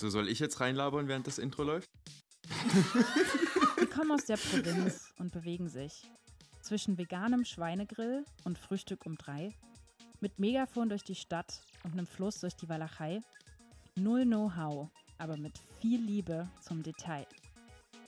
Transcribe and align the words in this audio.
So 0.00 0.08
soll 0.08 0.30
ich 0.30 0.38
jetzt 0.38 0.60
reinlabern, 0.60 1.08
während 1.08 1.26
das 1.26 1.36
Intro 1.36 1.62
läuft? 1.62 1.90
Sie 3.78 3.86
kommen 3.86 4.12
aus 4.12 4.24
der 4.24 4.38
Provinz 4.38 5.12
und 5.18 5.30
bewegen 5.30 5.68
sich 5.68 6.10
zwischen 6.62 6.96
veganem 6.96 7.44
Schweinegrill 7.44 8.24
und 8.44 8.56
Frühstück 8.56 9.04
um 9.04 9.18
drei, 9.18 9.54
mit 10.20 10.38
Megafon 10.38 10.88
durch 10.88 11.04
die 11.04 11.14
Stadt 11.14 11.60
und 11.84 11.92
einem 11.92 12.06
Fluss 12.06 12.40
durch 12.40 12.56
die 12.56 12.66
Walachei. 12.70 13.20
Null 13.94 14.24
Know-how, 14.24 14.88
aber 15.18 15.36
mit 15.36 15.52
viel 15.82 16.00
Liebe 16.00 16.48
zum 16.62 16.82
Detail. 16.82 17.26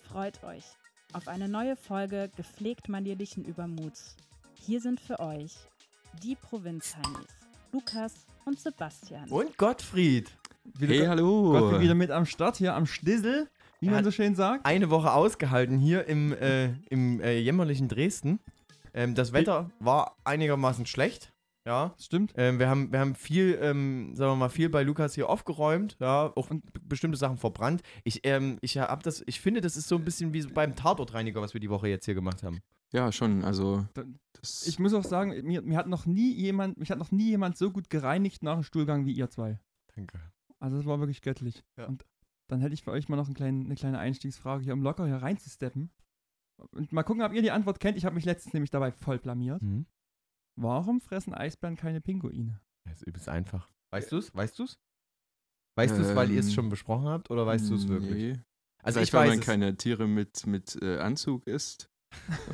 Freut 0.09 0.43
euch 0.45 0.65
auf 1.13 1.29
eine 1.29 1.47
neue 1.47 1.77
Folge 1.77 2.31
gepflegt 2.35 2.89
manierlichen 2.89 3.45
Übermuts. 3.45 4.17
Hier 4.59 4.81
sind 4.81 4.99
für 4.99 5.21
euch 5.21 5.53
die 6.23 6.37
Provinzheinis, 6.37 7.29
Lukas 7.71 8.15
und 8.47 8.59
Sebastian. 8.59 9.29
Und 9.29 9.59
Gottfried. 9.59 10.33
Wieder 10.65 10.93
Hey, 10.95 10.99
Gott- 11.01 11.09
hallo. 11.09 11.53
Gottfried 11.53 11.81
wieder 11.83 11.95
mit 11.95 12.11
am 12.11 12.27
Start 12.27 12.57
hier 12.57 12.75
am 12.75 12.87
Stissel, 12.87 13.49
wie 13.81 13.87
Er 13.87 13.93
man 13.93 14.05
so 14.05 14.11
schön 14.11 14.35
sagt. 14.35 14.65
Eine 14.67 14.91
Woche 14.91 15.13
ausgehalten 15.13 15.79
hier 15.79 16.07
im, 16.07 16.33
äh, 16.33 16.73
im 16.91 17.21
äh, 17.21 17.39
jämmerlichen 17.39 17.89
Dresden. 17.89 18.41
Ähm, 18.95 19.15
das 19.15 19.33
Wetter 19.33 19.71
war 19.81 20.17
einigermaßen 20.25 20.87
schlecht. 20.87 21.33
Ja. 21.65 21.95
Stimmt. 21.99 22.33
Ähm, 22.37 22.59
wir, 22.59 22.69
haben, 22.69 22.91
wir 22.93 22.99
haben 22.99 23.15
viel, 23.15 23.57
ähm, 23.63 24.15
sagen 24.17 24.33
wir 24.33 24.37
mal, 24.37 24.49
viel 24.49 24.69
bei 24.69 24.83
Lukas 24.83 25.15
hier 25.15 25.29
aufgeräumt, 25.29 25.97
ja, 26.01 26.33
auch 26.35 26.49
bestimmte 26.83 27.17
Sachen 27.17 27.37
verbrannt. 27.37 27.83
Ich, 28.03 28.27
ähm, 28.27 28.59
ich 28.63 28.79
hab 28.79 29.05
das, 29.05 29.23
ich 29.27 29.41
finde, 29.41 29.61
das 29.61 29.77
ist 29.77 29.87
so 29.87 29.95
ein 29.97 30.05
bisschen 30.05 30.33
wie 30.33 30.43
beim 30.43 30.75
Tatortreiniger, 30.75 31.41
was 31.41 31.55
wir 31.55 31.61
die 31.61 31.71
Woche 31.71 31.87
jetzt 31.89 32.05
hier 32.05 32.15
gemacht 32.15 32.43
haben. 32.43 32.59
Ja, 32.93 33.13
schon. 33.13 33.45
Also, 33.45 33.87
Ich 34.67 34.79
muss 34.81 34.93
auch 34.93 35.05
sagen, 35.05 35.35
mir, 35.47 35.63
mir 35.63 35.77
hat 35.79 35.87
noch 35.87 36.05
nie 36.05 36.35
jemand, 36.35 36.79
mich 36.79 36.91
hat 36.91 36.99
noch 36.99 37.13
nie 37.13 37.29
jemand 37.31 37.57
so 37.57 37.71
gut 37.71 37.89
gereinigt 37.91 38.43
nach 38.43 38.55
dem 38.55 38.65
Stuhlgang 38.65 39.07
wie 39.07 39.13
ihr 39.13 39.31
zwei. 39.31 39.61
Danke. 39.95 40.19
Also 40.63 40.77
das 40.77 40.87
war 40.87 41.01
wirklich 41.01 41.23
göttlich. 41.23 41.65
Ja. 41.77 41.87
Und 41.87 42.07
dann 42.49 42.61
hätte 42.61 42.75
ich 42.75 42.83
für 42.83 42.93
euch 42.93 43.09
mal 43.09 43.17
noch 43.17 43.27
einen 43.27 43.35
kleinen, 43.35 43.65
eine 43.65 43.75
kleine 43.75 43.99
Einstiegsfrage 43.99 44.63
hier, 44.63 44.75
um 44.75 44.83
locker 44.83 45.07
hier 45.07 45.17
reinzusteppen. 45.17 45.91
Und 46.71 46.93
mal 46.93 47.03
gucken, 47.03 47.23
ob 47.23 47.33
ihr 47.33 47.43
die 47.43 47.51
Antwort 47.51 47.81
kennt. 47.81 47.97
Ich 47.99 48.05
habe 48.05 48.15
mich 48.15 48.25
letztens 48.25 48.53
nämlich 48.55 48.71
dabei 48.71 48.93
voll 48.93 49.19
blamiert. 49.19 49.61
Mhm. 49.63 49.87
Warum 50.57 51.01
fressen 51.01 51.35
Eisbären 51.35 51.77
keine 51.77 52.01
Pinguine? 52.01 52.61
Das 52.85 52.97
ist 53.01 53.07
übelst 53.09 53.29
einfach. 53.29 53.71
Weißt 53.91 54.13
du 54.13 54.19
es? 54.19 54.35
Weißt 54.35 54.59
du 54.59 54.65
es? 54.65 54.79
Weißt 55.77 55.97
du 55.97 56.03
es, 56.03 56.15
weil 56.15 56.31
ihr 56.31 56.41
es 56.41 56.49
Ähm, 56.49 56.53
schon 56.53 56.69
besprochen 56.69 57.07
habt 57.09 57.31
oder 57.31 57.47
weißt 57.47 57.71
du 57.71 57.75
es 57.75 57.89
wirklich? 57.89 58.37
Nee. 58.37 58.41
Also 58.83 58.99
Vielleicht, 58.99 59.09
ich 59.09 59.15
weil 59.15 59.21
weiß 59.23 59.29
man 59.31 59.39
es. 59.41 59.47
keine 59.47 59.77
Tiere 59.77 60.07
mit, 60.07 60.47
mit 60.47 60.79
äh, 60.83 60.99
Anzug 60.99 61.47
isst. 61.47 61.91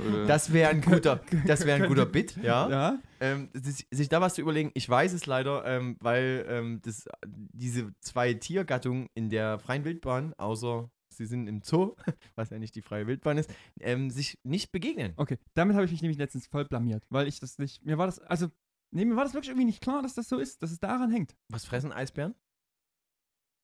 Oder 0.06 0.26
Das 0.26 0.52
wäre 0.52 0.70
ein 0.70 0.80
guter, 0.80 1.20
das 1.46 1.66
wäre 1.66 1.82
ein 1.82 1.88
guter 1.88 2.06
Bit, 2.06 2.36
ja. 2.36 2.68
Ja? 2.68 2.98
Ähm, 3.20 3.48
sich, 3.52 3.86
sich 3.90 4.08
da 4.08 4.20
was 4.20 4.34
zu 4.34 4.42
überlegen, 4.42 4.70
ich 4.74 4.88
weiß 4.88 5.12
es 5.12 5.26
leider, 5.26 5.64
ähm, 5.64 5.96
weil 6.00 6.46
ähm, 6.48 6.80
das, 6.82 7.08
diese 7.26 7.92
zwei 8.00 8.34
Tiergattungen 8.34 9.08
in 9.14 9.30
der 9.30 9.58
freien 9.58 9.84
Wildbahn, 9.84 10.34
außer 10.34 10.90
sie 11.12 11.26
sind 11.26 11.48
im 11.48 11.62
Zoo, 11.62 11.94
was 12.36 12.50
ja 12.50 12.58
nicht 12.58 12.74
die 12.74 12.82
freie 12.82 13.06
Wildbahn 13.06 13.38
ist, 13.38 13.52
ähm, 13.80 14.10
sich 14.10 14.38
nicht 14.44 14.72
begegnen. 14.72 15.12
Okay, 15.16 15.38
damit 15.54 15.74
habe 15.74 15.84
ich 15.84 15.92
mich 15.92 16.02
nämlich 16.02 16.18
letztens 16.18 16.46
voll 16.46 16.64
blamiert, 16.64 17.04
weil 17.10 17.28
ich 17.28 17.40
das 17.40 17.58
nicht, 17.58 17.84
mir 17.84 17.98
war 17.98 18.06
das, 18.06 18.20
also, 18.20 18.48
nee, 18.94 19.04
mir 19.04 19.16
war 19.16 19.24
das 19.24 19.34
wirklich 19.34 19.50
irgendwie 19.50 19.66
nicht 19.66 19.82
klar, 19.82 20.02
dass 20.02 20.14
das 20.14 20.28
so 20.28 20.38
ist, 20.38 20.62
dass 20.62 20.70
es 20.70 20.78
daran 20.80 21.10
hängt. 21.10 21.36
Was 21.48 21.64
fressen 21.64 21.92
Eisbären? 21.92 22.34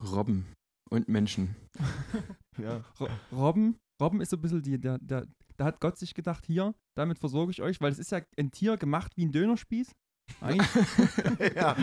Robben 0.03 0.47
und 0.91 1.09
Menschen. 1.09 1.57
Ja. 2.57 2.85
Ro 3.01 3.09
Robben, 3.33 3.81
Robben 4.01 4.21
ist 4.21 4.31
so 4.31 4.37
ein 4.37 4.41
bisschen 4.41 4.63
die, 4.63 4.81
der, 4.81 4.99
der, 4.99 5.27
da 5.57 5.65
hat 5.65 5.81
Gott 5.81 5.99
sich 5.99 6.15
gedacht, 6.15 6.45
hier, 6.47 6.75
damit 6.95 7.19
versorge 7.19 7.51
ich 7.53 7.63
euch, 7.63 7.81
weil 7.81 7.93
es 7.93 7.99
ist 7.99 8.11
ja 8.13 8.21
ein 8.39 8.51
Tier 8.51 8.77
gemacht 8.77 9.13
wie 9.17 9.25
ein 9.27 9.33
Dönerspieß. 9.33 9.93
Eigentlich, 10.41 10.69
ja. 11.57 11.77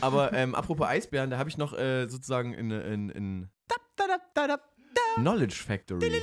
Aber 0.00 0.32
ähm, 0.34 0.54
apropos 0.54 0.86
Eisbären, 0.86 1.30
da 1.30 1.38
habe 1.38 1.48
ich 1.48 1.56
noch 1.58 1.72
äh, 1.72 2.06
sozusagen 2.08 2.52
in, 2.54 2.70
in, 2.70 3.08
in 3.10 3.50
Knowledge 5.16 5.56
Factory. 5.66 6.22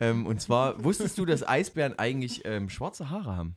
ähm, 0.00 0.26
und 0.26 0.40
zwar, 0.40 0.82
wusstest 0.84 1.18
du, 1.18 1.24
dass 1.24 1.46
Eisbären 1.46 1.98
eigentlich 1.98 2.44
ähm, 2.44 2.68
schwarze 2.68 3.10
Haare 3.10 3.36
haben? 3.36 3.56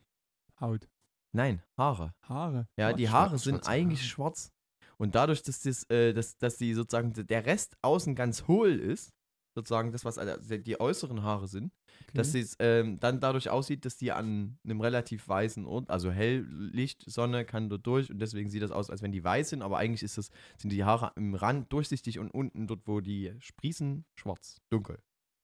Haut, 0.60 0.88
Nein, 1.32 1.62
Haare. 1.78 2.12
Haare. 2.28 2.66
Ja, 2.76 2.92
die 2.92 3.06
Schwarz- 3.06 3.12
Haare 3.12 3.38
sind 3.38 3.54
schwarze 3.56 3.70
eigentlich 3.70 4.00
Haare. 4.00 4.08
schwarz. 4.08 4.52
Und 4.96 5.14
dadurch, 5.14 5.42
dass, 5.42 5.60
das, 5.62 5.88
äh, 5.88 6.12
dass, 6.12 6.36
dass 6.38 6.56
die 6.56 6.74
sozusagen 6.74 7.12
der 7.14 7.46
Rest 7.46 7.76
außen 7.82 8.14
ganz 8.14 8.46
hohl 8.48 8.72
ist, 8.72 9.12
sozusagen 9.54 9.92
das, 9.92 10.04
was 10.04 10.18
also 10.18 10.56
die 10.58 10.80
äußeren 10.80 11.22
Haare 11.22 11.48
sind, 11.48 11.72
Okay. 12.02 12.12
dass 12.14 12.34
es 12.34 12.56
ähm, 12.60 12.98
dann 12.98 13.20
dadurch 13.20 13.50
aussieht, 13.50 13.84
dass 13.84 13.96
die 13.96 14.10
an 14.12 14.58
einem 14.64 14.80
relativ 14.80 15.28
weißen 15.28 15.66
Ort, 15.66 15.90
also 15.90 16.10
Helllicht, 16.10 17.04
Sonne 17.10 17.44
kann 17.44 17.68
dort 17.68 17.86
durch 17.86 18.10
und 18.10 18.18
deswegen 18.20 18.48
sieht 18.48 18.62
das 18.62 18.70
aus, 18.70 18.90
als 18.90 19.02
wenn 19.02 19.12
die 19.12 19.22
weiß 19.22 19.50
sind, 19.50 19.62
aber 19.62 19.78
eigentlich 19.78 20.02
ist 20.02 20.16
das, 20.18 20.30
sind 20.56 20.70
die 20.72 20.84
Haare 20.84 21.12
im 21.16 21.34
Rand 21.34 21.72
durchsichtig 21.72 22.18
und 22.18 22.30
unten 22.30 22.66
dort, 22.66 22.86
wo 22.86 23.00
die 23.00 23.32
sprießen, 23.38 24.04
schwarz, 24.14 24.60
dunkel. 24.70 24.98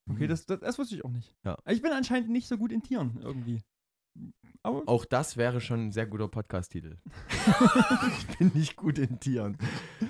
Okay, 0.09 0.27
das, 0.29 0.47
das, 0.47 0.61
das 0.61 0.79
wusste 0.79 0.95
ich 0.95 1.05
auch 1.05 1.11
nicht. 1.11 1.35
Ja. 1.45 1.59
Ich 1.67 1.83
bin 1.83 1.91
anscheinend 1.93 2.31
nicht 2.31 2.47
so 2.47 2.57
gut 2.57 2.71
in 2.73 2.83
Tieren 2.83 3.19
irgendwie. 3.21 3.61
Aber 4.63 4.83
Auch 4.87 5.05
das 5.05 5.37
wäre 5.37 5.61
schon 5.61 5.87
ein 5.87 5.93
sehr 5.93 6.07
guter 6.07 6.27
Podcast-Titel. 6.29 6.97
ich 8.19 8.39
bin 8.39 8.51
nicht 8.55 8.77
gut 8.77 8.99
in 8.99 9.21
Tieren. 9.21 9.57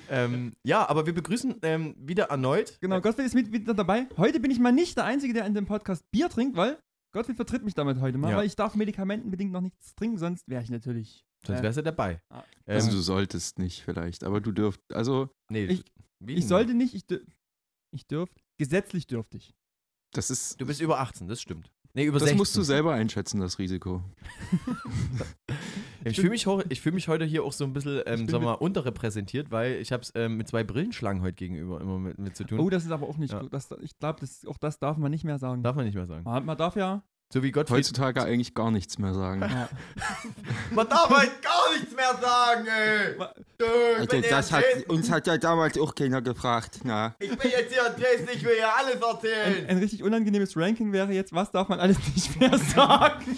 ähm, 0.09 0.53
ja, 0.63 0.87
aber 0.89 1.05
wir 1.05 1.13
begrüßen 1.13 1.57
ähm, 1.61 1.95
wieder 1.99 2.25
erneut. 2.25 2.77
genau, 2.81 2.99
Gottfried 3.01 3.27
ist 3.27 3.35
mit, 3.35 3.51
wieder 3.51 3.73
dabei. 3.75 4.07
Heute 4.17 4.39
bin 4.39 4.49
ich 4.51 4.59
mal 4.59 4.71
nicht 4.71 4.97
der 4.97 5.05
Einzige, 5.05 5.33
der 5.33 5.45
in 5.45 5.53
dem 5.53 5.65
Podcast 5.67 6.03
Bier 6.11 6.29
trinkt, 6.29 6.57
weil 6.57 6.79
Gottfried 7.13 7.35
vertritt 7.35 7.63
mich 7.63 7.75
damit 7.75 7.99
heute 8.01 8.17
mal, 8.17 8.31
Ja. 8.31 8.37
weil 8.37 8.47
ich 8.47 8.55
darf 8.55 8.75
medikamentenbedingt 8.75 9.51
noch 9.51 9.61
nichts 9.61 9.93
trinken, 9.95 10.17
sonst 10.17 10.47
wäre 10.47 10.63
ich 10.63 10.69
natürlich. 10.71 11.23
Sonst 11.45 11.59
äh, 11.59 11.63
wärst 11.63 11.77
du 11.77 11.83
dabei. 11.83 12.19
Ah. 12.29 12.43
Ähm, 12.65 12.75
Also 12.77 12.91
du 12.91 12.97
solltest 12.99 13.59
nicht 13.59 13.83
vielleicht, 13.83 14.23
aber 14.23 14.41
du 14.41 14.51
dürft. 14.51 14.81
Also, 14.91 15.29
nee, 15.51 15.65
ich- 15.65 15.85
wie 16.19 16.33
Ich 16.33 16.39
denn? 16.41 16.47
sollte 16.49 16.73
nicht, 16.73 16.95
ich, 16.95 17.05
dür 17.05 17.21
ich 17.93 18.07
dürfte, 18.07 18.41
gesetzlich 18.59 19.05
dürfte 19.05 19.37
ich. 19.37 19.53
das 20.13 20.31
ist. 20.31 20.59
Du 20.59 20.65
bist 20.65 20.81
über 20.81 20.99
18, 20.99 21.27
das 21.27 21.39
stimmt. 21.41 21.71
Nee, 21.97 22.03
über 22.05 22.19
das 22.19 22.27
16. 22.27 22.37
musst 22.37 22.55
du 22.55 22.61
selber 22.61 22.93
einschätzen, 22.93 23.39
das 23.39 23.57
Risiko. 23.57 24.03
Ich 26.05 26.17
fühle 26.17 26.29
mich, 26.29 26.45
ich 26.69 26.79
fühl 26.79 26.91
mich 26.91 27.07
heute 27.07 27.25
hier 27.25 27.43
auch 27.43 27.51
so 27.51 27.63
ein 27.63 27.73
bisschen, 27.73 28.03
ähm, 28.05 28.31
wir 28.31 28.39
mal, 28.39 28.53
unterrepräsentiert, 28.53 29.49
weil 29.49 29.77
ich 29.81 29.91
habe 29.91 30.03
es 30.03 30.11
ähm, 30.13 30.37
mit 30.37 30.47
zwei 30.47 30.63
Brillenschlangen 30.63 31.23
heute 31.23 31.33
gegenüber 31.33 31.81
immer 31.81 31.97
mit, 31.97 32.19
mit 32.19 32.35
zu 32.37 32.43
tun. 32.43 32.59
Oh, 32.59 32.69
das 32.69 32.85
ist 32.85 32.91
aber 32.91 33.09
auch 33.09 33.17
nicht 33.17 33.33
Ja. 33.33 33.39
gut. 33.39 33.51
Das, 33.51 33.69
ich 33.81 33.97
glaube, 33.97 34.23
auch 34.45 34.57
das 34.59 34.77
darf 34.77 34.97
man 34.97 35.09
nicht 35.09 35.23
mehr 35.23 35.39
sagen. 35.39 35.63
Darf 35.63 35.75
man 35.75 35.85
nicht 35.85 35.95
mehr 35.95 36.05
sagen. 36.05 36.23
Man, 36.23 36.45
man 36.45 36.55
darf 36.55 36.75
ja. 36.75 37.01
So 37.33 37.43
wie 37.43 37.51
Gottfried. 37.51 37.79
Heutzutage 37.79 38.23
eigentlich 38.23 38.53
gar 38.53 38.71
nichts 38.71 38.97
mehr 38.99 39.13
sagen. 39.13 39.41
ja. 39.41 39.67
Man 40.71 40.87
darf 40.87 41.09
halt 41.09 41.41
gar 41.41 41.73
nichts 41.77 41.93
mehr 41.93 42.15
sagen, 42.21 42.65
ey! 42.67 43.15
Hier 43.59 44.13
in 44.13 44.21
Dresden. 44.21 44.83
uns 44.87 45.11
hat 45.11 45.27
ja 45.27 45.37
damals 45.37 45.77
auch 45.77 45.93
keiner 45.93 46.21
gefragt. 46.21 46.79
Na. 46.83 47.15
Ich 47.19 47.37
bin 47.37 47.51
jetzt 47.51 47.73
hier 47.73 47.85
in 47.85 48.01
Dresden, 48.01 48.29
ich 48.33 48.43
will 48.45 48.55
hier 48.55 48.73
alles 48.73 48.95
Ein, 48.95 49.01
erzählen! 49.01 49.69
ein 49.69 49.77
richtig 49.79 50.03
unangenehmes 50.03 50.55
Ranking 50.55 50.93
wäre 50.93 51.11
jetzt, 51.11 51.33
was 51.33 51.51
darf 51.51 51.67
man 51.67 51.81
alles 51.81 51.97
nicht 52.15 52.39
mehr 52.39 52.57
sagen? 52.75 53.37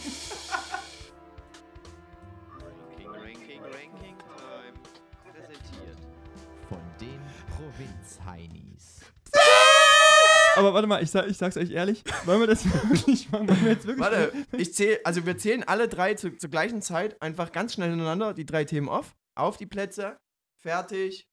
Aber 10.59 10.73
warte 10.73 10.87
mal, 10.87 11.01
ich, 11.01 11.09
sag, 11.09 11.27
ich 11.27 11.37
sag's 11.37 11.55
euch 11.55 11.71
ehrlich. 11.71 12.03
Wollen 12.25 12.41
wir 12.41 12.47
das 12.47 12.65
wirklich 12.89 13.31
machen? 13.31 13.47
Wollen 13.47 13.63
wir 13.63 13.71
jetzt 13.71 13.87
wirklich. 13.87 14.05
Warte, 14.05 14.33
ich 14.57 14.73
zähle, 14.73 14.99
also 15.05 15.25
wir 15.25 15.37
zählen 15.37 15.63
alle 15.63 15.87
drei 15.87 16.15
zu, 16.15 16.35
zur 16.37 16.49
gleichen 16.49 16.81
Zeit 16.81 17.21
einfach 17.21 17.51
ganz 17.53 17.73
schnell 17.73 17.89
hintereinander 17.89 18.33
die 18.33 18.45
drei 18.45 18.65
Themen 18.65 18.89
auf. 18.89 19.15
Auf 19.35 19.55
die 19.55 19.65
Plätze, 19.65 20.17
fertig. 20.57 21.25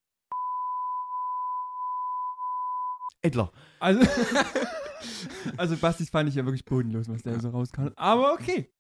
Edler. 3.20 3.50
Also, 3.81 4.00
also 5.56 5.76
Bastis 5.76 6.10
fand 6.10 6.28
ich 6.28 6.37
ja 6.37 6.44
wirklich 6.44 6.64
bodenlos, 6.64 7.08
was 7.08 7.22
der 7.22 7.41
so 7.41 7.48
rauskam. 7.48 7.88
Aber 7.97 8.32
okay. 8.32 8.70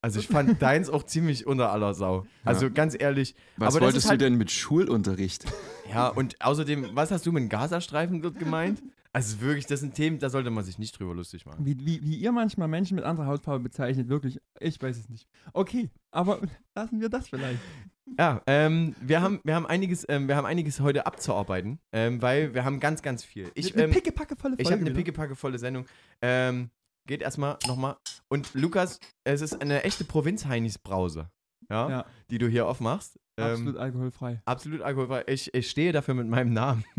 Also 0.00 0.20
ich 0.20 0.28
fand 0.28 0.62
deins 0.62 0.90
auch 0.90 1.02
ziemlich 1.02 1.46
unter 1.46 1.72
aller 1.72 1.94
Sau. 1.94 2.24
Also 2.44 2.70
ganz 2.70 2.94
ehrlich. 2.96 3.34
Was 3.56 3.80
wolltest 3.80 4.08
halt, 4.08 4.20
du 4.20 4.26
denn 4.26 4.36
mit 4.36 4.52
Schulunterricht? 4.52 5.44
Ja, 5.90 6.08
und 6.08 6.40
außerdem, 6.40 6.90
was 6.92 7.10
hast 7.10 7.26
du 7.26 7.32
mit 7.32 7.42
dem 7.42 7.48
Gazastreifen 7.48 8.22
dort 8.22 8.38
gemeint? 8.38 8.80
Also 9.14 9.40
wirklich, 9.42 9.66
das 9.66 9.80
sind 9.80 9.94
Themen, 9.94 10.18
da 10.18 10.30
sollte 10.30 10.50
man 10.50 10.64
sich 10.64 10.78
nicht 10.78 10.98
drüber 10.98 11.14
lustig 11.14 11.44
machen. 11.44 11.66
Wie, 11.66 11.78
wie, 11.84 12.02
wie 12.02 12.16
ihr 12.16 12.32
manchmal 12.32 12.66
Menschen 12.66 12.94
mit 12.94 13.04
anderer 13.04 13.26
Hautfarbe 13.26 13.62
bezeichnet, 13.62 14.08
wirklich. 14.08 14.40
Ich 14.58 14.80
weiß 14.80 14.96
es 14.96 15.08
nicht. 15.10 15.28
Okay, 15.52 15.90
aber 16.10 16.40
lassen 16.74 17.00
wir 17.00 17.10
das 17.10 17.28
vielleicht. 17.28 17.60
Ja, 18.18 18.42
ähm, 18.46 18.94
wir 19.00 19.20
haben, 19.20 19.40
wir 19.44 19.54
haben 19.54 19.66
einiges, 19.66 20.06
ähm, 20.08 20.28
wir 20.28 20.36
haben 20.36 20.46
einiges 20.46 20.80
heute 20.80 21.06
abzuarbeiten, 21.06 21.78
ähm, 21.92 22.22
weil 22.22 22.54
wir 22.54 22.64
haben 22.64 22.80
ganz, 22.80 23.02
ganz 23.02 23.22
viel. 23.22 23.50
Ich, 23.54 23.74
eine 23.74 23.84
ähm, 23.84 23.90
pickepackevolle 23.90 24.54
Folge. 24.54 24.62
ich 24.62 24.68
habe 24.68 24.80
eine 24.80 24.90
wieder. 24.90 24.96
pickepackevolle 24.96 25.58
Sendung. 25.58 25.86
Ähm, 26.22 26.70
geht 27.06 27.20
erstmal 27.20 27.58
nochmal. 27.66 27.96
Und 28.28 28.54
Lukas, 28.54 28.98
es 29.24 29.42
ist 29.42 29.60
eine 29.60 29.84
echte 29.84 30.04
Provinz-Heinis-Brause, 30.04 31.30
ja, 31.72 31.88
Ja, 31.90 32.06
die 32.30 32.38
du 32.38 32.46
hier 32.48 32.66
aufmachst. 32.66 33.18
Ähm, 33.38 33.44
absolut 33.50 33.76
alkoholfrei. 33.78 34.42
Absolut 34.44 34.82
alkoholfrei. 34.82 35.24
Ich, 35.26 35.52
ich 35.54 35.70
stehe 35.70 35.92
dafür 35.92 36.14
mit 36.14 36.28
meinem 36.28 36.54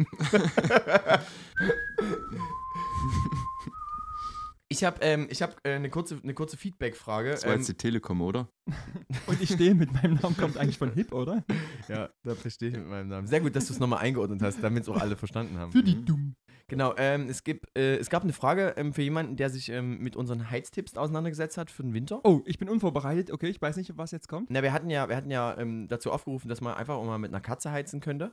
Ich 4.69 4.83
habe 4.83 4.97
ähm, 5.01 5.27
ich 5.29 5.43
hab, 5.43 5.55
äh, 5.67 5.73
eine 5.75 5.89
kurze, 5.91 6.19
eine 6.23 6.33
kurze 6.33 6.57
Feedback-Frage. 6.57 7.29
Das 7.31 7.43
war 7.45 7.51
Ähm, 7.53 7.59
jetzt 7.59 7.67
die 7.69 7.75
Telekom, 7.75 8.21
oder? 8.21 8.49
Und 9.27 9.39
ich 9.39 9.51
stehe 9.53 9.75
mit 9.75 9.93
meinem 9.93 10.15
Namen, 10.15 10.35
kommt 10.35 10.57
eigentlich 10.57 10.79
von 10.79 10.91
Hip, 10.93 11.13
oder? 11.13 11.43
ja, 11.87 12.09
da 12.23 12.33
verstehe 12.33 12.69
ich 12.69 12.75
mit 12.75 12.87
meinem 12.87 13.07
Namen. 13.09 13.27
Sehr 13.27 13.39
gut, 13.41 13.55
dass 13.55 13.67
du 13.67 13.73
es 13.73 13.79
nochmal 13.79 13.99
eingeordnet 13.99 14.41
hast, 14.41 14.63
damit 14.63 14.81
es 14.83 14.89
auch 14.89 14.99
alle 14.99 15.15
verstanden 15.15 15.59
haben. 15.59 15.71
Für 15.71 15.83
die 15.83 15.95
Mhm. 15.95 16.05
Dumm. 16.05 16.35
Genau, 16.67 16.93
ähm, 16.97 17.27
es, 17.29 17.43
gibt, 17.43 17.77
äh, 17.77 17.97
es 17.97 18.09
gab 18.09 18.23
eine 18.23 18.33
Frage 18.33 18.73
ähm, 18.77 18.93
für 18.93 19.01
jemanden, 19.01 19.35
der 19.35 19.49
sich 19.49 19.69
ähm, 19.69 19.99
mit 19.99 20.15
unseren 20.15 20.49
Heiztipps 20.49 20.95
auseinandergesetzt 20.97 21.57
hat 21.57 21.69
für 21.69 21.83
den 21.83 21.93
Winter. 21.93 22.21
Oh, 22.23 22.41
ich 22.45 22.57
bin 22.57 22.69
unvorbereitet. 22.69 23.31
Okay, 23.31 23.47
ich 23.49 23.61
weiß 23.61 23.75
nicht, 23.77 23.97
was 23.97 24.11
jetzt 24.11 24.27
kommt. 24.27 24.49
Na, 24.49 24.63
wir 24.63 24.71
hatten 24.73 24.89
ja, 24.89 25.09
wir 25.09 25.15
hatten 25.15 25.29
ja 25.31 25.57
ähm, 25.57 25.87
dazu 25.87 26.11
aufgerufen, 26.11 26.47
dass 26.49 26.61
man 26.61 26.73
einfach 26.75 26.95
auch 26.95 27.05
mal 27.05 27.17
mit 27.19 27.31
einer 27.31 27.41
Katze 27.41 27.71
heizen 27.71 27.99
könnte. 27.99 28.31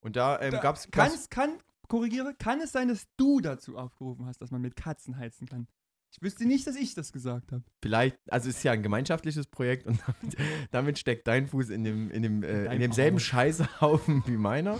Und 0.00 0.16
da, 0.16 0.40
ähm, 0.40 0.50
Da- 0.52 0.58
kann 0.58 0.62
gab's 0.62 1.14
es, 1.14 1.28
kann, 1.30 1.50
korrigiere, 1.88 2.34
kann 2.38 2.60
es 2.60 2.70
sein, 2.72 2.88
dass 2.88 3.06
du 3.16 3.40
dazu 3.40 3.76
aufgerufen 3.76 4.26
hast, 4.26 4.40
dass 4.42 4.50
man 4.50 4.60
mit 4.60 4.76
Katzen 4.76 5.16
heizen 5.16 5.48
kann? 5.48 5.66
Ich 6.12 6.20
wüsste 6.22 6.44
nicht, 6.44 6.66
dass 6.66 6.74
ich 6.76 6.94
das 6.94 7.12
gesagt 7.12 7.52
habe. 7.52 7.62
vielleicht, 7.80 8.16
also 8.32 8.48
es 8.48 8.56
ist 8.58 8.62
ja 8.64 8.72
ein 8.72 8.82
gemeinschaftliches 8.82 9.46
Projekt 9.46 9.86
und 9.86 10.00
damit, 10.06 10.36
damit 10.72 10.98
steckt 10.98 11.26
dein 11.28 11.46
Fuß 11.46 11.70
in, 11.70 11.84
dem, 11.84 12.10
in, 12.10 12.22
dem, 12.22 12.42
äh, 12.42 12.64
in 12.74 12.80
demselben. 12.80 13.20
Scheißhaufen 13.20 14.22
wie 14.26 14.36
meiner. 14.36 14.78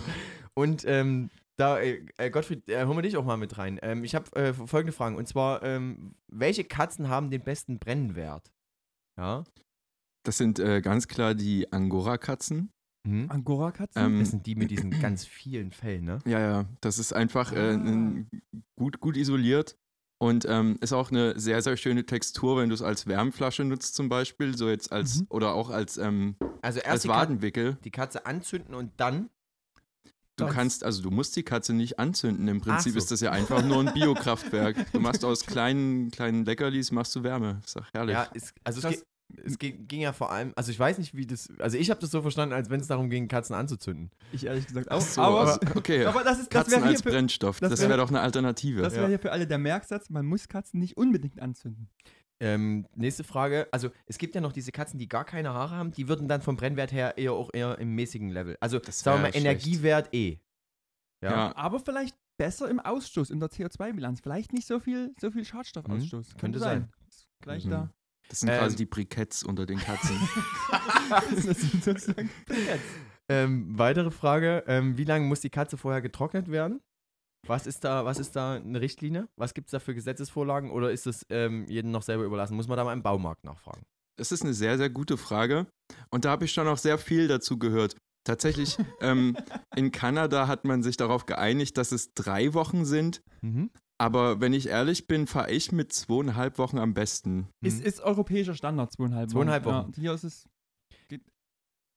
Und 0.53 0.83
ähm, 0.85 1.29
da, 1.61 1.79
äh, 1.79 2.03
äh, 2.17 2.29
Gottfried, 2.29 2.67
äh, 2.69 2.85
holen 2.85 2.97
wir 2.97 3.01
dich 3.03 3.15
auch 3.17 3.23
mal 3.25 3.37
mit 3.37 3.57
rein. 3.57 3.79
Ähm, 3.81 4.03
ich 4.03 4.15
habe 4.15 4.35
äh, 4.35 4.53
folgende 4.53 4.91
Fragen. 4.91 5.15
Und 5.15 5.27
zwar, 5.27 5.63
ähm, 5.63 6.15
welche 6.27 6.63
Katzen 6.63 7.07
haben 7.07 7.29
den 7.29 7.43
besten 7.43 7.79
Brennwert? 7.79 8.51
Ja. 9.19 9.43
Das 10.23 10.37
sind 10.37 10.59
äh, 10.59 10.81
ganz 10.81 11.07
klar 11.07 11.33
die 11.35 11.71
Angora-Katzen. 11.71 12.71
Mhm. 13.07 13.31
Angora-Katzen? 13.31 14.01
Ähm, 14.03 14.19
Das 14.19 14.29
sind 14.31 14.45
die 14.45 14.55
mit 14.55 14.69
diesen 14.71 14.91
ganz 15.01 15.25
vielen 15.25 15.71
Fällen, 15.71 16.05
ne? 16.05 16.19
Ja, 16.25 16.39
ja, 16.39 16.65
das 16.81 16.99
ist 16.99 17.13
einfach 17.13 17.51
äh, 17.53 17.57
Ah. 17.59 17.71
ein, 17.73 18.29
gut, 18.77 18.99
gut 18.99 19.17
isoliert 19.17 19.75
und 20.21 20.45
ähm, 20.47 20.77
ist 20.81 20.93
auch 20.93 21.09
eine 21.09 21.39
sehr, 21.39 21.61
sehr 21.63 21.77
schöne 21.77 22.05
Textur, 22.05 22.57
wenn 22.57 22.69
du 22.69 22.75
es 22.75 22.83
als 22.83 23.07
Wärmflasche 23.07 23.63
nutzt 23.63 23.95
zum 23.95 24.07
Beispiel, 24.09 24.55
so 24.55 24.69
jetzt 24.69 24.91
als, 24.91 25.21
Mhm. 25.21 25.27
oder 25.29 25.53
auch 25.55 25.71
als, 25.71 25.97
ähm, 25.97 26.35
Also 26.61 26.77
erst 26.79 26.89
als 26.91 27.01
die, 27.01 27.07
Kat 27.07 27.17
Wadenwickel. 27.17 27.77
die 27.83 27.91
Katze 27.91 28.25
anzünden 28.27 28.75
und 28.75 28.91
dann. 28.97 29.29
Du 30.41 30.47
Das- 30.47 30.55
kannst, 30.55 30.83
also 30.83 31.01
du 31.01 31.09
musst 31.11 31.35
die 31.35 31.43
Katze 31.43 31.73
nicht 31.73 31.99
anzünden. 31.99 32.47
Im 32.47 32.61
Prinzip 32.61 32.93
so. 32.93 32.97
ist 32.97 33.11
das 33.11 33.21
ja 33.21 33.31
einfach 33.31 33.63
nur 33.63 33.79
ein 33.79 33.93
Biokraftwerk. 33.93 34.91
Du 34.91 34.99
machst 34.99 35.23
aus 35.25 35.45
kleinen, 35.45 36.11
kleinen 36.11 36.45
Leckerlis, 36.45 36.91
machst 36.91 37.15
du 37.15 37.23
Wärme. 37.23 37.61
Ist 37.65 37.75
doch 37.75 37.85
herrlich. 37.93 38.13
Ja, 38.13 38.27
es, 38.33 38.53
also 38.63 38.79
es, 38.79 38.83
Das- 38.83 38.91
ging, 38.93 39.01
es 39.45 39.57
ging, 39.59 39.87
ging 39.87 40.01
ja 40.01 40.11
vor 40.13 40.31
allem, 40.31 40.51
also 40.57 40.71
ich 40.71 40.79
weiß 40.79 40.97
nicht, 40.97 41.15
wie 41.15 41.25
das, 41.25 41.49
also 41.59 41.77
ich 41.77 41.89
habe 41.89 42.01
das 42.01 42.11
so 42.11 42.21
verstanden, 42.21 42.53
als 42.53 42.69
wenn 42.69 42.81
es 42.81 42.87
darum 42.87 43.09
ging, 43.09 43.27
Katzen 43.29 43.55
anzuzünden. 43.55 44.11
ich 44.33 44.45
ehrlich 44.45 44.67
gesagt 44.67 44.91
auch. 44.91 44.99
so, 45.01 45.21
aber, 45.21 45.39
also, 45.41 45.59
okay. 45.75 46.05
aber 46.05 46.23
das, 46.23 46.39
ist, 46.39 46.47
das 46.47 46.49
Katzen 46.49 46.71
wäre 46.73 46.81
hier, 46.81 46.89
als 46.91 47.01
für- 47.01 47.09
Brennstoff, 47.11 47.59
das 47.61 47.69
das 47.71 47.81
wär- 47.81 47.89
wäre 47.89 47.99
doch 47.99 48.09
eine 48.09 48.19
Alternative. 48.19 48.81
das 48.81 48.93
wär 48.95 49.03
Ja. 49.03 49.07
hier 49.07 49.19
für 49.19 49.31
alle 49.31 49.47
der 49.47 49.57
Merksatz, 49.57 50.09
man 50.09 50.25
muss 50.25 50.47
Katzen 50.49 50.79
nicht 50.81 50.97
unbedingt 50.97 51.41
anzünden. 51.41 51.87
Ähm, 52.41 52.87
nächste 52.95 53.23
Frage, 53.23 53.67
also 53.71 53.91
es 54.07 54.17
gibt 54.17 54.33
ja 54.35 54.41
noch 54.41 54.51
diese 54.51 54.71
Katzen, 54.71 54.97
die 54.99 55.07
gar 55.07 55.25
keine 55.25 55.53
Haare 55.53 55.75
haben, 55.75 55.91
die 55.91 56.07
würden 56.07 56.27
dann 56.27 56.41
vom 56.41 56.57
Brennwert 56.57 56.91
her 56.91 57.17
eher 57.17 57.33
auch 57.33 57.51
eher 57.53 57.77
im 57.77 57.93
mäßigen 57.95 58.29
Level. 58.29 58.57
Also 58.59 58.79
Das 58.79 58.99
sagen 58.99 59.19
wir 59.19 59.21
mal 59.23 59.31
schlecht. 59.31 59.45
Energiewert 59.45 60.09
E. 60.13 60.39
ja. 61.21 61.55
Aber 61.55 61.79
vielleicht 61.79 62.15
besser 62.37 62.67
im 62.69 62.79
Ausstoß, 62.79 63.29
in 63.29 63.39
der 63.39 63.49
CO2-Bilanz. 63.49 64.21
Vielleicht 64.21 64.53
nicht 64.53 64.65
so 64.65 64.79
viel, 64.79 65.13
so 65.21 65.29
viel 65.29 65.45
Schadstoffausstoß. 65.45 66.33
Mhm, 66.33 66.37
könnte 66.39 66.57
sein. 66.59 66.89
Gleich 67.41 67.65
Mhm. 67.65 67.69
da. 67.69 67.93
Das 68.29 68.39
sind 68.39 68.49
Ähm. 68.49 68.57
quasi 68.57 68.75
die 68.77 68.85
Briketts 68.85 69.43
unter 69.43 69.67
den 69.67 69.77
Katzen. 69.77 70.15
das 71.35 71.43
sind 71.61 71.83
sozusagen 71.83 72.29
Briketts. 72.47 72.83
Ähm, 73.29 73.77
weitere 73.77 74.09
Frage, 74.09 74.63
ähm, 74.67 74.97
wie 74.97 75.03
lange 75.03 75.25
muss 75.25 75.41
die 75.41 75.49
Katze 75.51 75.77
vorher 75.77 76.01
getrocknet 76.01 76.49
werden? 76.49 76.81
Was 77.47 77.67
ist 77.67 77.83
da, 77.83 78.05
was 78.05 78.19
ist 78.19 78.35
da 78.35 78.53
eine 78.53 78.81
Richtlinie? 78.81 79.27
Was 79.35 79.53
gibt 79.53 79.67
es 79.67 79.71
da 79.71 79.79
für 79.79 79.95
Gesetzesvorlagen 79.95 80.69
oder 80.71 80.91
ist 80.91 81.07
es 81.07 81.25
ähm, 81.29 81.65
jedem 81.67 81.91
noch 81.91 82.03
selber 82.03 82.23
überlassen? 82.23 82.55
Muss 82.55 82.67
man 82.67 82.77
da 82.77 82.83
mal 82.83 82.93
im 82.93 83.01
Baumarkt 83.01 83.43
nachfragen? 83.43 83.83
Das 84.17 84.31
ist 84.31 84.43
eine 84.43 84.53
sehr, 84.53 84.77
sehr 84.77 84.89
gute 84.89 85.17
Frage. 85.17 85.65
Und 86.09 86.25
da 86.25 86.31
habe 86.31 86.45
ich 86.45 86.51
schon 86.51 86.67
auch 86.67 86.77
sehr 86.77 86.97
viel 86.97 87.27
dazu 87.27 87.57
gehört. 87.57 87.95
Tatsächlich, 88.23 88.77
ähm, 89.01 89.35
in 89.75 89.91
Kanada 89.91 90.47
hat 90.47 90.65
man 90.65 90.83
sich 90.83 90.97
darauf 90.97 91.25
geeinigt, 91.25 91.77
dass 91.77 91.91
es 91.91 92.13
drei 92.13 92.53
Wochen 92.53 92.85
sind. 92.85 93.23
Mhm. 93.41 93.71
Aber 93.97 94.41
wenn 94.41 94.53
ich 94.53 94.67
ehrlich 94.67 95.07
bin, 95.07 95.27
fahre 95.27 95.51
ich 95.51 95.71
mit 95.71 95.93
zweieinhalb 95.93 96.57
Wochen 96.57 96.79
am 96.79 96.93
besten. 96.93 97.47
Ist, 97.61 97.83
ist 97.83 98.01
europäischer 98.01 98.55
Standard, 98.55 98.91
zweieinhalb 98.91 99.29
Wochen. 99.29 99.37
Zweieinhalb 99.37 99.65
Wochen. 99.65 99.91
Ja, 99.95 100.01
hier 100.01 100.13
ist 100.13 100.23
es. 100.23 100.45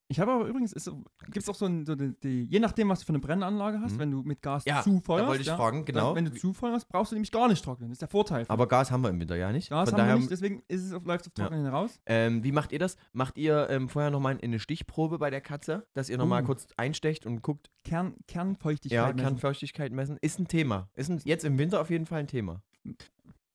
Ich 0.08 0.20
habe 0.20 0.32
aber 0.32 0.44
übrigens, 0.46 0.72
gibt 0.74 1.36
es 1.38 1.48
auch 1.48 1.54
so, 1.54 1.64
ein, 1.64 1.86
so 1.86 1.94
die, 1.94 2.12
die, 2.22 2.42
je 2.44 2.60
nachdem, 2.60 2.90
was 2.90 3.00
du 3.00 3.06
für 3.06 3.12
eine 3.12 3.20
Brennanlage 3.20 3.80
hast, 3.80 3.94
Mhm. 3.94 3.98
wenn 4.00 4.10
du 4.10 4.22
mit 4.22 4.42
Gas 4.42 4.64
Ja, 4.66 4.82
zufeuerst. 4.82 5.22
da 5.24 5.28
wollte 5.28 5.40
ich 5.40 5.46
ja, 5.48 5.56
fragen, 5.56 5.84
genau. 5.86 6.08
Dann, 6.14 6.16
wenn 6.26 6.32
du 6.32 6.38
zufeuerst, 6.38 6.88
brauchst 6.88 7.12
du 7.12 7.16
nämlich 7.16 7.32
gar 7.32 7.48
nicht 7.48 7.64
trocknen. 7.64 7.88
Das 7.88 7.94
ist 7.96 8.02
der 8.02 8.08
Vorteil. 8.08 8.44
Aber 8.48 8.68
Gas 8.68 8.90
haben 8.90 9.00
wir 9.02 9.08
im 9.08 9.18
Winter 9.18 9.34
ja 9.36 9.50
nicht. 9.50 9.70
Gas 9.70 9.88
Von 9.90 9.98
haben 9.98 10.08
wir 10.08 10.16
nicht, 10.16 10.30
deswegen 10.30 10.62
ist 10.68 10.82
es 10.84 10.92
auf, 10.92 11.04
läuft 11.06 11.26
es 11.26 11.32
auf 11.32 11.38
Ja. 11.38 11.46
Trocknen 11.46 11.66
raus. 11.66 11.98
Ähm, 12.04 12.44
wie 12.44 12.52
macht 12.52 12.72
ihr 12.72 12.78
das? 12.78 12.96
Macht 13.14 13.38
ihr 13.38 13.68
ähm, 13.70 13.88
vorher 13.88 14.10
nochmal 14.10 14.38
eine 14.42 14.58
Stichprobe 14.58 15.18
bei 15.18 15.30
der 15.30 15.40
Katze, 15.40 15.86
dass 15.94 16.10
ihr 16.10 16.18
nochmal 16.18 16.42
Uh. 16.42 16.46
kurz 16.46 16.66
einstecht 16.76 17.24
und 17.24 17.40
guckt, 17.40 17.70
Kern, 17.84 18.14
Kernfeuchtigkeit. 18.28 18.92
ja, 18.96 19.06
messen. 19.06 19.16
Kernfeuchtigkeit 19.18 19.92
messen? 19.92 20.18
Ist 20.20 20.38
ein 20.38 20.48
Thema. 20.48 20.90
Ist 20.94 21.08
ein, 21.10 21.20
jetzt 21.24 21.44
im 21.46 21.58
Winter 21.58 21.80
auf 21.80 21.88
jeden 21.88 22.04
Fall 22.04 22.20
ein 22.20 22.26
Thema. 22.28 22.60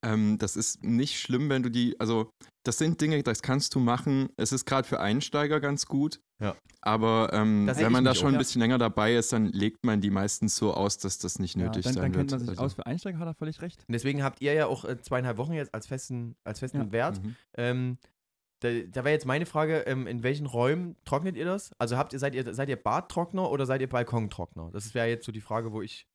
Ähm, 0.04 0.38
das 0.38 0.56
ist 0.56 0.84
nicht 0.84 1.20
schlimm, 1.20 1.50
wenn 1.50 1.64
du 1.64 1.70
die, 1.70 2.00
also 2.00 2.32
das 2.64 2.78
sind 2.78 3.02
Dinge, 3.02 3.22
das 3.24 3.42
kannst 3.42 3.76
du 3.76 3.80
machen. 3.80 4.30
Es 4.38 4.52
ist 4.52 4.66
gerade 4.66 4.88
für 4.88 5.00
Einsteiger 5.00 5.60
ganz 5.60 5.86
gut. 5.86 6.22
Ja. 6.42 6.56
Aber 6.82 7.32
ähm, 7.34 7.68
wenn 7.68 7.92
man 7.92 8.06
da 8.06 8.16
schon 8.16 8.26
auch, 8.26 8.30
ein 8.30 8.34
ja. 8.34 8.40
bisschen 8.40 8.62
länger 8.62 8.78
dabei 8.78 9.16
ist, 9.16 9.34
dann 9.34 9.48
legt 9.48 9.84
man 9.86 10.00
die 10.00 10.10
meistens 10.10 10.56
so 10.56 10.74
aus, 10.74 10.98
dass 10.98 11.18
das 11.18 11.40
nicht 11.40 11.58
ja, 11.58 11.66
nötig 11.66 11.84
dann, 11.84 11.94
sein 11.94 12.04
dann 12.04 12.12
kennt 12.14 12.32
wird. 12.32 12.40
man 12.42 12.48
sich 12.48 12.50
Also, 12.50 12.64
aus. 12.64 12.74
Für 12.76 12.86
Einsteiger 12.86 13.20
hat 13.20 13.28
er 13.28 13.34
völlig 13.34 13.62
recht. 13.62 13.84
Und 13.88 13.94
deswegen 13.94 14.24
habt 14.24 14.42
ihr 14.42 14.54
ja 14.54 14.68
auch 14.68 14.86
äh, 14.86 15.02
zweieinhalb 15.02 15.38
Wochen 15.38 15.54
jetzt 15.54 15.74
als 15.74 15.88
festen, 15.88 16.36
als 16.46 16.60
festen 16.60 16.78
Ja. 16.78 16.92
Wert. 16.92 17.22
mhm. 17.24 17.36
Ähm, 17.58 17.98
da 18.62 18.70
da 18.70 19.04
wäre 19.06 19.12
jetzt 19.12 19.26
meine 19.26 19.46
Frage, 19.46 19.80
ähm, 19.88 20.06
in 20.08 20.22
welchen 20.24 20.46
Räumen 20.46 20.96
trocknet 21.06 21.36
ihr 21.38 21.46
das? 21.46 21.72
Also 21.80 21.98
habt 21.98 22.14
ihr, 22.14 22.20
seid 22.20 22.36
ihr, 22.36 22.54
seid 22.54 22.70
ihr 22.70 22.76
Badtrockner 22.76 23.50
oder 23.50 23.66
seid 23.66 23.82
ihr 23.82 23.90
Balkontrockner? 23.90 24.70
Das 24.72 24.94
wäre 24.94 25.08
jetzt 25.08 25.26
so 25.26 25.32
die 25.32 25.42
Frage, 25.42 25.72
wo 25.72 25.82
ich. 25.82 26.08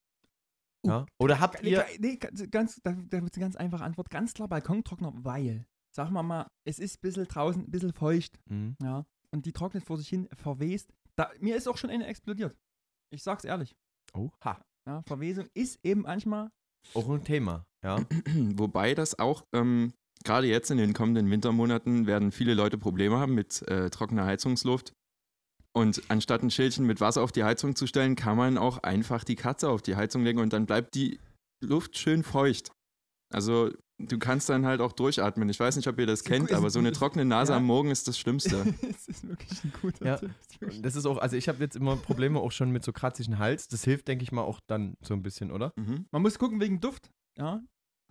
Uh, 0.84 0.88
Ja? 0.88 1.06
Oder 1.18 1.40
habt 1.40 1.62
Nee, 1.62 1.70
ihr. 1.70 1.84
nee, 1.98 2.16
ganz, 2.16 2.80
da, 2.82 2.96
wird 2.96 3.12
eine 3.14 3.30
ganz 3.30 3.56
einfache 3.56 3.84
Antwort. 3.84 4.10
Ganz 4.10 4.34
klar 4.34 4.48
Balkontrockner, 4.48 5.12
weil, 5.16 5.66
sagen 5.94 6.12
wir 6.12 6.22
mal, 6.22 6.46
es 6.64 6.78
ist 6.78 6.96
ein 6.98 7.00
bisschen 7.02 7.24
draußen, 7.26 7.62
ein 7.62 7.70
bisschen 7.70 7.92
feucht, 7.92 8.38
Mhm. 8.48 8.76
ja, 8.82 9.04
und 9.30 9.46
die 9.46 9.52
trocknet 9.52 9.84
vor 9.84 9.96
sich 9.98 10.08
hin, 10.08 10.28
verwest. 10.34 10.92
Da, 11.16 11.30
mir 11.40 11.56
ist 11.56 11.68
auch 11.68 11.76
schon 11.76 11.90
eine 11.90 12.06
explodiert. 12.06 12.56
Ich 13.10 13.22
sag's 13.22 13.44
ehrlich. 13.44 13.74
Oha. 14.14 14.60
Ja, 14.86 15.02
Verwesung 15.06 15.46
ist 15.54 15.78
eben 15.82 16.02
manchmal. 16.02 16.50
Auch 16.92 17.08
ein 17.08 17.24
Thema, 17.24 17.64
ja. 17.82 17.98
Wobei 18.56 18.94
das 18.94 19.18
auch, 19.18 19.42
ähm, 19.54 19.94
gerade 20.24 20.46
jetzt 20.46 20.70
in 20.70 20.76
den 20.78 20.92
kommenden 20.92 21.30
Wintermonaten, 21.30 22.06
werden 22.06 22.30
viele 22.32 22.52
Leute 22.54 22.76
Probleme 22.76 23.18
haben 23.18 23.34
mit 23.34 23.62
äh, 23.68 23.88
trockener 23.90 24.26
Heizungsluft. 24.26 24.92
Und 25.76 26.02
anstatt 26.08 26.42
ein 26.42 26.50
Schildchen 26.50 26.86
mit 26.86 27.00
Wasser 27.00 27.22
auf 27.22 27.32
die 27.32 27.42
Heizung 27.44 27.74
zu 27.74 27.86
stellen, 27.86 28.14
kann 28.14 28.36
man 28.36 28.58
auch 28.58 28.78
einfach 28.84 29.24
die 29.24 29.34
Katze 29.36 29.68
auf 29.68 29.82
die 29.82 29.96
Heizung 29.96 30.22
legen 30.22 30.38
und 30.38 30.52
dann 30.52 30.66
bleibt 30.66 30.94
die 30.94 31.18
Luft 31.60 31.98
schön 31.98 32.22
feucht. 32.22 32.70
Also 33.32 33.70
du 33.98 34.18
kannst 34.18 34.48
dann 34.48 34.66
halt 34.66 34.80
auch 34.80 34.92
durchatmen. 34.92 35.48
Ich 35.48 35.58
weiß 35.58 35.74
nicht, 35.74 35.88
ob 35.88 35.98
ihr 35.98 36.06
das 36.06 36.22
kennt, 36.22 36.52
aber 36.52 36.70
so 36.70 36.78
eine 36.78 36.92
trockene 36.92 37.24
Nase 37.24 37.52
ja. 37.52 37.56
am 37.56 37.64
Morgen 37.64 37.90
ist 37.90 38.06
das 38.06 38.16
Schlimmste. 38.18 38.64
Es 38.88 39.08
ist 39.08 39.26
wirklich 39.28 39.64
ein 39.64 39.72
guter 39.82 40.06
Ja. 40.06 40.16
Tipp. 40.16 40.30
Das 40.82 40.94
ist 40.94 41.06
auch, 41.06 41.18
also 41.18 41.36
ich 41.36 41.48
habe 41.48 41.58
jetzt 41.58 41.74
immer 41.74 41.96
Probleme 41.96 42.38
auch 42.38 42.52
schon 42.52 42.70
mit 42.70 42.84
so 42.84 42.92
kratzigen 42.92 43.38
Hals. 43.40 43.66
Das 43.66 43.82
hilft, 43.82 44.06
denke 44.06 44.22
ich 44.22 44.30
mal, 44.30 44.42
auch 44.42 44.60
dann 44.68 44.94
so 45.00 45.14
ein 45.14 45.22
bisschen, 45.24 45.50
oder? 45.50 45.72
Mhm. 45.76 46.06
Man 46.12 46.22
muss 46.22 46.38
gucken 46.38 46.60
wegen 46.60 46.80
Duft. 46.80 47.10
Ja, 47.36 47.60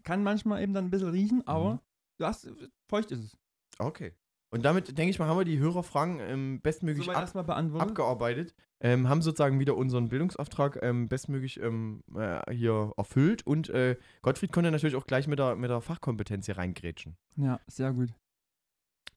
kann 0.03 0.21
manchmal 0.23 0.61
eben 0.61 0.73
dann 0.73 0.85
ein 0.85 0.89
bisschen 0.91 1.09
riechen, 1.11 1.47
aber 1.47 1.75
Mhm. 1.75 1.79
du 2.19 2.25
hast, 2.25 2.51
feucht 2.89 3.11
ist 3.11 3.19
es. 3.23 3.37
Okay. 3.79 4.13
Und 4.53 4.61
damit, 4.61 4.99
denke 4.99 5.09
ich 5.09 5.17
mal, 5.17 5.27
haben 5.27 5.39
wir 5.39 5.45
die 5.45 5.57
Hörerfragen 5.57 6.19
ähm, 6.19 6.61
bestmöglich 6.61 7.09
ab, 7.09 7.35
abgearbeitet. 7.35 8.53
Ähm, 8.81 9.09
haben 9.09 9.23
sozusagen 9.23 9.59
wieder 9.59 9.75
unseren 9.75 10.09
Bildungsauftrag 10.09 10.77
ähm, 10.83 11.09
bestmöglich 11.09 11.59
ähm, 11.59 12.03
äh, 12.15 12.53
hier 12.53 12.93
erfüllt. 12.95 13.47
Und 13.47 13.69
äh, 13.69 13.97
Gottfried 14.21 14.51
konnte 14.51 14.69
natürlich 14.69 14.95
auch 14.95 15.07
gleich 15.07 15.27
mit 15.27 15.39
der, 15.39 15.55
mit 15.55 15.71
der 15.71 15.81
Fachkompetenz 15.81 16.45
hier 16.45 16.59
reingrätschen. 16.59 17.17
Ja, 17.35 17.59
sehr 17.65 17.93
gut. 17.93 18.09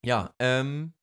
Ja, 0.02 0.30
ähm, 0.38 0.94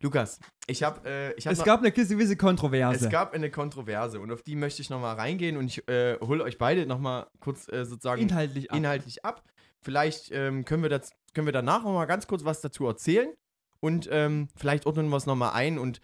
Lukas, 0.00 0.40
ich 0.66 0.82
habe 0.82 1.08
äh, 1.08 1.32
ich 1.34 1.46
hab 1.46 1.52
Es 1.52 1.62
gab 1.62 1.78
eine 1.82 1.92
gewisse 1.92 2.36
Kontroverse. 2.36 3.04
es 3.04 3.12
gab 3.12 3.32
eine 3.32 3.48
Kontroverse 3.48 4.18
und 4.18 4.32
auf 4.32 4.42
die 4.42 4.56
möchte 4.56 4.82
ich 4.82 4.90
nochmal 4.90 5.14
reingehen 5.14 5.56
und 5.56 5.66
ich 5.66 5.86
äh, 5.88 6.18
hole 6.20 6.42
euch 6.42 6.58
beide 6.58 6.84
nochmal 6.84 7.28
kurz 7.38 7.68
äh, 7.68 7.84
sozusagen 7.84 8.22
inhaltlich 8.22 8.72
ab. 8.72 8.76
inhaltlich 8.76 9.24
ab. 9.24 9.44
Vielleicht 9.82 10.32
ähm, 10.32 10.64
können, 10.64 10.82
wir 10.82 10.90
das, 10.90 11.12
können 11.32 11.46
wir 11.46 11.52
danach 11.52 11.84
nochmal 11.84 12.08
ganz 12.08 12.26
kurz 12.26 12.44
was 12.44 12.60
dazu 12.60 12.86
erzählen 12.86 13.32
und 13.82 14.08
ähm, 14.10 14.48
vielleicht 14.56 14.86
ordnen 14.86 15.08
wir 15.08 15.16
es 15.16 15.26
nochmal 15.26 15.52
ein 15.52 15.78
und 15.78 16.00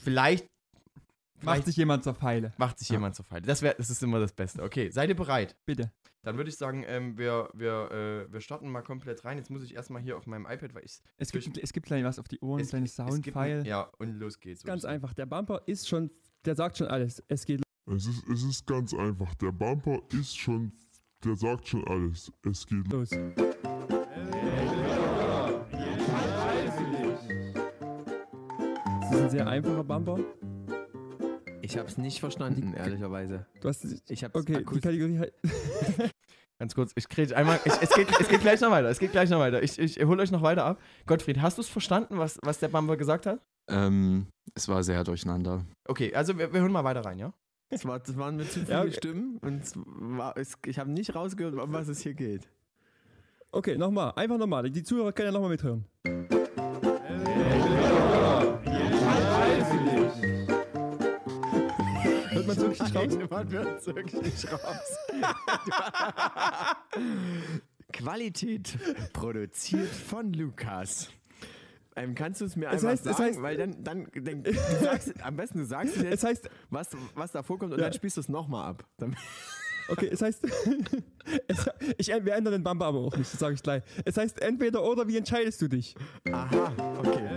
vielleicht, 0.00 0.46
Macht 0.46 1.42
vielleicht 1.42 1.66
sich 1.66 1.76
jemand 1.76 2.04
zur 2.04 2.14
Pfeile. 2.14 2.52
macht 2.56 2.78
sich 2.78 2.88
Ja. 2.88 2.94
jemand 2.94 3.14
zur 3.16 3.24
Feinde. 3.24 3.46
Das, 3.46 3.62
wär, 3.62 3.74
das 3.74 3.90
ist 3.90 4.02
immer 4.02 4.18
das 4.20 4.32
Beste. 4.32 4.62
Okay, 4.62 4.90
seid 4.90 5.08
ihr 5.08 5.16
bereit? 5.16 5.56
Bitte. 5.66 5.92
Dann 6.24 6.36
würde 6.36 6.50
ich 6.50 6.56
sagen, 6.56 6.84
ähm, 6.86 7.18
wir, 7.18 7.48
wir, 7.52 7.90
äh, 8.28 8.32
wir 8.32 8.40
starten 8.40 8.70
mal 8.70 8.82
komplett 8.82 9.24
rein. 9.24 9.38
Jetzt 9.38 9.50
muss 9.50 9.64
ich 9.64 9.74
erstmal 9.74 10.00
hier 10.00 10.16
auf 10.16 10.26
meinem 10.28 10.46
iPad, 10.46 10.72
weil 10.74 10.84
ich 10.84 11.00
Es 11.16 11.32
gibt, 11.32 11.58
es 11.58 11.72
gibt 11.72 11.86
gleich 11.86 12.04
was 12.04 12.20
auf 12.20 12.28
die 12.28 12.38
Ohren, 12.40 12.60
es- 12.60 12.68
kleines 12.68 12.94
Soundfile. 12.94 13.64
Ja, 13.66 13.90
und 13.98 14.18
los 14.20 14.38
geht's. 14.38 14.62
Ganz 14.62 14.84
einfach. 14.84 15.14
Der 15.14 15.26
Bumper 15.26 15.62
ist 15.66 15.88
schon, 15.88 16.10
der 16.44 16.54
sagt 16.54 16.78
schon 16.78 16.86
alles. 16.86 17.22
Es 17.26 17.44
geht 17.44 17.60
Es 17.92 18.06
ist, 18.06 18.24
es 18.28 18.44
ist 18.44 18.66
ganz 18.68 18.94
einfach. 18.94 19.34
Der 19.34 19.50
Bumper 19.50 20.00
ist 20.12 20.38
schon 20.38 20.72
Der 21.24 21.34
sagt 21.36 21.66
schon 21.68 21.84
alles. 21.88 22.32
Es 22.48 22.66
geht 22.66 22.86
Los. 22.92 23.10
Das 23.10 24.01
ein 29.22 29.30
sehr 29.30 29.46
einfacher 29.46 29.84
Bumper. 29.84 30.18
Ich 31.60 31.78
hab's 31.78 31.96
nicht 31.96 32.18
verstanden, 32.18 32.74
ehrlicherweise. 32.74 33.46
Du 33.60 33.68
hast 33.68 33.84
Ich 34.08 34.24
hab's 34.24 34.34
Okay, 34.34 34.64
die 34.74 34.80
Kategorie 34.80 35.18
halt. 35.18 35.32
Ganz 36.58 36.74
kurz, 36.74 36.92
ich 36.96 37.08
kriege 37.08 37.36
einmal. 37.36 37.60
Ich, 37.64 37.72
es, 37.80 37.90
geht, 37.90 38.08
es 38.20 38.28
geht 38.28 38.40
gleich 38.40 38.60
noch 38.60 38.70
weiter. 38.72 38.88
Es 38.88 38.98
geht 38.98 39.12
gleich 39.12 39.30
noch 39.30 39.38
weiter. 39.38 39.62
Ich, 39.62 39.78
ich 39.78 40.04
hole 40.04 40.20
euch 40.20 40.32
noch 40.32 40.42
weiter 40.42 40.64
ab. 40.64 40.80
Gottfried, 41.06 41.40
hast 41.40 41.58
du 41.58 41.62
es 41.62 41.68
verstanden, 41.68 42.18
was, 42.18 42.38
was 42.42 42.58
der 42.58 42.68
Bumper 42.68 42.96
gesagt 42.96 43.26
hat? 43.26 43.40
Ähm, 43.68 44.26
es 44.54 44.68
war 44.68 44.82
sehr 44.82 45.04
durcheinander. 45.04 45.64
Okay, 45.86 46.12
also 46.14 46.36
wir, 46.36 46.52
wir 46.52 46.60
hören 46.60 46.72
mal 46.72 46.84
weiter 46.84 47.04
rein, 47.04 47.18
ja? 47.18 47.32
Es, 47.70 47.86
war, 47.86 48.00
das 48.00 48.16
waren 48.18 48.36
mir 48.36 48.44
zu 48.48 48.60
viele 48.60 48.72
Ja, 48.72 48.82
okay. 48.82 48.92
Stimmen 48.92 49.38
und 49.38 49.62
es 49.62 49.72
war, 49.76 50.36
es, 50.36 50.58
ich 50.66 50.78
habe 50.80 50.90
nicht 50.90 51.14
rausgehört, 51.14 51.54
um 51.54 51.72
was 51.72 51.86
es 51.88 52.00
hier 52.00 52.14
geht. 52.14 52.48
Okay, 53.52 53.76
nochmal. 53.78 54.12
Einfach 54.16 54.38
nochmal. 54.38 54.68
Die 54.68 54.82
Zuhörer 54.82 55.12
können 55.12 55.26
ja 55.28 55.32
nochmal 55.32 55.50
mithören. 55.50 55.84
Man 62.58 62.70
es 62.72 62.80
wirklich 62.80 62.94
raus? 62.94 63.18
Man 63.30 63.50
wird 63.50 63.78
es 63.80 63.86
wirklich 63.86 64.52
raus. 64.52 64.98
Qualität 67.92 68.78
produziert 69.12 69.88
von 69.88 70.32
Lukas. 70.32 71.10
Ähm, 71.94 72.14
kannst 72.14 72.40
du 72.40 72.46
es 72.46 72.56
mir 72.56 72.70
einfach 72.70 72.88
heißt- 72.88 73.02
sagen? 73.04 73.16
heißt- 73.36 73.42
Weil 73.42 73.56
dann, 73.58 73.84
dann, 73.84 74.06
dann 74.14 74.42
du 74.44 74.52
sagst, 74.82 75.12
am 75.22 75.36
besten 75.36 75.58
du 75.58 75.66
sagst 75.66 75.94
es 75.96 76.02
jetzt, 76.02 76.24
heißt, 76.24 76.48
was, 76.70 76.88
was 77.14 77.32
da 77.32 77.42
vorkommt 77.42 77.72
und 77.72 77.78
Ja. 77.78 77.84
dann 77.86 77.92
spielst 77.92 78.16
du 78.16 78.22
es 78.22 78.30
nochmal 78.30 78.70
ab. 78.70 78.84
Dann, 78.96 79.14
okay, 79.88 80.08
es 80.10 80.22
heißt, 80.22 80.42
es, 81.48 81.70
ich, 81.98 82.08
wir 82.08 82.34
ändern 82.34 82.52
den 82.54 82.62
Bumper 82.64 82.86
aber 82.86 82.98
auch 83.00 83.14
nicht, 83.14 83.30
das 83.30 83.38
sage 83.38 83.56
ich 83.56 83.62
gleich. 83.62 83.82
Es 84.06 84.16
heißt 84.16 84.40
entweder 84.40 84.82
oder, 84.84 85.06
wie 85.06 85.18
entscheidest 85.18 85.60
du 85.60 85.68
dich? 85.68 85.94
aha, 86.32 86.72
okay. 87.00 87.28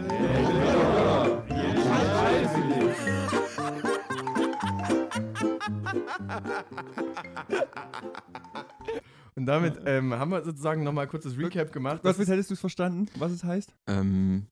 Und 9.36 9.46
damit 9.46 9.80
ähm, 9.86 10.14
haben 10.14 10.32
wir 10.32 10.44
sozusagen 10.44 10.84
nochmal 10.84 11.08
kurz 11.08 11.24
das 11.24 11.38
Recap 11.38 11.72
gemacht. 11.74 12.00
Was 12.04 12.18
hättest 12.18 12.50
du 12.50 12.54
es 12.54 12.60
verstanden, 12.60 13.10
was 13.18 13.32
es 13.32 13.44
heißt? 13.44 13.74
Ähm, 13.88 14.48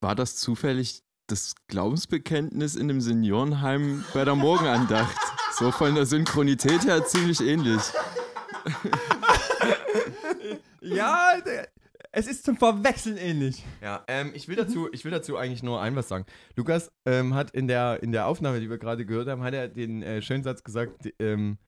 war 0.00 0.14
das 0.14 0.36
zufällig 0.36 1.02
das 1.26 1.54
Glaubensbekenntnis 1.68 2.76
in 2.76 2.88
dem 2.88 3.00
Seniorenheim 3.00 4.04
bei 4.14 4.24
der 4.24 4.34
Morgenandacht? 4.34 5.16
So 5.52 5.70
von 5.72 5.94
der 5.94 6.06
Synchronität 6.06 6.86
her 6.86 7.04
ziemlich 7.04 7.40
ähnlich. 7.42 7.82
Ja, 10.80 11.38
der- 11.44 11.68
es 12.12 12.26
ist 12.26 12.44
zum 12.44 12.56
Verwechseln 12.56 13.16
ähnlich. 13.16 13.64
Ja, 13.82 14.04
ähm, 14.08 14.32
ich, 14.34 14.48
will 14.48 14.56
dazu, 14.56 14.88
ich 14.92 15.04
will 15.04 15.12
dazu 15.12 15.36
eigentlich 15.36 15.62
nur 15.62 15.80
ein 15.80 15.94
was 15.94 16.08
sagen. 16.08 16.26
Lukas 16.56 16.90
ähm, 17.06 17.34
hat 17.34 17.52
in 17.52 17.68
der, 17.68 18.02
in 18.02 18.12
der 18.12 18.26
Aufnahme, 18.26 18.60
die 18.60 18.68
wir 18.68 18.78
gerade 18.78 19.06
gehört 19.06 19.28
haben, 19.28 19.42
hat 19.42 19.54
er 19.54 19.68
den 19.68 20.02
äh, 20.02 20.20
schönen 20.20 20.42
Satz 20.42 20.64
gesagt, 20.64 21.12
ähm, 21.18 21.58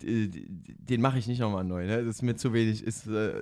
den 0.00 1.00
mache 1.00 1.18
ich 1.18 1.26
nicht 1.26 1.40
nochmal 1.40 1.64
neu, 1.64 1.86
ne? 1.86 2.04
Das 2.04 2.16
ist 2.16 2.22
mir 2.22 2.36
zu 2.36 2.52
wenig, 2.52 2.84
ist, 2.84 3.06
äh, 3.08 3.32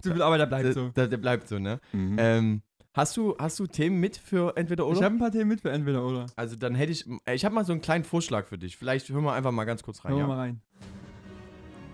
Zu 0.00 0.12
viel 0.12 0.22
Arbeit, 0.22 0.40
der 0.40 0.46
bleibt 0.46 0.74
so. 0.74 0.88
der, 0.88 1.06
der 1.06 1.16
bleibt 1.16 1.46
so, 1.46 1.58
ne? 1.58 1.78
Mhm. 1.92 2.16
Ähm, 2.18 2.62
hast, 2.92 3.16
du, 3.16 3.36
hast 3.38 3.60
du 3.60 3.66
Themen 3.68 4.00
mit 4.00 4.16
für 4.16 4.56
entweder 4.56 4.86
oder? 4.86 4.96
Ich 4.96 5.02
habe 5.04 5.14
ein 5.14 5.18
paar 5.20 5.30
Themen 5.30 5.48
mit 5.48 5.60
für 5.60 5.70
entweder 5.70 6.04
oder. 6.04 6.26
also 6.34 6.56
dann 6.56 6.74
hätte 6.74 6.90
ich, 6.90 7.06
ich 7.30 7.44
habe 7.44 7.54
mal 7.54 7.64
so 7.64 7.72
einen 7.72 7.82
kleinen 7.82 8.04
Vorschlag 8.04 8.46
für 8.46 8.58
dich. 8.58 8.76
Vielleicht 8.76 9.08
hören 9.10 9.22
wir 9.22 9.32
einfach 9.32 9.52
mal 9.52 9.64
ganz 9.64 9.82
kurz 9.82 10.04
rein, 10.04 10.12
Hören 10.12 10.22
wir 10.22 10.22
ja? 10.22 10.26
mal 10.28 10.38
rein. 10.38 10.60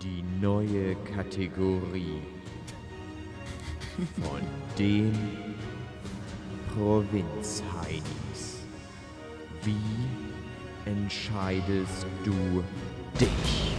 Die 0.01 0.23
neue 0.41 0.95
Kategorie 1.13 2.21
von 4.21 4.41
den 4.77 5.13
Provinzheinis. 6.73 8.63
Wie 9.63 9.75
entscheidest 10.85 12.05
du 12.23 12.63
dich? 13.19 13.75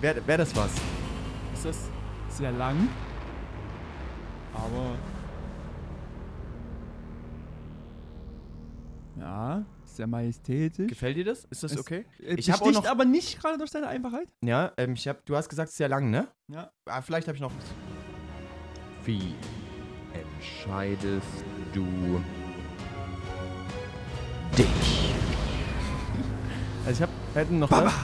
Wäre 0.00 0.26
wär 0.26 0.38
das 0.38 0.54
was? 0.54 0.72
Ist 1.54 1.64
das 1.64 1.90
sehr 2.28 2.52
lang? 2.52 2.88
Aber. 4.54 4.96
Ja, 9.18 9.64
sehr 9.84 10.06
majestätisch. 10.06 10.88
Gefällt 10.88 11.16
dir 11.16 11.24
das? 11.24 11.44
Ist 11.46 11.62
das 11.62 11.72
Es- 11.72 11.78
okay? 11.78 12.04
Äh, 12.20 12.34
Ich 12.34 12.50
hab 12.50 12.60
auch 12.60 12.66
besticht 12.66 12.84
noch- 12.84 12.90
aber 12.90 13.04
nicht 13.04 13.40
gerade 13.40 13.58
durch 13.58 13.70
seine 13.70 13.86
Einfachheit. 13.88 14.28
Ja, 14.42 14.72
ähm, 14.76 14.94
ich 14.94 15.06
hab, 15.08 15.24
du 15.24 15.36
hast 15.36 15.48
gesagt, 15.48 15.68
es 15.68 15.72
ist 15.74 15.78
sehr 15.78 15.88
lang, 15.88 16.10
ne? 16.10 16.28
Ja. 16.48 16.70
Ah, 16.84 17.00
vielleicht 17.00 17.26
habe 17.26 17.36
ich 17.36 17.40
noch 17.40 17.50
was. 17.56 17.64
Wie 19.06 19.34
entscheidest 20.12 21.44
du 21.72 22.22
dich? 24.56 24.66
Also 26.86 27.02
ich 27.02 27.08
habe 27.08 27.12
hätten 27.32 27.58
noch 27.60 27.70
was. 27.70 27.94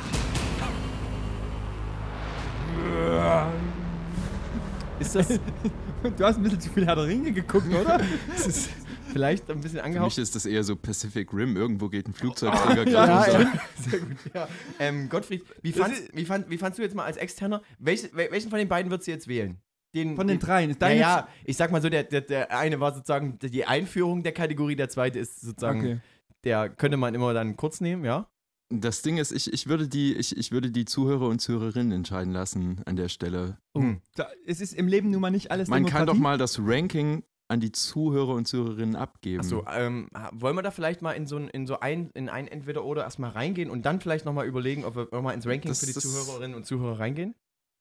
Ist 4.99 5.14
das, 5.14 5.28
Du 6.16 6.25
hast 6.25 6.37
ein 6.37 6.42
bisschen 6.42 6.61
zu 6.61 6.70
viel 6.70 6.87
Herr 6.87 6.94
der 6.94 7.04
Ringe 7.04 7.32
geguckt, 7.32 7.68
oder? 7.68 8.00
ist 8.37 8.47
das 8.47 8.68
vielleicht 9.12 9.50
ein 9.50 9.61
bisschen 9.61 9.79
Für 9.79 9.85
angehaucht? 9.85 10.07
mich 10.11 10.19
ist 10.19 10.35
das 10.35 10.47
eher 10.47 10.64
so 10.64 10.76
Pacific 10.76 11.33
Rim. 11.33 11.57
Irgendwo 11.57 11.88
geht 11.88 12.07
ein 12.09 12.14
Flugzeugträger 12.14 12.88
Ja, 12.88 13.07
gerade 13.07 13.33
ja, 13.33 13.38
runter. 13.38 13.61
Sehr 13.90 13.99
gut, 14.00 14.17
ja. 14.35 14.49
Ähm, 14.79 15.09
Gottfried, 15.09 15.45
wie 15.62 15.73
fandst, 15.73 16.02
wie, 16.14 16.25
fand, 16.25 16.49
wie 16.50 16.59
fandst 16.59 16.79
du 16.79 16.83
jetzt 16.83 16.95
mal 16.95 17.05
als 17.05 17.17
Externer, 17.17 17.62
welche, 17.79 18.09
wel- 18.09 18.31
welchen 18.31 18.50
von 18.50 18.59
den 18.59 18.69
beiden 18.69 18.90
würdest 18.90 19.07
du 19.09 19.12
jetzt 19.12 19.29
wählen? 19.29 19.59
Den, 19.95 20.14
Von 20.14 20.29
den 20.29 20.38
dreien. 20.38 20.71
Ist 20.71 20.81
Ja, 20.81 20.88
dein 20.88 20.99
ja, 20.99 21.29
ich 21.45 21.57
sag 21.57 21.73
mal 21.73 21.83
so, 21.83 21.88
der, 21.88 22.05
der, 22.05 22.21
der 22.21 22.57
eine 22.57 22.79
war 22.79 22.95
sozusagen 22.95 23.38
die 23.40 23.64
Einführung 23.64 24.23
der 24.23 24.31
Kategorie, 24.33 24.76
der 24.76 24.88
zweite 24.88 25.19
ist 25.19 25.40
sozusagen, 25.40 25.81
Okay. 25.81 26.00
der 26.45 26.69
könnte 26.69 26.97
man 26.97 27.12
immer 27.14 27.35
dann 27.35 27.57
kurz 27.57 27.81
nehmen, 27.81 28.05
ja? 28.05 28.29
Das 28.73 29.02
Ding 29.02 29.17
ist, 29.19 29.33
ich, 29.33 29.52
ich, 29.52 29.67
würde 29.67 29.88
die, 29.88 30.14
ich, 30.14 30.37
ich 30.37 30.52
würde 30.52 30.71
die 30.71 30.85
Zuhörer 30.85 31.26
und 31.26 31.40
Zuhörerinnen 31.40 31.90
entscheiden 31.90 32.33
lassen 32.33 32.81
an 32.87 32.95
der 32.95 33.09
Stelle. 33.09 33.59
Hm. 33.76 34.00
Da, 34.14 34.29
es 34.47 34.61
ist 34.61 34.75
im 34.75 34.87
Leben 34.87 35.11
nun 35.11 35.21
mal 35.21 35.31
nicht 35.33 35.50
alles 35.50 35.67
Man 35.67 35.83
kann 35.87 36.07
doch 36.07 36.12
Demokratie. 36.14 36.23
mal 36.23 36.38
das 36.38 36.61
Ranking 36.61 37.25
an 37.50 37.61
die 37.61 37.73
Zuhörer 37.73 38.35
und 38.35 38.47
Zuhörerinnen 38.47 38.97
abgeben. 38.97 39.40
Achso, 39.40 39.64
ähm, 39.71 40.09
wollen 40.33 40.57
wir 40.57 40.62
da 40.62 40.71
vielleicht 40.71 41.02
mal 41.02 41.12
in 41.12 41.26
so 41.26 41.37
ein, 41.37 41.49
in 41.49 41.66
so 41.66 41.80
ein, 41.80 42.11
in 42.14 42.28
ein 42.28 42.47
Entweder-Oder 42.49 43.02
erstmal 43.02 43.30
reingehen 43.30 43.71
und 43.71 43.85
dann 43.85 44.00
vielleicht 44.00 44.25
nochmal 44.25 44.47
überlegen, 44.47 44.85
ob 44.85 44.97
wir 44.97 45.09
nochmal 45.12 45.35
ins 45.35 45.47
Ranking 45.47 45.71
Das- 45.71 45.80
für 45.80 45.87
die 45.87 45.92
Zuhörerinnen 45.92 46.57
und 46.57 46.64
Zuhörer 46.64 46.99
reingehen? 47.00 47.35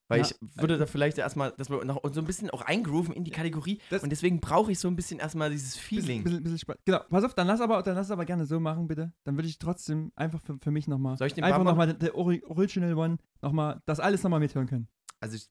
Weil 0.08 0.22
Ja. 0.22 0.26
ich 0.26 0.34
würde 0.60 0.76
da 0.76 0.86
vielleicht 0.86 1.18
erstmal, 1.18 1.52
dass 1.52 1.70
wir 1.70 1.84
noch 1.84 2.00
so 2.12 2.20
ein 2.20 2.26
bisschen 2.26 2.50
auch 2.50 2.62
eingrooven 2.62 3.14
in 3.14 3.22
die 3.22 3.30
Kategorie 3.30 3.80
Das- 3.90 4.02
und 4.02 4.10
deswegen 4.10 4.40
brauche 4.40 4.72
ich 4.72 4.80
so 4.80 4.88
ein 4.88 4.96
bisschen 4.96 5.20
erstmal 5.20 5.50
dieses 5.50 5.76
Feeling. 5.76 6.24
Bisschen, 6.24 6.24
bisschen, 6.24 6.42
bisschen 6.42 6.58
spannend. 6.58 6.80
Genau, 6.84 6.98
pass 7.08 7.22
auf, 7.22 7.34
dann 7.34 7.46
lass 7.46 7.60
aber, 7.60 7.80
dann 7.84 7.94
lass 7.94 8.10
aber 8.10 8.24
gerne 8.24 8.46
so 8.46 8.58
machen, 8.58 8.88
bitte. 8.88 9.12
Dann 9.22 9.36
würde 9.36 9.46
ich 9.48 9.60
trotzdem 9.60 10.10
einfach 10.16 10.40
für, 10.42 10.58
für 10.60 10.72
mich 10.72 10.88
nochmal. 10.88 11.16
Soll 11.16 11.28
ich 11.28 11.34
den 11.34 11.44
Einfach 11.44 11.62
nochmal 11.62 11.94
der 11.94 12.16
Ori 12.16 12.42
Original 12.48 12.94
One, 12.94 13.18
nochmal, 13.40 13.80
das 13.86 14.00
alles 14.00 14.24
nochmal 14.24 14.40
mithören 14.40 14.66
können. 14.66 14.88
Also 15.20 15.36
ich, 15.36 15.46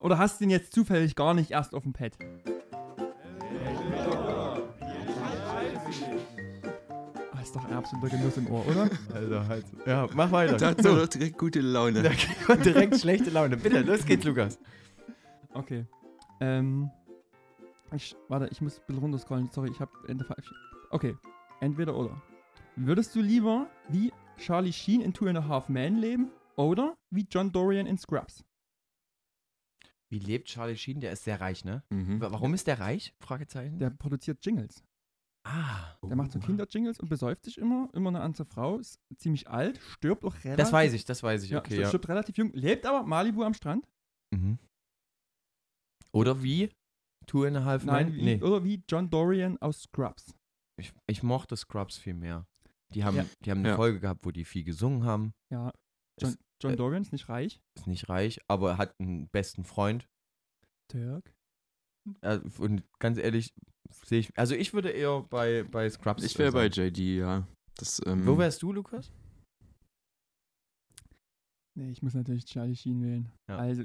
Oder 0.00 0.18
hast 0.18 0.38
du 0.40 0.44
den 0.44 0.50
jetzt 0.50 0.72
zufällig 0.72 1.16
gar 1.16 1.34
nicht 1.34 1.50
erst 1.50 1.74
auf 1.74 1.82
dem 1.82 1.92
Pad? 1.92 2.16
Ist 7.54 7.62
doch 7.62 7.68
ein 7.70 7.76
absoluter 7.76 8.08
Genuss 8.16 8.36
im 8.36 8.50
Ohr, 8.50 8.66
oder? 8.66 8.90
also 9.14 9.46
halt. 9.46 9.64
Ja, 9.86 10.08
mach 10.14 10.30
weiter. 10.32 10.56
da 10.56 10.68
hat 10.68 10.82
So, 10.82 10.96
doch 10.96 11.06
direkt 11.08 11.38
gute 11.38 11.60
Laune. 11.60 12.02
direkt 12.64 12.98
schlechte 13.00 13.30
Laune. 13.30 13.56
Bitte, 13.56 13.80
los 13.82 14.04
geht's, 14.04 14.24
Lukas. 14.24 14.58
Okay. 15.52 15.86
Ähm. 16.40 16.90
Ich, 17.94 18.16
warte, 18.28 18.48
ich 18.50 18.60
muss 18.60 18.78
ein 18.78 18.82
bisschen 18.86 19.02
runterscrollen. 19.02 19.50
Sorry, 19.52 19.70
ich 19.70 19.78
habe 19.80 19.92
Ende 20.08 20.24
falsch. 20.24 20.52
Okay. 20.90 21.16
Entweder 21.60 21.94
oder. 21.96 22.20
Würdest 22.76 23.14
du 23.14 23.20
lieber 23.20 23.68
wie 23.88 24.12
Charlie 24.36 24.72
Sheen 24.72 25.00
in 25.00 25.12
Two 25.14 25.26
and 25.28 25.38
a 25.38 25.46
Half 25.46 25.68
Men 25.68 25.98
leben 25.98 26.30
oder 26.56 26.96
wie 27.10 27.24
John 27.30 27.52
Dorian 27.52 27.86
in 27.86 27.96
Scrubs? 27.98 28.44
Wie 30.08 30.18
lebt 30.18 30.48
Charlie 30.48 30.76
Sheen? 30.76 31.00
Der 31.00 31.12
ist 31.12 31.22
sehr 31.24 31.40
reich, 31.40 31.64
ne? 31.64 31.84
Mhm. 31.90 32.20
Wa- 32.20 32.32
Warum 32.32 32.52
ist 32.54 32.66
der 32.66 32.80
reich? 32.80 33.14
Fragezeichen. 33.20 33.78
Der 33.78 33.90
produziert 33.90 34.44
Jingles. 34.44 34.82
Ah. 35.44 35.96
Der 36.02 36.16
macht 36.16 36.32
so 36.32 36.38
Kinderjingles 36.40 36.98
und 37.00 37.08
besäuft 37.08 37.44
sich 37.44 37.58
immer. 37.58 37.88
Immer 37.94 38.10
eine 38.10 38.20
andere 38.20 38.44
Frau. 38.44 38.78
Ist 38.78 38.98
ziemlich 39.16 39.48
alt. 39.48 39.78
Stirbt 39.78 40.24
auch 40.24 40.34
relativ. 40.44 40.56
Das 40.56 40.72
weiß 40.72 40.92
ich, 40.92 41.04
das 41.04 41.22
weiß 41.22 41.42
ich. 41.44 41.50
Ja, 41.50 41.58
okay, 41.58 41.68
stirbt, 41.74 41.82
ja. 41.82 41.88
stirbt 41.88 42.08
relativ 42.08 42.36
jung. 42.36 42.52
Lebt 42.52 42.86
aber 42.86 43.02
Malibu 43.04 43.42
am 43.44 43.54
Strand. 43.54 43.86
Mhm. 44.34 44.58
Oder 46.12 46.42
wie? 46.42 46.70
Two 47.26 47.44
and 47.44 47.56
a 47.56 47.64
half 47.64 47.84
Nein, 47.84 48.12
wie, 48.14 48.22
Nee. 48.22 48.42
oder 48.42 48.62
wie 48.64 48.82
John 48.88 49.08
Dorian 49.10 49.56
aus 49.58 49.82
Scrubs. 49.82 50.34
Ich, 50.78 50.92
ich 51.06 51.22
mochte 51.22 51.56
Scrubs 51.56 51.96
viel 51.96 52.14
mehr. 52.14 52.46
Die 52.92 53.02
haben, 53.04 53.16
Ja. 53.16 53.26
die 53.44 53.50
haben 53.50 53.58
eine 53.60 53.70
Ja. 53.70 53.76
Folge 53.76 54.00
gehabt, 54.00 54.24
wo 54.24 54.30
die 54.30 54.44
viel 54.44 54.62
gesungen 54.64 55.04
haben. 55.04 55.32
Ja. 55.50 55.72
John, 56.20 56.30
Ist- 56.30 56.38
John 56.62 56.74
äh, 56.74 56.76
Dorian 56.76 57.02
ist 57.02 57.12
nicht 57.12 57.28
reich. 57.28 57.60
Ist 57.76 57.86
nicht 57.86 58.08
reich, 58.08 58.40
aber 58.48 58.72
er 58.72 58.78
hat 58.78 58.94
einen 59.00 59.28
besten 59.28 59.64
Freund. 59.64 60.06
Dirk. 60.92 61.34
Äh, 62.20 62.40
Und 62.58 62.84
ganz 62.98 63.18
ehrlich, 63.18 63.54
sehe 63.90 64.20
ich. 64.20 64.30
Also 64.36 64.54
ich 64.54 64.72
würde 64.74 64.90
eher 64.90 65.22
bei, 65.22 65.62
bei 65.64 65.88
Scrubs. 65.90 66.22
Ich 66.24 66.38
wäre 66.38 66.52
bei. 66.52 66.66
JD, 66.66 66.98
ja. 67.18 67.46
Das, 67.76 68.00
ähm, 68.06 68.26
Wo 68.26 68.38
wärst 68.38 68.62
du, 68.62 68.72
Lukas? 68.72 69.10
Nee, 71.76 71.90
ich 71.90 72.02
muss 72.02 72.14
natürlich 72.14 72.44
Charlie 72.44 72.76
Sheen 72.76 73.02
wählen. 73.02 73.32
Ja. 73.48 73.56
Also, 73.56 73.84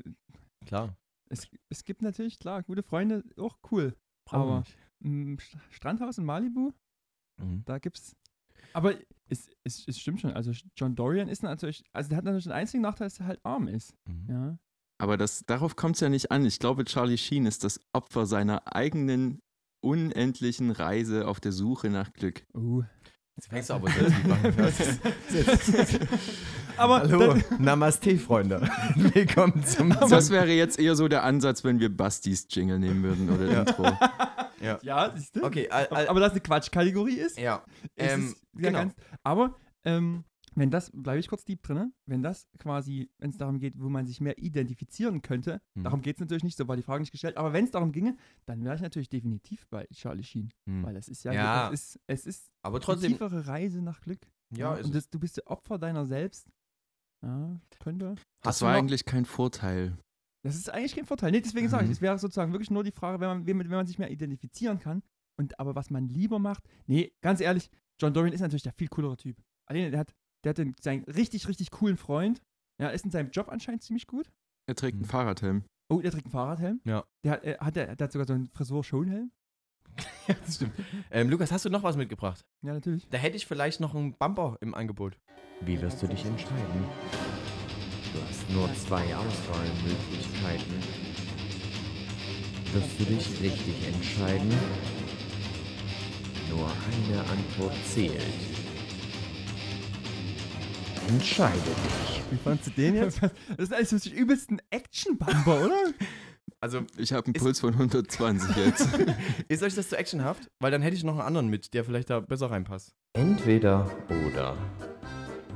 Klar. 0.66 0.96
es, 1.32 1.48
es 1.72 1.84
gibt 1.84 2.02
natürlich, 2.02 2.38
klar, 2.38 2.62
gute 2.64 2.84
Freunde, 2.84 3.24
auch 3.38 3.58
cool. 3.72 3.96
Brauchen 4.28 4.48
wir 4.48 4.52
Aber 4.52 4.60
nicht. 4.60 4.78
im 5.04 5.38
St- 5.38 5.58
Strandhaus 5.72 6.18
in 6.18 6.26
Malibu, 6.26 6.72
Mhm. 7.42 7.64
da 7.66 7.80
gibt's. 7.80 8.16
Aber 8.74 8.94
es, 9.30 9.50
es, 9.64 9.88
es 9.88 9.98
stimmt 10.00 10.20
schon. 10.22 10.34
Also 10.34 10.52
John 10.78 10.96
Dorian 10.96 11.30
ist 11.30 11.42
natürlich, 11.42 11.84
also 11.94 12.10
der 12.10 12.18
hat 12.18 12.26
natürlich 12.26 12.44
den 12.44 12.52
einzigen 12.54 12.84
Nachteil, 12.84 13.08
dass 13.08 13.20
er 13.20 13.26
halt 13.28 13.40
arm 13.44 13.68
ist. 13.68 13.96
Mhm. 14.08 14.26
Ja. 14.30 14.58
Aber 15.02 15.16
das, 15.18 15.46
darauf 15.48 15.76
kommt 15.78 15.96
es 15.96 16.02
ja 16.02 16.10
nicht 16.10 16.30
an. 16.32 16.46
Ich 16.46 16.60
glaube, 16.60 16.84
Charlie 16.86 17.18
Sheen 17.18 17.46
ist 17.46 17.64
das 17.64 17.80
Opfer 17.96 18.26
seiner 18.26 18.76
eigenen 18.76 19.40
unendlichen 19.82 20.72
Reise 20.72 21.28
auf 21.28 21.40
der 21.40 21.52
Suche 21.52 21.90
nach 21.90 22.14
Glück. 22.14 22.44
Uh. 22.54 22.84
Jetzt 23.36 23.48
fängst 23.48 23.70
du 23.70 23.74
aber 23.76 23.90
selbst. 23.90 25.00
Das 25.30 25.70
ist- 25.94 26.00
Aber 26.76 27.00
Hallo, 27.00 27.36
Namaste, 27.58 28.18
Freunde. 28.18 28.62
Willkommen 28.96 29.64
zum. 29.66 29.92
Das 30.10 30.30
wäre 30.30 30.50
jetzt 30.52 30.78
eher 30.78 30.96
so 30.98 31.08
der 31.08 31.24
Ansatz, 31.24 31.64
wenn 31.64 31.80
wir 31.80 31.96
Bastis 31.96 32.48
Jingle 32.50 32.80
nehmen 32.80 33.02
würden 33.02 33.30
oder 33.30 33.50
Ja. 33.50 33.60
Intro. 33.62 33.86
ja, 34.82 35.14
siehst 35.16 35.38
du? 35.38 35.44
Okay, 35.44 35.70
aber, 35.70 36.10
aber 36.10 36.20
dass 36.20 36.32
eine 36.32 36.42
Quatschkategorie 36.42 37.16
ist, 37.16 37.40
ja. 37.40 37.64
ist 37.96 38.12
Ähm, 38.12 38.36
ja 38.56 38.62
genau. 38.62 38.80
ganz. 38.80 38.94
Aber 39.24 39.56
ähm, 39.86 40.26
wenn 40.56 40.72
das, 40.72 40.92
bleibe 40.94 41.20
ich 41.20 41.28
kurz 41.28 41.46
deep 41.46 41.62
drin, 41.64 41.94
wenn 42.06 42.22
das 42.22 42.48
quasi, 42.58 43.10
wenn 43.18 43.30
es 43.30 43.38
darum 43.38 43.60
geht, 43.60 43.80
wo 43.80 43.90
man 43.90 44.06
sich 44.06 44.22
mehr 44.22 44.38
identifizieren 44.38 45.22
könnte, 45.22 45.62
Mhm. 45.76 45.84
darum 45.84 46.02
geht 46.02 46.16
es 46.18 46.20
natürlich 46.22 46.44
nicht, 46.44 46.58
so 46.58 46.68
war 46.68 46.76
die 46.76 46.84
Frage 46.84 47.02
nicht 47.02 47.12
gestellt, 47.12 47.38
aber 47.38 47.54
wenn 47.54 47.66
es 47.66 47.72
darum 47.72 47.92
ginge, 47.92 48.16
dann 48.46 48.64
wäre 48.64 48.76
ich 48.76 48.82
natürlich 48.82 49.10
definitiv 49.10 49.68
bei 49.70 49.86
Charlie 49.94 50.24
Sheen. 50.24 50.50
Hm. 50.68 50.84
Weil 50.84 50.96
es 50.96 51.08
ist 51.08 51.24
ja, 51.24 51.34
Ja. 51.34 51.72
es 51.72 51.96
ist, 51.96 52.00
es 52.08 52.26
ist 52.26 52.52
Aber 52.62 52.78
eine 52.78 52.86
trotzdem. 52.86 53.12
tiefere 53.12 53.48
Reise 53.48 53.82
nach 53.82 54.02
Glück. 54.02 54.28
Ja, 54.56 54.76
ist 54.76 54.86
und 54.88 54.96
das, 54.96 55.10
du 55.10 55.20
bist 55.20 55.38
der 55.38 55.48
Opfer 55.48 55.78
deiner 55.78 56.06
selbst. 56.06 56.50
Ja, 57.22 57.60
könnte. 57.80 58.16
Das 58.42 58.52
Hast 58.56 58.62
du 58.62 58.66
war 58.66 58.76
eigentlich 58.76 59.06
kein 59.06 59.26
Vorteil. 59.26 59.98
Das 60.44 60.56
ist 60.56 60.70
eigentlich 60.70 60.96
kein 60.96 61.06
Vorteil. 61.06 61.32
Nee, 61.32 61.42
deswegen 61.42 61.68
sage 61.68 61.84
ich, 61.84 61.90
Mhm. 61.90 61.94
es 61.94 62.02
wäre 62.02 62.18
sozusagen 62.18 62.54
wirklich 62.54 62.72
nur 62.72 62.84
die 62.84 62.92
Frage, 62.94 63.20
wenn 63.20 63.28
man, 63.28 63.46
wenn, 63.46 63.60
wenn 63.60 63.70
man 63.70 63.88
sich 63.88 64.00
mehr 64.00 64.10
identifizieren 64.10 64.80
kann. 64.80 65.04
Und 65.38 65.60
aber 65.60 65.76
was 65.76 65.90
man 65.90 66.08
lieber 66.08 66.40
macht, 66.40 66.64
nee, 66.88 67.14
ganz 67.22 67.40
ehrlich, 67.42 67.70
John 68.02 68.14
Dorian 68.14 68.34
ist 68.34 68.42
natürlich 68.42 68.64
der 68.64 68.74
viel 68.74 68.88
coolere 68.88 69.18
Typ. 69.18 69.38
Alleine, 69.66 69.92
der 69.92 70.00
hat, 70.00 70.16
der 70.44 70.52
hat 70.52 70.58
den, 70.58 70.76
seinen 70.80 71.04
richtig, 71.06 71.48
richtig 71.48 71.72
coolen 71.72 71.98
Freund. 71.98 72.42
Ja, 72.80 72.90
ist 72.90 73.06
in 73.06 73.12
seinem 73.12 73.32
Job 73.32 73.50
anscheinend 73.50 73.84
ziemlich 73.84 74.08
gut. 74.08 74.30
Er 74.68 74.76
trägt 74.76 74.94
einen 74.96 75.02
Mhm. 75.04 75.10
Fahrradhelm. 75.10 75.64
Oh, 75.90 76.00
der 76.02 76.12
trägt 76.12 76.26
einen 76.26 76.32
Fahrradhelm. 76.32 76.82
Ja. 76.86 77.04
Der 77.26 77.32
hat, 77.34 77.44
er 77.44 77.58
hat, 77.60 77.76
der, 77.76 77.96
der 77.96 78.06
hat 78.06 78.12
sogar 78.12 78.28
so 78.28 78.34
einen 78.34 78.48
Frisur-Schonhelm. 78.48 79.32
Ja, 80.28 80.36
das 80.46 80.56
stimmt. 80.56 80.74
Ähm, 81.10 81.30
Lukas, 81.30 81.52
hast 81.52 81.66
du 81.66 81.70
noch 81.70 81.82
was 81.82 81.98
mitgebracht? 81.98 82.46
Ja, 82.62 82.74
natürlich. 82.74 83.10
Da 83.10 83.18
hätte 83.18 83.36
ich 83.36 83.48
vielleicht 83.48 83.80
noch 83.80 83.96
einen 83.96 84.14
Bumper 84.14 84.58
im 84.62 84.76
Angebot. 84.76 85.18
Wie 85.62 85.82
wirst 85.82 86.02
du 86.04 86.08
dich 86.08 86.24
entscheiden? 86.24 86.86
Du 88.14 88.22
hast 88.22 88.50
nur 88.52 88.72
zwei 88.76 89.16
Auswahlmöglichkeiten. 89.16 90.74
Wirst 92.74 93.00
du 93.00 93.04
dich 93.06 93.42
richtig 93.42 93.88
entscheiden? 93.88 94.50
Nur 96.50 96.68
eine 96.70 97.20
Antwort 97.30 97.74
zählt. 97.86 98.24
Entscheide 101.10 101.58
dich. 101.58 102.22
Wie 102.32 102.38
fandst 102.38 102.68
du 102.68 102.72
den 102.72 102.96
Das 102.96 103.16
ist 103.58 103.74
eigentlich 103.74 103.90
so 103.90 103.98
der 104.10 104.18
übelsten 104.20 104.62
Action-Bumper, 104.70 105.66
oder? 105.66 105.78
Also, 106.62 106.82
Ich 106.98 107.14
habe 107.14 107.26
einen 107.26 107.36
Ist- 107.36 107.42
Puls 107.42 107.60
von 107.60 107.74
120 107.74 108.56
jetzt. 108.58 108.88
ist 109.48 109.64
euch 109.64 109.76
das 109.76 109.90
zu 109.90 109.98
actionhaft? 109.98 110.50
Weil 110.60 110.72
dann 110.72 110.82
hätte 110.82 110.96
ich 110.96 111.04
noch 111.04 111.14
einen 111.14 111.22
anderen 111.22 111.48
mit, 111.48 111.74
der 111.74 111.84
vielleicht 111.84 112.10
da 112.10 112.20
besser 112.20 112.52
reinpasst. 112.52 112.94
Entweder 113.14 113.90
oder. 114.28 114.56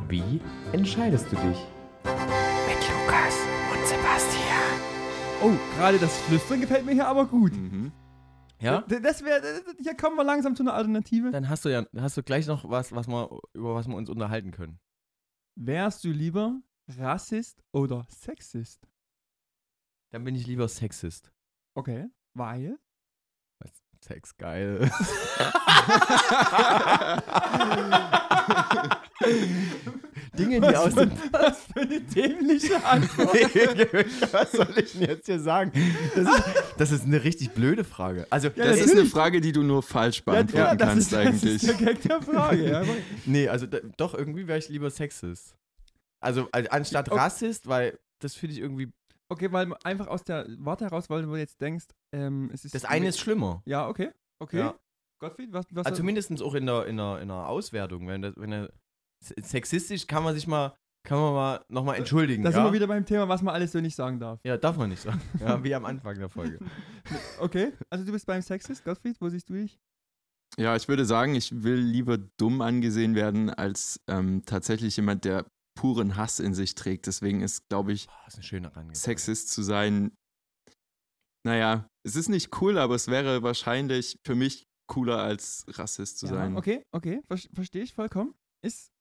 Wie 0.08 0.42
entscheidest 0.72 1.28
du 1.32 1.36
dich? 1.36 1.58
Oh, 5.42 5.52
gerade 5.78 5.98
das 6.00 6.18
Flüstern 6.22 6.62
gefällt 6.62 6.86
mir 6.86 6.94
hier 6.94 7.08
aber 7.08 7.26
gut. 7.26 7.54
mhm. 7.54 7.92
Ja? 8.62 8.86
Das 8.88 9.24
wäre, 9.26 9.42
hier 9.82 9.94
kommen 9.98 10.16
wir 10.16 10.24
langsam 10.24 10.56
zu 10.56 10.64
einer 10.64 10.74
Alternative. 10.74 11.32
Dann 11.32 11.50
hast 11.50 11.66
du 11.66 11.70
ja 11.70 11.84
hast 11.98 12.16
du 12.16 12.24
gleich 12.24 12.48
noch 12.48 12.70
was, 12.70 12.94
was 12.94 13.10
wir, 13.10 13.30
über 13.54 13.76
was 13.76 13.88
wir 13.90 13.96
uns 13.96 14.10
unterhalten 14.10 14.52
können. 14.52 14.80
Wärst 15.56 16.04
du 16.04 16.10
lieber 16.10 16.60
Rassist 16.88 17.64
oder 17.72 18.06
Sexist? 18.10 18.88
Dann 20.12 20.24
bin 20.24 20.36
ich 20.36 20.48
lieber 20.48 20.68
Sexist. 20.68 21.32
Okay, 21.76 22.10
weil? 22.34 22.80
Sex 24.02 24.36
geil. 24.36 24.80
Dinge, 30.38 30.62
die 30.62 30.76
aus 30.76 30.96
dem 30.96 31.12
Was 31.32 31.64
für 31.74 31.82
eine 31.82 32.02
dämliche 32.02 32.84
Antwort. 32.84 33.34
Was 34.34 34.52
soll 34.52 34.68
ich 34.78 34.94
denn 34.94 35.02
jetzt 35.10 35.26
hier 35.28 35.40
sagen? 35.40 35.72
Das 36.16 36.28
ist, 36.28 36.44
das 36.78 36.92
ist 36.92 37.06
eine 37.06 37.24
richtig 37.24 37.52
blöde 37.52 37.84
Frage. 37.84 38.26
Also, 38.30 38.48
Ja, 38.50 38.66
Das 38.66 38.80
ist 38.80 38.92
eine. 38.92 39.06
Frage, 39.06 39.42
die 39.42 39.52
du 39.52 39.62
nur 39.64 39.84
falsch 39.84 40.24
beantworten 40.24 40.78
das 40.78 40.88
kannst 40.88 41.02
ist, 41.08 41.14
das 41.14 41.20
eigentlich. 41.28 41.54
ist 41.56 41.68
der 41.68 41.76
Gag 41.76 42.02
der 42.02 42.22
Frage. 42.22 42.70
Ja. 42.70 42.84
nee, 43.26 43.48
also 43.48 43.68
da, 43.68 43.80
doch, 43.98 44.14
irgendwie 44.14 44.48
wäre 44.48 44.58
ich 44.60 44.70
lieber 44.70 44.90
Sexist. 44.90 45.56
Also, 46.20 46.48
also 46.52 46.70
anstatt 46.70 47.10
Okay. 47.12 47.20
Rassist, 47.20 47.68
weil 47.68 48.00
das 48.20 48.34
finde 48.36 48.56
ich 48.56 48.62
irgendwie. 48.62 48.92
Okay, 49.30 49.52
weil 49.52 49.74
einfach 49.84 50.08
aus 50.08 50.24
der 50.24 50.46
Warte 50.58 50.86
heraus, 50.86 51.10
weil 51.10 51.24
du 51.24 51.36
jetzt 51.36 51.60
denkst, 51.62 51.86
ähm, 52.14 52.50
es 52.54 52.66
ist. 52.66 52.74
Das 52.74 52.86
eine 52.86 53.08
ist 53.08 53.20
schlimmer. 53.20 53.62
Ja, 53.66 53.88
okay. 53.88 54.12
Okay. 54.40 54.60
Ja. 54.60 54.76
Gottfried, 55.20 55.54
was, 55.54 55.66
was 55.72 55.86
Also 55.86 55.98
zumindest 55.98 56.42
auch 56.42 56.54
in 56.54 56.66
der, 56.66 56.86
in 56.86 56.98
der, 56.98 57.20
in 57.22 57.30
der 57.30 57.48
Auswertung. 57.48 58.08
Wenn, 58.08 58.22
das, 58.22 58.34
wenn 58.36 58.52
er 58.52 58.70
sexistisch 59.42 60.08
kann 60.08 60.24
man 60.24 60.34
sich 60.36 60.48
mal, 60.48 60.76
kann 61.08 61.20
man 61.20 61.34
mal 61.34 61.66
nochmal 61.70 61.98
entschuldigen. 61.98 62.44
Da 62.44 62.50
ja? 62.50 62.56
sind 62.56 62.64
wir 62.66 62.74
wieder 62.74 62.88
beim 62.88 63.06
Thema, 63.06 63.28
was 63.28 63.42
man 63.42 63.54
alles 63.54 63.72
so 63.72 63.82
nicht 63.82 63.96
sagen 63.96 64.20
darf. 64.20 64.40
ja, 64.44 64.58
darf 64.58 64.78
man 64.78 64.90
nicht 64.90 65.02
sagen. 65.02 65.22
Ja, 65.40 65.64
wie 65.64 65.74
am 65.76 65.86
Anfang 65.86 66.18
der 66.18 66.30
Folge. 66.30 66.60
Okay, 67.40 67.74
also 67.90 68.06
du 68.06 68.12
bist 68.12 68.26
beim 68.26 68.42
Sexist, 68.42 68.84
Gottfried, 68.84 69.20
wo 69.20 69.30
siehst 69.30 69.50
du 69.50 69.54
dich? 69.54 69.80
Ja, 70.58 70.76
ich 70.76 70.88
würde 70.88 71.06
sagen, 71.06 71.36
ich 71.36 71.64
will 71.64 71.80
lieber 71.80 72.18
dumm 72.38 72.62
angesehen 72.62 73.16
werden, 73.16 73.50
als 73.50 74.00
ähm, 74.08 74.44
tatsächlich 74.46 74.96
jemand, 74.96 75.26
der 75.26 75.46
puren 75.76 76.16
Hass 76.16 76.40
in 76.40 76.54
sich 76.54 76.76
trägt. 76.76 77.08
Deswegen 77.08 77.42
ist, 77.42 77.68
glaube 77.70 77.92
ich, 77.92 78.08
Boah, 78.08 78.92
ist. 78.92 79.02
Sexist 79.02 79.52
zu 79.52 79.64
sein, 79.64 80.12
naja, 81.46 81.88
es 82.06 82.16
ist 82.16 82.30
nicht 82.30 82.62
cool, 82.62 82.78
aber 82.78 82.96
es 82.96 83.08
wäre 83.08 83.44
wahrscheinlich 83.44 84.18
für 84.26 84.36
mich 84.36 84.66
cooler 84.88 85.20
als 85.20 85.66
Rassist 85.68 86.20
zu 86.20 86.28
ja, 86.28 86.34
sein. 86.34 86.58
Okay, 86.58 86.84
okay, 86.92 87.22
ver 87.28 87.38
verstehe 87.54 87.84
ich 87.84 87.94
vollkommen. 87.94 88.34
Ist 88.62 88.93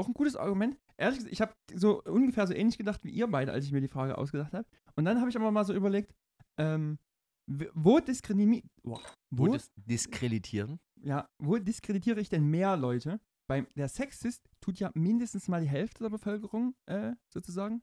auch 0.00 0.08
ein 0.08 0.14
gutes 0.14 0.36
Argument. 0.36 0.78
Ehrlich 0.96 1.18
gesagt, 1.18 1.32
ich 1.32 1.40
habe 1.40 1.54
so 1.74 2.02
ungefähr 2.02 2.46
so 2.46 2.54
ähnlich 2.54 2.78
gedacht 2.78 3.04
wie 3.04 3.10
ihr 3.10 3.26
beide, 3.26 3.52
als 3.52 3.64
ich 3.64 3.72
mir 3.72 3.80
die 3.80 3.88
Frage 3.88 4.18
ausgedacht 4.18 4.52
habe. 4.52 4.66
Und 4.96 5.04
dann 5.04 5.20
habe 5.20 5.30
ich 5.30 5.36
aber 5.36 5.50
mal 5.50 5.64
so 5.64 5.74
überlegt, 5.74 6.14
ähm, 6.58 6.98
wo 7.46 7.98
diskriminiere 8.00 8.66
wo, 8.82 8.98
Wo 9.30 9.46
das 9.52 9.70
diskreditieren? 9.76 10.78
ja, 11.02 11.28
wo 11.38 11.56
diskreditiere 11.58 12.20
ich 12.20 12.28
denn 12.28 12.44
mehr 12.46 12.76
Leute? 12.76 13.20
Beim, 13.48 13.66
der 13.74 13.88
Sexist 13.88 14.48
tut 14.60 14.78
ja 14.78 14.90
mindestens 14.94 15.48
mal 15.48 15.60
die 15.60 15.68
Hälfte 15.68 16.04
der 16.04 16.10
Bevölkerung 16.10 16.74
äh, 16.86 17.12
sozusagen 17.28 17.82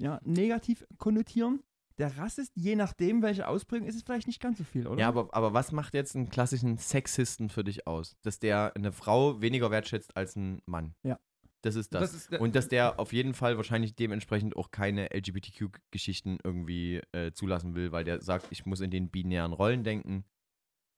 ja, 0.00 0.20
negativ 0.24 0.86
konnotieren. 0.96 1.62
Der 1.98 2.16
Rassist, 2.16 2.52
je 2.54 2.76
nachdem, 2.76 3.22
welche 3.22 3.48
Ausprägung, 3.48 3.88
ist 3.88 3.96
es 3.96 4.02
vielleicht 4.02 4.26
nicht 4.28 4.40
ganz 4.40 4.58
so 4.58 4.64
viel, 4.64 4.86
oder? 4.86 5.00
Ja, 5.00 5.08
aber, 5.08 5.28
aber 5.34 5.52
was 5.52 5.72
macht 5.72 5.94
jetzt 5.94 6.14
einen 6.14 6.30
klassischen 6.30 6.78
Sexisten 6.78 7.48
für 7.48 7.64
dich 7.64 7.86
aus? 7.86 8.16
Dass 8.22 8.38
der 8.38 8.72
eine 8.76 8.92
Frau 8.92 9.40
weniger 9.40 9.70
wertschätzt 9.70 10.16
als 10.16 10.36
ein 10.36 10.62
Mann. 10.66 10.94
Ja. 11.02 11.18
Das 11.62 11.74
ist 11.74 11.92
das. 11.92 12.02
das 12.02 12.14
ist 12.14 12.30
der, 12.30 12.40
Und 12.40 12.54
dass 12.54 12.68
der 12.68 13.00
auf 13.00 13.12
jeden 13.12 13.34
Fall 13.34 13.56
wahrscheinlich 13.56 13.96
dementsprechend 13.96 14.56
auch 14.56 14.70
keine 14.70 15.08
LGBTQ-Geschichten 15.12 16.38
irgendwie 16.44 17.02
äh, 17.12 17.32
zulassen 17.32 17.74
will, 17.74 17.90
weil 17.90 18.04
der 18.04 18.22
sagt, 18.22 18.46
ich 18.50 18.64
muss 18.64 18.80
in 18.80 18.92
den 18.92 19.10
binären 19.10 19.52
Rollen 19.52 19.82
denken 19.82 20.24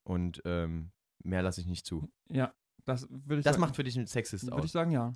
und 0.03 0.39
ähm, 0.45 0.91
mehr 1.23 1.41
lasse 1.41 1.61
ich 1.61 1.67
nicht 1.67 1.85
zu. 1.87 2.07
ja, 2.29 2.53
das 2.85 3.07
würde 3.09 3.39
ich 3.39 3.43
Das 3.43 3.55
sagen, 3.55 3.61
macht 3.61 3.75
für 3.75 3.83
dich 3.83 3.97
einen 3.97 4.05
Sexist 4.07 4.45
würde 4.45 4.57
ich 4.59 4.63
aus. 4.65 4.71
sagen, 4.71 4.91
ja. 4.91 5.13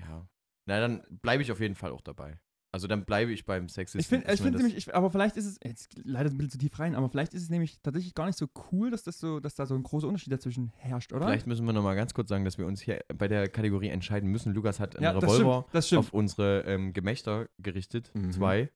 Ja. 0.00 0.28
Na, 0.66 0.80
dann 0.80 1.02
bleibe 1.10 1.42
ich 1.42 1.50
auf 1.50 1.60
jeden 1.60 1.74
Fall 1.74 1.90
auch 1.90 2.02
dabei. 2.02 2.38
Also 2.70 2.86
dann 2.86 3.06
bleibe 3.06 3.32
ich 3.32 3.46
beim 3.46 3.68
Sexisten. 3.68 4.00
Ich 4.00 4.08
finde, 4.08 4.30
ich 4.32 4.40
find 4.42 4.54
das- 4.54 4.62
nämlich, 4.62 4.76
ich, 4.76 4.94
aber 4.94 5.10
vielleicht 5.10 5.36
ist 5.38 5.46
es, 5.46 5.58
jetzt 5.64 5.88
leider 6.04 6.28
ein 6.28 6.36
bisschen 6.36 6.50
zu 6.50 6.58
tief 6.58 6.78
rein, 6.78 6.94
aber 6.94 7.08
vielleicht 7.08 7.32
ist 7.32 7.42
es 7.42 7.48
nämlich 7.48 7.80
tatsächlich 7.82 8.14
gar 8.14 8.26
nicht 8.26 8.36
so 8.36 8.46
cool, 8.70 8.90
dass 8.90 9.02
das 9.04 9.18
so, 9.18 9.40
dass 9.40 9.54
da 9.54 9.64
so 9.64 9.74
ein 9.74 9.82
großer 9.82 10.06
Unterschied 10.06 10.32
dazwischen 10.32 10.70
herrscht, 10.76 11.12
oder? 11.14 11.26
Vielleicht 11.26 11.46
müssen 11.46 11.64
wir 11.64 11.72
nochmal 11.72 11.96
ganz 11.96 12.12
kurz 12.12 12.28
sagen, 12.28 12.44
dass 12.44 12.58
wir 12.58 12.66
uns 12.66 12.82
hier 12.82 13.00
bei 13.16 13.26
der 13.26 13.48
Kategorie 13.48 13.88
entscheiden 13.88 14.28
müssen. 14.30 14.52
Lukas 14.52 14.80
hat 14.80 14.96
einen 14.96 15.04
ja, 15.04 15.14
das 15.14 15.22
Revolver 15.24 15.60
stimmt, 15.62 15.74
das 15.74 15.86
stimmt. 15.86 15.98
auf 16.00 16.12
unsere 16.12 16.60
ähm, 16.66 16.92
Gemächter 16.92 17.48
gerichtet. 17.58 18.10
Mhm. 18.14 18.32
Zwei. 18.32 18.70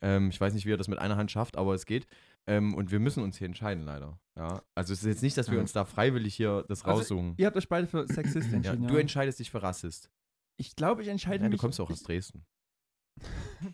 Ähm, 0.00 0.30
ich 0.30 0.40
weiß 0.40 0.54
nicht, 0.54 0.64
wie 0.64 0.72
er 0.72 0.76
das 0.78 0.88
mit 0.88 0.98
einer 0.98 1.16
Hand 1.16 1.30
schafft, 1.30 1.56
aber 1.58 1.74
es 1.74 1.84
geht. 1.84 2.06
Ähm, 2.46 2.74
und 2.74 2.90
wir 2.90 2.98
müssen 2.98 3.22
uns 3.22 3.36
hier 3.36 3.46
entscheiden, 3.46 3.84
leider. 3.84 4.18
Ja. 4.36 4.62
Also 4.74 4.92
es 4.94 5.00
ist 5.00 5.06
jetzt 5.06 5.22
nicht, 5.22 5.36
dass 5.36 5.48
wir 5.48 5.56
Ja. 5.56 5.60
uns 5.60 5.72
da 5.72 5.84
freiwillig 5.84 6.34
hier 6.34 6.64
das 6.68 6.82
Also, 6.84 6.98
raussuchen. 6.98 7.34
Ihr 7.36 7.46
habt 7.46 7.56
euch 7.58 7.68
beide 7.68 7.86
für 7.86 8.06
Sexist 8.06 8.48
Ja, 8.50 8.56
entschieden, 8.56 8.84
ja. 8.84 8.88
du 8.88 8.96
entscheidest 8.96 9.38
dich 9.38 9.50
für 9.50 9.62
Rassist. 9.62 10.10
ich 10.56 10.76
glaube, 10.76 11.02
ich 11.02 11.08
entscheide 11.08 11.42
Ja, 11.44 11.48
du 11.48 11.52
mich. 11.52 11.60
kommst 11.60 11.78
auch 11.80 11.90
aus 11.90 12.00
ich, 12.00 12.06
Dresden. 12.06 12.44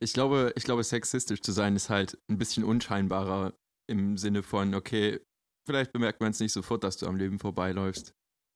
Ich 0.00 0.12
glaube, 0.12 0.52
ich 0.56 0.64
glaube, 0.64 0.84
sexistisch 0.84 1.40
zu 1.40 1.52
sein 1.52 1.74
ist 1.76 1.90
halt 1.90 2.18
ein 2.28 2.38
bisschen 2.38 2.64
unscheinbarer 2.64 3.54
im 3.88 4.16
Sinne 4.18 4.42
von, 4.42 4.74
okay, 4.74 5.20
vielleicht 5.66 5.92
bemerkt 5.92 6.20
man 6.20 6.30
es 6.30 6.40
nicht 6.40 6.52
sofort, 6.52 6.84
dass 6.84 6.96
du 6.96 7.06
am 7.06 7.16
Leben 7.16 7.38
vorbeiläufst. 7.38 8.14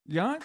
Ja, 0.08 0.38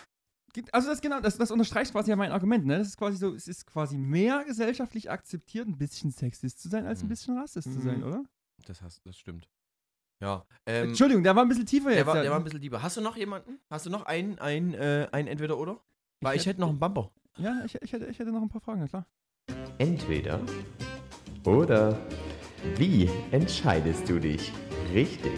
Also 0.72 0.90
das 0.90 1.02
genau, 1.02 1.20
das, 1.20 1.38
das 1.38 1.52
unterstreicht 1.52 1.92
quasi 1.92 2.10
ja 2.10 2.16
mein 2.16 2.32
Argument, 2.32 2.66
ne? 2.66 2.80
Das 2.80 2.88
ist 2.88 2.98
quasi 2.98 3.18
so, 3.18 3.36
es 3.36 3.48
ist 3.48 3.68
quasi 3.68 3.98
mehr 3.98 4.44
gesellschaftlich 4.46 5.12
akzeptiert, 5.12 5.68
ein 5.68 5.78
bisschen 5.78 6.12
Sexist 6.12 6.60
zu 6.60 6.70
sein, 6.70 6.86
als 6.88 7.02
ein 7.02 7.06
Mhm. 7.06 7.10
bisschen 7.10 7.38
Rassist 7.38 7.72
zu 7.72 7.80
sein, 7.82 8.00
Mhm. 8.00 8.04
oder? 8.08 8.24
Das, 8.66 8.82
hast, 8.82 9.06
das 9.06 9.18
stimmt. 9.18 9.48
Ja. 10.22 10.46
Ähm, 10.66 10.90
Entschuldigung, 10.90 11.24
der 11.24 11.36
war 11.36 11.44
ein 11.44 11.50
bisschen 11.50 11.66
tiefer 11.68 11.90
der, 11.90 12.00
jetzt. 12.00 12.08
war, 12.08 12.16
ja. 12.16 12.24
der 12.24 12.32
war 12.32 12.40
ein 12.40 12.44
bisschen 12.44 12.62
lieber. 12.62 12.82
Hast 12.82 12.98
du 12.98 13.02
noch 13.02 13.16
jemanden? 13.16 13.60
Hast 13.70 13.86
du 13.86 13.90
noch 13.92 14.04
einen, 14.08 14.40
ein, 14.40 14.74
äh, 14.74 15.08
ein 15.12 15.28
Entweder-Oder? 15.28 15.80
Weil 16.22 16.36
ich, 16.36 16.46
hätte 16.48 16.60
noch 16.60 16.70
einen 16.70 16.80
Bumper. 16.80 17.12
ja, 17.38 17.62
ich, 17.64 17.76
ich, 17.82 17.94
hätte, 17.94 18.08
ich 18.08 18.18
hätte 18.20 18.32
noch 18.32 18.42
ein 18.42 18.50
paar 18.50 18.60
Fragen, 18.60 18.82
ja 18.82 18.88
klar. 18.88 19.06
Entweder 19.80 20.42
oder 21.46 21.98
wie 22.78 23.10
entscheidest 23.32 24.10
du 24.10 24.20
dich 24.20 24.52
richtig? 24.94 25.32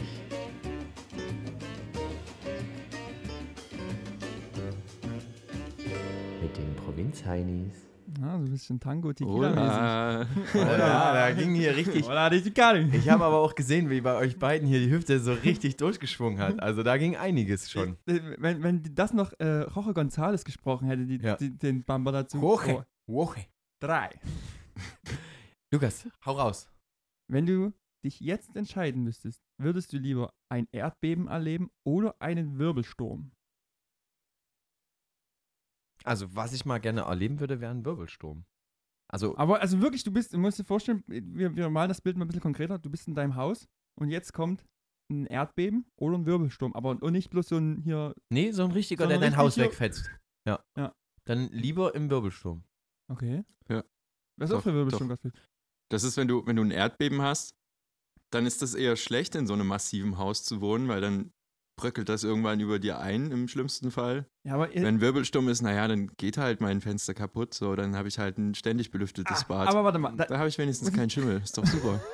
Mit 6.41 6.57
den 6.57 6.75
Provinz-Heinis. 6.75 7.73
Ja, 8.19 8.31
so 8.37 8.43
ein 8.45 8.51
bisschen 8.51 8.79
Tango, 8.79 9.13
Tequila. 9.13 9.51
Oder? 9.51 10.27
Ja, 10.53 11.13
da 11.13 11.31
ging 11.31 11.55
hier 11.55 11.75
richtig. 11.75 12.05
Oder. 12.05 12.31
Ich 12.31 13.09
habe 13.09 13.23
aber 13.23 13.37
auch 13.39 13.55
gesehen, 13.55 13.89
wie 13.89 14.01
bei 14.01 14.15
euch 14.15 14.37
beiden 14.37 14.67
hier 14.67 14.79
die 14.79 14.91
Hüfte 14.91 15.19
so 15.19 15.33
richtig 15.33 15.77
durchgeschwungen 15.77 16.39
hat. 16.39 16.61
Also 16.61 16.83
da 16.83 16.97
ging 16.97 17.15
einiges 17.15 17.71
schon. 17.71 17.95
Äh, 18.07 18.19
Wenn, 18.37 18.63
wenn 18.63 18.83
das 18.93 19.13
noch 19.13 19.31
äh, 19.39 19.61
Roche 19.61 19.91
González 19.91 20.43
gesprochen 20.43 20.87
hätte, 20.87 21.05
die, 21.05 21.19
Ja. 21.21 21.35
die, 21.37 21.57
den 21.57 21.83
Bamba 21.83 22.11
dazu. 22.11 22.39
Roche. 22.39 22.85
Oh, 23.07 23.13
Woche. 23.13 23.41
Drei. 23.81 24.19
Lukas, 25.73 26.07
hau 26.25 26.33
raus. 26.33 26.69
Wenn 27.29 27.45
du 27.45 27.73
dich 28.03 28.19
jetzt 28.19 28.55
entscheiden 28.55 29.03
müsstest, 29.03 29.43
würdest 29.57 29.93
du 29.93 29.97
lieber 29.97 30.33
ein 30.49 30.67
Erdbeben 30.71 31.27
erleben 31.27 31.69
oder 31.85 32.15
einen 32.19 32.57
Wirbelsturm? 32.57 33.31
Also, 36.03 36.35
was 36.35 36.53
ich 36.53 36.65
mal 36.65 36.79
gerne 36.79 37.01
erleben 37.01 37.39
würde, 37.39 37.61
wäre 37.61 37.71
ein 37.71 37.85
Wirbelsturm. 37.85 38.45
Also, 39.07 39.37
Aber 39.37 39.61
also 39.61 39.81
wirklich, 39.81 40.03
du 40.03 40.11
bist, 40.11 40.33
du 40.33 40.37
musst 40.39 40.57
dir 40.57 40.63
vorstellen, 40.63 41.03
wir, 41.07 41.55
wir 41.55 41.69
malen 41.69 41.89
das 41.89 42.01
Bild 42.01 42.17
mal 42.17 42.25
ein 42.25 42.27
bisschen 42.27 42.41
konkreter. 42.41 42.79
Du 42.79 42.89
bist 42.89 43.07
in 43.07 43.13
deinem 43.13 43.35
Haus 43.35 43.67
und 43.99 44.09
jetzt 44.09 44.33
kommt 44.33 44.65
ein 45.11 45.25
Erdbeben 45.25 45.85
oder 45.97 46.17
ein 46.17 46.25
Wirbelsturm. 46.25 46.73
Aber 46.73 46.91
und 47.01 47.11
nicht 47.11 47.29
bloß 47.29 47.49
so 47.49 47.57
ein 47.57 47.81
hier. 47.83 48.15
nee, 48.29 48.51
so 48.51 48.63
ein 48.63 48.71
richtiger, 48.71 49.07
der 49.07 49.19
dein 49.19 49.37
Haus 49.37 49.57
wegfetzt. 49.57 50.09
Ja. 50.47 50.63
Ja. 50.77 50.93
Dann 51.25 51.49
lieber 51.49 51.93
im 51.93 52.09
Wirbelsturm. 52.09 52.63
Okay. 53.11 53.43
Ja. 53.69 53.83
Was 54.37 54.49
ist 54.49 54.53
auch 54.53 54.57
Doch, 54.59 54.63
für 54.63 54.73
Wirbelsturm. 54.73 55.09
Gottfried? 55.09 55.33
Das 55.89 56.03
ist, 56.03 56.17
wenn 56.17 56.27
du, 56.27 56.45
wenn 56.45 56.55
du 56.55 56.63
ein 56.63 56.71
Erdbeben 56.71 57.21
hast, 57.21 57.55
dann 58.31 58.45
ist 58.45 58.61
das 58.61 58.73
eher 58.73 58.95
schlecht, 58.95 59.35
in 59.35 59.45
so 59.47 59.53
einem 59.53 59.67
massiven 59.67 60.17
Haus 60.17 60.43
zu 60.43 60.61
wohnen, 60.61 60.87
weil 60.87 61.01
dann 61.01 61.31
bröckelt 61.77 62.07
das 62.09 62.23
irgendwann 62.23 62.59
über 62.59 62.79
dir 62.79 62.99
ein, 62.99 63.31
im 63.31 63.47
schlimmsten 63.47 63.91
Fall. 63.91 64.25
Ja, 64.45 64.53
aber, 64.55 64.69
Wenn 64.73 65.01
Wirbelsturm 65.01 65.49
ist, 65.49 65.61
naja, 65.61 65.87
dann 65.87 66.07
geht 66.17 66.37
halt 66.37 66.61
mein 66.61 66.79
Fenster 66.79 67.13
kaputt, 67.13 67.53
so, 67.53 67.75
dann 67.75 67.95
habe 67.95 68.07
ich 68.07 68.19
halt 68.19 68.37
ein 68.37 68.55
ständig 68.55 68.91
belüftetes 68.91 69.41
Ah, 69.43 69.45
Bad. 69.47 69.67
aber 69.67 69.83
warte 69.83 69.99
mal, 69.99 70.15
da- 70.15 70.25
da 70.25 70.37
habe 70.37 70.47
ich 70.47 70.57
wenigstens 70.57 70.93
keinen 70.93 71.09
Schimmel, 71.09 71.41
ist 71.43 71.57
doch 71.57 71.65
super. 71.65 71.99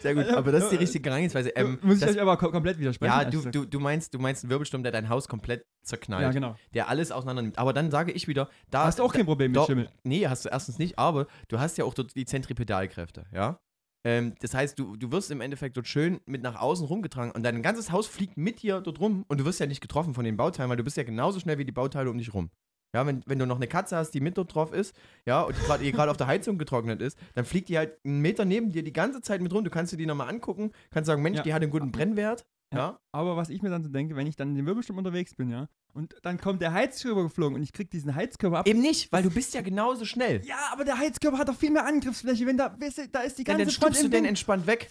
Sehr 0.00 0.14
gut, 0.14 0.28
aber 0.28 0.52
das 0.52 0.64
ist 0.64 0.72
die 0.72 0.76
richtige 0.76 1.08
Herangehensweise. 1.08 1.50
Ähm, 1.50 1.78
muss 1.82 1.96
ich 1.96 2.00
das, 2.00 2.16
euch 2.16 2.20
aber 2.20 2.36
ko 2.36 2.50
komplett 2.50 2.78
widersprechen. 2.78 3.12
ja, 3.12 3.22
ehrlich 3.22 3.42
du, 3.42 3.50
du, 3.50 3.64
du, 3.66 3.80
meinst, 3.80 4.14
du 4.14 4.18
meinst 4.18 4.44
einen 4.44 4.50
Wirbelsturm, 4.50 4.82
der 4.82 4.92
dein 4.92 5.08
Haus 5.08 5.28
komplett 5.28 5.66
zerknallt. 5.82 6.22
Ja, 6.22 6.30
genau. 6.30 6.56
Der 6.74 6.88
alles 6.88 7.12
auseinander 7.12 7.42
nimmt. 7.42 7.58
Aber 7.58 7.72
dann 7.72 7.90
sage 7.90 8.12
ich 8.12 8.26
wieder, 8.26 8.48
da. 8.70 8.84
Hast 8.84 8.98
du 8.98 9.02
auch 9.02 9.12
da, 9.12 9.18
kein 9.18 9.26
Problem 9.26 9.52
mit 9.52 9.58
doch, 9.58 9.66
Schimmel? 9.66 9.90
Nee, 10.04 10.26
hast 10.26 10.44
du 10.44 10.48
erstens 10.48 10.78
nicht, 10.78 10.98
aber 10.98 11.26
du 11.48 11.58
hast 11.60 11.78
ja 11.78 11.84
auch 11.84 11.94
dort 11.94 12.16
die 12.16 12.24
Zentripedalkräfte, 12.24 13.26
ja? 13.32 13.60
Ähm, 14.02 14.34
das 14.40 14.54
heißt, 14.54 14.78
du, 14.78 14.96
du 14.96 15.12
wirst 15.12 15.30
im 15.30 15.42
Endeffekt 15.42 15.76
dort 15.76 15.86
schön 15.86 16.20
mit 16.24 16.42
nach 16.42 16.58
außen 16.58 16.86
rumgetragen 16.86 17.32
und 17.32 17.42
dein 17.42 17.60
ganzes 17.62 17.92
Haus 17.92 18.06
fliegt 18.06 18.38
mit 18.38 18.62
dir 18.62 18.80
dort 18.80 18.98
rum 18.98 19.24
und 19.28 19.40
du 19.40 19.44
wirst 19.44 19.60
ja 19.60 19.66
nicht 19.66 19.82
getroffen 19.82 20.14
von 20.14 20.24
den 20.24 20.38
Bauteilen, 20.38 20.70
weil 20.70 20.78
du 20.78 20.84
bist 20.84 20.96
ja 20.96 21.02
genauso 21.02 21.38
schnell 21.38 21.58
wie 21.58 21.66
die 21.66 21.72
Bauteile 21.72 22.10
um 22.10 22.16
dich 22.16 22.32
rum. 22.32 22.50
Ja, 22.94 23.06
wenn, 23.06 23.22
wenn 23.26 23.38
du 23.38 23.46
noch 23.46 23.56
eine 23.56 23.68
Katze 23.68 23.96
hast, 23.96 24.10
die 24.12 24.20
mit 24.20 24.36
dort 24.36 24.52
drauf 24.54 24.72
ist, 24.72 24.94
ja, 25.24 25.42
und 25.42 25.54
die 25.80 25.92
gerade 25.92 26.10
auf 26.10 26.16
der 26.16 26.26
Heizung 26.26 26.58
getrocknet 26.58 27.00
ist, 27.00 27.16
dann 27.34 27.44
fliegt 27.44 27.68
die 27.68 27.78
halt 27.78 27.98
einen 28.04 28.20
Meter 28.20 28.44
neben 28.44 28.72
dir 28.72 28.82
die 28.82 28.92
ganze 28.92 29.20
Zeit 29.20 29.40
mit 29.40 29.52
rum. 29.52 29.62
Du 29.64 29.70
kannst 29.70 29.92
dir 29.92 29.96
die 29.96 30.06
nochmal 30.06 30.28
angucken, 30.28 30.72
kannst 30.90 31.06
sagen, 31.06 31.22
Mensch, 31.22 31.36
Ja. 31.38 31.42
die 31.44 31.54
hat 31.54 31.62
einen 31.62 31.70
guten 31.70 31.92
Brennwert. 31.92 32.44
Ja. 32.72 33.00
Aber 33.12 33.36
was 33.36 33.48
ich 33.50 33.62
mir 33.62 33.70
dann 33.70 33.82
so 33.82 33.88
denke, 33.88 34.14
wenn 34.16 34.26
ich 34.28 34.36
dann 34.36 34.50
in 34.50 34.54
dem 34.56 34.66
Wirbelsturm 34.66 34.96
unterwegs 34.98 35.34
bin, 35.34 35.50
ja, 35.50 35.68
und 35.92 36.14
dann 36.22 36.38
kommt 36.38 36.62
der 36.62 36.72
Heizkörper 36.72 37.24
geflogen 37.24 37.56
und 37.56 37.62
ich 37.64 37.72
krieg 37.72 37.90
diesen 37.90 38.14
Heizkörper 38.14 38.58
ab. 38.58 38.68
Eben 38.68 38.80
nicht, 38.80 39.10
weil 39.10 39.24
du 39.24 39.30
bist 39.30 39.54
ja 39.54 39.60
genauso 39.60 40.04
schnell. 40.04 40.40
Ja, 40.44 40.70
aber 40.72 40.84
der 40.84 40.96
Heizkörper 40.98 41.38
hat 41.38 41.48
doch 41.48 41.56
viel 41.56 41.70
mehr 41.72 41.84
Angriffsfläche, 41.84 42.46
wenn 42.46 42.56
da, 42.56 42.76
weißt 42.80 42.98
du, 42.98 43.08
da 43.08 43.20
ist 43.22 43.38
die 43.38 43.44
Dann, 43.44 43.58
ganze 43.58 43.72
dann 43.72 43.80
Front 43.82 43.96
stupst 43.96 44.04
du 44.04 44.08
den 44.16 44.24
entspannt 44.24 44.66
weg. 44.68 44.88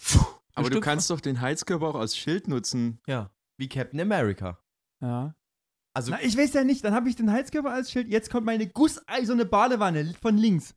Aber 0.54 0.68
du 0.68 0.80
kannst 0.80 1.08
doch 1.08 1.20
den 1.20 1.40
Heizkörper 1.40 1.86
auch 1.88 1.94
als 1.94 2.16
Schild 2.16 2.48
nutzen. 2.48 3.00
Ja, 3.06 3.30
wie 3.56 3.68
Captain 3.68 4.00
America. 4.00 4.58
Ja. 5.00 5.34
Also, 6.00 6.12
Na, 6.12 6.18
ich 6.22 6.34
weiß 6.36 6.54
ja 6.54 6.64
nicht, 6.64 6.82
dann 6.82 6.94
habe 6.94 7.08
ich 7.10 7.16
den 7.16 7.30
Heizkörper 7.30 7.70
als 7.70 7.90
Schild, 7.90 8.08
jetzt 8.08 8.30
kommt 8.30 8.46
meine 8.46 8.66
gusseiserne 8.66 9.44
Badewanne 9.44 10.14
von 10.22 10.38
links. 10.38 10.74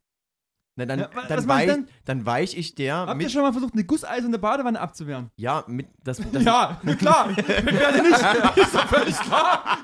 na, 0.76 0.84
dann, 0.84 0.98
Ja, 0.98 1.08
dann, 1.28 1.48
weich, 1.48 1.66
dann? 1.66 1.88
dann 2.04 2.26
weich 2.26 2.54
ich 2.58 2.74
der 2.74 2.96
Habt 2.96 3.10
ihr 3.12 3.14
mit. 3.14 3.32
schon 3.32 3.40
mal 3.40 3.52
versucht, 3.52 3.72
eine 3.72 3.84
gusseiserne 3.84 4.38
Badewanne 4.38 4.78
abzuwehren? 4.78 5.30
Ja, 5.36 5.64
mit. 5.66 5.86
Das, 6.04 6.20
das 6.30 6.44
ja, 6.44 6.78
na 6.82 6.94
klar. 6.94 7.30
Ich 7.30 7.36
werde 7.48 8.02
nicht. 8.02 8.56
Ist 8.58 8.74
doch 8.74 8.86
völlig 8.88 9.18
klar. 9.18 9.78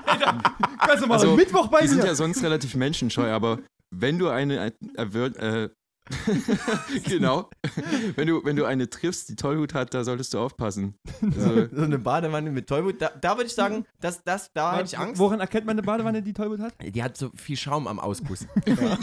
Kannst 0.79 1.03
du 1.03 1.07
mal 1.07 1.15
Also, 1.15 1.35
Mittwoch 1.35 1.67
bei 1.69 1.81
Die 1.81 1.87
sind 1.87 1.99
mir. 2.01 2.05
ja 2.05 2.13
sonst 2.15 2.43
relativ 2.43 2.75
menschenscheu, 2.75 3.31
aber 3.31 3.57
wenn 3.89 4.19
du 4.19 4.29
eine 4.29 4.73
äh, 4.97 5.01
äh, 5.03 5.69
genau, 7.05 7.49
wenn 8.15 8.27
du, 8.27 8.43
wenn 8.43 8.55
du 8.55 8.65
eine 8.65 8.89
triffst, 8.89 9.29
die 9.29 9.35
Tollhut 9.35 9.73
hat, 9.73 9.93
da 9.93 10.03
solltest 10.03 10.33
du 10.33 10.39
aufpassen. 10.39 10.95
Also, 11.21 11.67
so 11.75 11.81
eine 11.81 11.99
Badewanne 11.99 12.51
mit 12.51 12.67
Tollwut. 12.67 13.01
Da, 13.01 13.11
da 13.19 13.37
würde 13.37 13.47
ich 13.47 13.55
sagen, 13.55 13.85
das, 13.99 14.23
das, 14.23 14.51
da 14.53 14.75
hätte 14.75 14.85
ich 14.85 14.97
Angst. 14.97 15.19
Woran 15.19 15.39
erkennt 15.39 15.65
man 15.65 15.75
eine 15.75 15.83
Badewanne, 15.83 16.21
die 16.21 16.33
Tollwut 16.33 16.59
hat? 16.59 16.73
Die 16.81 17.03
hat 17.03 17.17
so 17.17 17.31
viel 17.35 17.57
Schaum 17.57 17.87
am 17.87 17.99
Ausguss. 17.99 18.47
Ja, 18.65 18.97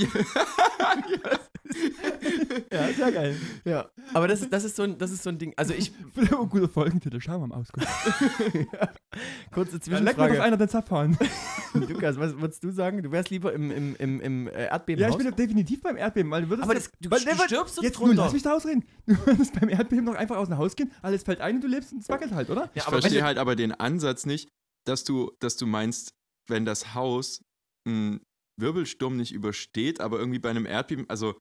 sehr 2.96 3.12
geil. 3.12 3.36
ja. 3.64 3.90
Aber 4.14 4.28
das, 4.28 4.40
ist- 4.42 4.52
das, 4.52 4.64
ist 4.64 4.76
so 4.76 4.82
ein, 4.82 4.98
das 4.98 5.10
ist 5.10 5.22
so 5.22 5.30
ein 5.30 5.38
Ding. 5.38 5.52
Also 5.56 5.74
ich, 5.74 5.92
Oh, 6.32 6.46
guter 6.46 6.68
Folgentitel, 6.68 7.20
Schau 7.20 7.38
mal 7.38 7.44
am 7.44 7.52
Ausguss. 7.52 7.84
kurze 9.52 9.78
Da 9.78 9.98
leckt 9.98 10.18
mir 10.18 10.28
doch 10.28 10.34
Zwischenfrage. 10.34 10.42
einer 10.42 10.56
den 10.56 10.68
Zapfhahn. 10.68 11.18
Lukas, 11.74 12.18
was 12.18 12.36
würdest 12.40 12.62
du 12.64 12.70
sagen? 12.70 13.02
Du 13.02 13.10
wärst 13.10 13.30
lieber 13.30 13.52
im, 13.52 13.70
im, 13.70 13.96
im, 13.96 14.20
im 14.20 14.48
äh, 14.48 14.66
Erdbeben 14.66 15.02
Ja, 15.02 15.08
ich 15.10 15.16
bin 15.16 15.26
doch 15.28 15.36
definitiv 15.36 15.82
beim 15.82 15.96
Erdbeben, 15.96 16.30
weil 16.30 16.42
du 16.42 16.50
würdest. 16.50 16.64
Aber 16.64 16.74
das, 16.74 16.90
du, 17.00 17.10
weil, 17.10 17.20
du 17.20 17.26
weil- 17.26 17.46
stirbst 17.46 17.78
doch 17.78 17.82
Jetzt 17.82 17.98
nun, 17.98 18.08
drunter. 18.08 18.24
lass 18.24 18.32
mich 18.32 18.42
da 18.42 18.54
ausreden. 18.54 18.84
Du 19.06 19.14
würdest 19.26 19.58
beim 19.58 19.68
Erdbeben 19.68 20.06
doch 20.06 20.14
einfach 20.14 20.36
aus 20.36 20.48
dem 20.48 20.58
Haus 20.58 20.76
gehen, 20.76 20.92
alles 21.02 21.22
fällt 21.22 21.40
ein 21.40 21.56
und 21.56 21.64
du 21.64 21.68
lebst 21.68 21.92
und 21.92 22.00
es 22.02 22.08
wackelt 22.08 22.32
halt, 22.32 22.50
oder? 22.50 22.62
ja, 22.62 22.70
ich 22.76 22.82
verstehe 22.84 23.20
du, 23.20 23.24
halt 23.24 23.38
aber 23.38 23.56
den 23.56 23.72
Ansatz 23.72 24.26
nicht, 24.26 24.48
dass 24.86 25.04
du, 25.04 25.32
dass 25.40 25.56
du 25.56 25.66
meinst, 25.66 26.10
wenn 26.48 26.64
das 26.64 26.94
Haus 26.94 27.42
einen 27.86 28.20
Wirbelsturm 28.60 29.16
nicht 29.16 29.32
übersteht, 29.32 30.00
aber 30.00 30.18
irgendwie 30.18 30.38
bei 30.38 30.50
einem 30.50 30.66
Erdbeben, 30.66 31.08
also 31.08 31.36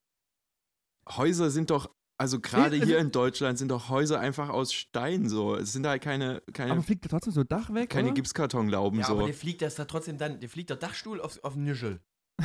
Häuser 1.15 1.49
sind 1.49 1.69
doch, 1.69 1.89
also 2.19 2.39
gerade 2.39 2.75
hier 2.77 2.99
in 2.99 3.11
Deutschland 3.11 3.57
sind 3.57 3.69
doch 3.69 3.89
Häuser 3.89 4.19
einfach 4.19 4.49
aus 4.49 4.73
Stein 4.73 5.29
so. 5.29 5.55
Es 5.55 5.73
sind 5.73 5.85
halt 5.85 6.01
keine, 6.01 6.41
Aber 6.45 6.51
keine, 6.51 6.81
fliegt 6.81 7.05
da 7.05 7.09
trotzdem 7.09 7.33
so 7.33 7.43
Dach 7.43 7.73
weg, 7.73 7.89
keine 7.89 8.07
oder? 8.07 8.15
Gipskartonlauben 8.15 8.99
ja, 8.99 9.07
aber 9.07 9.21
so. 9.21 9.25
der 9.25 9.35
fliegt 9.35 9.61
das 9.61 9.75
da 9.75 9.85
trotzdem 9.85 10.17
dann, 10.17 10.39
der 10.39 10.49
fliegt 10.49 10.69
der 10.69 10.77
Dachstuhl 10.77 11.21
auf, 11.21 11.43
auf 11.43 11.55
Nischel. 11.55 12.01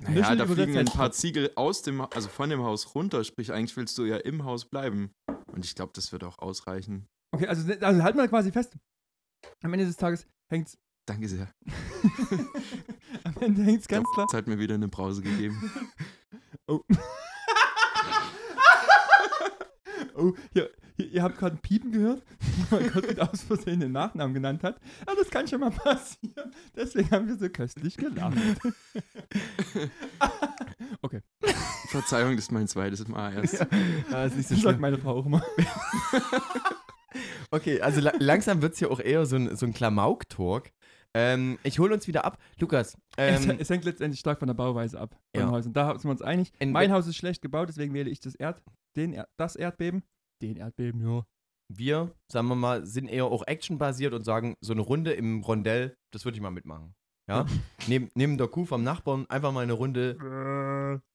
Naja, 0.00 0.10
Nischel 0.10 0.36
da 0.36 0.46
fliegen 0.46 0.76
ein 0.76 0.86
paar. 0.86 1.12
Ziegel 1.12 1.52
aus 1.54 1.82
dem, 1.82 2.00
also 2.00 2.28
von 2.28 2.50
dem 2.50 2.62
Haus 2.62 2.94
runter, 2.94 3.22
sprich 3.22 3.52
eigentlich 3.52 3.76
willst 3.76 3.96
du 3.98 4.04
ja 4.04 4.16
im 4.16 4.44
Haus 4.44 4.64
bleiben. 4.64 5.12
Und 5.52 5.64
ich 5.64 5.74
glaube, 5.74 5.92
das 5.94 6.10
wird 6.10 6.24
auch 6.24 6.38
ausreichen. 6.38 7.06
Okay, 7.32 7.46
also, 7.46 7.70
also 7.80 8.02
halt 8.02 8.16
mal 8.16 8.28
quasi 8.28 8.50
fest. 8.50 8.76
Am 9.62 9.72
Ende 9.72 9.86
des 9.86 9.96
Tages 9.96 10.26
hängt's. 10.50 10.78
Danke 11.06 11.28
sehr. 11.28 11.52
Am 13.24 13.34
Ende 13.40 13.62
hängt's 13.62 13.88
ganz 13.88 14.06
klar. 14.14 14.26
Es 14.28 14.34
hat 14.34 14.46
mir 14.46 14.58
wieder 14.58 14.74
eine 14.74 14.88
Brause 14.88 15.22
gegeben. 15.22 15.70
Oh. 16.70 16.82
Oh, 20.18 20.34
hier, 20.52 20.70
hier, 20.96 21.06
ihr 21.12 21.22
habt 21.22 21.38
gerade 21.38 21.56
ein 21.56 21.60
Piepen 21.60 21.92
gehört, 21.92 22.22
weil 22.70 22.88
Gott 22.90 23.06
mit 23.08 23.20
aus 23.20 23.42
Versehen 23.42 23.80
den 23.80 23.92
Nachnamen 23.92 24.34
genannt 24.34 24.62
hat. 24.62 24.78
Aber 25.06 25.16
das 25.16 25.30
kann 25.30 25.46
schon 25.46 25.60
mal 25.60 25.70
passieren. 25.70 26.52
Deswegen 26.76 27.10
haben 27.10 27.28
wir 27.28 27.36
so 27.36 27.48
köstlich 27.48 27.96
gelacht. 27.96 28.36
okay, 31.02 31.20
Verzeihung, 31.88 32.36
das 32.36 32.46
ist 32.46 32.52
mein 32.52 32.68
zweites 32.68 33.06
Mal 33.08 33.34
erst. 33.34 33.66
Ja, 34.10 34.24
ist 34.24 34.36
nicht 34.36 34.48
so 34.48 34.54
das 34.54 34.64
sagt 34.64 34.80
meine 34.80 34.98
Frau 34.98 35.16
auch 35.18 35.26
immer. 35.26 35.42
Okay, 37.50 37.80
also 37.80 38.02
la 38.02 38.12
langsam 38.18 38.60
wird 38.60 38.74
es 38.74 38.80
ja 38.80 38.88
auch 38.88 39.00
eher 39.00 39.24
so 39.24 39.36
ein, 39.36 39.56
so 39.56 39.64
ein 39.64 39.72
Klamauk-Talk. 39.72 40.70
Ähm, 41.14 41.58
ich 41.62 41.78
hole 41.78 41.94
uns 41.94 42.06
wieder 42.06 42.26
ab. 42.26 42.36
Lukas, 42.60 42.98
es, 43.16 43.46
ähm, 43.46 43.56
es 43.58 43.70
hängt 43.70 43.86
letztendlich 43.86 44.20
stark 44.20 44.38
von 44.38 44.46
der 44.46 44.54
Bauweise 44.54 45.00
ab. 45.00 45.16
Von 45.34 45.40
Ja. 45.40 45.46
den 45.46 45.50
Häusern. 45.52 45.72
Da 45.72 45.92
sind 45.94 46.04
wir 46.04 46.10
uns 46.10 46.20
einig. 46.22 46.52
In- 46.58 46.70
mein 46.70 46.92
Haus 46.92 47.06
ist 47.06 47.16
schlecht 47.16 47.40
gebaut, 47.40 47.70
deswegen 47.70 47.94
wähle 47.94 48.10
ich 48.10 48.20
das, 48.20 48.34
Erd, 48.34 48.62
den, 48.98 49.12
Er- 49.14 49.28
das 49.38 49.56
Erdbeben. 49.56 50.02
Den 50.42 50.56
Erdbeben, 50.56 51.00
ja. 51.08 51.24
wir, 51.72 52.12
sagen 52.30 52.48
wir 52.48 52.54
mal, 52.54 52.84
sind 52.86 53.08
eher 53.08 53.24
auch 53.26 53.46
actionbasiert 53.46 54.12
und 54.14 54.24
sagen, 54.24 54.54
so 54.60 54.72
eine 54.72 54.82
Runde 54.82 55.12
im 55.12 55.42
Rondell, 55.42 55.94
das 56.12 56.24
würde 56.24 56.36
ich 56.36 56.42
mal 56.42 56.50
mitmachen. 56.50 56.94
Ja? 57.30 57.44
neben, 57.88 58.08
neben 58.14 58.38
der 58.38 58.48
Kuh 58.48 58.64
vom 58.64 58.82
Nachbarn 58.84 59.26
einfach 59.28 59.52
mal 59.52 59.60
eine 59.62 59.74
Runde, 59.74 60.16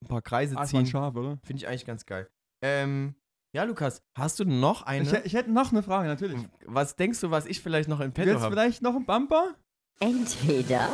ein 0.03 0.07
paar 0.07 0.21
Kreise 0.21 0.51
ist 0.53 0.55
mal 0.57 0.61
ein 0.61 0.67
ziehen. 0.67 0.85
Schaf, 0.85 1.15
oder? 1.15 1.39
Finde 1.43 1.61
ich 1.61 1.67
eigentlich 1.67 1.85
ganz 1.85 2.05
geil. 2.05 2.27
Ähm, 2.63 3.15
ja, 3.55 3.63
Lukas, 3.63 4.01
hast 4.17 4.39
du 4.39 4.45
noch 4.45 4.83
eine? 4.83 5.03
Ich, 5.03 5.25
ich 5.25 5.33
hätte 5.33 5.51
noch 5.51 5.71
eine 5.71 5.81
Frage, 5.83 6.07
natürlich. 6.07 6.39
was 6.65 6.95
denkst 6.95 7.19
du, 7.21 7.31
was 7.31 7.45
ich 7.47 7.61
vielleicht 7.61 7.89
noch 7.89 7.99
in 7.99 8.11
Du 8.11 8.13
petto 8.13 8.39
habe? 8.39 8.53
vielleicht 8.53 8.81
noch 8.83 8.95
ein 8.95 9.05
Bumper? 9.05 9.55
Entweder 9.99 10.89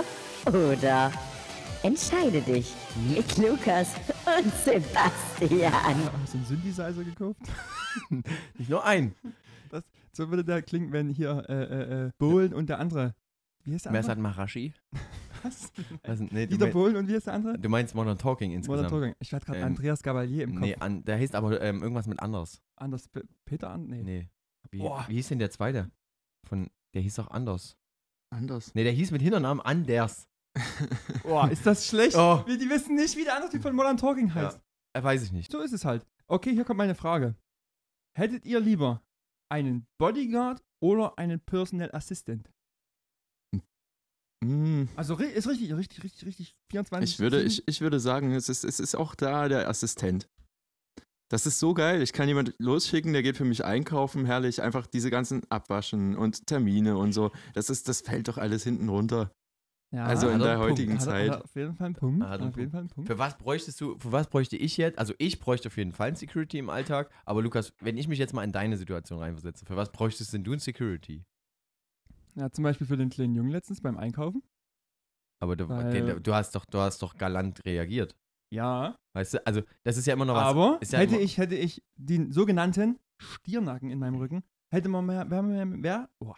oder. 0.46 1.12
Entscheide 1.82 2.42
dich 2.42 2.74
mit 3.08 3.38
Lukas 3.38 3.96
und 4.26 4.54
Sebastian. 4.54 5.74
Hast 5.74 6.34
du 6.34 6.38
einen 6.38 6.46
Synthesizer 6.46 7.04
gekauft? 7.06 7.40
Nicht 8.58 8.70
nur 8.70 8.84
ein. 8.84 9.16
Das, 9.70 9.84
so 10.12 10.30
würde 10.30 10.44
der 10.44 10.62
klingen, 10.62 10.92
wenn 10.92 11.10
hier 11.10 11.46
äh, 11.48 11.54
äh, 11.54 12.08
äh, 12.08 12.12
Bohlen 12.18 12.54
und 12.54 12.68
der 12.68 12.80
andere. 12.80 13.16
Wie 13.64 13.74
heißt 13.74 13.86
der 13.86 13.92
andere? 13.94 14.08
halt 14.10 14.20
Marashi? 14.20 14.74
Was? 15.42 15.72
Was, 16.04 16.20
nee, 16.20 16.48
Dieter 16.48 16.66
mein, 16.66 16.74
Bohlen 16.74 16.96
und 16.98 17.08
wie 17.08 17.14
ist 17.14 17.28
der 17.28 17.34
andere? 17.34 17.58
du 17.58 17.70
meinst 17.70 17.96
Modern 17.96 18.18
Talking 18.18 18.50
Modern 18.50 18.58
insgesamt. 18.58 18.90
Talking. 18.90 19.16
Ich 19.20 19.34
hatte 19.34 19.46
gerade 19.46 19.60
Ähm, 19.60 19.66
Andreas 19.68 20.04
Gabalier 20.04 20.44
im 20.44 20.56
Kopf. 20.56 20.62
Nee, 20.62 20.76
an, 20.76 21.06
der 21.06 21.18
heißt 21.18 21.34
aber 21.34 21.62
ähm, 21.62 21.82
irgendwas 21.82 22.08
mit 22.08 22.20
anders. 22.20 22.62
Anders 22.76 23.08
Pe 23.08 23.24
Peter 23.46 23.70
an? 23.70 23.88
Nee. 23.88 24.04
Nee. 24.04 24.28
Wie, 24.70 24.80
Boah. 24.80 25.06
wie 25.08 25.14
hieß 25.14 25.30
denn 25.30 25.40
der 25.40 25.50
zweite? 25.50 25.90
Von, 26.46 26.70
der 26.94 27.02
hieß 27.02 27.20
auch 27.20 27.32
anders. 27.32 27.78
Anders. 28.32 28.76
Nee, 28.76 28.84
der 28.84 28.92
hieß 28.92 29.12
mit 29.12 29.22
Hinternamen 29.22 29.62
Anders. 29.62 30.28
Boah, 31.24 31.50
ist 31.50 31.66
das 31.66 31.88
schlecht? 31.88 32.16
Oh. 32.16 32.44
Wir, 32.46 32.58
die 32.58 32.70
wissen 32.70 32.96
nicht, 32.96 33.16
wie 33.18 33.24
der 33.24 33.36
andere 33.36 33.52
Typ 33.52 33.62
von 33.62 33.76
Modern 33.76 33.98
Talking 33.98 34.34
heißt. 34.34 34.60
Äh, 34.94 35.04
weiß 35.04 35.24
ich 35.24 35.32
nicht. 35.32 35.52
So 35.52 35.60
ist 35.60 35.74
es 35.74 35.86
halt. 35.86 36.06
Okay, 36.28 36.54
hier 36.54 36.64
kommt 36.66 36.78
meine 36.78 36.96
Frage. 36.96 37.36
Hättet 38.18 38.46
ihr 38.46 38.60
lieber 38.60 39.02
einen 39.52 39.86
Bodyguard 40.00 40.62
oder 40.84 41.18
einen 41.18 41.40
Personal 41.40 41.92
Assistant? 41.94 42.50
Hm, 44.44 44.88
Also 44.96 45.16
ist 45.18 45.48
richtig, 45.48 45.74
richtig, 45.74 46.04
richtig, 46.04 46.26
richtig. 46.26 46.56
24. 46.72 47.10
Ich 47.10 47.20
würde, 47.20 47.40
7. 47.40 47.48
ich, 47.48 47.64
ich 47.68 47.82
würde 47.82 48.00
sagen, 48.00 48.32
es 48.32 48.48
ist, 48.48 48.64
es 48.64 48.80
ist 48.80 48.96
auch 48.96 49.16
da 49.16 49.48
der 49.50 49.68
Assistent. 49.68 50.30
Das 51.32 51.46
ist 51.46 51.60
so 51.60 51.74
geil. 51.74 52.02
Ich 52.02 52.14
kann 52.14 52.28
jemand 52.28 52.56
losschicken, 52.58 53.14
der 53.14 53.22
geht 53.22 53.38
für 53.38 53.46
mich 53.46 53.64
einkaufen, 53.64 54.26
herrlich, 54.26 54.62
einfach 54.62 54.88
diese 54.88 55.12
ganzen 55.12 55.44
Abwaschen 55.52 56.16
und 56.16 56.48
Termine 56.48 56.98
und 56.98 57.12
so. 57.12 57.32
Das 57.54 57.70
ist, 57.70 57.88
das 57.88 58.02
fällt 58.02 58.28
doch 58.28 58.38
alles 58.38 58.64
hinten 58.64 58.90
runter. 58.90 59.32
Ja, 59.92 60.06
also 60.06 60.28
in 60.28 60.40
er 60.40 60.48
der 60.48 60.56
Punkt. 60.58 60.72
heutigen 60.72 60.94
hat 60.94 61.02
Zeit. 61.02 61.32
Hat 61.32 61.44
auf 61.44 61.56
jeden 61.56 61.76
Fall 61.76 61.86
einen 61.88 61.96
Punkt. 61.96 62.24
Auf 62.24 62.58
jeden 62.58 62.72
Fall 62.72 62.80
einen 62.82 62.90
Punkt. 62.90 63.08
Für 63.10 63.18
was 63.18 63.38
bräuchtest 63.38 63.82
du, 63.82 63.98
für 63.98 64.12
was 64.12 64.28
bräuchte 64.30 64.56
ich 64.56 64.78
jetzt? 64.78 65.00
Also 65.00 65.14
ich 65.18 65.40
bräuchte 65.40 65.68
auf 65.70 65.78
jeden 65.78 65.92
Fall 65.92 66.10
ein 66.10 66.16
Security 66.16 66.60
im 66.60 66.70
Alltag, 66.70 67.10
aber 67.26 67.42
Lukas, 67.42 67.74
wenn 67.80 67.98
ich 67.98 68.08
mich 68.08 68.20
jetzt 68.20 68.34
mal 68.34 68.44
in 68.44 68.52
deine 68.52 68.78
Situation 68.78 69.20
reinversetze, 69.20 69.66
für 69.66 69.76
was 69.76 69.92
bräuchtest 69.92 70.34
denn 70.34 70.44
du 70.44 70.54
ein 70.54 70.60
Security? 70.60 71.24
Ja, 72.36 72.52
zum 72.52 72.64
Beispiel 72.64 72.86
für 72.88 72.98
den 72.98 73.10
kleinen 73.10 73.36
Jungen 73.36 73.50
letztens 73.50 73.82
beim 73.82 73.98
Einkaufen. 73.98 74.44
Aber 75.42 75.56
du, 75.56 75.66
okay, 75.66 76.20
du 76.22 76.34
hast 76.34 76.54
doch, 76.54 76.66
du 76.66 76.80
hast 76.80 77.02
doch 77.02 77.16
galant 77.18 77.66
reagiert. 77.66 78.16
Ja, 78.52 78.96
Weißt 79.14 79.34
du, 79.34 79.46
also 79.46 79.62
das 79.84 79.98
ist 79.98 80.06
ja 80.06 80.14
immer 80.14 80.26
noch 80.26 80.36
was. 80.36 80.44
aber 80.44 80.78
ist 80.82 80.94
ja 80.94 81.00
hätte 81.00 81.16
immer, 81.16 81.24
ich, 81.24 81.38
hätte 81.38 81.56
ich 81.56 81.84
den 81.96 82.32
sogenannten 82.32 83.00
Stiernacken 83.18 83.90
in 83.90 84.00
meinem 84.00 84.16
Rücken, 84.16 84.44
hätte 84.72 84.88
man 84.88 85.06
mehr, 85.06 85.30
wäre 85.30 85.48
wär, 85.50 85.84
wär, 85.84 86.10
oh, 86.20 86.34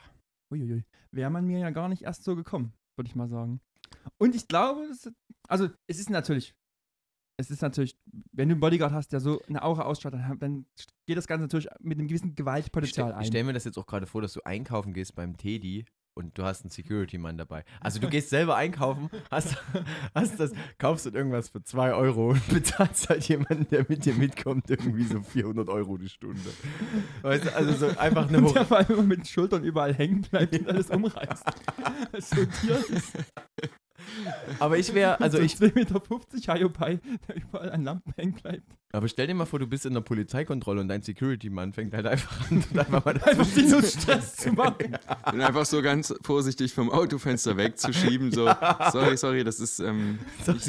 uiuiui, 0.51 0.85
wäre 1.11 1.29
man 1.29 1.45
mir 1.45 1.59
ja 1.59 1.69
gar 1.69 1.89
nicht 1.89 2.03
erst 2.03 2.23
so 2.23 2.35
gekommen, 2.35 2.73
würde 2.97 3.07
ich 3.07 3.15
mal 3.15 3.27
sagen. 3.27 3.61
Und 4.17 4.35
ich 4.35 4.47
glaube, 4.47 4.83
es, 4.85 5.11
also 5.47 5.69
es 5.87 5.99
ist 5.99 6.09
natürlich, 6.09 6.53
es 7.37 7.49
ist 7.51 7.61
natürlich, 7.61 7.97
wenn 8.31 8.49
du 8.49 8.53
einen 8.53 8.61
Bodyguard 8.61 8.93
hast, 8.93 9.11
der 9.11 9.19
so 9.19 9.41
eine 9.47 9.63
Aura 9.63 9.83
ausstrahlt, 9.83 10.15
dann, 10.15 10.39
dann 10.39 10.65
geht 11.07 11.17
das 11.17 11.27
Ganze 11.27 11.43
natürlich 11.43 11.67
mit 11.79 11.97
einem 11.97 12.07
gewissen 12.07 12.29
ich 12.29 12.35
Gewaltpotenzial 12.35 13.07
stell- 13.07 13.15
ein. 13.15 13.21
ich 13.21 13.27
stelle 13.27 13.43
mir 13.45 13.53
das 13.53 13.63
jetzt 13.65 13.77
auch 13.77 13.85
gerade 13.87 14.05
vor, 14.07 14.21
dass 14.21 14.33
du 14.33 14.41
einkaufen 14.45 14.93
gehst 14.93 15.15
beim 15.15 15.37
Teddy 15.37 15.85
und 16.13 16.37
du 16.37 16.43
hast 16.43 16.63
einen 16.63 16.71
Security-Mann 16.71 17.37
dabei. 17.37 17.63
Also 17.79 17.99
du 17.99 18.07
gehst 18.09 18.29
selber 18.29 18.55
einkaufen, 18.55 19.09
hast, 19.29 19.57
hast 20.15 20.39
das, 20.39 20.51
kaufst 20.77 21.05
dann 21.05 21.15
irgendwas 21.15 21.49
für 21.49 21.63
2 21.63 21.93
Euro 21.93 22.31
und 22.31 22.47
bezahlst 22.53 23.09
halt 23.09 23.27
jemanden, 23.27 23.67
der 23.69 23.85
mit 23.87 24.05
dir 24.05 24.13
mitkommt, 24.13 24.69
irgendwie 24.69 25.03
so 25.03 25.21
400 25.21 25.69
Euro 25.69 25.97
die 25.97 26.09
Stunde. 26.09 26.39
Weißt 27.21 27.45
du, 27.45 27.55
also 27.55 27.73
so 27.73 27.97
einfach 27.97 28.27
eine 28.27 28.39
und 28.39 28.55
der 28.55 28.63
Hoch 28.63 28.67
vor 28.67 28.77
allem 28.77 29.07
mit 29.07 29.19
den 29.19 29.25
Schultern 29.25 29.63
überall 29.63 29.93
hängen 29.93 30.21
bleibt 30.21 30.57
und 30.57 30.67
alles 30.67 30.89
umreißt. 30.89 31.43
so 32.19 32.41
ein 32.41 32.51
Tier 32.51 32.77
ist. 32.89 33.17
Aber 34.59 34.77
ich 34.77 34.93
wäre, 34.93 35.19
also 35.19 35.37
so 35.37 35.43
ich, 35.43 35.55
2,50 35.55 35.75
Meter 35.75 36.59
Hyopai, 36.59 36.99
der 37.27 37.35
überall 37.35 37.71
an 37.71 37.83
Lampen 37.83 38.13
hängen 38.15 38.33
bleibt. 38.33 38.63
aber 38.93 39.07
stell 39.07 39.27
dir 39.27 39.33
mal 39.33 39.45
vor, 39.45 39.59
du 39.59 39.67
bist 39.67 39.85
in 39.85 39.93
der 39.93 40.01
Polizeikontrolle 40.01 40.81
und 40.81 40.87
dein 40.87 41.01
Security-Mann 41.01 41.73
fängt 41.73 41.93
halt 41.93 42.05
einfach 42.05 42.49
an, 42.49 42.63
und 42.71 42.79
einfach 42.79 43.05
mal 43.05 43.21
Einfach 43.21 43.47
die 43.55 43.63
Nuss 43.63 43.93
Stress 43.93 44.35
zu 44.37 44.51
machen. 44.51 44.97
Und 45.31 45.41
einfach 45.41 45.65
so 45.65 45.81
ganz 45.81 46.13
vorsichtig 46.21 46.73
vom 46.73 46.89
Autofenster 46.89 47.57
wegzuschieben, 47.57 48.31
so, 48.31 48.51
sorry, 48.91 49.17
sorry, 49.17 49.43
das 49.43 49.59
ist 49.59 49.79
ähm, 49.79 50.19
nicht, 50.47 50.65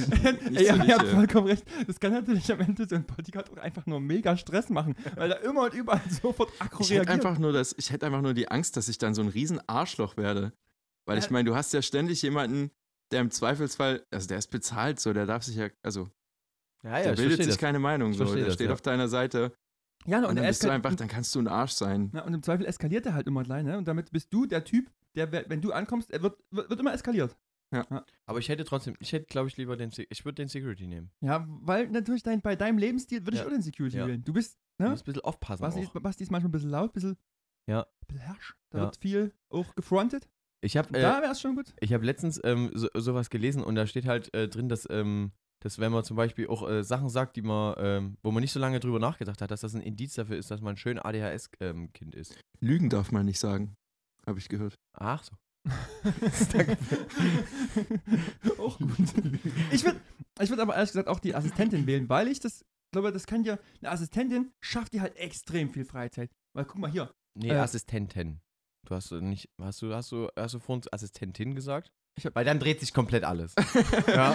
nicht 0.51 0.61
Ey, 0.61 0.67
so 0.67 0.75
ja, 0.75 0.85
ihr 0.85 0.99
habt 0.99 1.09
vollkommen 1.09 1.47
recht. 1.49 1.65
Das 1.87 1.99
kann 2.01 2.13
natürlich 2.13 2.51
am 2.53 2.61
Ende 2.61 2.87
so 2.89 2.95
ein 2.95 3.05
Bodyguard 3.05 3.51
auch 3.51 3.59
einfach 3.59 3.87
nur 3.87 4.01
mega 4.01 4.37
Stress 4.37 4.69
machen, 4.69 4.95
weil 5.17 5.33
er 5.33 5.43
immer 5.43 5.65
und 5.65 5.75
überall 5.75 6.01
sofort 6.09 6.51
aggro 6.59 6.83
Ich 6.83 6.91
hätte 6.91 7.07
reagiert. 7.09 7.27
einfach 7.27 7.39
nur 7.39 7.53
das, 7.53 7.75
ich 7.79 7.91
hätte 7.91 8.07
einfach 8.07 8.23
nur 8.23 8.35
die 8.35 8.49
Angst, 8.49 8.77
dass 8.77 8.89
ich 8.89 8.99
dann 8.99 9.15
so 9.15 9.23
ein 9.23 9.29
riesen 9.29 9.61
Arschloch 9.69 10.17
werde. 10.17 10.53
Weil 11.05 11.19
ich 11.19 11.31
meine, 11.31 11.49
du 11.51 11.57
hast 11.57 11.73
ja 11.73 11.83
ständig 11.83 12.23
jemanden, 12.23 12.71
der 13.13 13.21
im 13.21 13.31
Zweifelsfall, 13.31 14.05
also 14.11 14.27
der 14.29 14.39
ist 14.39 14.51
bezahlt, 14.51 14.99
so, 15.01 15.13
der 15.13 15.27
darf 15.27 15.43
sich 15.43 15.57
ja, 15.57 15.69
also 15.83 16.11
Ja, 16.83 16.99
ja, 16.99 17.05
der 17.05 17.13
bildet 17.17 17.39
sich 17.39 17.47
das. 17.49 17.59
keine 17.59 17.79
Meinung, 17.79 18.13
so, 18.15 18.25
der 18.35 18.45
das, 18.47 18.55
steht 18.55 18.67
ja. 18.69 18.73
auf 18.73 18.83
deiner 18.83 19.09
Seite. 19.09 19.53
ja, 20.07 20.19
Und 20.27 20.37
dann 20.37 20.47
bist 20.47 20.65
du 20.65 20.71
einfach, 20.71 20.95
dann 20.95 21.09
kannst 21.09 21.35
du 21.35 21.39
ein 21.41 21.49
Arsch 21.49 21.73
sein. 21.73 22.11
Na, 22.13 22.25
und 22.25 22.35
im 22.35 22.43
Zweifel 22.43 22.67
eskaliert 22.67 23.07
er 23.07 23.15
halt 23.15 23.27
immer 23.27 23.43
gleich, 23.45 23.63
ne? 23.65 23.79
Und 23.79 23.87
damit 23.87 24.11
bist 24.11 24.33
du 24.33 24.47
der 24.47 24.65
Typ, 24.65 24.91
der, 25.15 25.31
wenn 25.49 25.61
du 25.61 25.73
ankommst, 25.73 26.11
er 26.11 26.23
wird, 26.23 26.39
wird, 26.51 26.69
wird 26.71 26.81
immer 26.81 26.93
eskaliert. 26.93 27.37
Aber 28.27 28.39
ich 28.39 28.51
hätte 28.51 28.65
trotzdem, 28.65 28.95
ich 28.99 29.13
hätte, 29.15 29.25
glaube 29.27 29.49
ich, 29.49 29.57
lieber 29.57 29.79
den, 29.79 29.91
ich 30.11 30.25
würde 30.27 30.35
den 30.37 30.49
Security 30.49 30.87
nehmen. 30.87 31.11
Ja, 31.23 31.47
weil 31.49 31.89
natürlich 31.89 32.23
dein, 32.23 32.43
bei 32.43 32.55
deinem 32.55 32.77
Lebensstil 32.77 33.25
würde 33.25 33.37
Ja. 33.39 33.43
ich 33.43 33.47
auch 33.49 33.53
den 33.53 33.63
Security 33.63 33.97
Ja. 33.97 34.07
wählen. 34.07 34.23
Du 34.23 34.33
bist, 34.35 34.59
Du 34.79 34.85
ne? 34.85 34.91
musst 34.91 35.05
ein 35.05 35.07
bisschen 35.07 35.23
aufpassen 35.25 35.63
Basti, 35.63 35.81
auch. 35.87 35.95
ist, 35.95 36.03
Basti 36.03 36.23
ist 36.25 36.31
manchmal 36.31 36.49
ein 36.51 36.53
bisschen 36.53 36.69
laut, 36.71 36.91
ein 36.91 36.93
bisschen, 36.93 37.17
Ja. 37.67 37.81
ein 37.83 38.07
bisschen 38.09 38.21
herrsch. 38.21 38.57
Da 38.71 38.79
Ja. 38.79 38.85
wird 38.85 38.97
viel 38.99 39.33
auch 39.49 39.75
gefrontet. 39.75 40.29
Ich 40.65 40.77
habe 40.77 40.93
da 40.93 41.19
äh, 41.19 41.23
wäre 41.23 41.33
es 41.33 41.41
schon 41.41 41.57
gut. 41.57 41.75
ich 41.81 41.93
hab 41.93 42.03
letztens 42.03 42.41
ähm, 42.45 42.71
so, 42.73 42.89
sowas 42.95 43.31
gelesen 43.31 43.65
und 43.65 43.75
da 43.75 43.87
steht 43.87 44.07
halt 44.07 44.33
äh, 44.33 44.49
drin, 44.49 44.69
dass, 44.69 44.87
ähm, 44.91 45.33
dass 45.61 45.79
wenn 45.79 45.91
man 45.93 46.05
zum 46.05 46.17
Beispiel 46.17 46.47
auch 46.47 46.69
äh, 46.69 46.85
Sachen 46.85 47.09
sagt, 47.09 47.37
die 47.37 47.43
man, 47.43 47.75
ähm, 47.79 48.17
wo 48.23 48.31
man 48.31 48.43
nicht 48.43 48.53
so 48.53 48.61
lange 48.61 48.79
drüber 48.79 49.01
nachgedacht 49.01 49.43
hat, 49.43 49.51
dass 49.51 49.63
das 49.63 49.75
ein 49.75 49.81
Indiz 49.81 50.15
dafür 50.15 50.37
ist, 50.37 50.51
dass 50.51 50.61
man 50.61 50.75
ein 50.75 50.77
schön 50.77 50.99
ADHS-Kind 51.01 52.15
ist. 52.15 52.39
Lügen 52.61 52.89
darf 52.91 53.11
man 53.11 53.27
nicht 53.27 53.41
sagen, 53.41 53.75
habe 54.27 54.39
ich 54.39 54.49
gehört. 54.49 54.77
Ach 54.95 55.25
so. 55.25 55.33
auch 58.59 58.79
gut. 58.79 58.91
Ich 59.71 59.85
würde 59.85 60.01
ich 60.41 60.49
würd 60.51 60.61
aber 60.61 60.75
ehrlich 60.75 60.91
gesagt 60.91 61.09
auch 61.09 61.21
die 61.21 61.35
Assistentin 61.35 61.87
wählen, 61.87 62.09
weil 62.09 62.27
ich 62.29 62.41
das 62.41 62.65
glaube, 62.93 63.13
das 63.13 63.27
kann 63.27 63.45
ja, 63.45 63.59
eine 63.81 63.91
Assistentin 63.91 64.53
schafft 64.61 64.93
dir 64.93 65.03
halt 65.03 65.17
extrem 65.17 65.73
viel 65.73 65.85
Freizeit. 65.85 66.31
Weil 66.53 66.65
guck 66.65 66.79
mal 66.81 66.91
hier, 66.91 67.13
Nee, 67.35 67.49
Äh, 67.51 67.57
Assistenten. 67.57 68.41
Du 68.87 68.95
hast 68.95 69.13
äh, 69.13 69.21
nicht, 69.21 69.49
hast 69.61 69.83
du, 69.83 69.95
hast 69.95 70.13
du, 70.13 70.29
hast 70.37 70.55
du 70.55 70.59
vorhin 70.59 70.83
Assistentin 70.91 71.55
gesagt? 71.55 71.93
Weil 72.35 72.45
dann 72.45 72.59
dreht 72.59 72.81
sich 72.81 72.93
komplett 72.93 73.25
alles. 73.25 73.55
ja. 74.07 74.35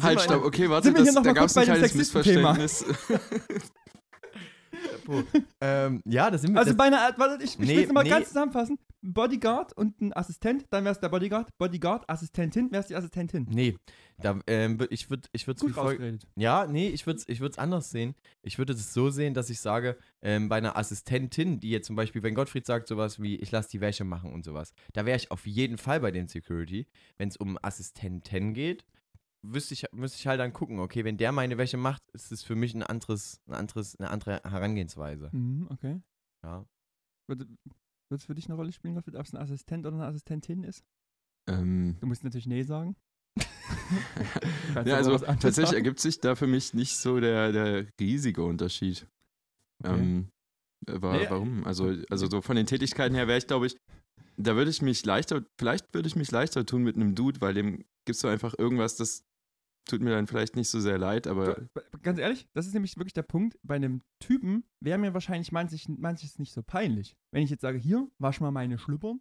Halt, 0.00 0.20
stopp, 0.20 0.44
okay, 0.44 0.70
warte, 0.70 0.92
das, 0.92 1.14
da 1.14 1.32
gab 1.32 1.46
es 1.46 1.56
ein 1.56 1.64
kleines 1.64 1.90
Sexisten-Thema? 1.90 2.56
Missverständnis. 5.08 5.54
ähm, 5.60 6.02
ja, 6.04 6.30
das 6.30 6.42
sind 6.42 6.52
wir. 6.54 6.58
Also 6.58 6.70
das, 6.70 6.76
bei 6.76 6.84
einer, 6.84 7.14
warte, 7.16 7.42
ich, 7.44 7.52
ich 7.52 7.58
Nee, 7.58 7.76
will 7.76 7.84
es 7.84 7.92
mal 7.92 8.02
nee. 8.02 8.10
ganz 8.10 8.28
zusammenfassen. 8.28 8.78
Bodyguard 9.02 9.72
und 9.74 10.00
ein 10.00 10.16
Assistent, 10.16 10.64
dann 10.70 10.84
wäre 10.84 10.92
es 10.92 11.00
der 11.00 11.08
Bodyguard. 11.08 11.48
Bodyguard, 11.58 12.08
Assistentin, 12.10 12.72
wäre 12.72 12.80
es 12.80 12.88
die 12.88 12.96
Assistentin. 12.96 13.46
nee, 13.48 13.76
da, 14.18 14.40
ähm, 14.46 14.78
ich 14.90 15.10
würde 15.10 15.28
ich 15.32 15.46
würd's 15.46 15.62
wie 15.62 15.66
Gut 15.66 15.74
folgt-. 15.74 16.26
Ja, 16.36 16.66
nee, 16.66 16.88
ich 16.88 17.06
würde 17.06 17.18
es 17.20 17.28
ich 17.28 17.40
würd's 17.40 17.58
anders 17.58 17.90
sehen. 17.90 18.14
Ich 18.42 18.58
würde 18.58 18.72
es 18.72 18.92
so 18.92 19.10
sehen, 19.10 19.34
dass 19.34 19.50
ich 19.50 19.60
sage, 19.60 19.96
ähm, 20.22 20.48
bei 20.48 20.56
einer 20.56 20.76
Assistentin, 20.76 21.60
die 21.60 21.70
jetzt 21.70 21.86
zum 21.86 21.96
Beispiel, 21.96 22.22
wenn 22.22 22.34
Gottfried 22.34 22.66
sagt 22.66 22.88
sowas 22.88 23.20
wie, 23.22 23.36
ich 23.36 23.50
lasse 23.52 23.68
die 23.70 23.80
Wäsche 23.80 24.04
machen 24.04 24.32
und 24.32 24.44
sowas, 24.44 24.72
da 24.92 25.04
wäre 25.06 25.16
ich 25.16 25.30
auf 25.30 25.46
jeden 25.46 25.78
Fall 25.78 26.00
bei 26.00 26.10
den 26.10 26.26
Security. 26.28 26.86
Wenn 27.16 27.28
es 27.28 27.36
um 27.36 27.58
Assistenten 27.62 28.54
geht, 28.54 28.84
wüsste 29.52 29.74
ich, 29.74 29.84
müsste 29.92 30.18
ich 30.18 30.26
halt 30.26 30.40
dann 30.40 30.52
gucken, 30.52 30.78
okay, 30.80 31.04
wenn 31.04 31.16
der 31.16 31.32
meine 31.32 31.58
Wäsche 31.58 31.76
macht, 31.76 32.02
ist 32.12 32.32
es 32.32 32.42
für 32.42 32.54
mich 32.54 32.74
ein 32.74 32.82
anderes, 32.82 33.40
ein 33.46 33.54
anderes, 33.54 33.96
eine 33.96 34.10
andere 34.10 34.40
Herangehensweise. 34.44 35.30
Mhm, 35.32 35.68
okay. 35.70 36.00
Ja. 36.44 36.64
Würde 37.28 37.46
es 38.10 38.24
für 38.24 38.34
dich 38.34 38.46
eine 38.46 38.54
Rolle 38.54 38.72
spielen, 38.72 38.96
ob 38.98 39.06
es 39.08 39.34
ein 39.34 39.40
Assistent 39.40 39.86
oder 39.86 39.96
eine 39.96 40.06
Assistentin 40.06 40.62
ist? 40.62 40.84
ähm, 41.48 41.96
Du 42.00 42.06
musst 42.06 42.24
natürlich 42.24 42.46
Nee 42.46 42.62
sagen. 42.62 42.96
Ja, 44.84 44.96
also 44.96 45.16
tatsächlich 45.18 45.66
sagen. 45.66 45.76
ergibt 45.76 46.00
sich 46.00 46.20
da 46.20 46.34
für 46.34 46.46
mich 46.46 46.74
nicht 46.74 46.96
so 46.96 47.20
der, 47.20 47.52
der 47.52 47.86
riesige 48.00 48.42
Unterschied. 48.44 49.06
Okay. 49.82 49.94
Ähm, 49.98 50.28
äh, 50.86 51.00
wa 51.00 51.16
Nee, 51.16 51.26
warum? 51.30 51.64
Also, 51.64 51.94
also 52.10 52.26
so 52.26 52.42
von 52.42 52.56
den 52.56 52.66
Tätigkeiten 52.66 53.14
her 53.14 53.26
wäre 53.26 53.38
ich, 53.38 53.46
glaube 53.46 53.66
ich, 53.66 53.76
da 54.36 54.54
würde 54.56 54.70
ich 54.70 54.82
mich 54.82 55.04
leichter, 55.04 55.44
vielleicht 55.58 55.92
würde 55.94 56.08
ich 56.08 56.16
mich 56.16 56.30
leichter 56.30 56.66
tun 56.66 56.82
mit 56.82 56.96
einem 56.96 57.14
Dude, 57.14 57.40
weil 57.40 57.54
dem 57.54 57.84
gibst 58.06 58.22
du 58.22 58.28
einfach 58.28 58.54
irgendwas, 58.58 58.96
das 58.96 59.24
tut 59.86 60.02
mir 60.02 60.10
dann 60.10 60.26
vielleicht 60.26 60.56
nicht 60.56 60.68
so 60.68 60.80
sehr 60.80 60.98
leid, 60.98 61.26
aber 61.26 61.68
ganz 62.02 62.18
ehrlich, 62.18 62.48
das 62.52 62.66
ist 62.66 62.74
nämlich 62.74 62.96
wirklich 62.96 63.12
der 63.14 63.22
Punkt. 63.22 63.58
Bei 63.62 63.76
einem 63.76 64.02
Typen 64.20 64.64
wäre 64.80 64.98
mir 64.98 65.14
wahrscheinlich 65.14 65.52
manches, 65.52 65.88
manches 65.88 66.38
nicht 66.38 66.52
so 66.52 66.62
peinlich. 66.62 67.16
Wenn 67.32 67.42
ich 67.42 67.50
jetzt 67.50 67.62
sage, 67.62 67.78
hier, 67.78 68.08
wasch 68.18 68.40
mal 68.40 68.50
meine 68.50 68.78
Schlüppern, 68.78 69.20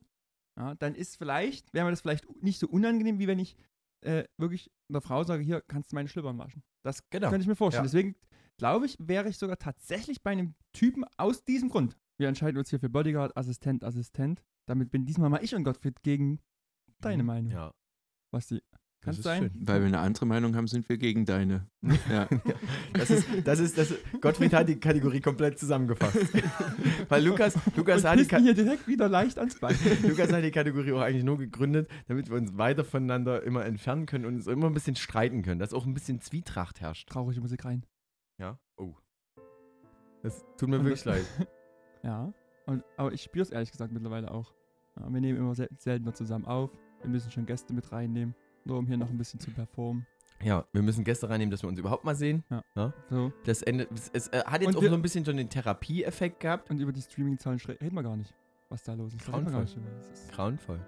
ja, 0.58 0.75
dann 0.75 0.95
ist 0.95 1.17
vielleicht, 1.17 1.73
wäre 1.73 1.86
mir 1.86 1.91
das 1.91 2.01
vielleicht 2.01 2.25
nicht 2.41 2.60
so 2.60 2.67
unangenehm, 2.67 3.19
wie 3.19 3.28
wenn 3.28 3.39
ich 3.39 3.56
äh, 4.01 4.25
wirklich 4.38 4.71
einer 4.89 5.01
Frau 5.01 5.23
sage, 5.23 5.43
hier, 5.43 5.62
kannst 5.62 5.91
du 5.91 5.95
meine 5.95 6.10
Schlüppern 6.10 6.38
waschen. 6.38 6.63
Das 6.84 7.10
Genau. 7.10 7.30
könnte 7.30 7.43
ich 7.43 7.47
mir 7.47 7.56
vorstellen. 7.56 7.86
Ja. 7.86 7.91
Deswegen 7.91 8.15
glaube 8.58 8.86
ich, 8.86 8.97
wäre 8.99 9.30
ich 9.30 9.38
sogar 9.38 9.58
tatsächlich 9.58 10.21
bei 10.23 10.32
einem 10.32 10.56
Typen 10.73 11.06
aus 11.17 11.43
diesem 11.43 11.69
Grund. 11.69 11.97
Wir 12.17 12.28
entscheiden 12.28 12.58
uns 12.58 12.69
hier 12.69 12.80
für 12.80 12.89
Bodyguard, 12.89 13.36
Assistent, 13.36 13.84
Assistent. 13.84 14.43
Damit 14.67 14.89
bin 14.91 15.06
diesmal 15.06 15.30
mal 15.30 15.43
ich 15.43 15.54
und 15.54 15.63
Gottfried 15.63 16.01
gegen 16.04 16.39
deine 17.01 17.23
Meinung. 17.23 17.51
Ja. 17.51 17.73
Basti, 18.32 18.62
kann 19.05 19.13
sein? 19.13 19.43
schön. 19.43 19.51
Weil 19.67 19.79
wir 19.81 19.87
eine 19.87 19.99
andere 19.99 20.25
Meinung 20.25 20.55
haben, 20.55 20.67
sind 20.67 20.87
wir 20.89 20.97
gegen 20.97 21.25
deine. 21.25 21.67
Ja. 22.09 22.27
Das 22.93 23.09
ist, 23.11 23.27
das 23.43 23.59
ist, 23.59 23.77
das 23.77 23.91
ist, 23.91 23.99
Gottfried 24.21 24.53
hat 24.53 24.67
die 24.67 24.79
Kategorie 24.79 25.21
komplett 25.21 25.57
zusammengefasst. 25.59 26.17
Weil 27.09 27.23
Lukas, 27.23 27.55
Lukas, 27.75 28.03
Und 28.03 28.09
hat 28.09 28.19
die, 28.19 28.43
hier 28.43 28.53
direkt 28.53 28.87
wieder 28.87 29.07
leicht 29.07 29.37
ans 29.37 29.59
Bein. 29.59 29.75
Lukas 30.03 30.31
hat 30.33 30.43
die 30.43 30.51
Kategorie 30.51 30.91
auch 30.93 31.01
eigentlich 31.01 31.23
nur 31.23 31.37
gegründet, 31.37 31.89
damit 32.07 32.29
wir 32.29 32.37
uns 32.37 32.57
weiter 32.57 32.83
voneinander 32.83 33.43
immer 33.43 33.65
entfernen 33.65 34.05
können 34.07 34.25
und 34.25 34.35
uns 34.35 34.47
immer 34.47 34.67
ein 34.67 34.73
bisschen 34.73 34.95
streiten 34.95 35.41
können, 35.43 35.59
dass 35.59 35.73
auch 35.73 35.85
ein 35.85 35.93
bisschen 35.93 36.19
Zwietracht 36.21 36.81
herrscht. 36.81 37.07
Traurige 37.09 37.41
Musik 37.41 37.63
rein. 37.65 37.85
Ja? 38.39 38.59
Oh. 38.77 38.95
Das 40.23 40.43
tut 40.57 40.69
mir 40.69 40.79
Und 40.79 40.85
wirklich 40.85 41.03
das- 41.03 41.15
leid. 41.37 41.47
Ja. 42.03 42.33
Und, 42.65 42.83
aber 42.97 43.13
ich 43.13 43.21
spüre 43.21 43.43
es 43.43 43.51
ehrlich 43.51 43.71
gesagt 43.71 43.91
mittlerweile 43.93 44.31
auch. 44.31 44.53
Ja, 44.97 45.11
wir 45.13 45.21
nehmen 45.21 45.37
immer 45.37 45.53
sel 45.55 45.69
seltener 45.77 46.13
zusammen 46.13 46.45
auf. 46.45 46.71
Wir 47.01 47.09
müssen 47.09 47.29
schon 47.29 47.45
Gäste 47.45 47.73
mit 47.73 47.91
reinnehmen, 47.91 48.33
nur 48.65 48.78
um 48.80 48.88
hier 48.88 48.97
noch 48.97 49.10
ein 49.10 49.17
bisschen 49.17 49.39
zu 49.39 49.51
performen. 49.51 50.06
Ja, 50.43 50.65
wir 50.73 50.82
müssen 50.82 51.04
Gäste 51.06 51.30
reinnehmen, 51.30 51.49
dass 51.51 51.63
wir 51.63 51.69
uns 51.69 51.80
überhaupt 51.80 52.04
mal 52.04 52.15
sehen. 52.15 52.43
So. 53.10 53.32
Das 53.45 53.62
Ende, 53.62 53.88
es, 53.93 54.10
es 54.13 54.28
äh, 54.30 54.43
hat 54.45 54.62
jetzt 54.62 54.69
Und 54.69 54.78
auch 54.78 54.82
wir- 54.82 54.89
so 54.89 54.95
ein 54.95 55.01
bisschen 55.01 55.23
schon 55.23 55.38
den 55.38 55.49
Therapieeffekt 55.49 56.41
gehabt. 56.41 56.69
Und 56.69 56.80
über 56.80 56.91
die 56.91 57.01
Streaming-Zahlen 57.01 57.60
reden 57.82 57.95
wir 57.95 58.04
gar 58.04 58.17
nicht, 58.17 58.34
was 58.69 58.84
da 58.84 58.93
los 58.95 59.13
ist. 59.13 59.21
Nicht 59.21 59.32
Grauenvoll. 59.32 59.63
ist- 59.63 60.32
Grauenvoll. 60.34 60.80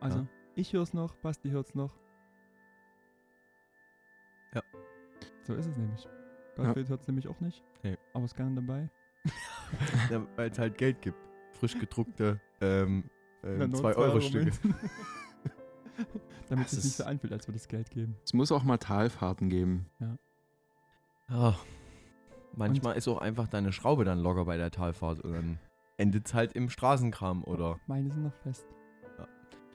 Also, 0.00 0.20
Ja. 0.20 0.26
ich 0.54 0.72
höre 0.72 0.82
es 0.82 0.94
noch, 0.94 1.14
Basti 1.16 1.50
hört 1.50 1.66
es 1.66 1.74
noch. 1.74 1.94
Ja. 4.54 4.62
So 5.42 5.54
ist 5.54 5.66
es 5.66 5.76
nämlich. 5.76 6.08
Gottfried 6.56 6.88
hört 6.88 7.00
es 7.02 7.06
nämlich 7.08 7.28
auch 7.28 7.40
nicht. 7.40 7.62
Nee. 7.82 7.98
Aber 8.14 8.24
ist 8.24 8.36
gerne 8.36 8.54
dabei. 8.54 8.88
Ja, 10.10 10.24
Weil 10.36 10.50
es 10.50 10.58
halt 10.58 10.78
Geld 10.78 11.02
gibt. 11.02 11.18
Frisch 11.58 11.78
gedruckte 11.78 12.40
ähm, 12.60 13.04
Ja, 13.42 13.48
ähm, 13.50 13.70
nur 13.70 13.80
2-Euro-Stücke. 13.80 14.44
Münzen. 14.44 14.74
Damit 16.48 16.66
es 16.66 16.72
sich 16.72 16.84
nicht 16.84 16.96
so 16.96 17.04
anfühlt, 17.04 17.32
als 17.32 17.46
würde 17.48 17.56
es 17.58 17.68
Geld 17.68 17.90
geben. 17.90 18.16
Es 18.24 18.32
muss 18.32 18.52
auch 18.52 18.62
mal 18.62 18.78
Talfahrten 18.78 19.48
geben. 19.48 19.86
Ah, 21.28 21.54
manchmal 22.54 22.96
ist 22.96 23.08
auch 23.08 23.18
einfach 23.18 23.48
deine 23.48 23.72
Schraube 23.72 24.04
dann 24.04 24.18
locker 24.18 24.44
bei 24.44 24.56
der 24.56 24.70
Talfahrt 24.70 25.20
und 25.20 25.32
dann 25.32 25.58
endet 25.96 26.26
es 26.26 26.34
halt 26.34 26.52
im 26.52 26.68
Straßenkram 26.68 27.44
oder. 27.44 27.78
Meine 27.86 28.10
sind 28.10 28.24
noch 28.24 28.34
fest. 28.42 28.66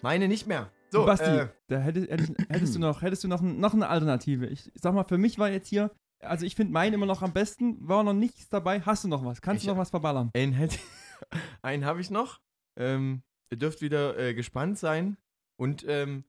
Meine 0.02 0.28
nicht 0.28 0.48
mehr. 0.48 0.72
So, 0.92 1.06
Basti, 1.06 1.26
äh, 1.30 1.48
da 1.68 1.80
hätte, 1.80 2.02
hättest, 2.10 2.34
hättest 2.50 2.76
du 2.76 2.80
noch, 2.80 3.02
hättest 3.02 3.24
du 3.24 3.28
noch, 3.28 3.42
noch 3.42 3.74
eine 3.74 3.88
Alternative. 3.90 4.48
Ich 4.48 4.72
sag 4.76 4.94
mal, 4.94 5.04
für 5.04 5.18
mich 5.18 5.38
war 5.38 5.50
jetzt 5.50 5.68
hier, 5.68 5.92
also 6.20 6.46
ich 6.46 6.56
finde 6.56 6.74
meinen 6.74 6.94
immer 6.94 7.06
noch 7.06 7.22
am 7.22 7.32
besten, 7.34 7.78
war 7.88 8.04
noch 8.04 8.14
nichts 8.14 8.50
dabei. 8.50 8.82
Hast 8.82 9.04
du 9.04 9.08
noch 9.08 9.24
was? 9.26 9.42
Kannst 9.42 9.62
Ich- 9.64 9.68
du 9.68 9.74
noch 9.74 9.80
was 9.80 9.90
verballern? 9.92 10.32
einen, 10.34 10.70
einen 11.62 11.86
habe 11.86 12.02
ich 12.02 12.10
noch. 12.10 12.40
Ähm, 12.76 13.22
ihr 13.52 13.58
dürft 13.58 13.82
wieder 13.82 14.18
äh, 14.18 14.34
gespannt 14.34 14.80
sein 14.80 15.18
und 15.60 15.84
ähm, 15.88 16.24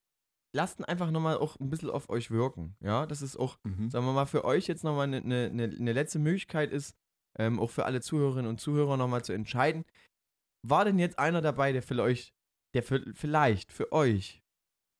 lasst 0.53 0.81
ihn 0.81 0.85
einfach 0.85 1.11
nochmal 1.11 1.38
auch 1.38 1.59
ein 1.61 1.71
bisschen 1.71 1.90
auf 1.90 2.11
euch 2.11 2.31
wirken. 2.31 2.77
Ja, 2.81 3.07
das 3.07 3.23
ist 3.23 3.37
auch 3.37 3.59
Mhm. 3.64 3.90
sagen 3.90 4.05
wir 4.05 4.12
mal, 4.12 4.27
für 4.27 4.45
euch 4.45 4.66
jetzt 4.66 4.83
nochmal 4.85 5.07
eine 5.07 5.21
ne, 5.21 5.51
ne, 5.51 5.69
ne 5.69 5.93
letzte 5.93 6.19
Möglichkeit 6.19 6.73
ist, 6.73 6.97
ähm, 7.38 7.61
auch 7.61 7.71
für 7.71 7.85
alle 7.85 8.01
Zuhörerinnen 8.01 8.49
und 8.51 8.61
Zuhörer 8.61 8.97
nochmal 8.97 9.25
zu 9.25 9.33
entscheiden, 9.33 9.85
war 10.66 10.85
denn 10.85 10.99
jetzt 10.99 11.19
einer 11.19 11.40
dabei, 11.40 11.73
der 11.73 11.83
für 11.83 12.03
euch, 12.03 12.35
der 12.75 12.83
für, 12.83 13.03
vielleicht 13.14 13.73
für 13.73 13.93
euch 13.93 14.43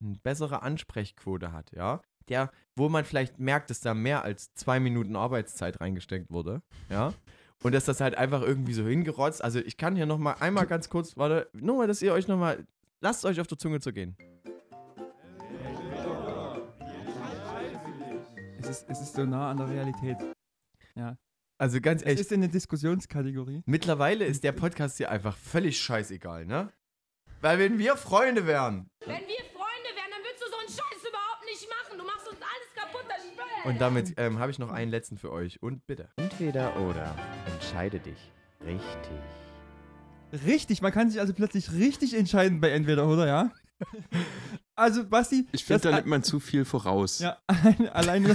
eine 0.03 0.19
bessere 0.23 0.63
Ansprechquote 0.63 1.53
hat, 1.53 1.73
ja? 1.73 2.01
Der, 2.29 2.53
wo 2.77 2.89
man 2.89 3.05
vielleicht 3.05 3.41
merkt, 3.41 3.71
dass 3.71 3.81
da 3.81 3.93
mehr 3.93 4.23
als 4.23 4.55
zwei 4.55 4.79
Minuten 4.79 5.17
Arbeitszeit 5.17 5.81
reingesteckt 5.81 6.31
wurde, 6.31 6.63
ja? 6.89 7.13
Und 7.63 7.73
dass 7.75 7.85
das 7.85 8.01
halt 8.01 8.15
einfach 8.15 8.41
irgendwie 8.41 8.73
so 8.73 8.87
hingerotzt. 8.87 9.43
Also 9.45 9.59
ich 9.59 9.77
kann 9.77 9.97
hier 9.97 10.07
nochmal 10.07 10.37
einmal 10.41 10.67
ganz 10.67 10.89
kurz, 10.89 11.17
warte, 11.17 11.51
nur 11.53 11.77
mal, 11.79 11.89
dass 11.89 12.01
ihr 12.01 12.13
euch 12.15 12.29
nochmal, 12.29 12.65
lasst 13.01 13.25
euch 13.25 13.41
auf 13.41 13.47
der 13.47 13.59
Zunge 13.59 13.81
zu 13.81 13.93
gehen. 13.93 14.17
Es 18.59 18.69
ist, 18.69 18.87
es 18.89 19.01
ist 19.01 19.15
so 19.15 19.25
nah 19.25 19.51
an 19.51 19.57
der 19.57 19.69
Realität. 19.69 20.17
Also 21.59 21.79
ganz 21.83 22.01
Es 22.03 22.09
echt. 22.09 22.21
ist 22.21 22.33
in 22.33 22.41
der 22.41 22.49
Diskussionskategorie. 22.49 23.63
Mittlerweile 23.67 24.25
ist 24.25 24.45
der 24.45 24.53
Podcast 24.53 24.97
hier 24.97 25.11
einfach 25.11 25.37
völlig 25.37 25.79
scheißegal, 25.79 26.47
ne? 26.47 26.73
Weil 27.43 27.59
wenn 27.59 27.79
wir 27.79 27.97
Freunde 27.97 28.47
wären 28.47 28.89
Wenn 29.01 29.09
wir 29.09 29.45
Freunde 29.53 29.91
wären, 29.95 30.11
dann 30.11 30.23
würdest 30.23 30.43
du 30.43 30.51
so 30.51 30.57
einen 30.59 30.69
Scheiß 30.69 31.09
überhaupt 31.09 31.45
nicht 31.45 31.69
machen. 31.69 31.99
Du 31.99 32.05
machst 32.07 32.29
uns 32.29 32.39
alles 32.41 32.75
kaputt, 32.75 33.05
das 33.09 33.19
Spiel. 33.27 33.71
und 33.71 33.79
damit 33.81 34.15
ähm, 34.17 34.39
habe 34.39 34.51
ich 34.51 34.59
noch 34.59 34.71
einen 34.71 34.91
letzten 34.91 35.19
für 35.19 35.31
euch. 35.33 35.63
Und 35.63 35.87
bitte. 35.87 36.09
Entweder 36.17 36.75
oder. 36.81 37.15
Entscheide 37.53 38.01
dich. 38.01 38.31
Richtig. 38.65 39.21
Richtig, 40.47 40.83
man 40.83 40.93
kann 40.93 41.11
sich 41.11 41.21
also 41.21 41.33
plötzlich 41.33 41.73
richtig 41.73 42.17
entscheiden 42.17 42.61
bei 42.61 42.71
entweder 42.71 43.09
oder, 43.09 43.27
ja? 43.27 43.51
Also, 44.77 45.07
Basti, 45.07 45.47
Ich 45.53 45.67
finde, 45.67 45.83
da 45.83 45.97
nimmt 45.97 46.07
man 46.07 46.23
zu 46.23 46.41
viel 46.41 46.65
voraus. 46.65 47.19
ja, 47.19 47.37
alleine, 47.93 48.35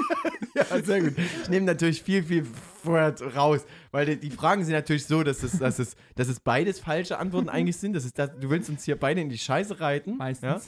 Ja, 0.54 0.82
sehr 0.82 1.02
gut. 1.02 1.18
Ich 1.42 1.48
nehme 1.50 1.66
natürlich 1.66 2.02
viel, 2.02 2.22
viel 2.22 2.44
vorher 2.44 3.14
raus, 3.34 3.64
weil 3.90 4.06
die, 4.06 4.16
die 4.18 4.30
Fragen 4.30 4.64
sind 4.64 4.72
natürlich 4.72 5.04
so, 5.04 5.22
dass 5.22 5.42
es, 5.42 5.58
dass 5.58 5.78
es, 5.78 5.96
dass 6.14 6.28
es 6.28 6.40
beides 6.40 6.78
falsche 6.80 7.18
Antworten 7.18 7.48
eigentlich 7.50 7.76
sind. 7.76 7.92
Das 7.94 8.04
ist 8.06 8.18
das, 8.18 8.30
du 8.38 8.48
willst 8.48 8.70
uns 8.70 8.84
hier 8.84 8.98
beide 8.98 9.20
in 9.20 9.28
die 9.28 9.38
Scheiße 9.38 9.80
reiten. 9.80 10.16
meistens. 10.16 10.66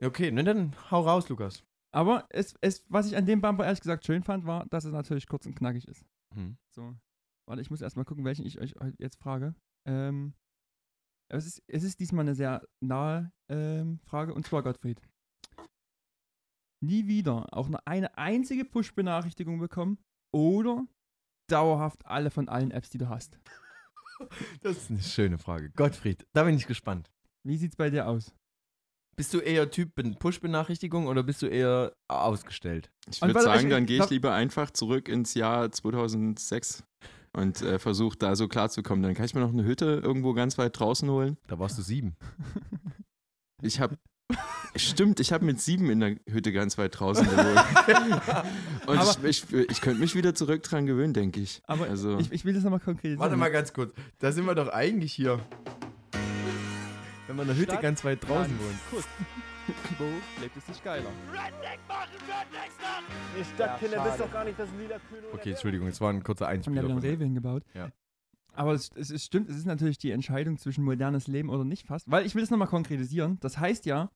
Ja? 0.00 0.06
Okay, 0.08 0.30
ne, 0.30 0.42
dann 0.44 0.74
hau 0.90 1.02
raus, 1.02 1.28
Lukas. 1.28 1.62
Aber 1.92 2.26
es, 2.30 2.54
es, 2.60 2.84
was 2.88 3.06
ich 3.06 3.16
an 3.16 3.26
dem 3.26 3.40
Bumper 3.40 3.64
ehrlich 3.64 3.80
gesagt 3.80 4.04
schön 4.04 4.22
fand, 4.22 4.46
war, 4.46 4.66
dass 4.70 4.84
es 4.84 4.92
natürlich 4.92 5.26
kurz 5.26 5.46
und 5.46 5.54
knackig 5.54 5.88
ist. 5.88 6.04
Hm. 6.34 6.56
So. 6.70 6.94
Warte, 7.46 7.62
ich 7.62 7.70
muss 7.70 7.80
erstmal 7.80 8.04
gucken, 8.04 8.24
welchen 8.24 8.44
ich 8.44 8.60
euch 8.60 8.74
jetzt 8.98 9.18
frage. 9.18 9.54
Ähm, 9.86 10.34
es, 11.32 11.46
ist, 11.46 11.62
es 11.68 11.82
ist 11.84 12.00
diesmal 12.00 12.24
eine 12.24 12.34
sehr 12.34 12.66
nahe 12.80 13.32
ähm, 13.50 14.00
Frage, 14.04 14.34
und 14.34 14.46
zwar 14.46 14.62
Gottfried. 14.62 15.00
Nie 16.84 17.06
wieder 17.06 17.46
auch 17.52 17.68
nur 17.68 17.80
eine 17.86 18.16
einzige 18.18 18.64
Push-Benachrichtigung 18.64 19.58
bekommen 19.58 19.98
oder 20.34 20.86
dauerhaft 21.50 22.04
alle 22.06 22.30
von 22.30 22.48
allen 22.48 22.70
Apps, 22.70 22.90
die 22.90 22.98
du 22.98 23.08
hast. 23.08 23.38
Das 24.62 24.78
ist 24.78 24.90
eine 24.90 25.02
schöne 25.02 25.36
Frage. 25.36 25.68
Gottfried, 25.72 26.26
da 26.32 26.44
bin 26.44 26.56
ich 26.56 26.66
gespannt. 26.66 27.10
Wie 27.46 27.58
sieht's 27.58 27.76
bei 27.76 27.90
dir 27.90 28.08
aus? 28.08 28.34
Bist 29.14 29.34
du 29.34 29.40
eher 29.40 29.70
Typ 29.70 29.94
Ben- 29.94 30.18
Push-Benachrichtigung 30.18 31.06
oder 31.06 31.22
bist 31.22 31.42
du 31.42 31.46
eher 31.48 31.92
ausgestellt? 32.08 32.90
Ich 33.10 33.20
würde 33.20 33.42
sagen, 33.42 33.64
ich- 33.66 33.70
dann 33.70 33.84
gehe 33.84 34.02
ich 34.02 34.08
lieber 34.08 34.32
einfach 34.32 34.70
zurück 34.70 35.08
ins 35.10 35.34
Jahr 35.34 35.70
2006 35.70 36.82
und 37.36 37.60
äh, 37.62 37.78
versuche 37.78 38.16
da 38.18 38.34
so 38.34 38.48
klarzukommen. 38.48 39.02
Dann 39.02 39.14
kann 39.14 39.26
ich 39.26 39.34
mir 39.34 39.40
noch 39.42 39.52
eine 39.52 39.64
Hütte 39.64 40.00
irgendwo 40.02 40.32
ganz 40.32 40.56
weit 40.58 40.78
draußen 40.78 41.08
holen. 41.10 41.36
Da 41.46 41.58
warst 41.58 41.76
du 41.78 41.82
sieben. 41.82 42.16
Ich 43.62 43.78
habe, 43.80 43.98
stimmt, 44.74 45.20
ich 45.20 45.32
habe 45.32 45.44
mit 45.44 45.60
sieben 45.60 45.90
in 45.90 46.00
der 46.00 46.16
Hütte 46.28 46.52
ganz 46.52 46.78
weit 46.78 46.98
draußen 46.98 47.24
gewohnt. 47.28 47.46
Und 48.86 48.98
Aber- 48.98 49.28
ich, 49.28 49.44
ich, 49.52 49.70
ich 49.70 49.80
könnte 49.80 50.00
mich 50.00 50.14
wieder 50.14 50.34
zurück 50.34 50.62
dran 50.62 50.86
gewöhnen, 50.86 51.12
denke 51.14 51.40
ich. 51.40 51.60
Aber 51.66 51.86
Also- 51.86 52.18
ich, 52.18 52.32
ich 52.32 52.44
will 52.44 52.54
das 52.54 52.64
nochmal 52.64 52.80
konkretisieren. 52.80 53.20
Warte 53.20 53.36
mal 53.36 53.50
ganz 53.50 53.72
kurz. 53.72 53.92
Da 54.18 54.32
sind 54.32 54.46
wir 54.46 54.54
doch 54.54 54.68
eigentlich 54.68 55.12
hier. 55.12 55.40
Wenn 57.26 57.36
man 57.36 57.42
in 57.48 57.48
der 57.54 57.56
Hütte 57.56 57.72
Stadt, 57.72 57.82
ganz 57.82 58.04
weit 58.04 58.22
draußen 58.26 58.56
Land, 58.56 58.60
wohnt. 58.92 59.04
Wo 59.98 60.04
lebt 60.40 60.56
es 60.56 60.66
sich 60.66 60.82
geiler? 60.82 61.10
Ihr 63.36 63.44
Stadtkinder 63.44 64.04
wisst 64.04 64.20
doch 64.20 64.32
gar 64.32 64.44
nicht, 64.44 64.58
dass 64.58 64.68
lila 64.78 64.98
Kühne 64.98 65.26
Okay, 65.32 65.50
Entschuldigung, 65.50 65.88
es 65.88 66.00
war 66.00 66.12
ein 66.12 66.22
kurzer 66.22 66.46
Haben 66.46 66.52
ja 66.52 66.56
Einspieler. 66.58 66.82
ein 66.82 66.88
von 66.88 66.96
mir. 66.96 67.02
Rewe 67.02 67.24
hingebaut. 67.24 67.64
Ja. 67.74 67.90
Aber 68.52 68.72
es, 68.72 68.90
es, 68.94 69.10
es 69.10 69.24
stimmt, 69.24 69.50
es 69.50 69.56
ist 69.56 69.66
natürlich 69.66 69.98
die 69.98 70.10
Entscheidung 70.12 70.56
zwischen 70.58 70.84
modernes 70.84 71.26
Leben 71.26 71.50
oder 71.50 71.64
nicht 71.64 71.86
fast. 71.86 72.10
Weil 72.10 72.24
ich 72.24 72.34
will 72.34 72.42
das 72.42 72.50
nochmal 72.50 72.68
konkretisieren. 72.68 73.38
Das 73.40 73.58
heißt 73.58 73.86
ja, 73.86 74.10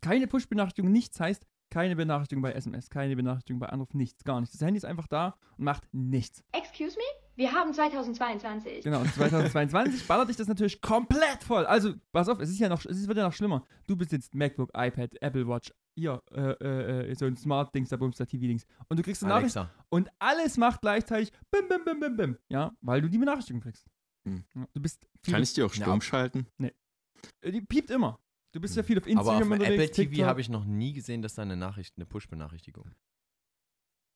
keine 0.00 0.26
Push-Benachrichtigung, 0.26 0.90
nichts 0.90 1.20
heißt 1.20 1.46
keine 1.68 1.94
Benachrichtigung 1.94 2.42
bei 2.42 2.52
SMS, 2.52 2.90
keine 2.90 3.14
Benachrichtigung 3.16 3.60
bei 3.60 3.68
Anruf, 3.68 3.94
nichts, 3.94 4.24
gar 4.24 4.40
nichts. 4.40 4.56
Das 4.56 4.66
Handy 4.66 4.78
ist 4.78 4.84
einfach 4.84 5.06
da 5.06 5.36
und 5.56 5.64
macht 5.64 5.84
nichts. 5.92 6.42
Excuse 6.52 6.96
me? 6.96 7.19
Wir 7.40 7.52
haben 7.52 7.72
2022. 7.72 8.84
Genau, 8.84 9.00
und 9.00 9.14
2022 9.14 10.06
ballert 10.06 10.28
dich 10.28 10.36
das 10.36 10.46
natürlich 10.46 10.78
komplett 10.82 11.42
voll. 11.42 11.64
Also, 11.64 11.94
pass 12.12 12.28
auf, 12.28 12.38
es 12.38 12.50
ist 12.50 12.58
ja 12.58 12.68
noch, 12.68 12.84
es 12.84 13.08
wird 13.08 13.16
ja 13.16 13.24
noch 13.24 13.32
schlimmer. 13.32 13.66
Du 13.86 13.96
besitzt 13.96 14.34
MacBook, 14.34 14.68
iPad, 14.76 15.16
Apple 15.22 15.48
Watch, 15.48 15.72
hier, 15.96 16.22
äh, 16.32 16.50
äh, 16.62 17.10
äh, 17.10 17.14
so 17.14 17.24
ein 17.24 17.38
Smart-Dings, 17.38 17.88
da 17.88 17.96
Bums, 17.96 18.18
da 18.18 18.26
TV-Dings. 18.26 18.66
Und 18.88 18.98
du 18.98 19.02
kriegst 19.02 19.24
eine 19.24 19.32
Nachricht 19.32 19.56
und 19.88 20.10
alles 20.18 20.58
macht 20.58 20.82
gleichzeitig 20.82 21.32
bim, 21.50 21.66
bim, 21.66 21.82
bim, 21.82 21.98
bim, 22.00 22.16
bim. 22.18 22.38
Ja, 22.50 22.72
weil 22.82 23.00
du 23.00 23.08
die 23.08 23.16
Benachrichtigung 23.16 23.62
kriegst. 23.62 23.86
Hm. 24.28 24.44
Ja, 24.54 24.66
du 24.74 24.82
bist 24.82 25.08
viel 25.22 25.32
Kann 25.32 25.42
ich 25.42 25.54
die 25.54 25.62
auch 25.62 25.74
Ja. 25.74 25.84
stumm 25.86 26.02
schalten? 26.02 26.46
Äh, 26.60 27.52
Die 27.52 27.62
piept 27.62 27.88
immer. 27.90 28.20
Du 28.52 28.60
bist 28.60 28.76
ja 28.76 28.82
viel 28.82 28.98
auf 28.98 29.04
Aber 29.04 29.12
auf 29.12 29.40
Instagram 29.40 29.52
unterwegs. 29.52 29.98
Apple 29.98 30.10
TV 30.10 30.26
habe 30.26 30.42
ich 30.42 30.50
noch 30.50 30.66
nie 30.66 30.92
gesehen, 30.92 31.22
dass 31.22 31.36
da 31.36 31.42
eine 31.42 31.56
Nachricht, 31.56 31.94
eine 31.96 32.04
Push-Benachrichtigung 32.04 32.92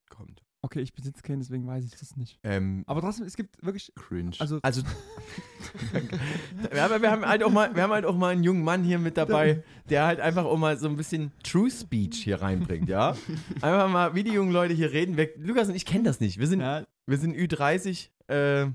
kommt. 0.09 0.41
Okay, 0.61 0.79
ich 0.81 0.93
besitze 0.93 1.21
keinen, 1.21 1.39
deswegen 1.41 1.67
weiß 1.67 1.85
ich 1.85 1.91
das 1.91 2.15
nicht. 2.17 2.39
Ähm, 2.41 2.83
Aber 2.87 2.99
trotzdem, 3.01 3.27
es 3.27 3.35
gibt 3.35 3.63
wirklich, 3.63 3.93
Cringe. 3.95 4.31
also 4.39 4.59
also, 4.63 4.81
ja, 6.75 6.85
aber 6.85 7.01
wir 7.03 7.11
haben 7.11 7.23
halt 7.25 7.43
auch 7.43 7.51
mal, 7.51 7.75
wir 7.75 7.83
haben 7.83 7.91
halt 7.91 8.05
auch 8.05 8.15
mal 8.17 8.29
einen 8.33 8.43
jungen 8.43 8.63
Mann 8.63 8.83
hier 8.83 8.97
mit 8.97 9.15
dabei, 9.17 9.63
der 9.89 10.05
halt 10.07 10.19
einfach 10.19 10.45
auch 10.45 10.57
mal 10.57 10.77
so 10.77 10.87
ein 10.87 10.95
bisschen 10.95 11.31
True 11.43 11.69
Speech 11.69 12.23
hier 12.23 12.41
reinbringt, 12.41 12.89
ja? 12.89 13.15
Einfach 13.61 13.89
mal, 13.89 14.15
wie 14.15 14.23
die 14.23 14.31
jungen 14.31 14.51
Leute 14.51 14.73
hier 14.73 14.91
reden. 14.91 15.17
Wir, 15.17 15.29
Lukas 15.37 15.69
und 15.69 15.75
ich 15.75 15.85
kennen 15.85 16.03
das 16.03 16.19
nicht. 16.19 16.39
Wir 16.39 16.47
sind, 16.47 16.61
ja, 16.61 16.85
wir 17.07 17.17
sind 17.17 17.35
Ü30, 17.35 18.09
äh, 18.27 18.65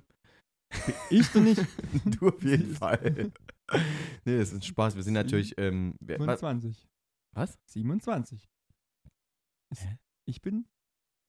ich 1.11 1.29
bin 1.33 1.45
nicht. 1.45 1.61
du 2.21 2.29
auf 2.29 2.43
jeden 2.45 2.75
Fall. 2.77 3.33
nee, 4.25 4.39
das 4.39 4.51
ist 4.51 4.55
ein 4.55 4.63
Spaß. 4.63 4.95
Wir 4.95 5.03
sind 5.03 5.15
natürlich. 5.15 5.55
Ähm, 5.59 5.95
wer- 6.01 6.21
wa- 6.21 6.37
27. 6.37 6.87
was? 7.35 7.59
27. 7.67 8.49
Ist, 9.73 9.87
ich 10.27 10.41
bin. 10.41 10.67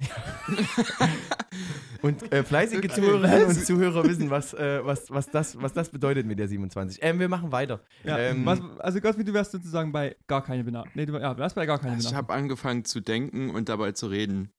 Und 2.02 2.32
äh, 2.32 2.44
fleißige. 2.44 2.88
Zuhörerinnen 2.94 3.48
und? 3.48 3.66
Zuhörer 3.66 4.04
wissen, 4.04 4.30
was, 4.30 4.54
äh, 4.54 4.84
was, 4.84 5.12
was, 5.12 5.30
das, 5.30 5.62
was 5.62 5.74
das 5.74 5.90
bedeutet 5.90 6.26
mit 6.26 6.40
der 6.40 6.48
27. 6.48 7.00
Ähm, 7.02 7.20
wir 7.20 7.30
machen 7.30 7.52
weiter. 7.52 7.82
Ja, 8.04 8.18
ähm, 8.18 8.46
was, 8.46 8.60
also 8.80 9.00
Gottfried, 9.00 9.28
du 9.28 9.34
wärst 9.34 9.52
sozusagen 9.52 9.92
bei 9.92 10.16
gar 10.28 10.44
keine 10.44 10.64
Benachrichtigung. 10.64 11.14
Nee, 11.14 11.20
du, 11.20 11.24
ja, 11.24 11.38
wärst 11.38 11.56
bei 11.56 11.66
gar 11.66 11.80
keine 11.80 12.00
Ich 12.00 12.14
habe 12.14 12.34
angefangen 12.34 12.86
zu 12.86 13.02
denken 13.02 13.52
und 13.52 13.70
dabei 13.70 13.92
zu 13.92 14.08
reden. 14.08 14.52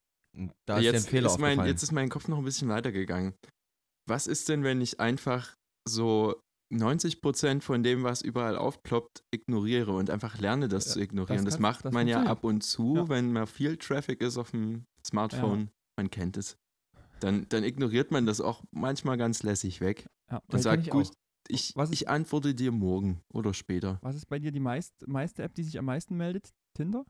da 0.67 0.77
ist 0.77 0.83
dir 0.85 0.91
ein 0.91 0.95
jetzt, 0.95 1.09
Fehler 1.09 1.27
ist 1.27 1.39
mein, 1.39 1.67
jetzt 1.67 1.83
ist 1.83 1.93
mein 1.93 2.09
Kopf 2.09 2.29
noch 2.29 2.39
ein 2.39 2.45
bisschen 2.45 2.69
weitergegangen. 2.69 3.35
Was 4.09 4.27
ist 4.27 4.49
denn, 4.49 4.63
wenn 4.63 4.81
ich 4.81 5.01
einfach 5.01 5.57
so 5.89 6.42
90% 6.73 7.61
von 7.63 7.83
dem, 7.83 8.03
was 8.03 8.23
überall 8.23 8.57
aufploppt, 8.57 9.23
ignoriere 9.31 9.93
und 9.93 10.09
einfach 10.11 10.39
lerne, 10.39 10.69
das 10.69 10.87
Ja, 10.87 10.93
zu 10.93 11.01
ignorieren? 11.01 11.45
das 11.45 11.55
Das, 11.55 11.61
macht 11.61 11.85
das 11.85 11.93
man 11.93 12.09
ja 12.09 12.23
ab 12.25 12.45
und 12.45 12.63
zu, 12.63 12.97
Ja. 12.97 13.09
wenn 13.09 13.33
mal 13.33 13.47
viel 13.47 13.77
Traffic 13.77 14.21
ist 14.23 14.39
auf 14.39 14.51
dem 14.53 14.87
Smartphone. 15.07 15.71
Man 15.97 16.11
kennt 16.11 16.37
es. 16.37 16.57
Dann, 17.21 17.47
dann 17.51 17.63
ignoriert 17.63 18.11
man 18.11 18.27
das 18.27 18.41
auch 18.41 18.63
manchmal 18.71 19.17
ganz 19.19 19.43
lässig 19.43 19.81
weg 19.81 20.07
Ja, 20.31 20.43
und 20.49 20.61
sagt, 20.63 20.85
ich 20.85 20.91
gut, 20.91 21.07
auch. 21.09 21.13
ich, 21.49 21.73
Was 21.77 21.91
ist- 21.91 22.01
ich 22.03 22.09
antworte 22.09 22.55
dir 22.55 22.73
morgen 22.73 23.21
oder 23.33 23.53
später. 23.55 23.99
Was 24.03 24.17
ist 24.17 24.27
bei 24.27 24.39
dir 24.39 24.51
die 24.51 24.59
meist, 24.61 24.93
meiste 25.07 25.43
App, 25.43 25.55
die 25.55 25.63
sich 25.65 25.79
am 25.79 25.85
meisten 25.85 26.17
meldet? 26.17 26.51
Tinder? 26.75 27.05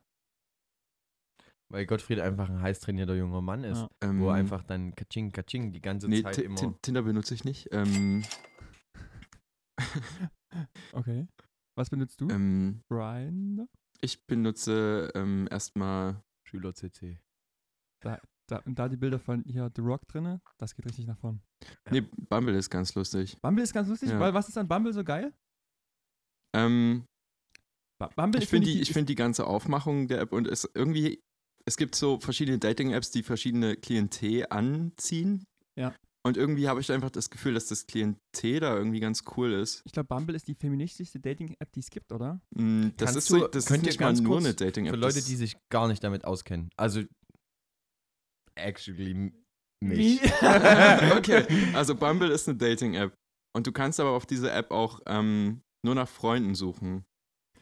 Weil 1.70 1.86
Gottfried 1.86 2.18
einfach 2.20 2.50
ein 2.50 2.60
heiß 2.60 2.80
trainierter 2.80 3.14
junger 3.14 3.40
Mann 3.40 3.64
ist, 3.64 3.78
Ja. 3.78 3.88
wo 4.02 4.28
Ähm, 4.28 4.28
einfach 4.28 4.62
dann 4.62 4.94
Kaching, 4.94 5.32
Kaching 5.32 5.72
die 5.72 5.80
ganze 5.80 6.08
Nee, 6.08 6.22
Zeit 6.22 6.38
immer. 6.38 6.56
Ti- 6.56 6.74
Tinder 6.82 7.02
benutze 7.02 7.32
ich 7.34 7.44
nicht. 7.44 7.68
Ähm, 7.72 8.24
Okay. 10.92 11.26
Was 11.76 11.88
benutzt 11.90 12.20
du? 12.20 12.28
ähm, 12.28 12.82
Brian? 12.88 13.66
ich 14.00 14.24
benutze 14.26 15.10
ähm, 15.14 15.48
erstmal 15.50 16.22
Schüler 16.46 16.74
CC. 16.74 17.18
Da, 18.02 18.20
und 18.66 18.78
da 18.78 18.88
die 18.88 18.96
Bilder 18.96 19.18
von 19.20 19.44
hier 19.44 19.70
The 19.74 19.80
Rock 19.80 20.06
drinne, 20.08 20.42
das 20.58 20.74
geht 20.74 20.84
richtig 20.86 21.06
nach 21.06 21.16
vorn. 21.18 21.40
Nee, 21.90 22.02
Bumble 22.28 22.54
ist 22.56 22.68
ganz 22.68 22.94
lustig. 22.94 23.38
Bumble 23.40 23.62
ist 23.62 23.72
ganz 23.72 23.88
lustig, 23.88 24.10
Ja. 24.10 24.20
weil 24.20 24.34
was 24.34 24.48
ist 24.48 24.58
an 24.58 24.66
Bumble 24.68 24.92
so 24.92 25.04
geil? 25.04 25.32
Ähm, 26.54 27.04
Bu- 28.00 28.08
Bumble 28.16 28.42
ich 28.42 28.48
finde 28.48 28.66
die, 28.66 28.80
ich 28.82 28.92
find 28.92 29.08
die 29.08 29.14
ganze 29.14 29.46
Aufmachung 29.46 30.08
der 30.08 30.20
App 30.20 30.32
und 30.32 30.48
es 30.48 30.68
irgendwie, 30.74 31.20
es 31.64 31.76
gibt 31.76 31.94
so 31.94 32.18
verschiedene 32.20 32.58
Dating-Apps, 32.58 33.10
die 33.12 33.22
verschiedene 33.22 33.76
Klientel 33.76 34.46
anziehen. 34.50 35.44
Ja. 35.78 35.94
Und 36.24 36.36
irgendwie 36.36 36.68
habe 36.68 36.80
ich 36.80 36.92
einfach 36.92 37.10
das 37.10 37.30
Gefühl, 37.30 37.54
dass 37.54 37.66
das 37.66 37.86
Klientel 37.88 38.60
da 38.60 38.76
irgendwie 38.76 39.00
ganz 39.00 39.24
cool 39.36 39.52
ist. 39.52 39.82
Ich 39.84 39.90
glaube, 39.92 40.06
Bumble 40.06 40.36
ist 40.36 40.46
die 40.46 40.54
feministischste 40.54 41.18
Dating-App, 41.18 41.72
die 41.72 41.80
es 41.80 41.90
gibt, 41.90 42.12
oder? 42.12 42.40
Mm, 42.54 42.90
Das 42.96 43.06
Kannst 43.14 43.16
ist, 43.18 43.26
so, 43.26 43.38
du- 43.40 43.48
das 43.48 43.64
ist 43.64 43.68
könnt 43.68 43.82
ihr 43.82 43.88
nicht 43.88 44.00
mal 44.00 44.06
ganz 44.06 44.20
nur 44.20 44.38
eine 44.38 44.54
Dating-App. 44.54 44.94
Für 44.94 45.00
Leute, 45.00 45.20
die 45.22 45.34
sich 45.36 45.56
gar 45.68 45.88
nicht 45.88 46.04
damit 46.04 46.24
auskennen. 46.24 46.70
Also, 46.76 47.02
actually, 48.54 49.32
mich. 49.82 50.20
okay, 51.16 51.44
also 51.74 51.94
Bumble 51.96 52.30
ist 52.30 52.48
eine 52.48 52.56
Dating-App. 52.56 53.14
Und 53.54 53.66
du 53.66 53.72
kannst 53.72 54.00
aber 54.00 54.10
auf 54.10 54.24
dieser 54.24 54.54
App 54.54 54.70
auch 54.70 55.00
ähm, 55.06 55.62
nur 55.84 55.94
nach 55.94 56.08
Freunden 56.08 56.54
suchen. 56.54 57.04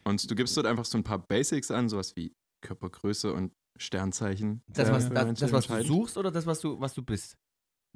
Und 0.03 0.29
du 0.29 0.35
gibst 0.35 0.55
dort 0.55 0.65
einfach 0.67 0.85
so 0.85 0.97
ein 0.97 1.03
paar 1.03 1.19
Basics 1.19 1.69
an, 1.71 1.89
sowas 1.89 2.15
wie 2.15 2.33
Körpergröße 2.65 3.33
und 3.33 3.51
Sternzeichen. 3.79 4.61
Das, 4.67 4.89
was, 4.91 5.09
das, 5.09 5.39
das, 5.39 5.51
was 5.51 5.67
du 5.67 5.83
suchst 5.83 6.17
oder 6.17 6.31
das, 6.31 6.45
was 6.45 6.59
du, 6.59 6.79
was 6.79 6.93
du 6.93 7.01
bist? 7.01 7.37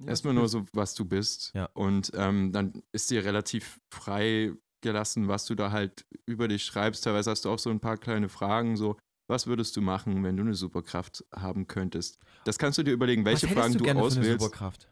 Erstmal 0.06 0.34
nur 0.34 0.50
so, 0.50 0.66
was 0.74 0.94
du 0.94 1.06
bist. 1.06 1.52
Ja. 1.54 1.70
Und 1.74 2.12
ähm, 2.16 2.52
dann 2.52 2.84
ist 2.92 3.10
dir 3.12 3.24
relativ 3.24 3.80
frei 3.94 4.54
gelassen, 4.82 5.28
was 5.28 5.46
du 5.46 5.56
da 5.56 5.72
halt 5.72 6.06
über 6.26 6.48
dich 6.48 6.64
schreibst. 6.64 7.04
Teilweise 7.04 7.32
hast 7.32 7.46
du 7.46 7.50
auch 7.50 7.60
so 7.60 7.70
ein 7.70 7.80
paar 7.80 7.98
kleine 7.98 8.30
Fragen, 8.30 8.76
so, 8.78 8.98
was 9.28 9.48
würdest 9.48 9.76
du 9.76 9.82
machen, 9.82 10.24
wenn 10.24 10.38
du 10.38 10.44
eine 10.44 10.54
Superkraft 10.54 11.26
haben 11.34 11.68
könntest? 11.68 12.20
Das 12.44 12.60
kannst 12.60 12.78
du 12.78 12.84
dir 12.84 12.92
überlegen, 12.92 13.26
welche 13.26 13.48
Fragen 13.48 13.74
du 13.74 13.80
du, 13.80 13.86
gerne 13.86 14.00
für 14.00 14.06
eine 14.06 14.20
auswählst. 14.20 14.44
Superkraft? 14.44 14.90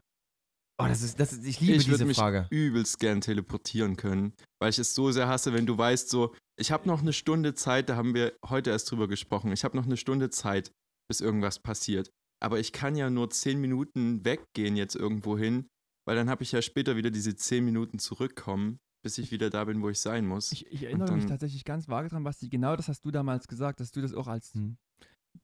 Oh, 0.81 0.87
das 0.87 1.03
ist, 1.03 1.19
das 1.19 1.33
ist, 1.33 1.45
ich 1.45 1.59
liebe 1.59 1.73
ich 1.73 1.87
würde 1.87 1.97
diese 1.97 2.05
mich 2.05 2.17
Frage. 2.17 2.47
übelst 2.49 2.99
gern 2.99 3.21
teleportieren 3.21 3.95
können, 3.95 4.33
weil 4.59 4.71
ich 4.71 4.79
es 4.79 4.95
so 4.95 5.11
sehr 5.11 5.27
hasse, 5.27 5.53
wenn 5.53 5.67
du 5.67 5.77
weißt, 5.77 6.09
so, 6.09 6.33
ich 6.59 6.71
habe 6.71 6.87
noch 6.87 7.01
eine 7.01 7.13
Stunde 7.13 7.53
Zeit, 7.53 7.89
da 7.89 7.95
haben 7.95 8.15
wir 8.15 8.33
heute 8.47 8.71
erst 8.71 8.89
drüber 8.89 9.07
gesprochen, 9.07 9.51
ich 9.51 9.63
habe 9.63 9.77
noch 9.77 9.85
eine 9.85 9.97
Stunde 9.97 10.31
Zeit, 10.31 10.71
bis 11.07 11.21
irgendwas 11.21 11.59
passiert. 11.59 12.09
Aber 12.43 12.59
ich 12.59 12.71
kann 12.73 12.95
ja 12.95 13.09
nur 13.09 13.29
zehn 13.29 13.59
Minuten 13.61 14.25
weggehen 14.25 14.75
jetzt 14.75 14.95
irgendwo 14.95 15.37
hin, 15.37 15.67
weil 16.05 16.15
dann 16.15 16.29
habe 16.29 16.43
ich 16.43 16.51
ja 16.51 16.61
später 16.61 16.95
wieder 16.97 17.09
diese 17.09 17.35
zehn 17.35 17.63
Minuten 17.63 17.99
zurückkommen, 17.99 18.79
bis 19.01 19.17
ich 19.17 19.31
wieder 19.31 19.49
da 19.49 19.63
bin, 19.63 19.81
wo 19.81 19.89
ich 19.89 19.99
sein 19.99 20.25
muss. 20.27 20.51
Ich, 20.51 20.67
ich 20.67 20.83
erinnere 20.83 21.07
Und 21.09 21.15
mich 21.15 21.23
dann- 21.23 21.31
tatsächlich 21.31 21.63
ganz 21.63 21.87
vage 21.87 22.09
dran, 22.09 22.23
Basti. 22.23 22.49
Genau 22.49 22.75
das 22.75 22.87
hast 22.89 23.05
du 23.05 23.11
damals 23.11 23.47
gesagt, 23.47 23.79
dass 23.79 23.91
du 23.91 24.01
das 24.01 24.13
auch 24.13 24.27
als. 24.27 24.53
Hm. 24.53 24.77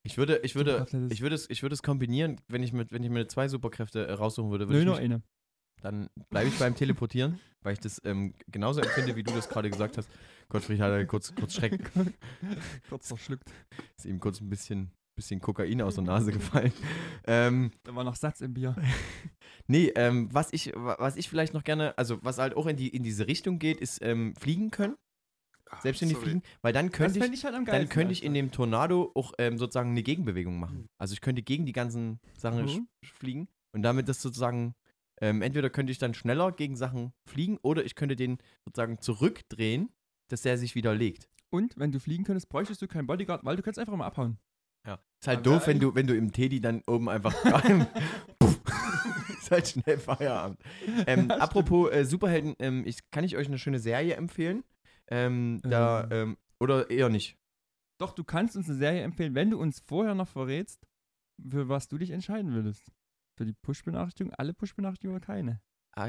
Ich 0.04 0.18
würde, 0.18 0.40
ich 0.44 0.54
würde, 0.56 0.86
ich 1.10 1.22
würde 1.22 1.36
es, 1.36 1.50
ich 1.50 1.64
würde 1.64 1.74
es 1.74 1.82
kombinieren, 1.82 2.40
wenn 2.48 2.62
ich 2.62 2.74
mit, 2.74 2.92
wenn 2.92 3.02
ich 3.04 3.10
mir 3.10 3.28
zwei 3.28 3.48
Superkräfte 3.48 4.06
äh, 4.06 4.12
raussuchen 4.14 4.52
würde. 4.52 4.68
würde 4.68 4.76
Nö, 4.76 4.82
ich 4.82 4.86
nur 4.88 4.98
eine. 4.98 5.24
dann 5.82 6.10
bleibe 6.30 6.50
ich 6.50 6.60
beim 6.60 6.76
Teleportieren, 6.76 7.40
weil 7.64 7.74
ich 7.74 7.80
das 7.80 8.00
ähm, 8.04 8.34
genauso 8.52 8.82
empfinde, 8.82 9.16
wie 9.16 9.24
du 9.24 9.34
das 9.34 9.50
gerade 9.50 9.70
gesagt 9.70 9.98
hast. 9.98 10.10
Gottfried 10.50 10.80
hat 10.82 11.08
kurz, 11.08 11.34
kurz 11.34 11.54
Schreck, 11.56 11.92
Kurz 12.90 13.08
verschluckt. 13.08 13.50
ist 13.98 14.06
ihm 14.06 14.20
kurz 14.20 14.42
ein 14.42 14.50
bisschen, 14.50 14.92
bisschen 15.20 15.40
Kokain 15.42 15.82
aus 15.82 15.96
der 15.96 16.04
Nase 16.06 16.32
gefallen. 16.32 16.74
Ähm, 17.28 17.72
Da 17.84 17.94
war 17.94 18.04
noch 18.04 18.16
Satz 18.16 18.42
im 18.42 18.54
Bier. 18.56 18.76
nee, 19.68 19.92
ähm, 19.96 20.30
was 20.34 20.52
ich, 20.52 20.72
wa- 20.76 20.96
was 20.98 21.16
ich 21.16 21.30
vielleicht 21.30 21.54
noch 21.54 21.64
gerne, 21.64 21.96
also 21.98 22.18
was 22.24 22.40
halt 22.40 22.56
auch 22.56 22.66
in, 22.66 22.76
die, 22.78 22.88
in 22.88 23.04
diese 23.04 23.28
Richtung 23.28 23.60
geht, 23.60 23.80
ist 23.82 24.02
ähm, 24.02 24.34
fliegen 24.36 24.72
können. 24.72 24.96
Selbstständig 25.84 26.18
sorry. 26.18 26.30
fliegen, 26.32 26.44
weil 26.64 26.74
dann 26.74 26.92
könnte 26.92 27.20
ich, 27.24 27.32
ich 27.32 27.46
halt 27.46 27.54
am 27.54 27.66
dann 27.66 27.88
könnte 27.90 28.12
ich 28.12 28.24
in 28.24 28.34
dem 28.34 28.52
Tornado 28.52 29.12
auch 29.14 29.34
ähm, 29.38 29.60
sozusagen 29.60 29.92
eine 29.92 30.02
Gegenbewegung 30.02 30.60
machen. 30.60 30.88
Also 30.98 31.14
ich 31.14 31.22
könnte 31.22 31.44
gegen 31.44 31.66
die 31.68 31.72
ganzen 31.74 32.20
Sachen 32.36 32.66
Mhm. 32.66 32.88
fliegen 33.14 33.48
und 33.74 33.84
damit 33.84 34.10
das 34.10 34.20
sozusagen, 34.22 34.74
ähm, 35.22 35.44
entweder 35.44 35.70
könnte 35.70 35.92
ich 35.92 36.00
dann 36.00 36.16
schneller 36.16 36.52
gegen 36.52 36.76
Sachen 36.76 37.14
fliegen 37.28 37.58
oder 37.62 37.86
ich 37.86 37.94
könnte 37.94 38.16
den 38.16 38.40
sozusagen 38.66 39.00
zurückdrehen, 39.00 39.90
dass 40.30 40.42
der 40.42 40.58
sich 40.58 40.74
wieder 40.74 40.96
legt. 40.96 41.30
Und 41.52 41.78
wenn 41.78 41.92
du 41.92 42.00
fliegen 42.00 42.24
könntest, 42.24 42.50
bräuchtest 42.50 42.82
du 42.82 42.88
keinen 42.88 43.06
Bodyguard, 43.08 43.46
weil 43.46 43.56
du 43.56 43.62
kannst 43.62 43.78
einfach 43.80 43.96
mal 43.96 44.08
abhauen. 44.08 44.40
Ja. 44.86 45.00
Ist 45.22 45.28
halt 45.28 45.46
doof, 45.46 45.68
wenn 45.68 45.80
du, 45.80 45.94
wenn 45.96 46.08
du 46.08 46.16
im 46.16 46.32
Teddy 46.32 46.62
dann 46.62 46.82
oben 46.88 47.10
einfach. 47.10 47.34
Puff. 48.40 48.60
ist 49.40 49.52
halt 49.52 49.68
schnell 49.68 49.98
Feierabend. 49.98 50.60
Ähm, 51.08 51.30
apropos 51.32 51.92
äh, 51.92 52.06
Superhelden, 52.06 52.56
ähm, 52.60 52.84
ich, 52.86 53.10
kann 53.12 53.24
ich 53.24 53.36
euch 53.38 53.48
eine 53.48 53.60
schöne 53.60 53.80
Serie 53.80 54.16
empfehlen? 54.16 54.64
Ähm, 55.08 55.60
da, 55.64 56.04
Ähm. 56.04 56.10
ähm, 56.12 56.38
oder 56.60 56.90
eher 56.90 57.10
nicht. 57.10 57.38
Doch, 58.00 58.14
du 58.14 58.24
kannst 58.24 58.56
uns 58.56 58.70
eine 58.70 58.78
Serie 58.78 59.02
empfehlen, 59.04 59.36
wenn 59.36 59.50
du 59.50 59.60
uns 59.60 59.80
vorher 59.82 60.16
noch 60.16 60.28
verrätst, 60.28 60.88
für 61.50 61.68
was 61.68 61.88
du 61.88 61.98
dich 61.98 62.12
entscheiden 62.12 62.54
würdest. 62.54 62.92
Für 63.38 63.46
die 63.46 63.54
Push-Benachrichtigung, 63.54 64.34
alle 64.36 64.54
Push-Benachrichtigungen 64.54 65.18
oder 65.18 65.26
keine? 65.26 65.62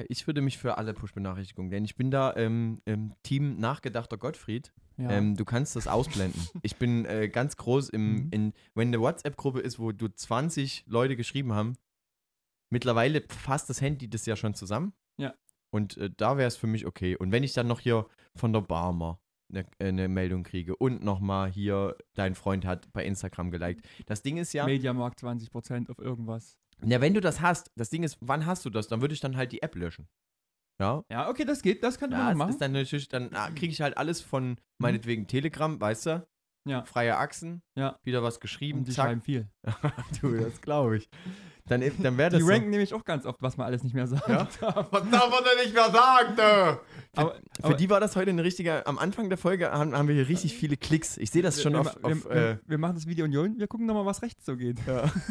Ich 0.08 0.26
würde 0.26 0.40
mich 0.40 0.58
für 0.58 0.78
alle 0.78 0.94
Push-Benachrichtigungen, 0.94 1.70
denn 1.70 1.84
ich 1.84 1.96
bin 1.96 2.10
da 2.10 2.34
ähm, 2.36 2.80
im 2.84 3.12
Team 3.22 3.58
nachgedachter 3.58 4.16
Gottfried. 4.16 4.72
Ja. 4.96 5.10
Ähm, 5.10 5.36
du 5.36 5.44
kannst 5.44 5.76
das 5.76 5.86
ausblenden. 5.86 6.40
ich 6.62 6.76
bin 6.76 7.04
äh, 7.06 7.28
ganz 7.28 7.56
groß 7.56 7.88
im, 7.90 8.14
Mhm. 8.14 8.28
in, 8.30 8.52
wenn 8.74 8.88
eine 8.88 9.00
WhatsApp-Gruppe 9.00 9.60
ist, 9.60 9.78
wo 9.78 9.92
du 9.92 10.08
20 10.08 10.84
Leute 10.86 11.16
geschrieben 11.16 11.52
haben, 11.54 11.76
mittlerweile 12.70 13.22
fasst 13.28 13.70
das 13.70 13.80
Handy 13.80 14.08
das 14.08 14.26
ja 14.26 14.36
schon 14.36 14.54
zusammen. 14.54 14.92
Ja. 15.18 15.34
Und 15.70 15.96
äh, 15.96 16.10
da 16.16 16.36
wäre 16.36 16.48
es 16.48 16.56
für 16.56 16.66
mich 16.66 16.86
okay. 16.86 17.16
Und 17.16 17.32
wenn 17.32 17.42
ich 17.44 17.52
dann 17.52 17.66
noch 17.66 17.80
hier 17.80 18.06
von 18.34 18.52
der 18.52 18.60
Barmer 18.60 19.20
eine, 19.50 19.60
äh, 19.78 19.88
eine 19.88 20.08
Meldung 20.08 20.42
kriege 20.42 20.76
und 20.76 21.02
nochmal 21.02 21.50
hier, 21.50 21.96
dein 22.14 22.34
Freund 22.34 22.64
hat 22.64 22.92
bei 22.92 23.04
Instagram 23.04 23.50
geliked. 23.50 23.86
Das 24.06 24.22
Ding 24.22 24.36
ist 24.36 24.52
ja, 24.52 24.64
Mediamarkt 24.66 25.20
20% 25.22 25.90
auf 25.90 25.98
irgendwas. 25.98 26.58
Ja, 26.84 27.00
wenn 27.00 27.14
du 27.14 27.20
das 27.20 27.40
hast, 27.40 27.70
das 27.76 27.90
Ding 27.90 28.02
ist, 28.02 28.18
wann 28.20 28.46
hast 28.46 28.64
du 28.64 28.70
das? 28.70 28.88
Dann 28.88 29.00
würde 29.00 29.14
ich 29.14 29.20
dann 29.20 29.36
halt 29.36 29.52
die 29.52 29.62
App 29.62 29.74
löschen. 29.74 30.08
Ja, 30.80 31.02
Ja, 31.10 31.28
okay, 31.28 31.44
das 31.44 31.60
geht, 31.62 31.82
das 31.82 31.98
könnte 31.98 32.16
ja, 32.16 32.24
man 32.24 32.36
machen. 32.38 32.50
ist 32.50 32.60
dann 32.60 32.72
natürlich, 32.72 33.08
dann 33.08 33.34
ah, 33.34 33.50
kriege 33.50 33.72
ich 33.72 33.80
halt 33.82 33.98
alles 33.98 34.20
von 34.22 34.56
meinetwegen 34.78 35.26
Telegram, 35.26 35.78
weißt 35.80 36.06
du? 36.06 36.26
Ja. 36.68 36.84
Freie 36.84 37.16
Achsen, 37.16 37.62
Ja. 37.76 37.98
wieder 38.02 38.22
was 38.22 38.38
geschrieben, 38.40 38.80
Und 38.80 38.88
die 38.88 38.92
zack. 38.92 39.06
schreiben 39.06 39.20
viel. 39.22 39.48
du, 40.20 40.36
das 40.38 40.60
glaube 40.60 40.98
ich. 40.98 41.08
Dann, 41.66 41.80
dann 42.02 42.18
wäre 42.18 42.30
Die 42.30 42.36
das 42.36 42.42
so. 42.42 42.48
ranken 42.50 42.70
nämlich 42.70 42.92
auch 42.94 43.04
ganz 43.04 43.24
oft, 43.26 43.40
was 43.42 43.56
man 43.56 43.66
alles 43.66 43.82
nicht 43.84 43.94
mehr 43.94 44.06
sagt. 44.06 44.28
Ja? 44.28 44.46
Was 44.90 45.10
darf 45.10 45.30
man 45.30 45.44
denn 45.44 45.64
nicht 45.64 45.74
mehr 45.74 45.90
sagen? 45.90 46.34
Für, 46.34 46.80
Aber, 47.14 47.34
für 47.34 47.64
aber 47.64 47.74
die 47.74 47.88
war 47.88 48.00
das 48.00 48.16
heute 48.16 48.30
eine 48.30 48.42
richtige, 48.44 48.86
am 48.86 48.98
Anfang 48.98 49.28
der 49.28 49.38
Folge 49.38 49.70
haben, 49.70 49.96
haben 49.96 50.08
wir 50.08 50.14
hier 50.14 50.28
richtig 50.28 50.54
viele 50.54 50.76
Klicks. 50.76 51.16
Ich 51.16 51.30
sehe 51.30 51.42
das 51.42 51.62
schon 51.62 51.74
wir, 51.74 51.80
auf, 51.80 51.96
wir, 52.02 52.04
auf 52.12 52.24
wir, 52.24 52.30
äh, 52.32 52.58
wir 52.66 52.78
machen 52.78 52.94
das 52.94 53.06
Video 53.06 53.24
Union, 53.24 53.58
wir 53.58 53.66
gucken 53.68 53.86
nochmal, 53.86 54.04
was 54.06 54.22
rechts 54.22 54.44
so 54.44 54.56
geht. 54.56 54.78
ja. 54.86 55.10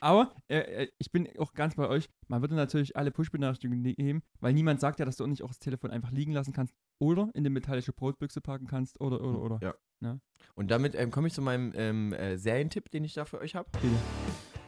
Aber 0.00 0.34
äh, 0.48 0.58
äh, 0.58 0.88
ich 0.98 1.12
bin 1.12 1.28
auch 1.38 1.52
ganz 1.52 1.74
bei 1.74 1.88
euch. 1.88 2.08
Man 2.28 2.40
würde 2.40 2.54
natürlich 2.54 2.96
alle 2.96 3.10
Push-Benachrichtigungen 3.10 3.82
ne- 3.82 3.94
nehmen, 3.96 4.22
weil 4.40 4.52
niemand 4.52 4.80
sagt 4.80 4.98
ja, 4.98 5.04
dass 5.04 5.16
du 5.16 5.24
auch 5.24 5.28
nicht 5.28 5.42
auch 5.42 5.48
das 5.48 5.58
Telefon 5.58 5.90
einfach 5.90 6.10
liegen 6.10 6.32
lassen 6.32 6.52
kannst 6.52 6.74
oder 6.98 7.30
in 7.34 7.40
eine 7.40 7.50
metallische 7.50 7.92
Brotbüchse 7.92 8.40
packen 8.40 8.66
kannst 8.66 9.00
oder, 9.00 9.20
oder, 9.20 9.40
oder. 9.40 9.58
Ja. 10.02 10.18
Und 10.54 10.70
damit 10.70 10.94
ähm, 10.94 11.10
komme 11.10 11.28
ich 11.28 11.34
zu 11.34 11.42
meinem 11.42 11.72
ähm, 11.74 12.12
äh, 12.14 12.38
Serientipp, 12.38 12.90
den 12.90 13.04
ich 13.04 13.14
da 13.14 13.26
für 13.26 13.38
euch 13.38 13.54
habe. 13.54 13.68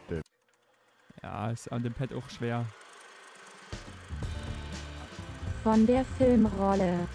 Bitte. 0.07 0.21
Ja, 1.23 1.49
ist 1.49 1.71
an 1.71 1.83
dem 1.83 1.93
Pad 1.93 2.13
auch 2.13 2.29
schwer. 2.29 2.65
Von 5.63 5.87
der 5.87 6.05
Filmrolle. 6.05 7.07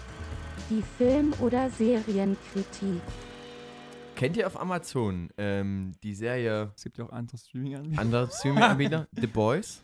Die 0.69 0.81
Film- 0.81 1.33
oder 1.39 1.69
Serienkritik. 1.69 3.01
Kennt 4.19 4.35
ihr 4.35 4.47
auf 4.47 4.59
Amazon 4.59 5.29
ähm, 5.37 5.93
die 6.03 6.13
Serie 6.13 6.73
Es 6.75 6.83
gibt 6.83 6.97
ja 6.97 7.05
auch 7.05 7.11
andere 7.13 7.37
Streaming-Anbieter. 7.37 8.01
andere 8.01 8.29
Streaming-Anbieter? 8.29 9.07
The 9.15 9.27
Boys? 9.27 9.81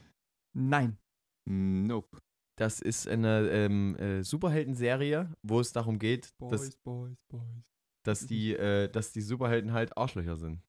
Nein. 0.53 0.97
Nope. 1.45 2.17
Das 2.57 2.81
ist 2.81 3.07
eine 3.07 3.47
ähm, 3.49 3.95
äh, 3.95 4.23
Superhelden-Serie, 4.23 5.31
wo 5.41 5.61
es 5.61 5.71
darum 5.71 5.99
geht, 5.99 6.33
Boys, 6.37 6.51
dass, 6.51 6.75
Boys, 6.77 7.17
Boys. 7.29 7.73
dass, 8.03 8.27
die, 8.27 8.53
äh, 8.53 8.89
dass 8.89 9.13
die 9.13 9.21
Superhelden 9.21 9.71
halt 9.71 9.97
Arschlöcher 9.97 10.35
sind. 10.35 10.61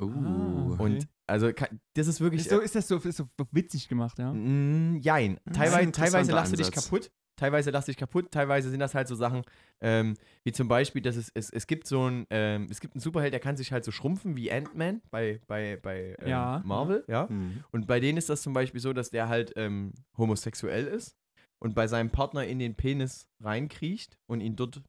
Uh. 0.00 0.10
Ah, 0.10 0.68
okay. 0.70 0.82
Und 0.82 1.08
also 1.26 1.50
das 1.92 2.06
ist 2.06 2.20
wirklich. 2.22 2.40
Ist, 2.40 2.50
so, 2.50 2.60
ist 2.60 2.74
das 2.74 2.88
so, 2.88 2.96
ist 2.96 3.18
so 3.18 3.26
witzig 3.52 3.86
gemacht, 3.88 4.18
ja? 4.18 4.32
Mm, 4.32 4.96
jein. 4.96 5.36
Ist 5.44 5.56
Teilweise, 5.56 5.92
teilweise 5.92 6.32
lachst 6.32 6.52
du 6.52 6.56
dich 6.56 6.72
kaputt. 6.72 7.10
Teilweise 7.36 7.70
lachst 7.70 7.88
du 7.88 7.92
dich 7.92 7.96
kaputt. 7.98 8.30
Teilweise 8.30 8.70
sind 8.70 8.80
das 8.80 8.94
halt 8.94 9.08
so 9.08 9.14
Sachen, 9.14 9.42
ähm, 9.80 10.14
wie 10.44 10.52
zum 10.52 10.68
Beispiel, 10.68 11.00
dass 11.02 11.16
es, 11.16 11.30
es, 11.34 11.50
es 11.50 11.66
gibt 11.66 11.86
so 11.86 12.06
ein, 12.08 12.26
ähm, 12.30 12.68
es 12.70 12.80
gibt 12.80 12.94
einen 12.94 13.00
Superheld, 13.00 13.32
der 13.32 13.40
kann 13.40 13.56
sich 13.56 13.72
halt 13.72 13.84
so 13.84 13.90
schrumpfen 13.90 14.36
wie 14.36 14.52
Ant-Man 14.52 15.00
bei, 15.10 15.40
bei, 15.46 15.78
bei 15.82 16.14
ähm, 16.20 16.28
Ja. 16.28 16.62
Marvel, 16.64 17.04
ja. 17.08 17.26
Mhm. 17.28 17.64
Und 17.72 17.86
bei 17.86 18.00
denen 18.00 18.18
ist 18.18 18.28
das 18.28 18.42
zum 18.42 18.52
Beispiel 18.52 18.80
so, 18.80 18.92
dass 18.92 19.10
der 19.10 19.28
halt 19.28 19.52
ähm, 19.56 19.92
homosexuell 20.16 20.86
ist 20.86 21.16
und 21.58 21.74
bei 21.74 21.86
seinem 21.86 22.10
Partner 22.10 22.44
in 22.46 22.58
den 22.58 22.74
Penis 22.74 23.26
reinkriecht 23.40 24.18
und 24.26 24.40
ihn 24.40 24.54
dort 24.56 24.82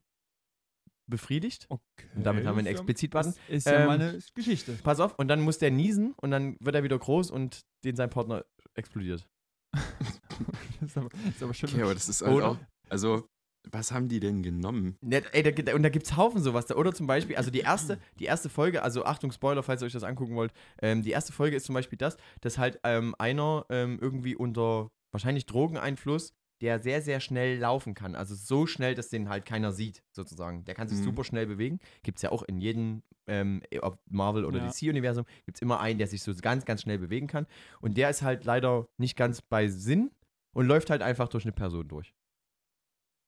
befriedigt. 1.06 1.66
Okay. 1.68 1.82
Und 2.14 2.24
damit 2.24 2.46
haben 2.46 2.56
wir 2.56 2.60
einen 2.60 2.66
Ist 2.66 2.72
ja- 2.74 2.78
Explizit-Button. 2.80 3.34
Das 3.34 3.56
ist 3.56 3.66
ja 3.66 3.80
Ähm, 3.80 3.86
mal 3.86 4.00
eine 4.00 4.18
Geschichte. 4.34 4.72
Pass 4.82 5.00
auf, 5.00 5.18
und 5.18 5.28
dann 5.28 5.40
muss 5.40 5.58
der 5.58 5.70
niesen 5.70 6.12
und 6.16 6.30
dann 6.30 6.56
wird 6.60 6.74
er 6.76 6.82
wieder 6.82 6.98
groß 6.98 7.30
und 7.30 7.60
den 7.84 7.96
sein 7.96 8.10
Partner 8.10 8.44
explodiert. 8.74 9.26
das 10.80 10.90
ist 10.90 10.96
aber, 10.98 11.08
das 11.08 11.36
ist 11.36 11.42
aber 11.42 11.54
schon 11.54 11.70
Okay, 11.70 11.82
aber 11.82 11.94
das 11.94 12.08
ist 12.08 12.22
halt 12.22 12.34
Oder? 12.34 12.48
auch. 12.50 12.58
Also, 12.88 13.26
was 13.70 13.92
haben 13.92 14.08
die 14.08 14.20
denn 14.20 14.42
genommen? 14.42 14.98
Ja, 15.02 15.20
ey, 15.32 15.42
da, 15.42 15.74
und 15.74 15.82
da 15.82 15.88
gibt 15.88 16.04
es 16.06 16.16
Haufen 16.16 16.42
sowas. 16.42 16.66
Da, 16.66 16.74
oder 16.76 16.92
zum 16.92 17.06
Beispiel, 17.06 17.36
also 17.36 17.50
die 17.50 17.60
erste, 17.60 17.98
die 18.18 18.26
erste 18.26 18.48
Folge, 18.50 18.82
also 18.82 19.04
Achtung, 19.04 19.32
Spoiler, 19.32 19.62
falls 19.62 19.82
ihr 19.82 19.86
euch 19.86 19.92
das 19.92 20.02
angucken 20.04 20.34
wollt. 20.36 20.52
Ähm, 20.82 21.02
die 21.02 21.10
erste 21.12 21.32
Folge 21.32 21.56
ist 21.56 21.64
zum 21.64 21.74
Beispiel 21.74 21.96
das, 21.96 22.16
dass 22.42 22.58
halt 22.58 22.78
ähm, 22.84 23.14
einer 23.18 23.64
ähm, 23.70 23.98
irgendwie 24.00 24.36
unter 24.36 24.90
wahrscheinlich 25.12 25.46
Drogeneinfluss, 25.46 26.34
der 26.60 26.78
sehr, 26.78 27.00
sehr 27.02 27.20
schnell 27.20 27.58
laufen 27.58 27.94
kann. 27.94 28.14
Also 28.14 28.34
so 28.34 28.66
schnell, 28.66 28.94
dass 28.94 29.08
den 29.08 29.28
halt 29.30 29.44
keiner 29.46 29.72
sieht, 29.72 30.02
sozusagen. 30.12 30.64
Der 30.66 30.74
kann 30.74 30.88
sich 30.88 30.98
Mhm. 30.98 31.04
super 31.04 31.24
schnell 31.24 31.46
bewegen. 31.46 31.80
Gibt 32.02 32.18
es 32.18 32.22
ja 32.22 32.32
auch 32.32 32.42
in 32.42 32.58
jedem 32.58 33.02
ähm, 33.26 33.62
ob 33.80 33.98
Marvel- 34.10 34.44
oder 34.44 34.58
Ja. 34.58 34.66
DC-Universum, 34.68 35.24
gibt 35.46 35.56
es 35.56 35.62
immer 35.62 35.80
einen, 35.80 35.96
der 35.98 36.06
sich 36.06 36.22
so 36.22 36.34
ganz, 36.42 36.66
ganz 36.66 36.82
schnell 36.82 36.98
bewegen 36.98 37.26
kann. 37.26 37.46
Und 37.80 37.96
der 37.96 38.10
ist 38.10 38.20
halt 38.20 38.44
leider 38.44 38.86
nicht 38.98 39.16
ganz 39.16 39.40
bei 39.40 39.68
Sinn 39.68 40.10
und 40.54 40.66
läuft 40.66 40.90
halt 40.90 41.02
einfach 41.02 41.28
durch 41.28 41.44
eine 41.44 41.52
Person 41.52 41.86
durch. 41.88 42.14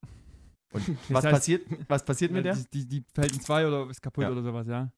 Und 0.72 0.98
was, 1.08 1.24
heißt- 1.24 1.30
passiert, 1.30 1.66
was 1.88 2.04
passiert 2.04 2.32
mit 2.32 2.44
Ja, 2.44 2.54
der? 2.54 2.64
Die, 2.72 2.86
die, 2.86 3.00
die 3.00 3.04
fällt 3.14 3.32
in 3.32 3.40
zwei 3.40 3.66
oder 3.66 3.88
ist 3.88 4.02
kaputt 4.02 4.22
Ja. 4.24 4.30
oder 4.30 4.42
sowas, 4.42 4.66
ja. 4.66 4.90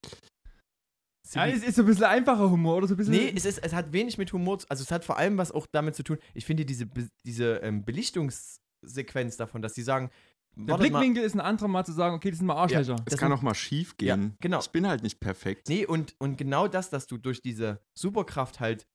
Ja, 1.34 1.46
es 1.46 1.62
ist 1.62 1.74
so 1.76 1.82
ein 1.82 1.86
bisschen 1.86 2.04
einfacher 2.04 2.48
Humor 2.50 2.76
oder 2.76 2.86
so 2.86 2.94
ein 2.94 2.96
bisschen. 2.96 3.12
Nee, 3.12 3.32
es, 3.36 3.44
ist, 3.44 3.58
es 3.58 3.74
hat 3.74 3.92
wenig 3.92 4.16
mit 4.16 4.32
Humor, 4.32 4.60
zu, 4.60 4.66
also 4.70 4.82
es 4.82 4.90
hat 4.90 5.04
vor 5.04 5.18
allem 5.18 5.36
was 5.36 5.52
auch 5.52 5.66
damit 5.70 5.94
zu 5.94 6.02
tun, 6.02 6.16
ich 6.32 6.46
finde 6.46 6.64
diese, 6.64 6.88
diese 7.26 7.56
ähm, 7.56 7.84
Belichtungssequenz 7.84 9.36
davon, 9.36 9.60
dass 9.60 9.74
sie 9.74 9.82
sagen, 9.82 10.10
der 10.56 10.68
wartet 10.68 10.90
mal, 10.90 10.98
Blickwinkel 11.00 11.22
ist 11.22 11.34
ein 11.34 11.40
anderer 11.40 11.68
mal 11.68 11.84
zu 11.84 11.92
sagen, 11.92 12.16
okay, 12.16 12.30
das 12.30 12.38
sind 12.38 12.46
mal 12.46 12.54
Arschlöcher. 12.56 12.96
Es 13.00 13.04
Das 13.12 13.20
kann 13.20 13.30
auch 13.30 13.42
mal 13.42 13.54
schief 13.54 13.94
Ja, 14.00 14.16
gehen. 14.16 14.36
genau. 14.40 14.58
Ich 14.60 14.70
bin 14.70 14.88
halt 14.88 15.02
nicht 15.02 15.20
perfekt. 15.20 15.68
nee, 15.68 15.84
und, 15.84 16.14
und 16.18 16.38
genau 16.38 16.66
das, 16.66 16.88
dass 16.88 17.06
du 17.06 17.18
durch 17.18 17.42
diese 17.42 17.82
Superkraft 17.96 18.58
halt 18.58 18.86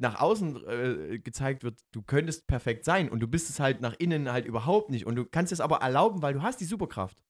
nach 0.00 0.20
außen 0.20 0.68
äh, 0.68 1.18
gezeigt 1.18 1.62
wird, 1.62 1.80
du 1.92 2.02
könntest 2.02 2.46
perfekt 2.46 2.84
sein 2.84 3.08
und 3.08 3.20
du 3.20 3.28
bist 3.28 3.48
es 3.50 3.60
halt 3.60 3.80
nach 3.80 3.94
innen 3.98 4.30
halt 4.30 4.44
überhaupt 4.44 4.90
nicht 4.90 5.06
und 5.06 5.16
du 5.16 5.24
kannst 5.24 5.52
es 5.52 5.60
aber 5.60 5.78
erlauben, 5.78 6.22
weil 6.22 6.34
du 6.34 6.42
hast 6.42 6.60
die 6.60 6.64
Superkraft. 6.64 7.22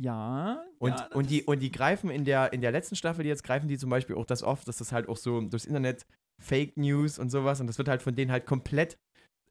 Ja. 0.00 0.64
Und, 0.78 0.98
ja, 0.98 1.08
und, 1.12 1.28
die, 1.28 1.42
und 1.42 1.60
die 1.60 1.72
greifen 1.72 2.08
in 2.08 2.24
der, 2.24 2.52
in 2.52 2.60
der 2.60 2.70
letzten 2.70 2.96
Staffel 2.96 3.26
jetzt 3.26 3.42
greifen 3.42 3.68
die 3.68 3.78
zum 3.78 3.90
Beispiel 3.90 4.16
auch 4.16 4.24
das 4.24 4.42
oft, 4.42 4.66
dass 4.68 4.78
das 4.78 4.92
halt 4.92 5.08
auch 5.08 5.16
so 5.16 5.40
durchs 5.40 5.66
Internet 5.66 6.06
Fake 6.40 6.76
News 6.76 7.18
und 7.18 7.30
sowas 7.30 7.60
und 7.60 7.66
das 7.66 7.78
wird 7.78 7.88
halt 7.88 8.02
von 8.02 8.14
denen 8.14 8.30
halt 8.30 8.46
komplett 8.46 8.96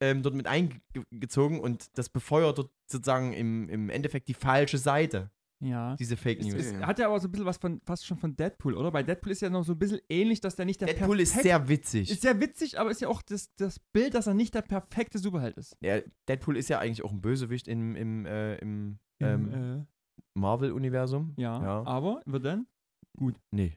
ähm, 0.02 0.24
dort 0.24 0.36
mit 0.36 0.48
eingezogen 0.48 1.60
und 1.60 1.98
das 1.98 2.10
befeuert 2.10 2.58
dort 2.58 2.72
sozusagen 2.90 3.34
im, 3.34 3.68
im 3.70 3.90
Endeffekt 3.90 4.30
die 4.30 4.34
falsche 4.34 4.78
Seite, 4.78 5.32
Ja. 5.60 5.96
diese 5.96 6.18
Fake 6.18 6.40
Es, 6.40 6.46
News. 6.48 6.66
es 6.66 6.74
hat 6.82 7.00
ja 7.00 7.08
aber 7.08 7.20
so 7.20 7.28
ein 7.28 7.32
bisschen 7.32 7.46
was 7.48 7.58
von, 7.58 7.82
fast 7.84 8.06
schon 8.06 8.18
von 8.18 8.36
Deadpool, 8.36 8.76
oder? 8.76 8.92
Bei 8.92 9.02
Deadpool 9.02 9.32
ist 9.32 9.42
ja 9.42 9.50
noch 9.50 9.64
so 9.64 9.72
ein 9.74 9.80
bisschen 9.80 10.00
ähnlich, 10.10 10.40
dass 10.40 10.56
der 10.56 10.66
nicht 10.66 10.80
der 10.82 10.88
Deadpool 10.90 11.20
ist 11.20 11.32
perfekt- 11.34 11.44
sehr 11.44 11.68
witzig. 11.70 12.12
Ist 12.12 12.22
sehr 12.22 12.40
witzig, 12.40 12.80
aber 12.80 12.92
ist 12.92 13.02
ja 13.02 13.08
auch 13.08 13.22
das, 13.24 13.54
das 13.56 13.80
Bild, 13.94 14.14
dass 14.14 14.28
er 14.28 14.34
nicht 14.36 14.54
der 14.54 14.62
perfekte 14.62 15.18
Superheld 15.20 15.58
ist. 15.58 15.76
ja, 15.82 16.00
Deadpool 16.28 16.58
ist 16.58 16.70
ja 16.70 16.78
eigentlich 16.80 17.04
auch 17.04 17.12
ein 17.12 17.22
Bösewicht 17.22 17.68
im, 17.68 17.96
im, 17.96 18.26
äh, 18.28 18.56
im 18.58 19.00
ähm, 19.20 19.52
Im, 19.54 19.80
äh, 19.82 19.86
Marvel-Universum. 20.36 21.34
ja, 21.38 21.62
ja. 21.62 21.84
aber 21.86 22.22
wird 22.26 22.46
dann? 22.46 22.68
Nee. 23.52 23.76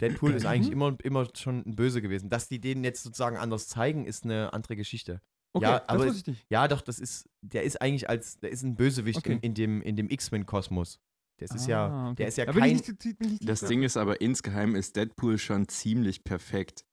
Deadpool 0.00 0.32
ist 0.32 0.46
eigentlich 0.46 0.72
immer, 0.72 0.96
immer 1.02 1.28
schon 1.36 1.62
ein 1.66 1.76
Böse 1.76 2.00
gewesen. 2.00 2.30
Dass 2.30 2.48
die 2.48 2.58
den 2.58 2.84
jetzt 2.84 3.02
sozusagen 3.02 3.36
anders 3.36 3.68
zeigen, 3.68 4.06
ist 4.06 4.24
eine 4.24 4.54
andere 4.54 4.76
Geschichte. 4.76 5.20
Okay, 5.52 5.66
Ja, 5.66 5.78
das 5.80 5.88
aber 5.90 6.06
wusste 6.06 6.20
ich 6.20 6.26
nicht. 6.38 6.46
Ja, 6.50 6.68
doch, 6.68 6.80
das 6.80 6.98
ist, 6.98 7.28
der 7.42 7.64
ist 7.64 7.82
eigentlich 7.82 8.08
als, 8.08 8.38
der 8.38 8.50
ist 8.50 8.62
ein 8.62 8.76
Bösewicht 8.76 9.18
Okay. 9.18 9.34
in, 9.34 9.40
in 9.40 9.54
dem, 9.54 9.82
in 9.82 9.96
dem 9.96 10.08
X-Men-Kosmos. 10.08 11.00
Das 11.38 11.52
ist 11.54 11.66
ja, 11.66 11.86
Ah, 11.86 12.06
okay. 12.08 12.16
der 12.16 12.28
ist 12.28 12.38
ja 12.38 12.46
Da 12.46 12.52
kein, 12.52 12.72
nicht, 12.76 13.20
nicht 13.20 13.48
Das 13.48 13.60
Ding 13.60 13.82
ist 13.82 13.96
aber, 13.96 14.20
insgeheim 14.20 14.74
ist 14.74 14.96
Deadpool 14.96 15.38
schon 15.38 15.68
ziemlich 15.68 16.24
perfekt. 16.24 16.84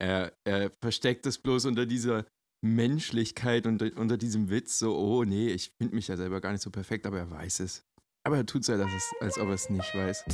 Er, 0.00 0.32
er 0.44 0.70
versteckt 0.80 1.24
es 1.26 1.38
bloß 1.38 1.66
unter 1.66 1.86
dieser 1.86 2.24
Menschlichkeit 2.64 3.66
und 3.66 3.82
unter 3.96 4.16
diesem 4.16 4.50
Witz, 4.50 4.78
so, 4.78 4.96
oh 4.96 5.24
nee, 5.24 5.48
ich 5.48 5.72
finde 5.78 5.94
mich 5.94 6.08
ja 6.08 6.16
selber 6.16 6.40
gar 6.40 6.52
nicht 6.52 6.62
so 6.62 6.70
perfekt, 6.70 7.06
aber 7.06 7.18
er 7.18 7.30
weiß 7.30 7.60
es. 7.60 7.84
Aber 8.24 8.36
er 8.36 8.46
tut 8.46 8.64
so, 8.64 8.76
dass 8.76 8.90
es, 8.92 9.12
als 9.20 9.38
ob 9.38 9.48
er 9.48 9.54
es 9.54 9.68
nicht 9.70 9.94
weiß. 9.94 10.24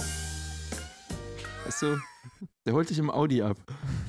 Weißt 1.65 1.83
du, 1.83 1.99
der 2.67 2.75
holt 2.75 2.89
dich 2.91 2.99
im 2.99 3.11
Audi 3.11 3.43
ab. 3.43 3.57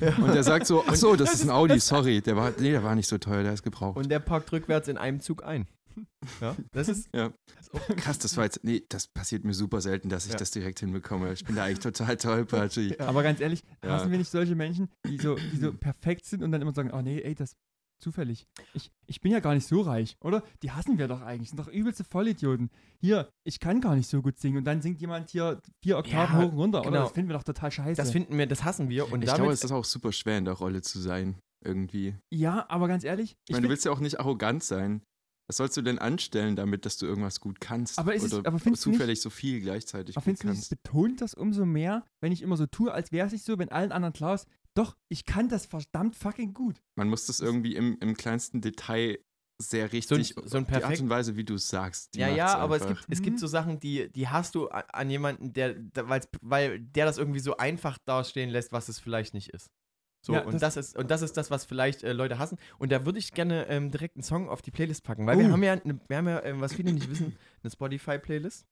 Und 0.18 0.34
der 0.34 0.42
sagt 0.42 0.66
so, 0.66 0.84
ach 0.86 0.94
so, 0.94 1.16
das 1.16 1.34
ist 1.34 1.42
ein 1.42 1.50
Audi, 1.50 1.78
sorry. 1.80 2.20
Der 2.22 2.36
war, 2.36 2.52
nee, 2.58 2.70
der 2.70 2.82
war 2.82 2.94
nicht 2.94 3.08
so 3.08 3.18
teuer, 3.18 3.42
der 3.42 3.52
ist 3.52 3.62
gebraucht. 3.62 3.96
und 3.98 4.10
der 4.10 4.18
parkt 4.20 4.50
rückwärts 4.52 4.88
in 4.88 4.96
einem 4.96 5.20
Zug 5.20 5.44
ein. 5.44 5.66
Ja, 6.40 6.56
das 6.72 6.88
ist, 6.88 7.08
Ja. 7.14 7.32
Krass, 7.96 8.18
das 8.18 8.36
war 8.36 8.44
jetzt, 8.44 8.64
nee, 8.64 8.82
das 8.88 9.08
passiert 9.08 9.44
mir 9.44 9.54
super 9.54 9.80
selten, 9.80 10.08
dass 10.08 10.26
ich 10.26 10.32
Ja. 10.32 10.38
das 10.38 10.50
direkt 10.50 10.80
hinbekomme. 10.80 11.32
Ich 11.32 11.44
bin 11.44 11.56
da 11.56 11.64
eigentlich 11.64 11.78
total 11.94 12.16
tollpatschig. 12.16 13.00
Aber 13.00 13.22
ganz 13.22 13.40
ehrlich, 13.40 13.62
Ja. 13.84 13.90
hassen 13.90 14.10
wir 14.10 14.18
nicht 14.18 14.30
solche 14.30 14.54
Menschen, 14.54 14.88
die 15.06 15.18
so, 15.18 15.36
die 15.36 15.56
so 15.56 15.72
perfekt 15.72 16.24
sind 16.26 16.42
und 16.42 16.52
dann 16.52 16.60
immer 16.62 16.72
sagen, 16.72 16.90
oh 16.92 17.00
nee, 17.02 17.20
ey, 17.20 17.34
das 17.34 17.50
ist 17.50 17.56
zufällig. 18.02 18.46
Ich, 18.72 18.90
ich 19.06 19.20
bin 19.20 19.30
ja 19.30 19.40
gar 19.40 19.52
nicht 19.54 19.66
so 19.66 19.82
reich, 19.82 20.16
oder? 20.22 20.42
Die 20.62 20.70
hassen 20.70 20.96
wir 20.98 21.06
doch 21.06 21.20
eigentlich. 21.20 21.50
Sind 21.50 21.58
doch 21.58 21.68
übelste 21.68 22.02
Vollidioten. 22.02 22.70
Hier, 22.98 23.28
ich 23.44 23.60
kann 23.60 23.80
gar 23.82 23.94
nicht 23.94 24.08
so 24.08 24.22
gut 24.22 24.38
singen 24.38 24.56
und 24.58 24.64
dann 24.64 24.80
singt 24.80 25.00
jemand 25.02 25.28
hier 25.30 25.60
vier 25.84 25.98
Oktaven 25.98 26.40
Ja, 26.40 26.46
hoch 26.46 26.52
und 26.52 26.58
runter, 26.58 26.80
oder? 26.80 26.90
genau. 26.90 27.02
Das 27.04 27.12
finden 27.12 27.28
wir 27.30 27.36
doch 27.36 27.44
total 27.44 27.70
scheiße. 27.70 28.00
das 28.00 28.10
finden 28.10 28.38
wir, 28.38 28.46
das 28.46 28.64
hassen 28.64 28.88
wir. 28.88 29.12
Und 29.12 29.22
ich 29.22 29.32
glaube, 29.34 29.52
es 29.52 29.62
ist 29.64 29.70
auch 29.72 29.84
super 29.84 30.12
schwer 30.12 30.38
in 30.38 30.46
der 30.46 30.54
Rolle 30.54 30.80
zu 30.80 30.98
sein, 30.98 31.38
irgendwie. 31.62 32.14
ja, 32.32 32.64
aber 32.70 32.88
ganz 32.88 33.04
ehrlich, 33.04 33.36
Ich 33.46 33.52
meine, 33.52 33.64
du 33.66 33.68
willst 33.70 33.84
ja 33.84 33.92
auch 33.92 34.00
nicht 34.00 34.18
arrogant 34.18 34.64
sein. 34.64 35.02
Was 35.50 35.56
sollst 35.56 35.76
du 35.76 35.82
denn 35.82 35.98
anstellen 35.98 36.54
damit, 36.54 36.86
dass 36.86 36.96
du 36.96 37.06
irgendwas 37.06 37.40
gut 37.40 37.60
kannst? 37.60 37.98
Aber 37.98 38.14
ist 38.14 38.22
es- 38.22 38.32
Oder 38.34 38.48
aber 38.54 38.60
zufällig 38.74 39.20
so 39.20 39.30
viel 39.30 39.60
gleichzeitig 39.60 40.16
Aber 40.16 40.24
gut 40.24 40.38
findest 40.38 40.44
du 40.44 40.48
nicht, 40.48 40.58
es 40.62 40.68
kannst? 40.68 40.82
betont 40.84 41.20
das 41.20 41.34
umso 41.34 41.66
mehr, 41.66 42.04
wenn 42.20 42.30
ich 42.30 42.42
immer 42.42 42.56
so 42.56 42.66
tue, 42.66 42.92
als 42.92 43.10
wäre 43.10 43.26
es 43.26 43.32
nicht 43.32 43.44
so, 43.44 43.58
wenn 43.58 43.68
allen 43.70 43.90
anderen 43.90 44.12
klar 44.12 44.36
ist, 44.36 44.46
doch, 44.74 44.96
ich 45.08 45.24
kann 45.24 45.48
das 45.48 45.66
verdammt 45.66 46.14
fucking 46.14 46.54
gut. 46.54 46.80
Man 46.94 47.08
muss 47.08 47.26
das 47.26 47.40
irgendwie 47.40 47.74
im, 47.74 47.98
im 48.00 48.16
kleinsten 48.16 48.60
Detail 48.60 49.18
sehr 49.60 49.92
richtig, 49.92 50.34
so 50.36 50.56
ein 50.56 50.64
die 50.66 50.72
Art 50.72 50.82
perfekt- 50.82 51.00
und 51.02 51.10
Weise, 51.10 51.34
wie 51.34 51.42
du 51.44 51.54
es 51.56 51.68
sagst. 51.68 52.14
die 52.14 52.20
ja, 52.20 52.28
ja, 52.28 52.56
aber 52.56 52.76
es 52.76 52.86
gibt, 52.86 53.04
es 53.08 53.20
gibt 53.20 53.40
so 53.40 53.48
Sachen, 53.48 53.80
die, 53.80 54.08
die 54.12 54.28
hast 54.28 54.54
du 54.54 54.68
an 54.68 55.10
jemanden, 55.10 55.52
der, 55.52 55.74
der 55.74 56.08
weil's- 56.08 56.28
weil 56.42 56.78
der 56.78 57.06
das 57.06 57.18
irgendwie 57.18 57.40
so 57.40 57.56
einfach 57.56 57.98
dastehen 58.06 58.50
lässt, 58.50 58.70
was 58.70 58.88
es 58.88 59.00
vielleicht 59.00 59.34
nicht 59.34 59.48
ist. 59.48 59.68
So, 60.22 60.34
Ja, 60.34 60.40
und, 60.42 60.52
das- 60.54 60.74
das, 60.74 60.76
ist, 60.76 60.98
und 60.98 61.10
das 61.10 61.22
ist 61.22 61.36
das, 61.36 61.50
was 61.50 61.64
vielleicht 61.64 62.02
äh, 62.02 62.12
Leute 62.12 62.38
hassen. 62.38 62.58
Und 62.78 62.92
da 62.92 63.06
würde 63.06 63.18
ich 63.18 63.32
gerne 63.32 63.66
ähm, 63.68 63.90
direkt 63.90 64.16
einen 64.16 64.22
Song 64.22 64.48
auf 64.48 64.60
die 64.62 64.70
Playlist 64.70 65.02
packen, 65.04 65.26
weil 65.26 65.38
wir 65.38 65.46
Oh. 65.48 65.52
haben 65.52 65.62
ja, 65.62 65.76
ne, 65.76 65.98
wir 66.08 66.16
haben 66.16 66.28
ja 66.28 66.42
ähm, 66.44 66.60
was 66.60 66.74
viele 66.74 66.92
nicht 66.92 67.08
wissen, 67.10 67.36
eine 67.62 67.70
Spotify-Playlist. 67.70 68.66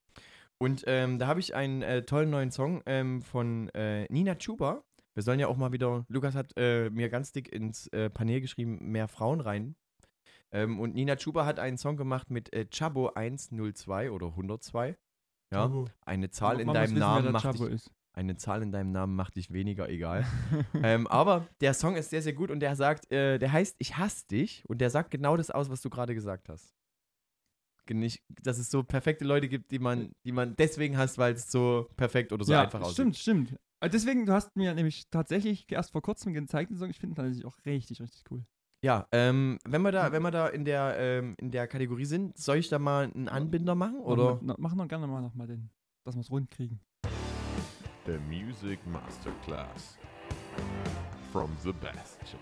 Und 0.59 0.84
ähm, 0.86 1.18
da 1.18 1.26
habe 1.28 1.40
ich 1.40 1.55
einen 1.55 1.82
äh, 1.82 2.03
tollen 2.03 2.30
neuen 2.30 2.51
Song 2.51 2.82
ähm, 2.86 3.22
von 3.22 3.68
äh, 3.70 4.05
Nina 4.12 4.34
Chuba. 4.34 4.82
Wir 5.14 5.22
sollen 5.22 5.40
ja 5.40 5.46
auch 5.49 5.57
mal 5.57 5.72
wieder, 5.72 6.05
Lukas 6.09 6.34
hat 6.34 6.53
äh, 6.57 6.90
mir 6.90 7.09
ganz 7.09 7.32
dick 7.32 7.51
ins 7.53 7.86
äh, 7.88 8.11
Panel 8.11 8.40
geschrieben, 8.40 8.78
mehr 8.92 9.09
Frauen 9.09 9.40
rein. 9.40 9.74
Ähm, 10.53 10.78
und 10.80 10.94
Nina 10.94 11.16
Chuba 11.16 11.44
hat 11.46 11.59
einen 11.59 11.78
Song 11.78 11.96
gemacht 11.96 12.30
mit 12.30 12.53
äh, 12.53 12.66
Chabo 12.70 13.11
102 13.14 14.11
oder 14.11 14.26
102. 14.28 14.96
Ja, 15.53 15.62
Chabo. 15.62 15.86
eine 16.05 16.30
Zahl 16.30 16.61
in 16.61 16.68
deinem 16.72 16.90
wissen, 16.90 16.99
Namen 16.99 17.32
macht 17.32 17.55
dich, 17.55 17.61
ist. 17.62 17.90
Eine 18.18 18.36
Zahl 18.36 18.62
in 18.62 18.72
deinem 18.72 18.90
Namen 18.90 19.14
macht 19.14 19.36
dich 19.36 19.52
weniger 19.52 19.88
egal. 19.88 20.26
ähm, 20.82 21.06
aber 21.06 21.46
der 21.60 21.72
Song 21.72 21.96
ist 21.96 22.10
sehr, 22.10 22.20
sehr 22.20 22.32
gut 22.32 22.50
und 22.50 22.60
der 22.60 22.74
sagt, 22.74 23.10
äh, 23.12 23.38
der 23.38 23.52
heißt 23.52 23.76
Ich 23.78 23.96
hasse 23.96 24.26
dich 24.26 24.64
und 24.68 24.80
der 24.80 24.90
sagt 24.90 25.10
genau 25.10 25.36
das 25.36 25.50
aus, 25.50 25.70
was 25.70 25.80
du 25.80 25.88
gerade 25.88 26.14
gesagt 26.14 26.48
hast. 26.48 26.74
Nicht, 27.90 28.22
dass 28.42 28.58
es 28.58 28.70
so 28.70 28.82
perfekte 28.82 29.24
Leute 29.24 29.48
gibt, 29.48 29.70
die 29.70 29.78
man, 29.78 30.12
die 30.22 30.32
man 30.32 30.54
deswegen 30.56 30.98
hasst, 30.98 31.16
weil 31.16 31.32
es 31.32 31.50
so 31.50 31.88
perfekt 31.96 32.34
oder 32.34 32.44
so 32.44 32.52
ja, 32.52 32.64
einfach 32.64 32.82
aussieht. 32.82 32.94
stimmt, 32.94 33.16
stimmt. 33.16 33.58
Äh, 33.80 33.88
Deswegen, 33.88 34.26
du 34.26 34.32
hast 34.34 34.54
mir 34.56 34.74
nämlich 34.74 35.08
tatsächlich 35.08 35.64
erst 35.70 35.92
vor 35.92 36.02
kurzem 36.02 36.34
gezeigt, 36.34 36.70
den 36.70 36.76
Song. 36.76 36.90
Ich 36.90 36.98
finde 36.98 37.14
ihn 37.14 37.16
tatsächlich 37.16 37.46
auch 37.46 37.56
richtig, 37.64 38.02
richtig 38.02 38.24
cool. 38.30 38.44
Ja, 38.82 39.08
ähm, 39.10 39.58
wenn 39.64 39.80
wir 39.82 39.90
da, 39.90 40.12
wenn 40.12 40.22
wir 40.22 40.30
da 40.30 40.48
in 40.48 40.66
der, 40.66 40.96
ähm, 40.98 41.34
in 41.38 41.50
der 41.50 41.66
Kategorie 41.66 42.04
sind, 42.04 42.36
soll 42.36 42.58
ich 42.58 42.68
da 42.68 42.78
mal 42.78 43.04
einen 43.04 43.28
Anbinder 43.28 43.74
machen? 43.74 44.00
Oder? 44.00 44.38
Mach, 44.58 44.74
noch 44.74 44.86
gerne 44.86 45.06
mal 45.06 45.22
noch 45.22 45.34
mal 45.34 45.46
den, 45.46 45.70
dass 46.04 46.14
wir 46.14 46.20
es 46.20 46.30
rund 46.30 46.50
kriegen. 46.50 46.80
The 48.09 48.18
Music 48.30 48.78
Masterclass 48.90 49.98
from 51.30 51.54
the 51.62 51.74
Bastion. 51.74 52.38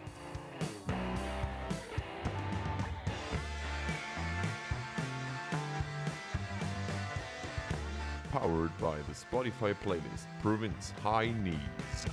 Powered 8.32 8.76
by 8.78 8.96
the 9.08 9.14
Spotify 9.14 9.74
playlist 9.84 10.26
Province 10.42 10.92
High 11.02 11.32
Needs. 11.42 12.06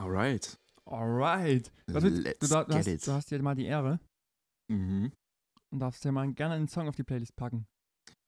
Alright. 0.00 0.56
Alright. 0.86 1.70
Also, 1.94 2.10
du, 2.10 2.16
Let's 2.22 2.48
da, 2.48 2.64
du, 2.64 2.68
get 2.72 2.76
hast, 2.78 2.86
it. 2.88 3.06
du 3.06 3.12
hast 3.12 3.30
ja 3.30 3.40
mal 3.42 3.54
die 3.54 3.66
Ehre 3.66 3.98
Mhm. 4.68 5.12
und 5.70 5.78
darfst 5.78 6.04
ja 6.04 6.10
mal 6.12 6.30
gerne 6.32 6.54
einen 6.56 6.68
Song 6.68 6.88
auf 6.88 6.96
die 6.96 7.04
Playlist 7.04 7.36
packen. 7.36 7.66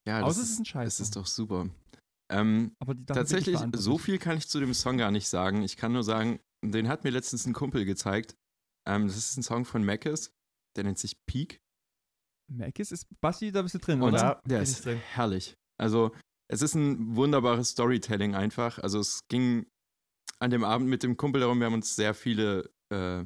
Ja, 0.06 0.20
Außer 0.22 0.40
das 0.40 0.44
es 0.44 0.50
ist 0.52 0.58
ein 0.60 0.62
Das 0.62 0.68
Scheiß. 0.68 1.00
ist 1.00 1.16
doch 1.16 1.26
super. 1.26 1.68
Ähm, 2.30 2.76
tatsächlich, 3.06 3.58
so 3.74 3.96
viel 3.98 4.18
kann 4.18 4.36
ich 4.36 4.48
zu 4.48 4.60
dem 4.60 4.74
Song 4.74 4.98
gar 4.98 5.10
nicht 5.10 5.28
sagen. 5.28 5.62
Ich 5.62 5.76
kann 5.76 5.92
nur 5.92 6.04
sagen, 6.04 6.40
den 6.62 6.88
hat 6.88 7.04
mir 7.04 7.10
letztens 7.10 7.46
ein 7.46 7.54
Kumpel 7.54 7.84
gezeigt. 7.84 8.36
Ähm, 8.86 9.06
das 9.06 9.16
ist 9.16 9.36
ein 9.36 9.42
Song 9.42 9.64
von 9.64 9.84
Mackes, 9.84 10.30
der 10.76 10.84
nennt 10.84 10.98
sich 10.98 11.16
Peak. 11.26 11.60
Mackis 12.50 12.92
ist 12.92 13.06
Basti, 13.20 13.52
da 13.52 13.62
bist 13.62 13.74
du 13.74 13.78
drin, 13.78 14.02
Und 14.02 14.14
oder? 14.14 14.40
der 14.46 14.62
ist 14.62 14.84
drin. 14.84 14.98
herrlich. 14.98 15.54
Also, 15.78 16.14
es 16.50 16.62
ist 16.62 16.74
ein 16.74 17.14
wunderbares 17.16 17.70
Storytelling 17.70 18.34
einfach. 18.34 18.78
Also, 18.78 19.00
es 19.00 19.20
ging 19.28 19.66
an 20.40 20.50
dem 20.50 20.64
Abend 20.64 20.88
mit 20.88 21.02
dem 21.02 21.16
Kumpel 21.16 21.40
darum, 21.40 21.58
wir 21.58 21.66
haben 21.66 21.74
uns 21.74 21.94
sehr 21.96 22.14
viele 22.14 22.70
äh, 22.92 23.24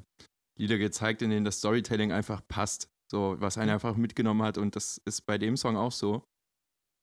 Lieder 0.59 0.79
gezeigt, 0.79 1.23
in 1.23 1.31
denen 1.31 1.45
das 1.45 1.59
Storytelling 1.59 2.13
einfach 2.13 2.43
passt. 2.49 2.89
So, 3.11 3.37
was 3.39 3.59
einen 3.59 3.71
einfach 3.71 3.97
mitgenommen 3.97 4.43
hat. 4.43 4.59
Und 4.59 4.75
das 4.75 5.01
ist 5.05 5.27
bei 5.27 5.39
dem 5.39 5.57
Song 5.57 5.77
auch 5.77 5.93
so. 5.93 6.25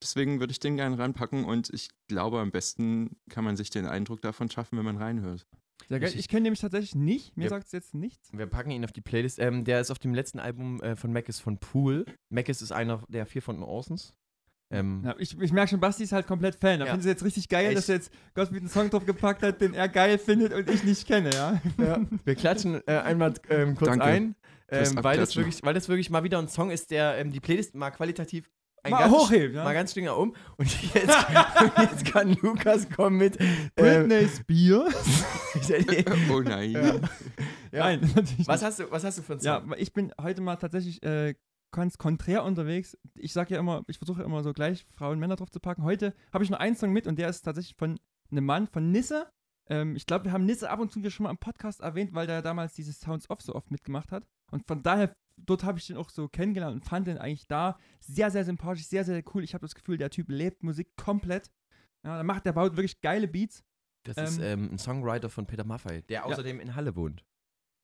Deswegen 0.01 0.39
würde 0.39 0.51
ich 0.51 0.59
den 0.59 0.77
gerne 0.77 0.97
ranpacken 0.97 1.43
und 1.45 1.69
ich 1.73 1.89
glaube, 2.07 2.39
am 2.39 2.51
besten 2.51 3.17
kann 3.29 3.43
man 3.43 3.57
sich 3.57 3.69
den 3.69 3.85
Eindruck 3.85 4.21
davon 4.21 4.49
schaffen, 4.49 4.77
wenn 4.77 4.85
man 4.85 4.97
reinhört. 4.97 5.45
Sehr 5.87 5.99
geil. 5.99 6.09
Ich- 6.09 6.17
Ich 6.19 6.27
kenne 6.29 6.41
nämlich 6.43 6.59
tatsächlich 6.61 6.95
nicht. 6.95 7.35
Mir 7.37 7.45
Ja. 7.45 7.49
sagt 7.49 7.65
es 7.67 7.71
jetzt 7.71 7.93
nichts. 7.93 8.29
Wir 8.31 8.45
packen 8.47 8.71
ihn 8.71 8.83
auf 8.85 8.91
die 8.91 9.01
Playlist. 9.01 9.39
Ähm, 9.39 9.63
der 9.65 9.81
ist 9.81 9.91
auf 9.91 9.99
dem 9.99 10.13
letzten 10.13 10.39
Album 10.39 10.81
äh, 10.81 10.95
von 10.95 11.11
Mackes 11.11 11.39
von 11.39 11.57
Pool. 11.57 12.05
Mackes 12.29 12.61
ist 12.61 12.71
einer 12.71 13.01
der 13.09 13.25
vier 13.25 13.41
von 13.41 13.55
den 13.57 13.63
Orsons. 13.63 14.13
Ähm, 14.71 15.01
Ja, 15.03 15.15
ich, 15.17 15.39
ich 15.39 15.51
merke 15.51 15.71
schon, 15.71 15.79
Basti 15.79 16.03
ist 16.03 16.11
halt 16.11 16.27
komplett 16.27 16.55
Fan. 16.55 16.79
Da 16.79 16.85
Ja. 16.85 16.91
finde 16.91 17.01
ich 17.01 17.05
es 17.07 17.11
jetzt 17.13 17.23
richtig 17.25 17.49
geil, 17.49 17.67
Echt? 17.69 17.77
dass 17.77 17.89
er 17.89 17.95
jetzt 17.95 18.11
Gottfried 18.35 18.59
einen 18.59 18.69
Song 18.69 18.89
drauf 18.89 19.05
gepackt 19.05 19.41
hat, 19.41 19.59
den 19.61 19.73
er 19.73 19.89
geil 19.89 20.17
findet 20.19 20.53
und 20.53 20.69
ich 20.69 20.83
nicht 20.83 21.07
kenne, 21.07 21.31
ja. 21.33 21.59
Ja, 21.79 22.05
wir 22.23 22.35
klatschen 22.35 22.79
äh, 22.87 22.97
einmal 22.99 23.33
ähm, 23.49 23.75
kurz 23.75 23.89
Danke 23.89 24.05
ein, 24.05 24.35
ähm, 24.69 24.99
weil, 25.03 25.17
das 25.17 25.35
wirklich, 25.35 25.63
weil 25.63 25.73
das 25.73 25.89
wirklich 25.89 26.09
mal 26.11 26.23
wieder 26.23 26.37
ein 26.37 26.47
Song 26.49 26.69
ist, 26.69 26.91
der 26.91 27.17
ähm, 27.17 27.31
die 27.31 27.39
Playlist 27.39 27.73
mal 27.73 27.89
qualitativ 27.89 28.47
ein 28.83 28.91
Mal 28.91 28.99
ganz, 28.99 29.13
hochhebt, 29.13 29.55
ja. 29.55 29.63
mal 29.63 29.73
ganz 29.73 29.95
nach 29.95 30.17
oben. 30.17 30.33
Und 30.57 30.83
jetzt, 30.93 31.17
und 31.61 31.77
jetzt 31.77 32.05
kann 32.05 32.33
Lukas 32.41 32.89
kommen 32.89 33.17
mit 33.17 33.39
äh, 33.39 33.45
Britney 33.75 34.27
Spears. 34.27 34.95
Oh 36.31 36.41
nein. 36.41 36.71
Ja. 36.71 36.81
Ja. 36.85 36.99
Nein, 37.71 38.01
natürlich 38.15 38.47
was, 38.47 38.61
nicht. 38.61 38.67
hast 38.67 38.79
du, 38.79 38.91
was 38.91 39.03
hast 39.03 39.17
du 39.17 39.21
für 39.23 39.37
Ja, 39.41 39.59
Song? 39.59 39.71
weil 39.71 39.81
ich 39.81 39.93
bin 39.93 40.13
heute 40.21 40.41
mal 40.41 40.55
tatsächlich 40.55 41.01
äh, 41.03 41.35
ganz 41.71 41.97
konträr 41.97 42.43
unterwegs. 42.43 42.97
Ich 43.15 43.33
sage 43.33 43.53
ja 43.53 43.59
immer, 43.59 43.83
ich 43.87 43.97
versuche 43.97 44.23
immer 44.23 44.43
so 44.43 44.53
gleich 44.53 44.85
Frauen 44.95 45.13
und 45.13 45.19
Männer 45.19 45.35
drauf 45.35 45.49
zu 45.51 45.59
packen. 45.59 45.83
Heute 45.83 46.13
habe 46.33 46.43
ich 46.43 46.49
nur 46.49 46.59
einen 46.59 46.75
Song 46.75 46.91
mit 46.91 47.07
und 47.07 47.17
der 47.17 47.29
ist 47.29 47.41
tatsächlich 47.41 47.75
von 47.77 47.99
einem 48.31 48.45
Mann, 48.45 48.67
von 48.67 48.91
Nisse. 48.91 49.27
Ähm, 49.67 49.95
ich 49.95 50.05
glaube, 50.05 50.25
wir 50.25 50.31
haben 50.31 50.45
Nisse 50.45 50.69
ab 50.69 50.79
und 50.79 50.91
zu 50.91 50.99
hier 50.99 51.11
schon 51.11 51.25
mal 51.25 51.29
im 51.31 51.37
Podcast 51.37 51.81
erwähnt, 51.81 52.13
weil 52.13 52.27
der 52.27 52.41
damals 52.41 52.73
dieses 52.73 52.99
Sounds 52.99 53.29
Off 53.29 53.41
so 53.41 53.53
oft 53.53 53.71
mitgemacht 53.71 54.11
hat. 54.11 54.25
Und 54.51 54.65
von 54.67 54.81
daher, 54.81 55.13
dort 55.45 55.63
habe 55.63 55.79
ich 55.79 55.87
den 55.87 55.97
auch 55.97 56.09
so 56.09 56.27
kennengelernt 56.27 56.75
und 56.75 56.85
fand 56.85 57.07
den 57.07 57.17
eigentlich 57.17 57.47
da 57.47 57.77
sehr, 57.99 58.31
sehr 58.31 58.45
sympathisch, 58.45 58.85
sehr, 58.85 59.03
sehr 59.03 59.23
cool. 59.33 59.43
Ich 59.43 59.53
habe 59.53 59.61
das 59.61 59.75
Gefühl, 59.75 59.97
der 59.97 60.09
Typ 60.09 60.29
lebt 60.29 60.63
Musik 60.63 60.95
komplett. 60.95 61.51
Ja, 62.03 62.15
der 62.15 62.23
macht, 62.23 62.45
der 62.45 62.53
baut 62.53 62.75
wirklich 62.75 63.01
geile 63.01 63.27
Beats. 63.27 63.63
Das 64.03 64.17
ist 64.17 64.37
ähm, 64.37 64.43
ähm, 64.43 64.69
ein 64.73 64.77
Songwriter 64.77 65.29
von 65.29 65.45
Peter 65.45 65.65
Maffay, 65.65 66.01
der 66.03 66.25
außerdem 66.25 66.59
in 66.59 66.75
Halle 66.75 66.95
wohnt. 66.95 67.25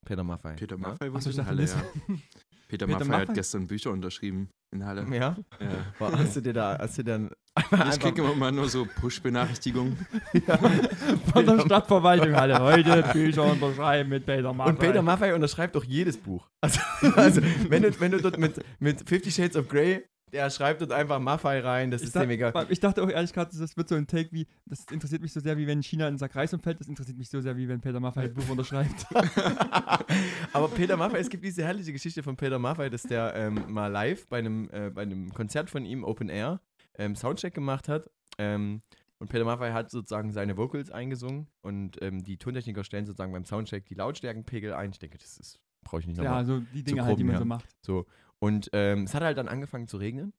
Peter 0.05 0.23
Maffay. 0.23 0.55
Peter 0.55 0.75
Ja? 0.75 0.81
Maffay 0.89 1.09
Ach 1.09 1.13
wohnt 1.13 1.23
so, 1.23 1.29
ich 1.29 1.37
in 1.37 1.45
Halle, 1.45 1.65
ja. 1.65 1.83
Peter, 2.67 2.85
Peter 2.85 2.99
Maffay, 2.99 3.11
Maffay? 3.11 3.27
hat 3.27 3.35
gestern 3.35 3.67
Bücher 3.67 3.91
unterschrieben 3.91 4.49
in 4.71 4.85
Halle. 4.85 5.05
Ja? 5.11 5.35
Ja. 5.59 5.67
Boah, 5.99 6.17
hast 6.17 6.35
du 6.35 6.41
dir 6.41 6.53
da, 6.53 6.77
hast 6.79 6.97
du 6.97 7.03
dann 7.03 7.31
Ich 7.91 7.99
kriege 7.99 8.21
immer 8.21 8.35
mal 8.35 8.51
nur 8.51 8.67
so 8.67 8.85
Push-Benachrichtigungen. 8.85 9.97
Von 11.33 11.45
der 11.45 11.59
Stadtverwaltung 11.61 12.35
Halle. 12.35 12.59
Heute 12.59 13.03
Bücher 13.13 13.43
unterschreiben 13.43 14.09
mit 14.09 14.25
Peter 14.25 14.53
Maffay. 14.53 14.69
Und 14.71 14.79
Peter 14.79 15.01
Maffay 15.01 15.33
unterschreibt 15.33 15.77
auch 15.77 15.83
jedes 15.83 16.17
Buch. 16.17 16.49
Also, 16.61 16.79
also 17.15 17.41
wenn, 17.69 17.83
du, 17.83 17.99
wenn 17.99 18.11
du 18.11 18.21
dort 18.21 18.37
mit, 18.37 18.59
mit 18.79 19.07
Fifty 19.07 19.31
Shades 19.31 19.55
of 19.55 19.69
Grey, 19.69 20.03
der 20.35 20.49
schreibt 20.49 20.81
dort 20.81 20.91
einfach 20.91 21.19
Maffay 21.19 21.59
rein, 21.59 21.91
das 21.91 22.01
Ich, 22.01 22.07
ist 22.07 22.15
dem 22.15 22.29
egal. 22.29 22.53
ich 22.69 22.81
dachte 22.81 23.01
auch 23.01 23.09
ehrlich 23.09 23.31
gesagt, 23.31 23.53
das 23.57 23.77
wird 23.77 23.87
so 23.87 23.95
ein 23.95 24.05
Take 24.05 24.33
wie, 24.33 24.45
das 24.65 24.83
interessiert 24.91 25.21
mich 25.21 25.31
so 25.31 25.39
sehr, 25.39 25.57
wie 25.57 25.65
wenn 25.65 25.81
China 25.81 26.09
in 26.09 26.17
Sack 26.17 26.35
Reis 26.35 26.53
umfällt, 26.53 26.81
das 26.81 26.89
interessiert 26.89 27.17
mich 27.17 27.29
so 27.29 27.39
sehr, 27.39 27.55
wie 27.55 27.69
wenn 27.69 27.79
Peter 27.79 28.01
Maffay 28.01 28.25
ein 28.25 28.33
Buch 28.33 28.49
unterschreibt. 28.49 29.05
Aber 30.53 30.67
Peter 30.67 30.97
Maffay, 30.97 31.19
es 31.19 31.29
gibt 31.29 31.45
diese 31.45 31.63
herrliche 31.63 31.93
Geschichte 31.93 32.21
von 32.21 32.35
Peter 32.35 32.59
Maffay, 32.59 32.89
dass 32.89 33.03
der 33.03 33.33
ähm, 33.33 33.63
mal 33.69 33.87
live 33.87 34.27
bei 34.27 34.39
einem, 34.39 34.69
äh, 34.73 34.89
bei 34.89 35.03
einem 35.03 35.33
Konzert 35.33 35.69
von 35.69 35.85
ihm, 35.85 36.03
Open 36.03 36.27
Air, 36.27 36.59
ähm, 36.97 37.15
Soundcheck 37.15 37.53
gemacht 37.53 37.87
hat. 37.87 38.09
Ähm, 38.37 38.81
und 39.19 39.29
Peter 39.29 39.45
Maffay 39.45 39.71
hat 39.71 39.89
sozusagen 39.89 40.33
seine 40.33 40.57
Vocals 40.57 40.91
eingesungen 40.91 41.47
und 41.61 42.01
ähm, 42.01 42.23
die 42.25 42.35
Tontechniker 42.35 42.83
stellen 42.83 43.05
sozusagen 43.05 43.31
beim 43.31 43.45
Soundcheck 43.45 43.85
die 43.85 43.95
Lautstärkenpegel 43.95 44.73
ein. 44.73 44.91
Ich 44.91 44.99
denke, 44.99 45.17
das 45.17 45.61
brauche 45.85 46.01
ich 46.01 46.07
nicht 46.07 46.17
ja, 46.17 46.23
nochmal. 46.25 46.45
so 46.45 46.59
die 46.73 46.83
Dinge 46.83 47.05
halt, 47.05 47.17
die 47.17 47.23
man 47.23 47.35
ja. 47.35 47.39
so 47.39 47.45
macht. 47.45 47.69
So. 47.81 48.05
Und 48.45 48.69
ähm, 48.73 49.05
es 49.05 49.15
hat 49.15 49.23
halt 49.23 49.39
dann 49.39 49.47
angefangen 49.47 49.87
zu 49.87 49.97
regnen. 49.97 50.31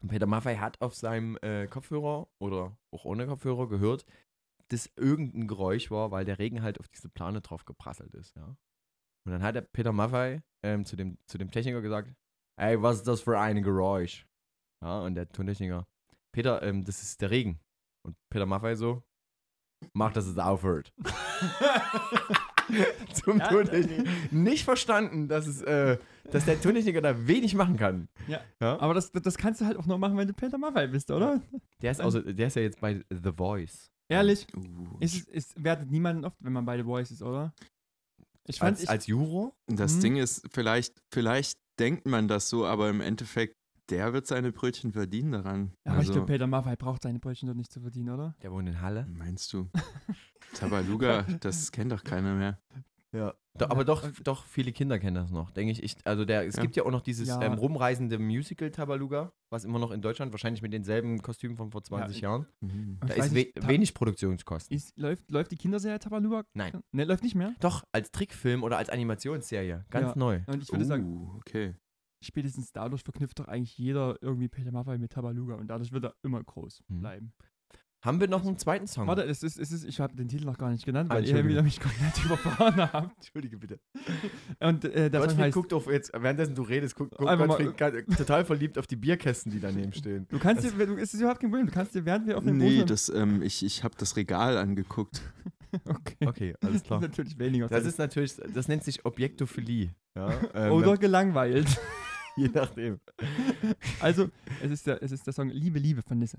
Und 0.00 0.08
Peter 0.08 0.26
Maffay 0.26 0.56
hat 0.56 0.80
auf 0.80 0.94
seinem 0.94 1.36
äh, 1.42 1.66
Kopfhörer 1.66 2.28
oder 2.38 2.78
auch 2.92 3.04
ohne 3.04 3.26
Kopfhörer 3.26 3.68
gehört, 3.68 4.06
dass 4.68 4.90
irgendein 4.96 5.46
Geräusch 5.46 5.90
war, 5.90 6.10
weil 6.12 6.24
der 6.24 6.38
Regen 6.38 6.62
halt 6.62 6.80
auf 6.80 6.88
diese 6.88 7.10
Plane 7.10 7.42
drauf 7.42 7.66
geprasselt 7.66 8.14
ist, 8.14 8.34
ja. 8.36 8.56
Und 9.26 9.32
dann 9.32 9.42
hat 9.42 9.54
der 9.54 9.60
Peter 9.60 9.92
Maffay 9.92 10.40
ähm, 10.62 10.86
zu, 10.86 10.96
dem, 10.96 11.18
zu 11.26 11.36
dem 11.36 11.50
Techniker 11.50 11.82
gesagt, 11.82 12.10
ey, 12.56 12.80
was 12.80 12.96
ist 12.96 13.06
das 13.06 13.20
für 13.20 13.38
ein 13.38 13.62
Geräusch? 13.62 14.26
Ja, 14.82 15.00
und 15.00 15.14
der 15.14 15.28
Tontechniker, 15.28 15.86
Peter, 16.32 16.62
ähm, 16.62 16.84
das 16.84 17.02
ist 17.02 17.20
der 17.20 17.30
Regen. 17.30 17.60
Und 18.02 18.16
Peter 18.30 18.46
Maffay 18.46 18.76
so, 18.76 19.02
mach, 19.92 20.14
dass 20.14 20.24
es 20.24 20.38
aufhört. 20.38 20.94
Zum 23.12 23.38
Ja, 23.38 23.48
Tontechniker. 23.48 24.04
Nicht 24.30 24.64
verstanden, 24.64 25.28
dass, 25.28 25.46
es, 25.46 25.62
äh, 25.62 25.98
dass 26.30 26.44
der 26.44 26.60
Tontechniker 26.60 27.00
da 27.00 27.26
wenig 27.26 27.54
machen 27.54 27.76
kann. 27.76 28.08
Ja. 28.28 28.40
Ja. 28.60 28.78
Aber 28.80 28.94
das, 28.94 29.10
das 29.12 29.36
kannst 29.36 29.60
du 29.60 29.64
halt 29.66 29.76
auch 29.76 29.86
nur 29.86 29.98
machen, 29.98 30.16
wenn 30.16 30.28
du 30.28 30.34
Peter 30.34 30.58
Maffay 30.58 30.86
bist, 30.88 31.10
oder? 31.10 31.42
Der 31.82 31.90
ist, 31.92 32.00
also, 32.00 32.20
der 32.20 32.46
ist 32.46 32.56
ja 32.56 32.62
jetzt 32.62 32.80
bei 32.80 33.04
The 33.10 33.32
Voice. 33.36 33.90
Ehrlich, 34.08 34.46
Uh, 34.56 34.96
es- 35.00 35.24
ist, 35.28 35.62
wertet 35.62 35.90
niemanden 35.90 36.24
oft, 36.24 36.36
wenn 36.40 36.52
man 36.52 36.64
bei 36.64 36.76
The 36.76 36.84
Voice 36.84 37.10
ist, 37.12 37.22
oder? 37.22 37.52
Ich 38.46 38.58
fand, 38.58 38.70
Als, 38.72 38.82
ich, 38.82 38.90
als 38.90 39.06
Juror? 39.06 39.54
das 39.68 39.96
Mhm. 39.96 40.00
Ding 40.00 40.16
ist, 40.16 40.46
vielleicht, 40.50 41.00
vielleicht 41.12 41.58
denkt 41.78 42.06
man 42.06 42.26
das 42.26 42.48
so, 42.48 42.66
aber 42.66 42.88
im 42.90 43.00
Endeffekt, 43.00 43.54
der 43.88 44.12
wird 44.12 44.26
seine 44.26 44.50
Brötchen 44.52 44.92
verdienen 44.92 45.32
daran. 45.32 45.72
ja, 45.84 45.92
aber 45.92 46.02
ich 46.02 46.08
Also, 46.08 46.12
glaube, 46.14 46.26
Peter 46.32 46.46
Maffay 46.46 46.76
braucht 46.76 47.02
seine 47.04 47.18
Brötchen 47.20 47.46
dort 47.46 47.56
nicht 47.58 47.72
zu 47.72 47.80
verdienen, 47.80 48.10
oder? 48.10 48.34
Der 48.42 48.50
wohnt 48.52 48.68
in 48.68 48.80
Halle. 48.80 49.06
meinst 49.08 49.52
du? 49.52 49.68
Tabaluga, 50.60 51.22
das 51.40 51.72
kennt 51.72 51.92
doch 51.92 52.04
keiner 52.04 52.34
mehr. 52.34 52.58
Ja. 53.12 53.34
Do, 53.58 53.64
aber 53.66 53.84
doch, 53.84 54.08
doch, 54.22 54.44
viele 54.44 54.70
Kinder 54.70 55.00
kennen 55.00 55.16
das 55.16 55.32
noch, 55.32 55.50
denke 55.50 55.72
ich. 55.72 55.82
ich. 55.82 55.96
Also 56.04 56.24
der, 56.24 56.46
es 56.46 56.54
Ja. 56.54 56.62
gibt 56.62 56.76
ja 56.76 56.84
auch 56.84 56.92
noch 56.92 57.00
dieses 57.00 57.26
Ja. 57.26 57.42
ähm, 57.42 57.54
rumreisende 57.54 58.20
Musical 58.20 58.70
Tabaluga, 58.70 59.32
was 59.50 59.64
immer 59.64 59.80
noch 59.80 59.90
in 59.90 60.00
Deutschland, 60.00 60.30
wahrscheinlich 60.32 60.62
mit 60.62 60.72
denselben 60.72 61.20
Kostümen 61.20 61.56
von 61.56 61.72
vor 61.72 61.82
20 61.82 62.16
ich- 62.16 62.22
Jahren. 62.22 62.46
Mhm. 62.60 62.98
Da 63.04 63.14
ist 63.14 63.30
we 63.32 63.38
nicht, 63.40 63.66
wenig 63.68 63.94
Produktionskosten. 63.94 64.76
Ist, 64.76 64.96
läuft, 64.96 65.28
läuft 65.32 65.50
die 65.50 65.56
Kinderserie 65.56 65.98
Tabaluga? 65.98 66.44
Nein. 66.54 66.80
Ne, 66.92 67.02
läuft 67.04 67.24
nicht 67.24 67.34
mehr? 67.34 67.52
Doch, 67.58 67.82
als 67.90 68.12
Trickfilm 68.12 68.62
oder 68.62 68.78
als 68.78 68.88
Animationsserie. 68.88 69.84
Ganz 69.90 70.10
Ja. 70.10 70.14
neu. 70.16 70.40
Und 70.46 70.62
ich 70.62 70.70
würde 70.70 70.84
sagen, 70.84 71.04
Uh, 71.04 71.36
okay. 71.38 71.74
spätestens 72.22 72.70
dadurch 72.72 73.02
verknüpft 73.02 73.40
doch 73.40 73.48
eigentlich 73.48 73.76
jeder 73.76 74.16
irgendwie 74.22 74.48
Peter 74.48 74.70
Maffay 74.70 74.98
mit 74.98 75.10
Tabaluga 75.10 75.54
und 75.56 75.66
dadurch 75.66 75.90
wird 75.90 76.04
er 76.04 76.14
immer 76.22 76.42
groß 76.44 76.84
Mhm. 76.86 77.00
bleiben. 77.00 77.32
Haben 78.02 78.18
wir 78.18 78.28
noch 78.28 78.46
einen 78.46 78.56
zweiten 78.56 78.86
Song? 78.86 79.06
Warte, 79.06 79.22
es 79.24 79.42
ist, 79.42 79.58
es 79.58 79.72
ist, 79.72 79.84
ich 79.84 80.00
habe 80.00 80.16
den 80.16 80.26
Titel 80.26 80.46
noch 80.46 80.56
gar 80.56 80.70
nicht 80.70 80.86
genannt, 80.86 81.10
Ah, 81.10 81.16
weil 81.16 81.22
ihr 81.24 81.28
Entschuldige. 81.30 81.50
wieder 81.50 81.62
mich 81.62 81.80
komplett 81.80 82.24
überfahren 82.24 82.76
habt. 82.92 83.16
Entschuldige 83.18 83.58
bitte. 83.58 83.78
Und 84.58 84.84
äh, 84.86 85.10
der 85.10 85.20
Song 85.20 85.28
Gottfried 85.28 85.38
heißt, 85.44 85.54
guckt 85.54 85.72
auf 85.74 85.86
jetzt, 85.90 86.10
währenddessen 86.14 86.54
du 86.54 86.62
redest, 86.62 86.96
guckt 86.96 87.14
guck 87.16 87.28
Einfach 87.28 87.46
mal- 87.46 87.56
Gottfried 87.62 87.76
ga- 88.08 88.16
total 88.16 88.44
verliebt 88.46 88.78
auf 88.78 88.86
die 88.86 88.96
Bierkästen, 88.96 89.52
die 89.52 89.60
daneben 89.60 89.92
stehen. 89.92 90.26
du 90.30 90.38
kannst 90.38 90.64
dir, 90.64 90.86
du, 90.86 90.94
es 90.96 91.12
ist 91.12 91.20
überhaupt 91.20 91.40
kein 91.40 91.50
Problem, 91.50 91.66
du 91.66 91.72
kannst 91.72 91.94
dir, 91.94 92.04
während 92.06 92.26
wir 92.26 92.38
auf 92.38 92.44
dem 92.44 92.56
Nee, 92.56 92.76
Boden- 92.78 92.86
das, 92.88 93.10
ähm, 93.10 93.42
ich, 93.42 93.62
ich 93.64 93.84
habe 93.84 93.94
das 93.98 94.16
Regal 94.16 94.56
angeguckt. 94.56 95.20
okay. 95.84 96.16
Okay, 96.26 96.54
alles 96.64 96.82
klar. 96.82 97.00
natürlich 97.02 97.38
weniger. 97.38 97.68
Das 97.68 97.84
ist 97.84 97.98
natürlich, 97.98 98.34
das 98.54 98.66
nennt 98.66 98.82
sich 98.82 99.04
Objektophilie. 99.04 99.90
Ja, 100.16 100.32
ähm, 100.54 100.72
Oder 100.72 100.96
gelangweilt. 100.96 101.68
je 102.36 102.48
nachdem. 102.52 102.98
Also, 104.00 104.30
es 104.62 104.70
ist, 104.70 104.86
der, 104.86 105.02
es 105.02 105.12
ist 105.12 105.26
der 105.26 105.32
Song 105.34 105.50
Liebe, 105.50 105.78
Liebe 105.78 106.00
von 106.02 106.18
Nisse. 106.18 106.38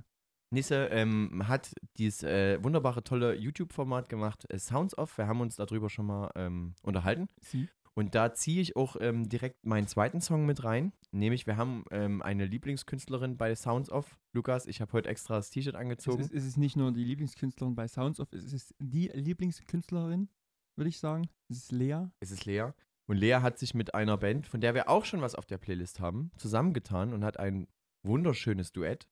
Nisse 0.52 0.88
ähm, 0.92 1.48
hat 1.48 1.74
dieses 1.98 2.24
äh, 2.24 2.62
wunderbare, 2.64 3.04
tolle 3.04 3.36
YouTube-Format 3.36 4.10
gemacht, 4.10 4.46
äh, 4.50 4.60
Sounds 4.60 4.98
Off. 4.98 5.18
Wir 5.18 5.28
haben 5.28 5.42
uns 5.42 5.56
darüber 5.56 5.90
schon 5.90 6.06
mal 6.06 6.30
ähm, 6.36 6.76
unterhalten. 6.84 7.28
Sie? 7.40 7.70
Und 7.94 8.16
da 8.16 8.34
ziehe 8.34 8.62
ich 8.62 8.76
auch 8.76 8.96
ähm, 9.00 9.28
direkt 9.28 9.66
meinen 9.66 9.88
zweiten 9.88 10.22
Song 10.22 10.46
mit 10.46 10.64
rein. 10.64 10.94
Nämlich, 11.12 11.46
wir 11.48 11.58
haben 11.58 11.84
ähm, 11.92 12.22
eine 12.22 12.46
Lieblingskünstlerin 12.46 13.38
bei 13.38 13.54
Sounds 13.56 13.90
of. 13.90 14.18
Lukas, 14.34 14.66
ich 14.66 14.82
habe 14.82 14.94
heute 14.94 15.10
extra 15.10 15.36
das 15.36 15.50
T-Shirt 15.50 15.76
Es 15.76 15.80
angezogen. 15.80 16.22
ist, 16.22 16.34
es 16.34 16.46
ist 16.46 16.58
nicht 16.58 16.78
nur 16.78 16.92
die 16.92 17.04
Lieblingskünstlerin 17.04 17.76
bei 17.76 17.88
Sounds 17.88 18.20
of, 18.20 18.32
es 18.32 18.54
ist 18.54 18.74
die 18.80 19.08
Lieblingskünstlerin, 19.10 20.30
würde 20.78 20.90
ich 20.90 21.00
sagen. 21.00 21.30
Es 21.50 21.58
ist 21.58 21.72
Lea. 21.72 22.06
Es 22.22 22.32
ist 22.32 22.46
Lea. 22.46 22.72
Und 23.08 23.18
Lea 23.18 23.40
hat 23.42 23.60
sich 23.60 23.74
mit 23.74 23.94
einer 23.94 24.18
Band, 24.18 24.48
von 24.48 24.62
der 24.62 24.74
wir 24.74 24.90
auch 24.90 25.04
schon 25.04 25.22
was 25.22 25.36
auf 25.36 25.46
der 25.46 25.58
Playlist 25.58 26.00
haben, 26.00 26.32
zusammengetan 26.38 27.14
und 27.14 27.26
hat 27.26 27.40
ein 27.40 27.68
wunderschönes 28.04 28.72
Duett 28.72 29.08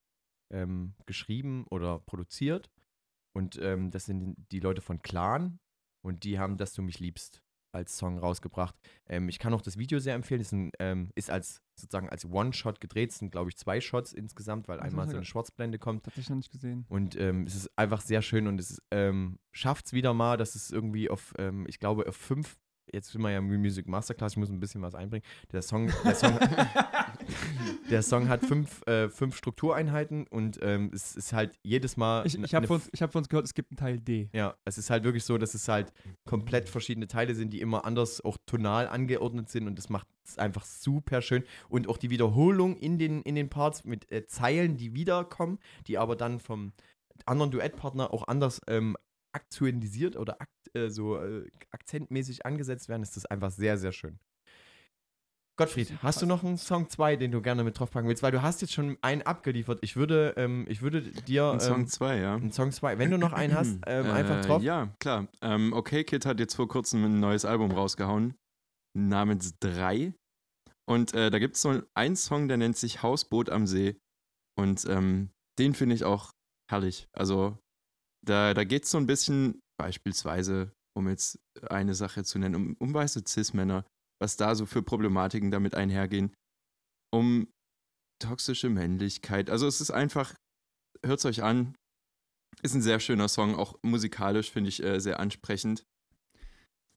ähm, 0.50 0.94
geschrieben 1.06 1.66
oder 1.70 1.98
produziert. 2.00 2.70
Und 3.32 3.58
ähm, 3.62 3.90
das 3.90 4.06
sind 4.06 4.36
die 4.50 4.60
Leute 4.60 4.80
von 4.80 5.02
Clan 5.02 5.58
und 6.04 6.24
die 6.24 6.38
haben 6.38 6.56
Dass 6.56 6.74
du 6.74 6.82
mich 6.82 6.98
liebst 6.98 7.42
als 7.72 7.96
Song 7.96 8.18
rausgebracht. 8.18 8.74
Ähm, 9.06 9.28
ich 9.28 9.38
kann 9.38 9.54
auch 9.54 9.62
das 9.62 9.76
Video 9.78 10.00
sehr 10.00 10.14
empfehlen. 10.14 10.40
Es 10.40 10.48
ist, 10.48 10.52
ein, 10.52 10.72
ähm, 10.80 11.10
ist 11.14 11.30
als 11.30 11.62
sozusagen 11.76 12.08
als 12.08 12.24
One-Shot 12.24 12.80
gedreht. 12.80 13.10
Es 13.10 13.18
sind, 13.18 13.30
glaube 13.30 13.50
ich, 13.50 13.56
zwei 13.56 13.80
Shots 13.80 14.12
insgesamt, 14.12 14.66
weil 14.66 14.78
Das 14.78 14.86
einmal 14.86 15.06
so 15.06 15.12
ich 15.12 15.16
eine 15.18 15.24
Schwarzblende 15.24 15.78
kommt. 15.78 16.04
Tatsächlich 16.04 16.30
noch 16.30 16.36
nicht 16.36 16.50
gesehen. 16.50 16.84
Und 16.88 17.16
ähm, 17.16 17.44
es 17.44 17.54
ist 17.54 17.70
einfach 17.76 18.00
sehr 18.00 18.22
schön 18.22 18.48
und 18.48 18.58
es 18.58 18.82
ähm, 18.90 19.38
schafft 19.52 19.86
es 19.86 19.92
wieder 19.92 20.14
mal, 20.14 20.36
dass 20.36 20.56
es 20.56 20.70
irgendwie 20.70 21.10
auf, 21.10 21.32
ich 21.66 21.78
glaube, 21.78 22.08
auf 22.08 22.16
fünf, 22.16 22.58
jetzt 22.92 23.12
sind 23.12 23.22
wir 23.22 23.30
ja 23.30 23.38
im 23.38 23.46
Music 23.46 23.86
Masterclass, 23.86 24.32
ich 24.32 24.38
muss 24.38 24.50
ein 24.50 24.60
bisschen 24.60 24.82
was 24.82 24.94
einbringen. 24.94 25.24
Der 25.52 25.62
Song, 25.62 25.92
der 26.04 26.14
Song, 26.14 26.38
der 27.90 28.02
Song 28.02 28.28
hat 28.28 28.44
fünf, 28.44 28.86
äh, 28.86 29.08
fünf 29.08 29.36
Struktureinheiten 29.36 30.26
und 30.26 30.58
ähm, 30.62 30.90
es 30.94 31.16
ist 31.16 31.32
halt 31.32 31.58
jedes 31.62 31.96
Mal. 31.96 32.26
Ich, 32.26 32.38
ich 32.38 32.54
habe 32.54 32.66
von, 32.66 32.80
hab 32.80 33.12
von 33.12 33.20
uns 33.20 33.28
gehört, 33.28 33.46
es 33.46 33.54
gibt 33.54 33.70
einen 33.70 33.76
Teil 33.76 33.98
D. 33.98 34.28
ja, 34.32 34.54
es 34.64 34.78
ist 34.78 34.90
halt 34.90 35.04
wirklich 35.04 35.24
so, 35.24 35.38
dass 35.38 35.54
es 35.54 35.68
halt 35.68 35.92
komplett 36.24 36.68
verschiedene 36.68 37.08
Teile 37.08 37.34
sind, 37.34 37.52
die 37.52 37.60
immer 37.60 37.84
anders 37.84 38.24
auch 38.24 38.38
tonal 38.46 38.88
angeordnet 38.88 39.48
sind 39.50 39.66
und 39.66 39.76
das 39.76 39.88
macht 39.88 40.06
es 40.24 40.38
einfach 40.38 40.64
super 40.64 41.22
schön. 41.22 41.44
Und 41.68 41.88
auch 41.88 41.98
die 41.98 42.10
Wiederholung 42.10 42.76
in 42.76 42.98
den, 42.98 43.22
in 43.22 43.34
den 43.34 43.48
Parts 43.48 43.84
mit 43.84 44.10
äh, 44.12 44.26
Zeilen, 44.26 44.76
die 44.76 44.94
wiederkommen, 44.94 45.58
die 45.86 45.98
aber 45.98 46.16
dann 46.16 46.40
vom 46.40 46.72
anderen 47.26 47.50
Duettpartner 47.50 48.12
auch 48.12 48.28
anders 48.28 48.60
ähm, 48.66 48.96
aktualisiert 49.32 50.16
oder 50.16 50.40
akt, 50.40 50.74
äh, 50.74 50.88
so 50.88 51.16
äh, 51.16 51.46
akzentmäßig 51.70 52.46
angesetzt 52.46 52.88
werden, 52.88 53.02
ist 53.02 53.16
das 53.16 53.26
einfach 53.26 53.50
sehr, 53.50 53.78
sehr 53.78 53.92
schön. 53.92 54.18
Gottfried, 55.60 55.92
hast 56.02 56.22
du 56.22 56.26
noch 56.26 56.42
einen 56.42 56.56
Song 56.56 56.88
2, 56.88 57.16
den 57.16 57.32
du 57.32 57.42
gerne 57.42 57.64
mit 57.64 57.78
draufpacken 57.78 58.08
willst? 58.08 58.22
Weil 58.22 58.32
du 58.32 58.40
hast 58.40 58.62
jetzt 58.62 58.72
schon 58.72 58.96
einen 59.02 59.20
abgeliefert. 59.20 59.78
Ich 59.82 59.94
würde, 59.94 60.32
ähm, 60.38 60.64
ich 60.68 60.80
würde 60.80 61.02
dir. 61.02 61.52
Ein 61.52 61.60
Song 61.60 61.80
ähm, 61.80 61.86
2, 61.86 62.16
ja. 62.18 62.34
Einen 62.36 62.50
Song 62.50 62.72
2. 62.72 62.98
Wenn 62.98 63.10
du 63.10 63.18
noch 63.18 63.34
einen 63.34 63.54
hast, 63.54 63.78
ähm, 63.86 64.06
einfach 64.10 64.38
Äh, 64.38 64.46
drauf. 64.46 64.62
Ja, 64.62 64.94
klar. 64.98 65.28
Ähm, 65.42 65.74
okay 65.74 66.04
Kid 66.04 66.24
hat 66.24 66.40
jetzt 66.40 66.54
vor 66.54 66.66
kurzem 66.66 67.04
ein 67.04 67.20
neues 67.20 67.44
Album 67.44 67.72
rausgehauen, 67.72 68.34
namens 68.96 69.58
3. 69.60 70.14
Und 70.88 71.12
äh, 71.14 71.30
da 71.30 71.38
gibt 71.38 71.56
es 71.56 71.62
so 71.62 71.82
einen 71.94 72.16
Song, 72.16 72.48
der 72.48 72.56
nennt 72.56 72.78
sich 72.78 73.02
Hausboot 73.02 73.50
am 73.50 73.66
See. 73.66 74.00
Und 74.58 74.86
ähm, 74.86 75.30
den 75.58 75.74
finde 75.74 75.94
ich 75.94 76.04
auch 76.04 76.32
herrlich. 76.70 77.06
Also 77.12 77.58
da, 78.26 78.54
da 78.54 78.64
geht 78.64 78.84
es 78.84 78.90
so 78.90 78.98
ein 78.98 79.06
bisschen 79.06 79.60
beispielsweise, 79.78 80.72
um 80.96 81.06
jetzt 81.08 81.38
eine 81.68 81.94
Sache 81.94 82.24
zu 82.24 82.38
nennen, 82.38 82.54
um, 82.54 82.76
um 82.78 82.94
weiße 82.94 83.24
Cis-Männer, 83.26 83.84
was 84.20 84.36
da 84.36 84.54
so 84.54 84.66
für 84.66 84.82
Problematiken 84.82 85.50
damit 85.50 85.74
einhergehen, 85.74 86.34
um 87.12 87.48
toxische 88.20 88.68
Männlichkeit. 88.68 89.50
Also 89.50 89.66
es 89.66 89.80
ist 89.80 89.90
einfach, 89.90 90.34
hört 91.04 91.18
es 91.18 91.24
euch 91.24 91.42
an, 91.42 91.74
ist 92.62 92.74
ein 92.74 92.82
sehr 92.82 93.00
schöner 93.00 93.28
Song, 93.28 93.54
auch 93.54 93.78
musikalisch 93.82 94.50
finde 94.50 94.68
ich 94.68 94.82
äh, 94.82 95.00
sehr 95.00 95.18
ansprechend. 95.20 95.84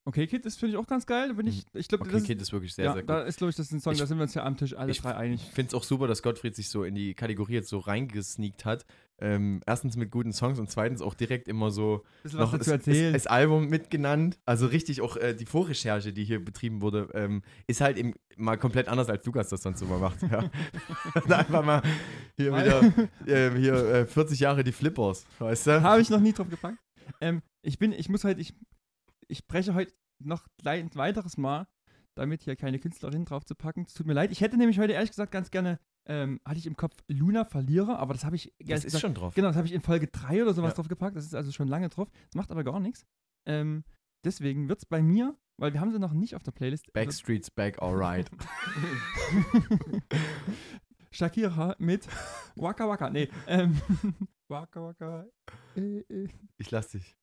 Okay, 0.06 0.28
Kid, 0.28 0.46
das 0.46 0.58
finde 0.58 0.74
ich 0.74 0.78
auch 0.78 0.86
ganz 0.88 1.06
geil. 1.06 1.34
Bin 1.34 1.48
ich, 1.48 1.64
ich 1.74 1.88
glaube, 1.88 2.04
Mhm. 2.04 2.10
Okay, 2.10 2.18
das 2.20 2.28
Kid 2.28 2.42
ist 2.42 2.52
wirklich 2.52 2.74
sehr, 2.74 2.86
ja, 2.86 2.94
sehr 2.94 3.04
gut. 3.04 3.10
Da 3.10 3.22
ist, 3.22 3.38
glaube 3.38 3.52
ich, 3.52 3.56
das 3.56 3.68
ist 3.68 3.72
ein 3.72 3.80
Song, 3.80 3.94
Ich- 3.94 4.00
da 4.00 4.06
sind 4.06 4.18
wir 4.18 4.24
uns 4.24 4.34
ja 4.34 4.44
am 4.44 4.58
Tisch 4.58 4.76
alle 4.76 4.92
ich 4.92 5.00
drei 5.00 5.16
einig. 5.16 5.42
Ich 5.42 5.54
finde 5.54 5.70
es 5.70 5.74
auch 5.74 5.84
super, 5.86 6.08
dass 6.08 6.22
Gottfried 6.22 6.56
sich 6.56 6.68
so 6.70 6.84
in 6.84 6.94
die 6.94 7.14
Kategorie 7.14 7.54
jetzt 7.54 7.70
so 7.70 7.80
reingesneakt 7.80 8.66
hat. 8.66 8.86
Ähm, 9.20 9.62
erstens 9.66 9.96
mit 9.96 10.12
guten 10.12 10.34
Songs 10.34 10.60
und 10.60 10.70
zweitens 10.70 11.02
auch 11.02 11.14
direkt 11.14 11.48
immer 11.48 11.72
so 11.72 12.04
Bisschen 12.24 12.40
dazu 12.40 12.58
das, 12.58 12.68
erzählen. 12.68 13.14
das, 13.14 13.28
Album 13.28 13.70
mitgenannt. 13.70 14.38
Also 14.46 14.66
richtig 14.66 15.00
auch 15.00 15.16
äh, 15.16 15.34
die 15.34 15.46
Vorrecherche, 15.46 16.12
die 16.12 16.26
hier 16.26 16.44
betrieben 16.44 16.82
wurde, 16.82 17.08
ähm, 17.14 17.42
ist 17.68 17.80
halt 17.80 17.98
eben 17.98 18.14
mal 18.36 18.58
komplett 18.58 18.90
anders, 18.90 19.08
als 19.08 19.26
Lukas 19.26 19.48
das 19.50 19.62
sonst 19.62 19.82
immer 19.82 20.00
macht. 20.00 20.22
Ja. 20.24 20.50
Einfach 21.38 21.64
mal 21.64 21.82
hier 22.36 22.52
wieder 22.52 22.82
ähm, 23.28 23.56
hier, 23.56 23.74
äh, 23.76 24.06
40 24.06 24.40
Jahre 24.42 24.66
die 24.66 24.74
Flippers, 24.74 25.26
weißt 25.40 25.68
du? 25.68 25.82
Habe 25.82 26.02
ich 26.02 26.10
noch 26.10 26.20
nie 26.20 26.34
drauf 26.34 26.50
gepackt. 26.50 26.78
Ähm, 27.22 27.42
ich 27.62 27.78
bin, 27.80 27.94
ich 27.94 28.10
muss 28.10 28.24
halt, 28.26 28.40
ich, 28.40 28.54
ich 29.28 29.48
breche 29.48 29.74
heute 29.74 29.94
noch 30.20 30.48
ein 30.66 30.90
weiteres 30.96 31.38
Mal, 31.38 31.68
damit 32.16 32.44
hier 32.44 32.56
keine 32.56 32.80
Künstlerin 32.80 33.26
drauf 33.26 33.46
zu 33.46 33.56
packen. 33.56 33.84
Es 33.88 33.94
tut 33.94 34.08
mir 34.08 34.14
leid. 34.14 34.32
Ich 34.32 34.42
hätte 34.42 34.58
nämlich 34.58 34.80
heute 34.80 34.94
ehrlich 34.94 35.10
gesagt 35.10 35.32
ganz 35.32 35.52
gerne, 35.52 35.80
ähm, 36.06 36.40
hatte 36.46 36.60
ich 36.60 36.68
im 36.68 36.76
Kopf 36.76 36.96
Luna 37.08 37.46
Verlierer, 37.46 37.98
aber 38.00 38.14
das 38.14 38.26
habe 38.26 38.36
ich 38.36 38.54
ehrlich 38.60 38.76
ist 38.76 38.84
gesagt, 38.86 39.02
schon 39.02 39.14
drauf. 39.14 39.34
Genau, 39.36 39.48
das 39.48 39.58
habe 39.58 39.68
ich 39.68 39.74
in 39.74 39.82
Folge 39.82 40.08
3 40.08 40.44
oder 40.44 40.54
sowas 40.54 40.72
Ja. 40.72 40.76
drauf 40.76 40.88
gepackt. 40.88 41.16
Das 41.16 41.26
ist 41.26 41.36
also 41.36 41.52
schon 41.52 41.68
lange 41.68 41.90
drauf. 41.90 42.10
Das 42.12 42.36
macht 42.36 42.52
aber 42.52 42.64
gar 42.64 42.80
nichts. 42.80 43.06
Ähm, 43.46 43.84
deswegen 44.24 44.70
wird 44.70 44.80
es 44.80 44.86
bei 44.86 45.02
mir, 45.02 45.38
weil 45.58 45.74
wir 45.74 45.82
haben 45.82 45.92
sie 45.92 46.00
noch 46.00 46.14
nicht 46.14 46.36
auf 46.36 46.44
der 46.44 46.52
Playlist. 46.52 46.92
Backstreet's 46.94 47.52
back, 47.52 47.82
alright. 47.82 48.30
Shakira 51.12 51.76
mit 51.80 52.08
Waka 52.56 52.88
Waka. 52.88 53.10
Nee, 53.10 53.30
ähm, 53.48 53.80
Waka 54.50 54.82
Waka. 54.82 55.26
Äh, 55.76 56.00
äh. 56.10 56.28
Ich 56.58 56.72
lass 56.72 56.90
dich. 56.90 57.16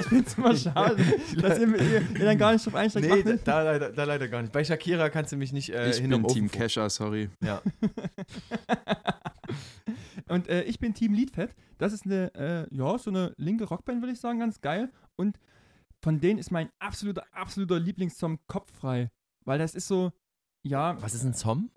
Ich 0.00 0.06
finde 0.06 0.24
es 0.26 0.38
immer 0.38 0.56
schade, 0.56 1.04
dass 1.40 1.58
ihr, 1.58 1.68
ihr, 1.68 2.00
ihr 2.00 2.24
dann 2.24 2.38
gar 2.38 2.52
nicht 2.52 2.64
drauf 2.64 2.74
einsteigt. 2.74 3.06
Nee, 3.06 3.32
Macht 3.32 3.46
da, 3.46 3.52
da, 3.52 3.62
leider, 3.62 3.90
da 3.90 4.04
leider 4.04 4.28
gar 4.28 4.42
nicht. 4.42 4.52
Bei 4.52 4.64
Shakira 4.64 5.10
kannst 5.10 5.32
du 5.32 5.36
mich 5.36 5.52
nicht 5.52 5.70
äh, 5.70 5.90
ich 5.90 6.02
bin 6.02 6.26
Team 6.28 6.50
Kesha, 6.50 6.88
sorry. 6.88 7.28
Ja. 7.42 7.60
Und 10.28 10.48
äh, 10.48 10.62
ich 10.64 10.78
bin 10.78 10.94
Team 10.94 11.14
Liedfett. 11.14 11.54
Das 11.78 11.92
ist 11.92 12.04
eine, 12.04 12.34
äh, 12.34 12.74
ja, 12.74 12.98
so 12.98 13.10
eine 13.10 13.34
linke 13.36 13.64
Rockband, 13.64 14.02
würde 14.02 14.12
ich 14.12 14.20
sagen, 14.20 14.40
ganz 14.40 14.60
geil. 14.60 14.92
Und 15.16 15.38
von 16.02 16.20
denen 16.20 16.38
ist 16.38 16.50
mein 16.50 16.70
absoluter, 16.78 17.24
absoluter 17.32 17.80
Lieblingssong 17.80 18.38
Kopffrei. 18.46 19.10
Weil 19.44 19.58
das 19.58 19.74
ist 19.74 19.88
so, 19.88 20.12
ja. 20.62 21.00
Was 21.00 21.14
ist 21.14 21.24
ein 21.24 21.34
Song? 21.34 21.70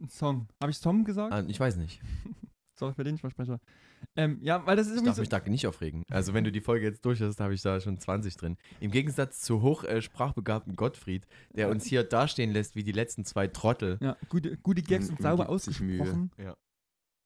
Ein 0.00 0.08
Song. 0.08 0.48
Habe 0.60 0.70
ich 0.70 0.78
Song 0.78 1.04
gesagt? 1.04 1.32
Ah, 1.32 1.44
ich 1.46 1.58
weiß 1.58 1.76
nicht. 1.76 2.00
Sorry 2.78 2.94
für 2.94 3.04
den 3.04 3.14
Nicht-Versprecher. 3.14 3.58
Ähm, 4.16 4.38
ja, 4.42 4.64
weil 4.66 4.76
das 4.76 4.86
ist 4.86 4.92
Ich 4.92 4.96
irgendwie 4.98 5.06
darf 5.08 5.16
so. 5.16 5.22
mich 5.22 5.28
da 5.28 5.40
nicht 5.40 5.66
aufregen. 5.66 6.02
Also 6.10 6.34
wenn 6.34 6.44
du 6.44 6.52
die 6.52 6.60
Folge 6.60 6.86
jetzt 6.86 7.04
durch 7.04 7.20
hast, 7.20 7.40
habe 7.40 7.54
ich 7.54 7.62
da 7.62 7.80
schon 7.80 7.98
20 7.98 8.36
drin. 8.36 8.56
Im 8.80 8.90
Gegensatz 8.90 9.40
zu 9.40 9.62
hoch 9.62 9.84
äh, 9.84 10.02
Gottfried, 10.76 11.26
der 11.54 11.70
uns 11.70 11.84
hier 11.86 12.04
dastehen 12.04 12.52
lässt 12.52 12.76
wie 12.76 12.82
die 12.82 12.92
letzten 12.92 13.24
zwei 13.24 13.46
Trottel. 13.46 13.98
Ja, 14.00 14.16
gute, 14.28 14.56
gute 14.58 14.82
Gags 14.82 15.08
und 15.08 15.20
sauber 15.20 15.48
ausgesprochen. 15.48 16.30
Ja. 16.38 16.56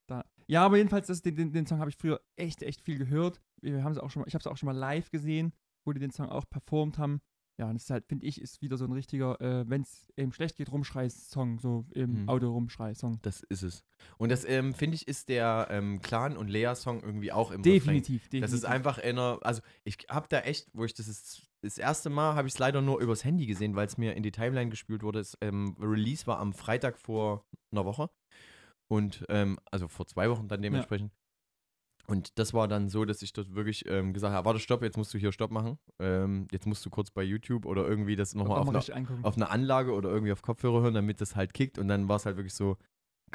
Da. 0.07 0.25
Ja, 0.47 0.65
aber 0.65 0.79
jedenfalls, 0.79 1.07
das, 1.07 1.23
den, 1.23 1.37
den, 1.37 1.53
den 1.53 1.67
Song 1.67 1.79
habe 1.79 1.91
ich 1.91 1.97
früher 1.97 2.21
echt, 2.37 2.63
echt 2.63 2.83
viel 2.83 2.99
gehört. 2.99 3.41
Wir 3.61 3.85
haben 3.85 3.97
auch 3.99 4.11
schon 4.11 4.21
mal, 4.21 4.29
ich 4.29 4.35
habe 4.35 4.41
es 4.41 4.47
auch 4.47 4.57
schon 4.57 4.67
mal 4.67 4.77
live 4.77 5.11
gesehen, 5.11 5.53
wo 5.85 5.93
die 5.93 6.01
den 6.01 6.11
Song 6.11 6.29
auch 6.29 6.45
performt 6.49 6.99
haben. 6.99 7.21
Ja, 7.61 7.67
und 7.69 7.75
das 7.75 7.83
ist 7.85 7.91
halt, 7.91 8.07
finde 8.07 8.25
ich, 8.25 8.41
ist 8.41 8.63
wieder 8.63 8.79
so 8.79 8.87
ein 8.87 8.93
richtiger, 8.93 9.39
äh, 9.39 9.69
wenn 9.69 9.83
es 9.83 10.09
eben 10.17 10.33
schlecht 10.33 10.57
geht, 10.57 10.73
Rumschrei-Song, 10.73 11.59
so 11.59 11.85
im 11.91 12.23
Mhm. 12.23 12.29
Auto-Rumschrei-Song. 12.31 13.19
Das 13.21 13.43
ist 13.43 13.63
es. 13.63 13.85
Und 14.17 14.31
das, 14.33 14.47
ähm, 14.47 14.73
finde 14.73 14.95
ich, 14.95 15.07
ist 15.07 15.29
der 15.29 15.69
ähm, 15.71 16.01
Clan 16.01 16.39
und 16.39 16.49
Lea-Song 16.49 17.03
irgendwie 17.03 17.33
auch 17.33 17.51
im 17.51 17.61
Definitiv, 17.63 18.25
Refrain. 18.25 18.41
Das 18.41 18.53
ist 18.53 18.63
definitiv. 18.63 18.87
einfach 18.87 18.99
einer, 19.05 19.39
also 19.43 19.61
ich 19.85 19.99
habe 20.09 20.27
da 20.31 20.41
echt, 20.41 20.71
wo 20.73 20.87
ich 20.87 20.95
das 20.95 21.07
ist, 21.07 21.43
das 21.61 21.77
erste 21.77 22.09
Mal 22.09 22.35
habe 22.35 22.49
ich 22.49 22.55
es 22.55 22.59
leider 22.59 22.81
nur 22.81 22.99
übers 22.99 23.25
Handy 23.25 23.45
gesehen, 23.45 23.77
weil 23.77 23.87
es 23.87 23.99
mir 23.99 24.15
in 24.17 24.23
die 24.23 24.33
Timeline 24.33 24.71
gespült 24.71 25.03
wurde. 25.03 25.19
Das 25.19 25.37
ähm, 25.43 25.77
Release 25.79 26.27
war 26.27 26.39
am 26.39 26.55
Freitag 26.55 26.99
vor 26.99 27.45
einer 27.73 27.85
Woche. 27.85 28.09
Und, 28.89 29.27
ähm, 29.29 29.59
also 29.71 29.87
vor 29.87 30.07
zwei 30.07 30.31
Wochen 30.31 30.49
dann 30.49 30.63
dementsprechend. 30.63 31.13
Und 32.07 32.39
das 32.39 32.53
war 32.55 32.67
dann 32.67 32.89
so, 32.89 33.05
dass 33.05 33.23
ich 33.23 33.33
dort 33.33 33.55
wirklich 33.55 33.85
ähm, 33.89 34.13
gesagt 34.13 34.35
habe, 34.35 34.45
warte, 34.45 34.59
stopp, 34.61 34.83
jetzt 34.83 34.97
musst 34.97 35.15
du 35.15 35.19
hier 35.19 35.31
Stopp 35.33 35.51
machen. 35.51 35.79
Ähm, 36.01 36.47
jetzt 36.51 36.67
musst 36.67 36.85
du 36.85 36.91
kurz 36.91 37.11
bei 37.11 37.23
YouTube 37.23 37.67
oder 37.67 37.87
irgendwie 37.87 38.17
das 38.17 38.35
nochmal 38.35 38.59
auf, 38.59 38.91
angucken. 38.91 39.25
auf 39.25 39.37
einer 39.37 39.51
Anlage 39.51 39.93
oder 39.93 40.11
irgendwie 40.11 40.33
auf 40.33 40.43
Kopfhörer 40.43 40.83
hören, 40.83 40.95
damit 40.95 41.21
das 41.21 41.37
halt 41.37 41.55
kickt. 41.55 41.79
Und 41.79 41.89
dann 41.89 42.09
war 42.09 42.17
es 42.17 42.27
halt 42.27 42.37
wirklich 42.37 42.55
so 42.55 42.77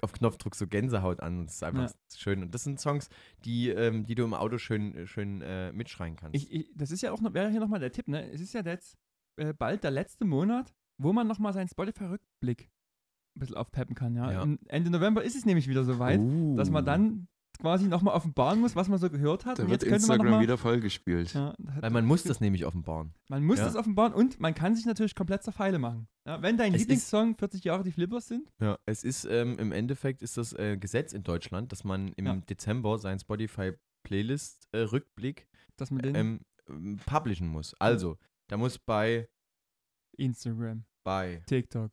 auf 0.02 0.12
Knopfdruck 0.12 0.56
so 0.56 0.68
Gänsehaut 0.68 1.22
an. 1.22 1.40
Und 1.40 1.46
das 1.46 1.56
ist 1.56 1.64
einfach 1.64 1.84
Ja. 1.90 1.96
schön. 2.18 2.42
Und 2.44 2.54
das 2.54 2.64
sind 2.66 2.82
Songs, 2.82 3.08
die, 3.46 3.70
ähm, 3.70 4.06
die 4.06 4.16
du 4.16 4.26
im 4.26 4.34
Auto 4.34 4.58
schön, 4.58 5.08
schön 5.08 5.42
äh, 5.42 5.72
mitschreien 5.72 6.18
kannst. 6.18 6.36
Ich, 6.36 6.52
ich, 6.52 6.72
das 6.76 6.92
ist 6.92 7.02
ja 7.02 7.14
auch 7.14 7.22
noch, 7.22 7.34
wäre 7.34 7.50
hier 7.50 7.62
nochmal 7.62 7.80
der 7.80 7.94
Tipp, 7.94 8.10
ne? 8.10 8.30
Es 8.30 8.42
ist 8.42 8.54
ja 8.54 8.62
jetzt 8.62 8.98
äh, 9.38 9.54
bald 9.54 9.86
der 9.86 9.92
letzte 9.92 10.26
Monat, 10.26 10.74
wo 10.98 11.14
man 11.14 11.28
nochmal 11.28 11.54
seinen 11.54 11.70
Spotify-Rückblick 11.70 12.70
ein 13.36 13.40
bisschen 13.40 13.56
aufpeppen 13.56 13.96
kann, 13.96 14.16
ja. 14.16 14.32
Ja. 14.32 14.48
Ende 14.68 14.90
November 14.90 15.24
ist 15.24 15.36
es 15.36 15.46
nämlich 15.46 15.68
wieder 15.70 15.84
soweit, 15.86 16.20
dass 16.58 16.70
man 16.70 16.84
Uh. 16.84 16.86
dann 16.86 17.28
quasi 17.58 17.88
nochmal 17.88 18.16
offenbaren 18.16 18.60
muss, 18.60 18.76
was 18.76 18.88
man 18.88 18.98
so 19.00 19.10
gehört 19.10 19.46
hat. 19.46 19.60
Da 19.60 19.64
Und 19.64 19.70
wird 19.70 19.82
jetzt 19.84 19.90
könnte 19.90 20.08
man 20.08 20.16
Instagram 20.16 20.26
noch 20.32 20.38
mal, 20.38 20.44
wieder 20.44 20.58
vollgespielt. 20.58 21.34
Ja, 21.34 21.54
Weil 21.58 21.90
man 21.92 22.06
muss 22.06 22.24
das 22.24 22.40
nämlich 22.42 22.66
offenbaren. 22.66 23.14
Man 23.30 23.44
muss 23.44 23.60
Ja. 23.60 23.66
das 23.66 23.76
offenbaren 23.76 24.14
und 24.14 24.40
man 24.40 24.54
kann 24.54 24.76
sich 24.76 24.86
natürlich 24.86 25.16
komplett 25.16 25.44
zur 25.44 25.54
Feile 25.54 25.80
machen. 25.80 26.08
Ja, 26.28 26.42
wenn 26.42 26.58
dein 26.58 26.70
Es 26.74 26.82
ist- 26.82 26.88
Lieblingssong 26.88 27.36
40 27.38 27.64
Jahre 27.64 27.84
die 27.84 27.92
Flippers 27.92 28.28
sind, 28.28 28.52
Ja, 28.60 28.78
es 28.86 29.04
ist 29.04 29.26
ähm, 29.26 29.58
im 29.60 29.72
Endeffekt 29.72 30.22
ist 30.22 30.38
das 30.38 30.54
äh, 30.54 30.78
Gesetz 30.78 31.14
in 31.14 31.24
Deutschland, 31.24 31.72
dass 31.72 31.84
man 31.84 32.14
im 32.14 32.26
Ja. 32.26 32.36
Dezember 32.36 32.98
seinen 33.00 33.20
Spotify 33.20 33.74
Playlist 34.04 34.68
äh, 34.72 34.80
Rückblick 34.80 35.48
dass 35.78 35.92
man 35.92 36.02
den. 36.02 36.16
ähm, 36.16 36.40
ähm, 36.70 37.00
publishen 37.06 37.48
muss. 37.48 37.74
Also, 37.80 38.18
da 38.48 38.58
muss 38.58 38.78
bei 38.80 39.28
Instagram, 40.18 40.86
Bei, 41.04 41.42
TikTok. 41.46 41.92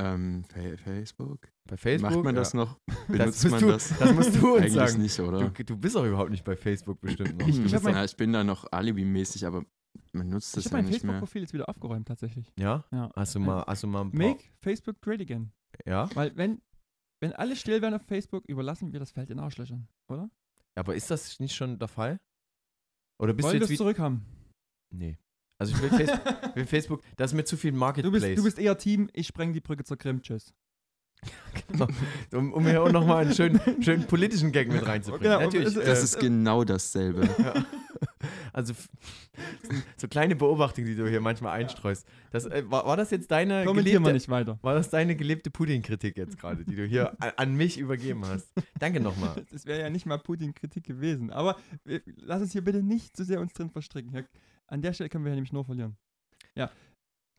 Ähm, 0.00 0.44
Fa- 0.44 0.76
Facebook? 0.78 1.48
bei 1.68 1.76
Facebook. 1.76 2.10
Macht 2.12 2.24
man 2.24 2.34
ja. 2.34 2.40
das 2.40 2.54
noch? 2.54 2.78
Das 3.08 3.08
Benutzt 3.08 3.44
musst, 3.44 3.50
man 3.50 3.60
du, 3.60 3.66
das? 3.68 3.98
das 3.98 4.12
musst 4.14 4.36
du 4.36 4.52
uns 4.54 4.60
Eigentlich 4.62 4.72
sagen. 4.74 5.02
nicht, 5.02 5.20
oder? 5.20 5.50
Du, 5.50 5.64
du 5.64 5.76
bist 5.76 5.96
auch 5.96 6.04
überhaupt 6.04 6.30
nicht 6.30 6.44
bei 6.44 6.56
Facebook 6.56 7.00
bestimmt 7.00 7.38
noch. 7.38 7.46
Ich- 7.46 7.58
ich 7.58 7.70
bist- 7.72 7.84
mein- 7.84 7.94
ja, 7.94 8.04
ich 8.04 8.16
bin 8.16 8.32
da 8.32 8.42
noch 8.42 8.66
Alibi-mäßig, 8.72 9.44
aber 9.46 9.64
man 10.12 10.30
nutzt 10.30 10.56
das 10.56 10.64
Ich 10.64 10.70
ja 10.72 10.76
habe 10.76 10.82
mein 10.82 10.90
nicht 10.90 11.02
mehr. 11.04 11.12
Facebook-Profil 11.12 11.42
jetzt 11.42 11.52
wieder 11.52 11.68
aufgeräumt, 11.68 12.08
tatsächlich. 12.08 12.50
ja? 12.58 12.84
Ja. 12.90 13.10
Hast 13.14 13.34
du 13.34 13.40
mal, 13.40 13.64
hast 13.66 13.82
du 13.82 13.86
mal 13.86 14.00
ein 14.02 14.10
paar, 14.12 14.18
Make 14.18 14.44
Facebook 14.62 15.00
great 15.02 15.20
again. 15.20 15.52
Ja? 15.84 16.08
Weil 16.14 16.34
wenn, 16.36 16.62
wenn 17.20 17.32
alle 17.34 17.54
still 17.54 17.82
werden 17.82 17.94
auf 17.94 18.02
Facebook, 18.06 18.44
überlassen 18.48 18.92
wir 18.92 19.00
das 19.00 19.10
Feld 19.12 19.28
den 19.28 19.38
Arschlöchern, 19.40 19.88
oder? 20.10 20.30
Aber 20.74 20.94
ist 20.94 21.10
das 21.10 21.38
nicht 21.38 21.54
schon 21.54 21.78
der 21.78 21.88
Fall? 21.88 22.18
Oder 23.20 23.34
bist 23.34 23.44
Wollen 23.46 23.54
wir 23.54 23.60
du 23.60 23.64
jetzt 23.64 23.70
wie, 23.72 23.76
zurückhaben? 23.76 24.24
Nee. 24.94 25.18
Also 25.62 25.74
ich 25.76 25.82
will, 25.82 25.90
Facebook, 25.90 26.20
will 26.56 26.66
Facebook, 26.66 27.02
das 27.16 27.30
ist 27.30 27.36
mir 27.36 27.44
zu 27.44 27.56
viel 27.56 27.72
Du 27.72 27.78
Marketplace. 27.78 28.22
bist, 28.22 28.38
du 28.38 28.42
bist 28.44 28.58
eher 28.58 28.76
Team, 28.78 29.08
ich 29.12 29.26
spreng 29.28 29.52
die 29.52 29.60
Brücke 29.60 29.84
zur 29.84 29.96
Krim, 29.96 30.20
tschüss. 30.22 30.52
Genau. 31.68 31.86
um, 32.32 32.52
um 32.52 32.66
hier 32.66 32.82
auch 32.82 32.90
nochmal 32.90 33.24
einen 33.24 33.32
schönen, 33.34 33.60
schönen 33.80 34.06
politischen 34.08 34.50
Gag 34.50 34.72
mit 34.72 34.84
reinzubringen. 34.84 35.22
Genau, 35.30 35.40
Natürlich. 35.44 35.74
Das 35.74 36.00
äh, 36.00 36.04
ist 36.04 36.18
genau 36.18 36.64
dasselbe. 36.64 37.28
ja. 37.38 37.64
Also 38.52 38.72
f- 38.74 38.88
so 39.96 40.08
kleine 40.08 40.36
Beobachtungen, 40.36 40.86
die 40.86 40.94
du 40.94 41.08
hier 41.08 41.20
manchmal 41.22 41.52
einstreust. 41.58 42.06
Das, 42.32 42.44
äh, 42.44 42.62
war, 42.70 42.84
war 42.86 42.96
das 42.98 43.10
jetzt 43.10 43.30
deine 43.30 43.64
Kommentieren 43.64 44.02
wir 44.02 44.10
gelebte, 44.10 44.12
nicht 44.12 44.28
weiter. 44.28 44.58
war 44.60 44.74
das 44.74 44.90
deine 44.90 45.16
gelebte 45.16 45.50
Putin-Kritik 45.50 46.18
jetzt 46.18 46.38
gerade, 46.38 46.62
die 46.64 46.76
du 46.76 46.84
hier 46.84 47.12
an, 47.22 47.32
an 47.36 47.54
mich 47.56 47.78
übergeben 47.78 48.26
hast? 48.26 48.52
Danke 48.78 49.00
nochmal. 49.00 49.42
Das 49.52 49.64
wäre 49.64 49.80
ja 49.80 49.88
nicht 49.90 50.04
mal 50.04 50.18
Putin-Kritik 50.18 50.84
gewesen. 50.84 51.30
Aber 51.30 51.56
wir, 51.84 52.02
lass 52.16 52.42
uns 52.42 52.52
hier 52.52 52.62
bitte 52.62 52.82
nicht 52.82 53.16
zu 53.16 53.24
sehr 53.24 53.40
uns 53.40 53.54
drin 53.54 53.70
verstricken. 53.70 54.10
Hier, 54.10 54.26
an 54.72 54.82
der 54.82 54.92
Stelle 54.92 55.08
können 55.10 55.24
wir 55.24 55.30
ja 55.30 55.36
nämlich 55.36 55.52
nur 55.52 55.64
verlieren. 55.64 55.96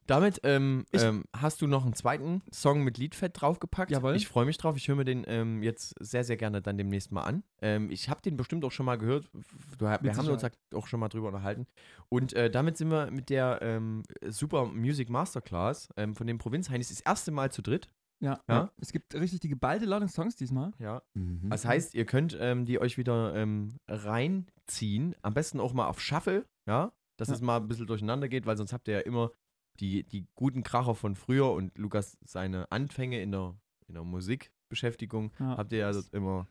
Damit 0.06 0.42
ähm, 0.44 0.86
Ich- 0.92 1.02
ähm, 1.02 1.24
hast 1.34 1.62
du 1.62 1.68
noch 1.68 1.86
einen 1.86 1.94
zweiten 1.94 2.42
Song 2.52 2.84
mit 2.84 2.98
Liedfett 2.98 3.40
draufgepackt. 3.40 3.90
Jawohl. 3.90 4.18
Ich 4.18 4.28
freue 4.28 4.46
mich 4.46 4.58
drauf. 4.58 4.76
Ich 4.76 4.90
höre 4.90 4.98
mir 4.98 5.06
den 5.06 5.24
ähm, 5.28 5.64
jetzt 5.64 5.96
sehr, 5.98 6.26
sehr 6.26 6.36
gerne 6.36 6.62
dann 6.62 6.78
demnächst 6.78 7.14
mal 7.14 7.22
an. 7.22 7.44
Ähm, 7.62 7.90
ich 7.90 8.10
habe 8.10 8.22
den 8.22 8.36
bestimmt 8.36 8.66
auch 8.66 8.72
schon 8.74 8.86
mal 8.86 8.98
gehört. 8.98 9.30
Du, 9.32 9.86
wir 9.86 9.92
Mit 10.02 10.12
haben 10.18 10.28
uns 10.28 10.42
Sicherheit. 10.42 10.58
auch 10.74 10.88
schon 10.88 11.00
mal 11.00 11.08
drüber 11.08 11.30
unterhalten. 11.30 11.68
Und 12.10 12.34
äh, 12.34 12.52
damit 12.52 12.76
sind 12.78 12.92
wir 12.92 13.12
mit 13.12 13.30
der 13.30 13.60
ähm, 13.62 14.04
Super 14.28 14.66
Music 14.66 15.10
Masterclass 15.10 15.88
ähm, 15.96 16.16
von 16.16 16.28
den 16.28 16.38
Provinzheinis 16.38 16.90
das 16.90 17.00
erste 17.00 17.32
Mal 17.32 17.54
zu 17.54 17.62
dritt. 17.62 17.90
Ja. 18.20 18.42
Ja? 18.50 18.72
Es 18.82 18.92
gibt 18.92 19.16
richtig 19.16 19.40
die 19.40 19.50
geballte 19.50 19.86
Ladung 19.86 20.10
Songs 20.10 20.36
diesmal. 20.36 20.74
Ja. 20.80 21.02
Mhm. 21.14 21.50
Das 21.50 21.64
heißt, 21.64 21.94
ihr 21.94 22.06
könnt 22.06 22.36
ähm, 22.42 22.66
die 22.66 22.78
euch 22.78 22.98
wieder 22.98 23.34
ähm, 23.36 23.78
reinziehen. 23.88 25.16
Am 25.22 25.34
besten 25.34 25.62
auch 25.62 25.72
mal 25.72 25.88
auf 25.88 26.02
Shuffle, 26.02 26.46
ja, 26.68 26.92
dass 27.24 27.30
Ja. 27.30 27.36
es 27.36 27.42
mal 27.42 27.58
ein 27.58 27.68
bisschen 27.68 27.88
durcheinander 27.88 28.28
geht, 28.30 28.46
weil 28.46 28.58
sonst 28.58 28.74
habt 28.74 28.88
ihr 28.88 28.96
ja 28.96 29.00
immer 29.02 29.32
die, 29.80 30.04
die 30.04 30.28
guten 30.36 30.64
Kracher 30.64 30.94
von 30.96 31.16
früher 31.16 31.52
und 31.52 31.78
Lukas 31.78 32.18
seine 32.24 32.72
Anfänge 32.72 33.22
in 33.22 33.32
der, 33.32 33.56
in 33.88 33.96
der 33.96 34.04
Musikbeschäftigung 34.04 35.32
Ja. 35.40 35.58
habt 35.58 35.72
ihr 35.72 35.80
ja 35.80 35.92
dort 35.92 36.14
immer. 36.14 36.48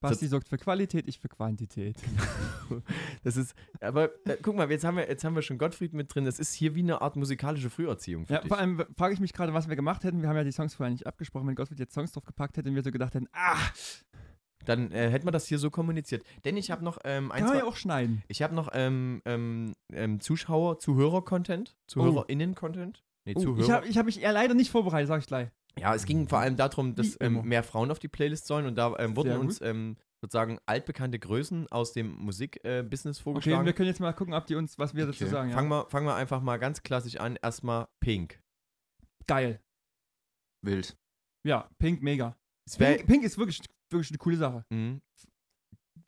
Basti 0.00 0.26
sorgt 0.26 0.48
für 0.48 0.58
Qualität, 0.58 1.06
ich 1.06 1.20
für 1.20 1.28
Quantität. 1.28 1.96
Das 3.22 3.36
ist, 3.36 3.54
aber 3.80 4.10
äh, 4.26 4.36
guck 4.42 4.56
mal, 4.56 4.68
jetzt 4.70 4.82
haben, 4.84 4.96
wir, 4.96 5.06
jetzt 5.08 5.22
haben 5.24 5.34
wir 5.34 5.42
schon 5.42 5.58
Gottfried 5.58 5.92
mit 5.92 6.12
drin. 6.12 6.24
Das 6.24 6.38
ist 6.38 6.54
hier 6.54 6.74
wie 6.74 6.80
eine 6.80 7.02
Art 7.02 7.16
musikalische 7.16 7.68
Früherziehung 7.70 8.24
Ja, 8.28 8.38
dich. 8.40 8.48
vor 8.48 8.58
allem 8.58 8.82
frage 8.96 9.12
ich 9.14 9.20
mich 9.20 9.32
gerade, 9.32 9.52
was 9.54 9.68
wir 9.68 9.76
gemacht 9.76 10.02
hätten. 10.04 10.22
Wir 10.22 10.28
haben 10.28 10.36
ja 10.36 10.42
die 10.44 10.52
Songs 10.52 10.74
vorher 10.74 10.90
nicht 10.90 11.06
abgesprochen. 11.06 11.46
Wenn 11.46 11.54
Gottfried 11.54 11.78
jetzt 11.78 11.92
Songs 11.94 12.12
drauf 12.12 12.24
gepackt 12.24 12.56
hätte 12.56 12.68
und 12.70 12.74
wir 12.74 12.82
so 12.82 12.90
gedacht 12.90 13.14
hätten, 13.14 13.28
ah, 13.32 13.58
Dann 14.64 14.90
äh, 14.92 15.10
hätten 15.10 15.26
wir 15.26 15.32
das 15.32 15.46
hier 15.46 15.58
so 15.58 15.70
kommuniziert. 15.70 16.24
Denn 16.44 16.56
ich 16.56 16.70
habe 16.70 16.84
noch 16.84 16.98
ähm, 17.04 17.32
ein, 17.32 17.38
kann 17.38 17.48
man 17.48 17.52
zwei, 17.54 17.58
ja 17.58 17.64
auch 17.70 17.76
schneiden. 17.76 18.22
Ich 18.28 18.42
habe 18.42 18.54
noch 18.54 18.68
ähm, 18.72 19.20
ähm, 19.24 19.74
ähm, 19.92 20.20
Zuschauer, 20.20 20.78
Zuhörer-Content, 20.78 21.74
ZuhörerInnen-Content. 21.88 23.02
Nee, 23.24 23.34
Oh, 23.36 23.40
Zuhörer. 23.40 23.60
ich 23.64 23.70
habe 23.70 23.86
ich 23.88 23.98
hab 23.98 24.06
mich 24.06 24.20
eher 24.20 24.32
leider 24.32 24.54
nicht 24.54 24.70
vorbereitet, 24.70 25.08
sag 25.08 25.20
ich 25.20 25.26
gleich. 25.26 25.48
ja, 25.78 25.94
es 25.94 26.04
ging 26.06 26.28
vor 26.28 26.38
allem 26.40 26.56
darum, 26.56 26.94
dass 26.94 27.14
Wie 27.20 27.24
immer. 27.26 27.40
ähm, 27.40 27.48
mehr 27.48 27.62
Frauen 27.62 27.90
auf 27.90 27.98
die 27.98 28.08
Playlist 28.08 28.46
sollen 28.46 28.66
und 28.66 28.76
da 28.76 28.94
ähm, 28.98 29.16
wurden 29.16 29.28
Sehr 29.30 29.40
uns 29.40 29.60
ähm, 29.60 29.96
sozusagen 30.20 30.58
altbekannte 30.66 31.18
Größen 31.18 31.66
aus 31.72 31.92
dem 31.92 32.14
Musikbusiness 32.16 33.18
Okay, 33.18 33.22
vorgeschlagen. 33.22 33.66
wir 33.66 33.72
können 33.72 33.88
jetzt 33.88 34.00
mal 34.00 34.12
gucken, 34.12 34.34
ob 34.34 34.46
die 34.46 34.54
uns, 34.54 34.78
was 34.78 34.94
wir 34.94 35.06
dazu 35.06 35.24
Okay. 35.24 35.32
sagen. 35.32 35.50
Ja. 35.50 35.56
fangen, 35.56 35.68
wir, 35.68 35.86
fangen 35.88 36.06
wir 36.06 36.14
einfach 36.14 36.40
mal 36.40 36.58
ganz 36.58 36.82
klassisch 36.82 37.16
an. 37.16 37.36
Erstmal 37.42 37.88
Pink. 38.00 38.40
Geil. 39.26 39.60
Wild. 40.64 40.96
Ja, 41.44 41.68
Pink, 41.78 42.02
mega. 42.02 42.36
Es 42.66 42.78
wär, 42.78 42.94
Pink, 42.96 43.06
Pink 43.08 43.24
ist 43.24 43.38
wirklich, 43.38 43.60
wirklich 43.92 44.10
eine 44.10 44.18
coole 44.18 44.36
Sache. 44.36 44.64
Mhm. 44.70 45.00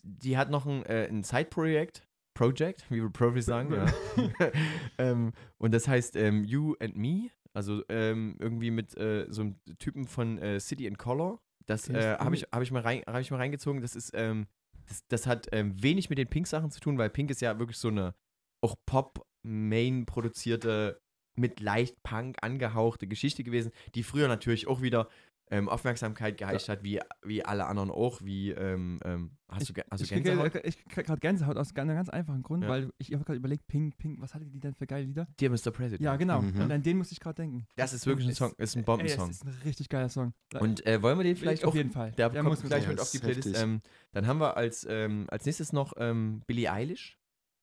Die 0.02 0.36
hat 0.36 0.50
noch 0.50 0.66
ein, 0.66 0.84
äh, 0.86 1.06
ein 1.08 1.22
Side-Projekt, 1.22 2.06
Project, 2.34 2.90
wie 2.90 3.00
wir 3.00 3.10
Profis 3.10 3.46
sagen. 3.46 3.72
ja. 3.72 3.86
ähm, 4.98 5.32
und 5.58 5.72
das 5.72 5.88
heißt 5.88 6.16
ähm, 6.16 6.44
You 6.44 6.74
and 6.80 6.96
Me, 6.96 7.30
also 7.52 7.82
ähm, 7.88 8.36
irgendwie 8.40 8.70
mit 8.70 8.96
äh, 8.96 9.26
so 9.28 9.42
einem 9.42 9.56
Typen 9.78 10.06
von 10.06 10.38
äh, 10.38 10.60
City 10.60 10.86
and 10.86 10.98
Color. 10.98 11.40
Das 11.66 11.88
äh, 11.88 12.16
habe 12.18 12.34
ich, 12.34 12.42
hab 12.52 12.62
ich, 12.62 12.70
mal 12.72 12.82
rein- 12.82 13.04
hab 13.06 13.20
ich 13.20 13.30
mal 13.30 13.38
reingezogen. 13.38 13.80
Das 13.80 13.96
ist, 13.96 14.10
ähm, 14.14 14.46
das, 14.86 15.06
das 15.08 15.26
hat 15.26 15.48
ähm, 15.52 15.80
wenig 15.82 16.10
mit 16.10 16.18
den 16.18 16.28
Pink-Sachen 16.28 16.70
zu 16.70 16.80
tun, 16.80 16.98
weil 16.98 17.08
Pink 17.08 17.30
ist 17.30 17.40
ja 17.40 17.58
wirklich 17.58 17.78
so 17.78 17.88
eine 17.88 18.14
auch 18.62 18.76
Pop-Main 18.86 20.04
produzierte, 20.04 21.00
mit 21.36 21.60
leicht 21.60 22.02
Punk 22.02 22.36
angehauchte 22.42 23.06
Geschichte 23.06 23.42
gewesen, 23.44 23.72
die 23.94 24.02
früher 24.02 24.28
natürlich 24.28 24.66
auch 24.68 24.82
wieder 24.82 25.08
ähm, 25.54 25.68
Aufmerksamkeit 25.68 26.36
geheischt 26.36 26.68
hat, 26.68 26.82
wie, 26.82 27.00
wie 27.22 27.44
alle 27.44 27.66
anderen 27.66 27.90
auch, 27.90 28.20
wie, 28.22 28.50
ähm, 28.50 28.98
ähm, 29.04 29.30
hast 29.48 29.68
du, 29.68 29.74
hast 29.90 30.00
du 30.00 30.04
ich 30.04 30.10
krieg, 30.10 30.24
Gänsehaut? 30.24 30.54
ich 30.64 30.84
krieg 30.86 31.06
gerade 31.06 31.20
Gänsehaut 31.20 31.56
aus 31.56 31.74
einem 31.76 31.94
ganz 31.94 32.08
einfachen 32.08 32.42
Grund, 32.42 32.64
Ja. 32.64 32.68
weil 32.68 32.90
ich 32.98 33.12
habe 33.12 33.24
gerade 33.24 33.36
überlegt, 33.38 33.66
Pink, 33.66 33.96
Pink, 33.98 34.20
was 34.20 34.34
hatte 34.34 34.46
die 34.46 34.58
denn 34.60 34.74
für 34.74 34.86
geile 34.86 35.04
Lieder? 35.04 35.28
Dear 35.38 35.50
Mr. 35.52 35.70
President. 35.70 36.00
Ja, 36.00 36.16
genau. 36.16 36.42
Mhm. 36.42 36.60
Und 36.60 36.72
an 36.72 36.82
den 36.82 36.98
musste 36.98 37.12
ich 37.12 37.20
gerade 37.20 37.36
denken. 37.36 37.66
Das 37.76 37.92
ist 37.92 38.06
wirklich 38.06 38.28
ein 38.28 38.34
Song, 38.34 38.52
ist 38.58 38.74
ein 38.74 38.80
Ey, 38.80 38.84
Bombensong. 38.84 39.30
es 39.30 39.36
ist 39.36 39.44
ein 39.44 39.54
richtig 39.64 39.88
geiler 39.88 40.08
Song. 40.08 40.32
Und 40.58 40.84
äh, 40.86 41.00
wollen 41.02 41.18
wir 41.18 41.24
den 41.24 41.36
vielleicht 41.36 41.64
auf 41.64 41.70
auch, 41.70 41.74
jeden 41.76 41.90
Fall. 41.92 42.10
der, 42.12 42.30
Der 42.30 42.42
kommt 42.42 42.62
gleich 42.64 42.88
mit 42.88 43.00
auf 43.00 43.10
die 43.10 43.18
Das 43.20 43.28
ist 43.30 43.40
Playlist. 43.42 43.62
Ähm, 43.62 43.80
dann 44.12 44.26
haben 44.26 44.40
wir 44.40 44.56
als, 44.56 44.86
ähm, 44.90 45.26
als 45.30 45.44
nächstes 45.46 45.72
noch 45.72 45.92
ähm, 45.98 46.42
Billie 46.46 46.70
Eilish. 46.72 47.16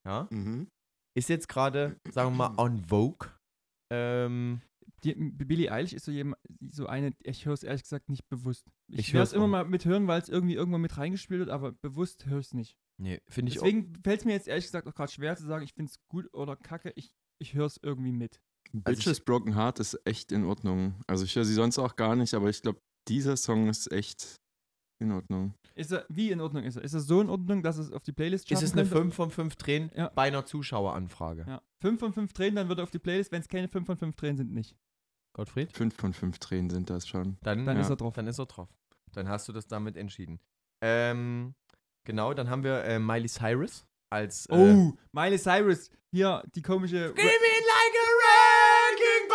Ja, 0.07 0.27
Mhm. 0.31 0.67
ist 1.17 1.29
jetzt 1.29 1.47
gerade, 1.49 1.97
sagen 2.11 2.31
wir 2.35 2.49
mal, 2.49 2.53
on 2.57 2.83
Vogue. 2.85 3.29
Ähm, 3.91 4.61
Die, 5.03 5.15
Billie 5.15 5.71
Eilish 5.71 5.93
ist 5.93 6.05
so, 6.05 6.11
jemand, 6.11 6.37
so 6.69 6.85
eine, 6.85 7.13
ich 7.23 7.45
höre 7.45 7.53
es 7.53 7.63
ehrlich 7.63 7.83
gesagt 7.83 8.09
nicht 8.09 8.29
bewusst. 8.29 8.67
Ich, 8.87 8.99
Ich 8.99 9.13
höre 9.13 9.23
es 9.23 9.33
immer 9.33 9.47
mal 9.47 9.65
mithören, 9.65 10.07
weil 10.07 10.21
es 10.21 10.29
irgendwie 10.29 10.53
irgendwann 10.53 10.81
mit 10.81 10.95
reingespielt 10.97 11.39
wird, 11.39 11.49
aber 11.49 11.71
bewusst 11.71 12.25
höre 12.27 12.39
ich 12.39 12.47
es 12.47 12.53
nicht. 12.53 12.77
nee, 12.97 13.19
finde 13.27 13.51
ich 13.51 13.59
auch. 13.59 13.63
Deswegen 13.63 13.95
fällt 14.03 14.19
es 14.19 14.25
mir 14.25 14.33
jetzt 14.33 14.47
ehrlich 14.47 14.65
gesagt 14.65 14.87
auch 14.87 14.93
gerade 14.93 15.11
schwer 15.11 15.35
zu 15.35 15.45
sagen, 15.45 15.63
ich 15.63 15.73
finde 15.73 15.89
es 15.89 15.97
gut 16.07 16.31
oder 16.33 16.55
kacke. 16.55 16.93
Ich, 16.95 17.15
ich 17.39 17.53
höre 17.55 17.65
es 17.65 17.79
irgendwie 17.81 18.11
mit. 18.11 18.41
Also 18.83 18.95
Bitches 18.97 19.19
Broken 19.21 19.55
Heart 19.55 19.79
ist 19.79 19.99
echt 20.05 20.31
in 20.31 20.45
Ordnung. 20.45 20.95
Also 21.07 21.25
ich 21.25 21.35
höre 21.35 21.45
sie 21.45 21.53
sonst 21.55 21.79
auch 21.79 21.95
gar 21.95 22.15
nicht, 22.15 22.33
aber 22.35 22.49
ich 22.49 22.61
glaube, 22.61 22.79
dieser 23.07 23.35
Song 23.37 23.69
ist 23.69 23.91
echt 23.91 24.35
in 25.01 25.11
Ordnung. 25.11 25.55
Ist 25.73 25.91
er, 25.91 26.05
wie 26.09 26.29
in 26.29 26.39
Ordnung 26.39 26.63
ist 26.63 26.75
er? 26.75 26.83
Ist 26.83 26.93
er 26.93 26.99
so 26.99 27.21
in 27.21 27.29
Ordnung, 27.29 27.63
dass 27.63 27.77
es 27.79 27.91
auf 27.91 28.03
die 28.03 28.11
Playlist 28.11 28.43
Ist 28.45 28.49
schaffen 28.51 28.65
es 28.65 28.71
eine 28.73 28.81
könnte? 28.83 28.95
5 29.01 29.15
von 29.15 29.31
5 29.31 29.55
Tränen 29.55 29.91
Ja. 29.95 30.09
bei 30.09 30.23
einer 30.27 30.45
Zuschaueranfrage? 30.45 31.45
Ja. 31.47 31.61
5 31.81 31.99
von 31.99 32.13
5 32.13 32.33
Tränen, 32.33 32.55
dann 32.55 32.69
wird 32.69 32.79
er 32.79 32.83
auf 32.83 32.91
die 32.91 32.99
Playlist. 32.99 33.31
Wenn 33.31 33.41
es 33.41 33.47
keine 33.47 33.67
5 33.67 33.85
von 33.87 33.97
5 33.97 34.15
Tränen 34.15 34.37
sind, 34.37 34.53
nicht. 34.53 34.77
Gottfried? 35.33 35.71
Fünf 35.75 35.95
von 35.95 36.13
fünf 36.13 36.39
Tränen 36.39 36.69
sind 36.69 36.89
das 36.89 37.07
schon. 37.07 37.37
Dann, 37.41 37.65
Dann 37.65 37.77
ja, 37.77 37.81
ist 37.83 37.89
er 37.89 37.95
drauf. 37.95 38.13
Dann 38.13 38.27
ist 38.27 38.39
er 38.39 38.45
drauf. 38.45 38.69
Dann 39.13 39.27
hast 39.29 39.47
du 39.47 39.53
das 39.53 39.67
damit 39.67 39.97
entschieden. 39.97 40.39
Ähm, 40.83 41.53
genau, 42.05 42.33
dann 42.33 42.49
haben 42.49 42.63
wir 42.63 42.83
äh, 42.83 42.99
Miley 42.99 43.27
Cyrus 43.29 43.85
als. 44.09 44.45
Äh, 44.47 44.55
Oh, 44.55 44.93
Miley 45.11 45.37
Cyrus. 45.37 45.89
Hier, 46.13 46.43
die 46.55 46.61
komische. 46.61 47.13
Give 47.13 47.25
me 47.27 47.31
like 47.71 47.95
a 48.01 48.07
wrecking 49.07 49.27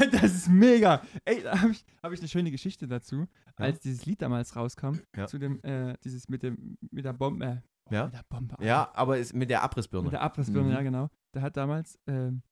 ball! 0.00 0.10
das 0.20 0.34
ist 0.34 0.48
mega. 0.48 1.02
Ey, 1.24 1.42
da 1.42 1.60
habe 1.60 1.70
ich, 1.72 1.84
hab 2.02 2.12
ich 2.12 2.18
eine 2.20 2.28
schöne 2.28 2.50
Geschichte 2.50 2.88
dazu. 2.88 3.20
Ja. 3.20 3.26
Als 3.66 3.80
dieses 3.80 4.04
Lied 4.06 4.20
damals 4.22 4.56
rauskam, 4.56 4.94
Ja. 5.16 5.26
zu 5.26 5.38
dem, 5.38 5.62
äh, 5.62 5.94
dieses 6.02 6.28
mit 6.28 6.42
dem, 6.42 6.76
mit 6.90 7.04
der 7.04 7.12
Bombe. 7.12 7.62
Äh, 7.90 7.94
Ja. 7.94 8.04
Mit 8.06 8.14
der 8.14 8.24
Bombe. 8.28 8.56
Ja, 8.60 8.90
aber 8.94 9.18
ist 9.18 9.32
mit 9.34 9.48
der 9.50 9.62
Abrissbirne. 9.62 10.04
Mit 10.04 10.12
der 10.12 10.22
Abrissbirne, 10.22 10.68
Mhm. 10.70 10.74
ja, 10.74 10.82
genau. 10.82 11.08
Der 11.34 11.42
hat 11.42 11.56
damals 11.56 11.98
ähm, 12.08 12.42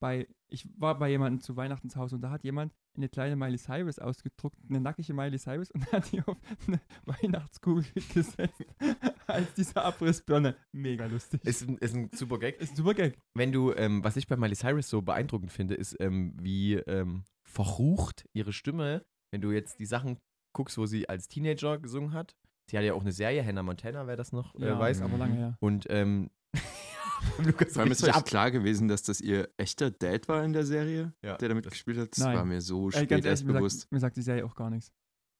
bei, 0.00 0.26
ich 0.48 0.66
war 0.78 0.98
bei 0.98 1.10
jemandem 1.10 1.40
zu 1.40 1.56
Weihnachten 1.56 1.88
zu 1.90 2.00
Hause 2.00 2.16
und 2.16 2.22
da 2.22 2.30
hat 2.30 2.42
jemand 2.42 2.72
eine 2.96 3.08
kleine 3.08 3.36
Miley 3.36 3.58
Cyrus 3.58 3.98
ausgedruckt, 3.98 4.58
eine 4.68 4.80
nackige 4.80 5.14
Miley 5.14 5.38
Cyrus 5.38 5.70
und 5.70 5.80
hat 5.92 6.10
die 6.10 6.20
auf 6.22 6.36
eine 6.66 6.80
Weihnachtskugel 7.04 7.84
gesetzt 8.12 8.64
als 9.26 9.54
diese 9.54 9.76
Abrissbirne. 9.82 10.56
Mega 10.72 11.06
lustig. 11.06 11.44
ist, 11.44 11.68
ein, 11.68 11.78
ist 11.78 11.94
ein 11.94 12.10
super 12.12 12.38
Gag. 12.38 12.60
ist 12.60 12.72
ein 12.72 12.76
super 12.76 12.94
Gag. 12.94 13.16
Wenn 13.34 13.52
du, 13.52 13.72
ähm, 13.74 14.02
was 14.02 14.16
ich 14.16 14.26
bei 14.26 14.36
Miley 14.36 14.56
Cyrus 14.56 14.88
so 14.88 15.02
beeindruckend 15.02 15.52
finde, 15.52 15.74
ist, 15.74 15.96
ähm, 16.00 16.34
wie 16.40 16.74
ähm, 16.74 17.24
verrucht 17.44 18.24
ihre 18.32 18.52
Stimme, 18.52 19.04
wenn 19.32 19.40
du 19.42 19.52
jetzt 19.52 19.78
die 19.78 19.86
Sachen 19.86 20.18
guckst, 20.52 20.78
wo 20.78 20.86
sie 20.86 21.08
als 21.08 21.28
Teenager 21.28 21.78
gesungen 21.78 22.12
hat. 22.12 22.34
Sie 22.70 22.76
hat 22.78 22.84
ja 22.84 22.94
auch 22.94 23.00
eine 23.02 23.12
Serie, 23.12 23.44
Hannah 23.44 23.62
Montana, 23.62 24.06
wer 24.06 24.16
das 24.16 24.32
noch 24.32 24.54
äh, 24.54 24.66
Ja, 24.66 24.78
weiß. 24.78 25.02
aber 25.02 25.18
lange 25.18 25.34
her. 25.36 25.56
Und 25.60 25.86
ähm, 25.90 26.30
Lukas 27.44 27.72
Vor 27.72 27.82
allem 27.82 27.92
ist 27.92 28.02
euch 28.04 28.14
ab. 28.14 28.24
klar 28.24 28.50
gewesen, 28.50 28.88
dass 28.88 29.02
das 29.02 29.20
ihr 29.20 29.48
echter 29.56 29.90
Dad 29.90 30.28
war 30.28 30.44
in 30.44 30.52
der 30.52 30.64
Serie, 30.64 31.12
Ja. 31.22 31.36
der 31.36 31.48
damit 31.48 31.68
gespielt 31.68 31.98
hat. 31.98 32.10
Das 32.12 32.24
Nein. 32.24 32.36
war 32.36 32.44
mir 32.44 32.60
so 32.60 32.86
Ey, 32.86 32.92
spät 32.92 33.08
ganz 33.08 33.10
ehrlich, 33.24 33.26
erst 33.26 33.44
mir 33.46 33.52
bewusst. 33.54 33.80
sagt, 33.80 33.92
mir 33.92 34.00
sagt 34.00 34.16
die 34.16 34.22
Serie 34.22 34.44
auch 34.44 34.54
gar 34.54 34.70
nichts. 34.70 34.92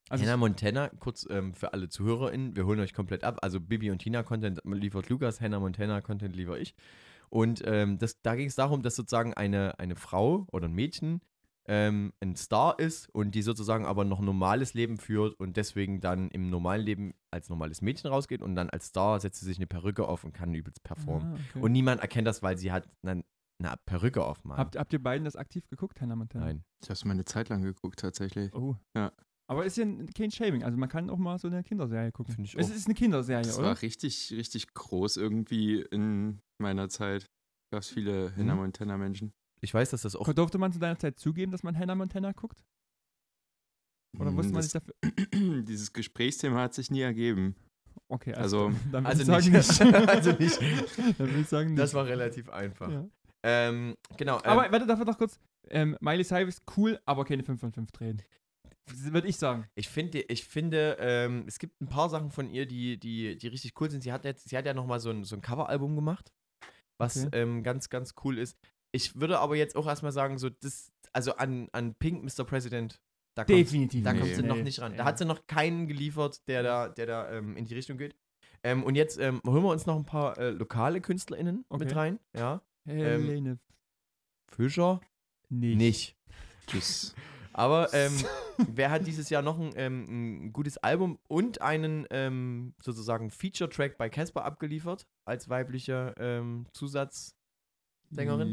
Also 0.09 0.25
Hannah 0.25 0.37
Montana, 0.37 0.89
kurz 0.99 1.27
ähm, 1.31 1.55
für 1.55 1.73
alle 1.73 1.89
ZuhörerInnen, 1.89 2.57
wir 2.57 2.67
holen 2.67 2.81
euch 2.81 2.95
komplett 2.95 3.23
ab. 3.23 3.39
Also 3.43 3.61
Bibi 3.61 3.91
und 3.93 3.99
Tina 3.99 4.23
Content 4.25 4.61
liefert 4.65 5.09
Lukas, 5.09 5.41
Hannah 5.41 5.61
Montana 5.61 6.01
Content 6.01 6.35
liefere 6.35 6.59
ich. 6.59 6.75
Und 7.29 7.63
ähm, 7.65 7.97
das, 7.99 8.21
da 8.23 8.35
ging 8.35 8.49
es 8.49 8.57
darum, 8.57 8.83
dass 8.83 8.97
sozusagen 8.97 9.35
eine, 9.35 9.79
eine 9.79 9.95
Frau 9.95 10.49
oder 10.51 10.67
ein 10.67 10.73
Mädchen 10.73 11.21
ähm, 11.73 12.13
ein 12.21 12.35
Star 12.35 12.79
ist 12.81 13.09
und 13.15 13.35
die 13.37 13.43
sozusagen 13.43 13.87
aber 13.87 14.05
noch 14.05 14.19
ein 14.19 14.25
normales 14.25 14.75
Leben 14.75 14.99
führt 14.99 15.39
und 15.39 15.57
deswegen 15.57 16.01
dann 16.01 16.29
im 16.31 16.51
normalen 16.51 16.85
Leben 16.85 17.15
als 17.33 17.49
normales 17.49 17.81
Mädchen 17.81 18.11
rausgeht 18.11 18.43
und 18.43 18.57
dann 18.57 18.69
als 18.71 18.87
Star 18.87 19.21
setzt 19.21 19.39
sie 19.39 19.47
sich 19.47 19.59
eine 19.59 19.69
Perücke 19.69 20.09
auf 20.09 20.25
und 20.25 20.33
kann 20.33 20.53
übelst 20.53 20.83
performen. 20.83 21.35
Ah, 21.35 21.39
okay. 21.51 21.61
Und 21.63 21.71
niemand 21.73 22.01
erkennt 22.01 22.27
das, 22.27 22.43
weil 22.43 22.59
sie 22.59 22.73
hat 22.73 22.89
eine, 23.03 23.23
eine 23.63 23.75
Perücke 23.87 24.25
aufmacht. 24.25 24.59
Habt, 24.59 24.77
habt 24.77 24.93
ihr 24.93 25.01
beiden 25.03 25.25
das 25.25 25.37
aktiv 25.37 25.69
geguckt, 25.69 26.01
Hannah 26.01 26.17
Montana? 26.17 26.47
Nein. 26.47 26.65
Ich 26.83 26.89
habe 26.89 26.95
es 26.95 27.05
mal 27.05 27.13
eine 27.13 27.25
Zeit 27.25 27.49
lang 27.51 27.63
geguckt, 27.63 28.01
tatsächlich. 28.01 28.53
Oh. 28.53 28.75
Ja. 28.97 29.13
Aber 29.49 29.65
ist 29.65 29.77
ja 29.77 29.85
ein- 29.85 30.07
kein 30.09 30.31
Shaming. 30.33 30.65
Also 30.65 30.77
man 30.79 30.89
kann 30.89 31.09
auch 31.11 31.19
mal 31.19 31.39
so 31.39 31.47
eine 31.49 31.63
Kinderserie 31.63 32.11
gucken. 32.13 32.35
Finde 32.35 32.49
ich 32.49 32.57
Es 32.57 32.71
auch. 32.71 32.75
ist 32.75 32.87
eine 32.87 32.95
Kinderserie, 32.95 33.43
Das 33.43 33.59
oder? 33.59 33.69
war 33.69 33.83
richtig, 33.83 34.33
richtig 34.33 34.75
groß 34.75 35.17
irgendwie 35.17 35.81
in 35.91 36.41
meiner 36.61 36.89
Zeit. 36.89 37.27
Gab 37.73 37.83
es 37.83 37.91
viele 37.91 38.35
Hannah 38.37 38.55
Mhm. 38.55 38.61
Montana 38.61 38.97
Menschen. 38.97 39.33
Ich 39.63 39.75
weiß, 39.75 39.91
dass 39.91 40.03
das 40.03 40.17
auch. 40.17 40.33
Durfte 40.33 40.59
man 40.59 40.73
zu 40.73 40.79
deiner 40.79 40.99
Zeit 40.99 41.19
zugeben, 41.19 41.53
dass 41.53 41.63
man 41.63 41.79
Hannah 41.79 41.95
Montana 41.95 42.33
guckt? 42.33 42.63
Oder 44.19 44.31
musste 44.31 44.53
man 44.53 44.63
das, 44.63 44.71
sich 44.71 44.81
dafür. 44.81 44.95
Dieses 45.65 45.93
Gesprächsthema 45.93 46.63
hat 46.63 46.75
sich 46.75 46.91
nie 46.91 47.01
ergeben. 47.03 47.55
Okay, 48.09 48.35
Also, 48.35 48.73
dann 48.91 49.07
Also 49.07 49.27
würde 49.27 49.41
ich 49.41 49.51
nicht. 49.51 49.65
sagen 49.65 49.91
nicht. 49.93 50.09
also 50.09 50.33
nicht. 50.33 50.61
dann 51.19 51.29
würde 51.29 51.41
ich 51.41 51.49
sagen 51.49 51.69
nicht. 51.71 51.79
Das 51.79 51.95
war 51.95 52.07
relativ 52.07 52.49
einfach. 52.49 52.91
Ja. 52.91 53.09
Ähm, 53.43 53.97
genau. 54.17 54.37
Ähm, 54.39 54.51
Aber 54.51 54.73
warte, 54.73 54.87
dafür 54.87 55.05
noch 55.05 55.19
kurz. 55.19 55.39
Ähm, 55.69 55.97
Miley 56.01 56.25
Cyrus, 56.25 56.61
cool, 56.77 57.01
aber 57.07 57.25
keine 57.25 57.45
5 57.45 57.61
von 57.61 57.73
5 57.73 57.93
drehen. 57.93 58.23
Würde 58.93 59.29
ich 59.29 59.37
sagen. 59.37 59.69
Ich 59.77 59.89
finde, 59.89 60.21
ich 60.23 60.45
finde, 60.45 60.97
ähm, 60.99 61.45
es 61.47 61.59
gibt 61.61 61.81
ein 61.81 61.87
paar 61.89 62.09
Sachen 62.11 62.31
von 62.33 62.51
ihr, 62.51 62.67
die, 62.67 62.99
die, 62.99 63.37
die 63.37 63.47
richtig 63.49 63.81
cool 63.81 63.89
sind. 63.91 64.03
Sie 64.03 64.13
hat 64.13 64.25
jetzt, 64.25 64.49
sie 64.49 64.57
hat 64.57 64.67
ja 64.67 64.75
noch 64.75 64.87
mal 64.87 64.99
so 64.99 65.11
ein, 65.11 65.23
so 65.25 65.37
ein 65.37 65.43
Coveralbum 65.43 65.95
gemacht, 65.95 66.33
was 66.99 67.27
Okay. 67.27 67.41
ähm, 67.43 67.63
ganz, 67.63 67.89
ganz 67.89 68.15
cool 68.25 68.39
ist. 68.39 68.57
Ich 68.93 69.21
würde 69.21 69.39
aber 69.39 69.57
jetzt 69.57 69.77
auch 69.77 69.87
erstmal 69.87 70.13
sagen, 70.13 70.39
so 70.39 70.49
das, 70.51 70.91
also 71.13 71.35
an, 71.37 71.69
an 71.73 71.95
Pink 71.95 72.23
Mr. 72.25 72.45
President, 72.45 73.01
da 73.35 73.45
kommt, 73.45 73.59
Definitiv 73.59 74.05
da 74.05 74.13
kommt 74.13 74.35
sie 74.35 74.43
Nee. 74.43 74.49
noch 74.49 74.57
nicht 74.57 74.81
ran. 74.81 74.93
Da 74.97 75.05
Nee. 75.05 75.09
hat 75.09 75.19
sie 75.19 75.25
noch 75.25 75.47
keinen 75.47 75.87
geliefert, 75.87 76.47
der 76.49 76.63
da, 76.63 76.89
der 76.89 77.07
da 77.07 77.31
ähm, 77.33 77.57
in 77.57 77.65
die 77.65 77.75
Richtung 77.75 77.97
geht. 77.99 78.17
Ähm, 78.63 78.83
und 78.83 78.95
jetzt 78.97 79.19
ähm, 79.19 79.41
holen 79.47 79.63
wir 79.63 79.71
uns 79.71 79.87
noch 79.87 79.97
ein 79.97 80.05
paar 80.05 80.37
äh, 80.39 80.51
lokale 80.51 81.01
KünstlerInnen 81.01 81.65
mit 81.71 81.83
Okay. 81.83 81.93
rein. 81.95 82.21
Ja. 82.37 82.61
Helene. 82.87 83.59
Fischer 84.53 85.01
nicht. 85.49 85.77
nicht. 85.79 86.17
Tschüss. 86.67 87.15
Aber 87.53 87.93
ähm, 87.95 88.13
wer 88.59 88.91
hat 88.91 89.07
dieses 89.07 89.29
Jahr 89.29 89.43
noch 89.43 89.59
ein, 89.59 89.73
ähm, 89.77 90.05
ein 90.47 90.53
gutes 90.53 90.79
Album 90.79 91.19
und 91.29 91.61
einen 91.63 92.07
ähm, 92.11 92.75
sozusagen 92.83 93.31
Feature-Track 93.31 93.99
bei 93.99 94.09
Casper 94.09 94.45
abgeliefert 94.45 95.07
als 95.25 95.49
weibliche 95.49 96.15
ähm, 96.19 96.67
Zusatzsängerin? 98.11 98.49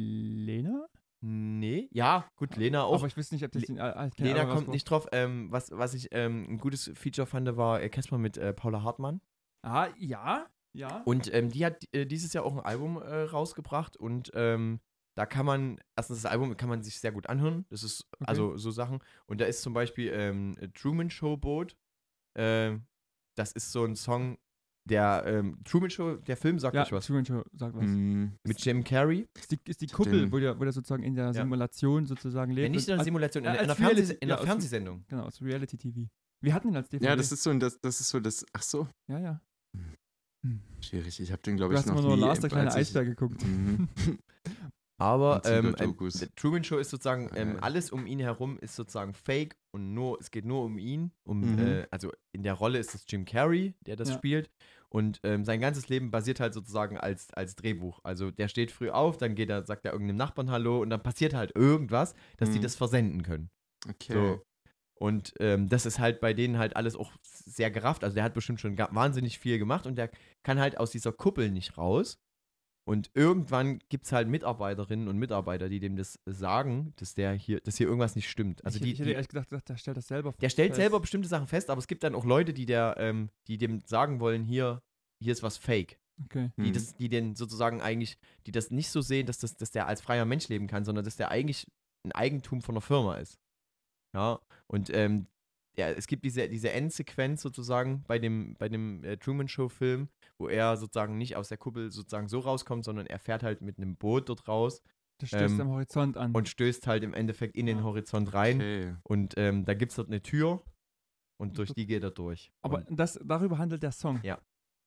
Lena? 0.45 0.88
Nee, 1.20 1.89
ja, 1.91 2.30
gut, 2.36 2.55
Lena 2.58 2.84
auch. 2.84 2.93
Aber 2.99 3.08
ich 3.08 3.18
wüsste 3.18 3.36
nicht, 3.36 3.43
ob 3.43 3.51
das 3.51 3.62
Le- 3.64 3.68
den 3.68 3.80
al- 3.80 3.93
al- 3.93 4.12
Lena 4.18 4.45
kommt 4.45 4.68
nicht 4.68 4.84
drauf. 4.89 5.08
Ähm, 5.12 5.51
was, 5.51 5.72
was 5.72 5.93
ich 5.95 6.10
ähm, 6.12 6.45
ein 6.47 6.58
gutes 6.60 6.91
Feature 6.93 7.26
fand, 7.26 7.58
war 7.58 7.82
äh, 7.82 7.89
Casper 7.89 8.18
mit 8.20 8.38
äh, 8.38 8.53
Paula 8.53 8.84
Hartmann. 8.84 9.20
Ah, 9.64 9.88
ja. 9.97 10.45
Ja. 10.74 11.01
Und 11.05 11.34
ähm, 11.34 11.49
die 11.49 11.66
hat 11.66 11.84
äh, 11.91 12.05
dieses 12.05 12.34
Jahr 12.34 12.45
auch 12.45 12.53
ein 12.53 12.60
Album 12.60 13.01
äh, 13.01 13.22
rausgebracht 13.24 13.97
und 13.97 14.30
ähm, 14.36 14.80
da 15.16 15.26
kann 15.26 15.47
man, 15.47 15.80
erstens 15.95 16.22
das 16.22 16.32
Album 16.32 16.55
kann 16.55 16.70
man 16.70 16.84
sich 16.84 16.99
sehr 16.99 17.12
gut 17.12 17.28
anhören. 17.28 17.66
Das 17.70 17.82
ist 17.82 18.08
also 18.20 18.55
so 18.58 18.70
Sachen. 18.70 18.99
Und 19.26 19.41
da 19.41 19.45
ist 19.45 19.64
zum 19.64 19.74
Beispiel 19.74 20.12
ähm, 20.14 20.55
Truman 20.76 21.10
Show 21.10 21.36
Boat. 21.36 21.76
Ähm, 22.36 22.86
das 23.36 23.51
ist 23.53 23.72
so 23.72 23.84
ein 23.84 23.95
Song, 23.95 24.38
der 24.88 25.23
ähm, 25.25 25.57
Truman 25.65 25.89
Show, 25.89 26.15
der 26.15 26.38
Film 26.38 26.59
sagt 26.59 26.75
ja, 26.75 26.83
euch 26.83 26.91
was. 26.91 27.05
Truman 27.05 27.25
Show, 27.25 27.43
sag 27.53 27.73
was. 27.75 27.83
Mm, 27.85 28.27
Mit 28.43 28.63
Jim 28.65 28.83
Carrey. 28.83 29.27
Ist 29.38 29.51
die, 29.51 29.59
ist 29.65 29.81
die 29.81 29.88
Kuppel, 29.88 30.31
wo 30.31 30.39
der, 30.39 30.59
wo 30.59 30.63
der 30.63 30.73
sozusagen 30.73 31.03
in 31.03 31.15
der 31.15 31.33
Simulation 31.33 32.05
sozusagen 32.05 32.51
lebt. 32.51 32.67
Ja, 32.67 32.69
nicht 32.71 32.88
in 32.88 32.93
einer 32.95 33.03
Simulation, 33.03 33.43
in, 33.43 33.53
äh, 33.53 33.57
einer- 33.59 33.75
Fernseh 33.75 34.17
ja, 34.23 34.38
Fernsehsendung. 34.38 35.03
Genau, 35.07 35.23
aus 35.23 35.41
Reality 35.41 35.77
TV. 35.77 36.07
Wir 36.41 36.53
hatten 36.53 36.69
ihn 36.69 36.75
als 36.75 36.89
DVD. 36.89 37.05
ja, 37.09 37.15
das 37.15 37.31
ist 37.31 37.43
so 37.43 37.49
ein, 37.49 37.59
das, 37.59 37.79
das 37.81 37.99
ist 37.99 38.09
so 38.09 38.19
das. 38.19 38.45
Ach 38.53 38.61
so, 38.61 38.88
Ja, 39.07 39.19
ja. 39.19 39.41
Hm. 40.45 40.61
schwierig. 40.81 41.19
Ich 41.19 41.31
habe 41.31 41.41
den, 41.41 41.57
glaube 41.57 41.73
Du 41.73 41.79
ich, 41.79 41.85
hast 41.85 41.89
noch 41.91 41.97
immer 41.99 42.07
nur 42.09 42.15
nie, 42.15 42.21
Lars, 42.21 42.39
der 42.39 42.49
kleine 42.49 42.73
Eisbär 42.73 43.05
geguckt. 43.05 43.43
Mhm. 43.45 43.89
Aber 44.99 45.43
ähm, 45.45 45.75
ähm, 45.77 45.95
der 45.99 46.35
Truman 46.35 46.63
Show 46.63 46.77
ist 46.79 46.89
sozusagen, 46.89 47.29
ähm, 47.35 47.57
Äh. 47.57 47.59
alles 47.59 47.91
um 47.91 48.07
ihn 48.07 48.19
herum 48.19 48.57
ist 48.59 48.75
sozusagen 48.75 49.13
fake 49.13 49.55
und 49.71 49.93
nur, 49.93 50.17
es 50.19 50.31
geht 50.31 50.43
nur 50.45 50.63
um 50.63 50.79
ihn. 50.79 51.11
Um, 51.23 51.41
Mhm. 51.53 51.59
äh, 51.59 51.88
also 51.91 52.11
in 52.31 52.41
der 52.41 52.53
Rolle 52.53 52.79
ist 52.79 52.95
es 52.95 53.05
Jim 53.07 53.23
Carrey, 53.25 53.75
der 53.85 53.95
das 53.95 54.09
Ja. 54.09 54.15
spielt. 54.15 54.49
Und 54.89 55.19
ähm, 55.23 55.43
sein 55.43 55.59
ganzes 55.59 55.89
Leben 55.89 56.11
basiert 56.11 56.39
halt 56.39 56.53
sozusagen 56.53 56.97
als, 56.97 57.33
als 57.33 57.55
Drehbuch. 57.55 57.99
Also 58.03 58.31
der 58.31 58.47
steht 58.47 58.71
früh 58.71 58.89
auf, 58.89 59.17
dann 59.17 59.35
geht 59.35 59.49
er, 59.49 59.65
sagt 59.65 59.85
er 59.85 59.91
irgendeinem 59.91 60.17
Nachbarn 60.17 60.49
Hallo 60.49 60.81
und 60.81 60.89
dann 60.89 61.03
passiert 61.03 61.33
halt 61.33 61.55
irgendwas, 61.55 62.15
dass 62.38 62.51
die 62.51 62.59
Mhm. 62.59 62.63
das 62.63 62.75
versenden 62.75 63.23
können. 63.23 63.49
Okay. 63.89 64.13
So. 64.13 64.41
Und 64.99 65.33
ähm, 65.39 65.69
das 65.69 65.85
ist 65.85 65.99
halt 65.99 66.21
bei 66.21 66.33
denen 66.33 66.57
halt 66.57 66.75
alles 66.75 66.95
auch 66.95 67.11
sehr 67.21 67.69
gerafft. 67.69 68.03
Also 68.03 68.15
der 68.15 68.23
hat 68.23 68.33
bestimmt 68.33 68.59
schon 68.61 68.77
wahnsinnig 68.77 69.38
viel 69.38 69.59
gemacht 69.59 69.85
und 69.85 69.95
der 69.95 70.09
kann 70.43 70.59
halt 70.59 70.79
aus 70.79 70.89
dieser 70.91 71.11
Kuppel 71.11 71.51
nicht 71.51 71.77
raus. 71.77 72.17
Und 72.88 73.11
irgendwann 73.15 73.79
gibt 73.89 74.05
es 74.05 74.13
halt 74.13 74.29
Mitarbeiterinnen 74.29 75.09
und 75.09 75.17
Mitarbeiter, 75.17 75.67
die 75.67 75.81
dem 75.81 75.97
das 75.97 76.19
sagen, 76.25 76.93
dass 76.95 77.15
der 77.15 77.33
hier, 77.33 77.59
dass 77.59 77.75
hier 77.75 77.85
irgendwas 77.85 78.15
nicht 78.15 78.29
stimmt. 78.29 78.63
Also 78.63 78.77
ich, 78.77 78.83
die, 78.83 78.91
ich 78.93 78.99
hätte 78.99 79.09
die, 79.09 79.13
ehrlich 79.13 79.27
gedacht, 79.27 79.49
der 79.51 79.75
stellt 79.75 79.97
das 79.97 80.07
selber 80.07 80.33
der 80.39 80.47
stellt 80.47 80.69
fest. 80.69 80.77
selber 80.77 81.01
bestimmte 81.01 81.27
Sachen 81.27 81.47
fest, 81.47 81.69
aber 81.69 81.79
es 81.79 81.88
gibt 81.88 82.03
dann 82.03 82.15
auch 82.15 82.23
Leute, 82.23 82.53
die 82.53 82.65
der, 82.65 82.95
ähm, 82.97 83.29
die 83.49 83.57
dem 83.57 83.81
sagen 83.85 84.21
wollen, 84.21 84.45
hier, 84.45 84.81
hier 85.21 85.33
ist 85.33 85.43
was 85.43 85.57
fake. 85.57 85.99
Okay. 86.23 86.49
Die 86.55 86.69
Mhm. 86.69 86.73
das, 86.73 86.95
die 86.95 87.09
den 87.09 87.35
sozusagen 87.35 87.81
eigentlich, 87.81 88.17
die 88.45 88.53
das 88.53 88.71
nicht 88.71 88.89
so 88.89 89.01
sehen, 89.01 89.27
dass, 89.27 89.39
das, 89.39 89.57
dass 89.57 89.71
der 89.71 89.85
als 89.88 89.99
freier 89.99 90.23
Mensch 90.23 90.47
leben 90.47 90.67
kann, 90.67 90.85
sondern 90.85 91.03
dass 91.03 91.17
der 91.17 91.29
eigentlich 91.29 91.67
ein 92.05 92.13
Eigentum 92.13 92.61
von 92.61 92.75
einer 92.75 92.81
Firma 92.81 93.17
ist. 93.17 93.38
Ja, 94.15 94.39
und 94.67 94.89
ähm, 94.93 95.27
ja, 95.78 95.89
es 95.91 96.07
gibt 96.07 96.25
diese, 96.25 96.49
diese 96.49 96.71
Endsequenz 96.71 97.41
sozusagen 97.41 98.03
bei 98.07 98.17
dem, 98.19 98.55
bei 98.57 98.67
dem 98.69 99.03
äh, 99.03 99.17
Truman 99.17 99.47
Show-Film, 99.47 100.09
wo 100.39 100.47
er 100.47 100.75
sozusagen 100.78 101.17
nicht 101.17 101.36
aus 101.36 101.49
der 101.49 101.57
Kuppel 101.57 101.91
sozusagen 101.91 102.28
so 102.28 102.39
rauskommt, 102.39 102.84
sondern 102.86 103.05
er 103.07 103.19
fährt 103.19 103.43
halt 103.43 103.61
mit 103.61 103.78
einem 103.78 103.95
Boot 103.95 104.30
dort 104.30 104.47
raus 104.47 104.82
Das 105.19 105.30
stößt 105.30 105.55
ähm, 105.55 105.61
am 105.61 105.69
Horizont 105.69 106.17
an. 106.17 106.34
und 106.34 106.49
stößt 106.49 106.88
halt 106.88 107.03
im 107.03 107.13
Endeffekt 107.13 107.55
in 107.55 107.65
den 107.67 107.78
Ja. 107.80 107.84
Horizont 107.84 108.34
rein. 108.34 108.55
okay. 108.57 108.95
Und 109.03 109.34
ähm, 109.38 109.65
da 109.65 109.73
gibt 109.75 109.91
es 109.91 109.95
dort 109.97 110.07
eine 110.07 110.21
Tür 110.21 110.63
und 111.39 111.57
durch 111.59 111.71
die 111.73 111.86
geht 111.86 112.01
er 112.03 112.11
durch. 112.11 112.51
Aber 112.63 112.84
und, 112.88 112.99
das, 112.99 113.19
darüber 113.23 113.57
handelt 113.59 113.84
der 113.84 113.91
Song. 113.91 114.19
Ja. 114.23 114.39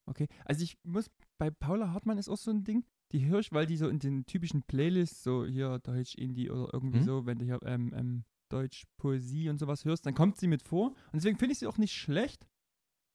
Okay. 0.06 0.26
Also 0.44 0.64
ich 0.64 0.76
muss, 0.82 1.08
bei 1.38 1.50
Paula 1.50 1.92
Hartmann 1.92 2.18
ist 2.18 2.28
auch 2.28 2.36
so 2.36 2.50
ein 2.50 2.64
Ding, 2.64 2.84
die 3.12 3.26
höre 3.26 3.38
ich, 3.40 3.52
weil 3.52 3.66
die 3.66 3.76
so 3.76 3.88
in 3.88 4.00
den 4.00 4.26
typischen 4.26 4.62
Playlists, 4.64 5.22
so 5.22 5.44
hier 5.46 5.78
Deutsch, 5.78 6.16
Indie 6.16 6.50
oder 6.50 6.68
irgendwie 6.72 6.98
Mhm. 6.98 7.04
so, 7.04 7.26
wenn 7.26 7.38
du 7.38 7.44
hier 7.44 7.60
ähm, 7.64 7.92
ähm, 7.94 8.24
Deutsch, 8.50 8.84
Poesie 8.98 9.48
und 9.48 9.58
sowas 9.58 9.84
hörst, 9.84 10.04
dann 10.06 10.14
kommt 10.14 10.36
sie 10.38 10.46
mit 10.48 10.62
vor. 10.62 10.88
Und 10.88 10.96
deswegen 11.14 11.38
finde 11.38 11.52
ich 11.52 11.58
sie 11.60 11.66
auch 11.66 11.78
nicht 11.78 11.94
schlecht. 11.94 12.46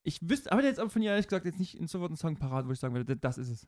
Ich 0.04 0.20
wüsste, 0.28 0.52
aber 0.52 0.64
jetzt 0.64 0.80
aber 0.80 0.90
von 0.90 1.02
ihr 1.02 1.12
ehrlich 1.12 1.28
gesagt 1.28 1.46
jetzt 1.46 1.60
nicht 1.60 1.76
in 1.78 1.88
sofort 1.88 2.10
einen 2.12 2.18
Song 2.18 2.38
parat, 2.38 2.68
wo 2.68 2.72
ich 2.72 2.80
sagen 2.80 2.94
würde, 2.96 3.16
das 3.18 3.38
ist 3.38 3.50
es. 3.50 3.68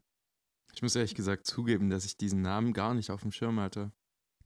Ich 0.73 0.81
muss 0.81 0.95
ehrlich 0.95 1.15
gesagt 1.15 1.45
zugeben, 1.47 1.89
dass 1.89 2.05
ich 2.05 2.17
diesen 2.17 2.41
Namen 2.41 2.73
gar 2.73 2.93
nicht 2.93 3.09
auf 3.09 3.21
dem 3.21 3.31
Schirm 3.31 3.59
hatte. 3.59 3.91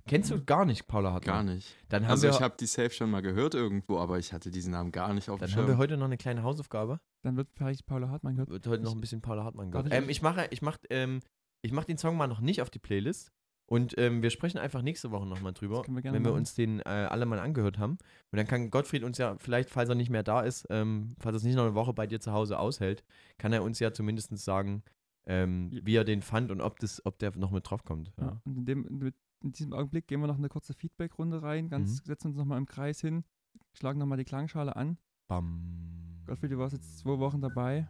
kennst 0.07 0.31
du 0.31 0.43
gar 0.43 0.65
nicht 0.65 0.87
Paula 0.87 1.11
Hartmann? 1.13 1.45
Gar 1.47 1.53
nicht. 1.55 1.75
Dann 1.89 2.03
haben 2.03 2.11
Also 2.11 2.23
wir, 2.23 2.29
ich 2.31 2.41
habe 2.41 2.55
die 2.59 2.65
Safe 2.65 2.89
schon 2.91 3.11
mal 3.11 3.21
gehört 3.21 3.53
irgendwo, 3.55 3.97
aber 3.99 4.17
ich 4.19 4.31
hatte 4.33 4.49
diesen 4.51 4.71
Namen 4.71 4.91
gar 4.91 5.13
nicht 5.13 5.29
auf 5.29 5.37
dem 5.39 5.41
dann 5.41 5.49
Schirm. 5.49 5.61
haben 5.63 5.67
wir 5.69 5.77
heute 5.77 5.97
noch 5.97 6.05
eine 6.05 6.17
kleine 6.17 6.43
Hausaufgabe. 6.43 6.99
Dann 7.23 7.35
wird 7.37 7.49
vielleicht 7.53 7.85
Paula 7.85 8.09
Hartmann 8.09 8.35
gehört. 8.35 8.49
Wird 8.49 8.67
heute 8.67 8.83
noch 8.83 8.93
ein 8.95 9.01
bisschen 9.01 9.21
Paula 9.21 9.43
Hartmann 9.43 9.69
gehört. 9.71 9.87
ich- 9.87 9.93
Ähm, 9.93 10.09
ich 10.09 10.21
mache, 10.21 10.47
ich 10.51 10.61
mache, 10.61 10.79
ähm, 10.89 11.19
ich 11.61 11.71
mache 11.71 11.85
den 11.87 11.97
Song 11.97 12.15
mal 12.17 12.27
noch 12.27 12.39
nicht 12.39 12.61
auf 12.61 12.69
die 12.69 12.79
Playlist. 12.79 13.31
Und 13.71 13.97
ähm, 13.97 14.21
wir 14.21 14.31
sprechen 14.31 14.57
einfach 14.57 14.81
nächste 14.81 15.11
Woche 15.11 15.25
nochmal 15.25 15.53
drüber, 15.53 15.83
wir 15.87 16.03
wenn 16.03 16.11
wir 16.11 16.19
machen. 16.19 16.33
uns 16.33 16.55
den 16.55 16.81
äh, 16.81 16.89
alle 16.89 17.25
mal 17.25 17.39
angehört 17.39 17.77
haben. 17.77 17.93
Und 17.93 18.37
dann 18.37 18.45
kann 18.45 18.69
Gottfried 18.69 19.03
uns 19.05 19.17
ja 19.17 19.37
vielleicht, 19.39 19.69
falls 19.69 19.87
er 19.87 19.95
nicht 19.95 20.09
mehr 20.09 20.23
da 20.23 20.41
ist, 20.41 20.67
ähm, 20.69 21.15
falls 21.19 21.35
er 21.35 21.37
es 21.37 21.43
nicht 21.43 21.55
noch 21.55 21.63
eine 21.63 21.73
Woche 21.73 21.93
bei 21.93 22.05
dir 22.05 22.19
zu 22.19 22.33
Hause 22.33 22.59
aushält, 22.59 23.05
kann 23.37 23.53
er 23.53 23.63
uns 23.63 23.79
ja 23.79 23.93
zumindest 23.93 24.37
sagen, 24.39 24.83
ähm, 25.25 25.69
Ja. 25.71 25.79
wie 25.85 25.95
er 25.95 26.03
den 26.03 26.21
fand 26.21 26.51
und 26.51 26.59
ob, 26.59 26.79
das, 26.79 27.05
ob 27.05 27.17
der 27.19 27.33
noch 27.37 27.51
mit 27.51 27.69
drauf 27.69 27.85
kommt. 27.85 28.11
Ja. 28.19 28.41
Und 28.43 28.57
in, 28.57 28.65
dem, 28.65 29.13
in 29.41 29.51
diesem 29.53 29.71
Augenblick 29.71 30.05
gehen 30.05 30.19
wir 30.19 30.27
noch 30.27 30.37
eine 30.37 30.49
kurze 30.49 30.73
Feedback-Runde 30.73 31.41
rein, 31.41 31.69
ganz, 31.69 32.01
Mhm. 32.01 32.05
setzen 32.07 32.27
uns 32.27 32.35
nochmal 32.37 32.57
im 32.57 32.65
Kreis 32.65 32.99
hin, 32.99 33.23
schlagen 33.71 33.99
nochmal 33.99 34.17
die 34.17 34.25
Klangschale 34.25 34.75
an. 34.75 34.97
Bam. 35.29 36.23
Gottfried, 36.25 36.51
du 36.51 36.57
warst 36.57 36.73
jetzt 36.73 36.97
zwei 36.99 37.17
Wochen 37.19 37.39
dabei. 37.39 37.87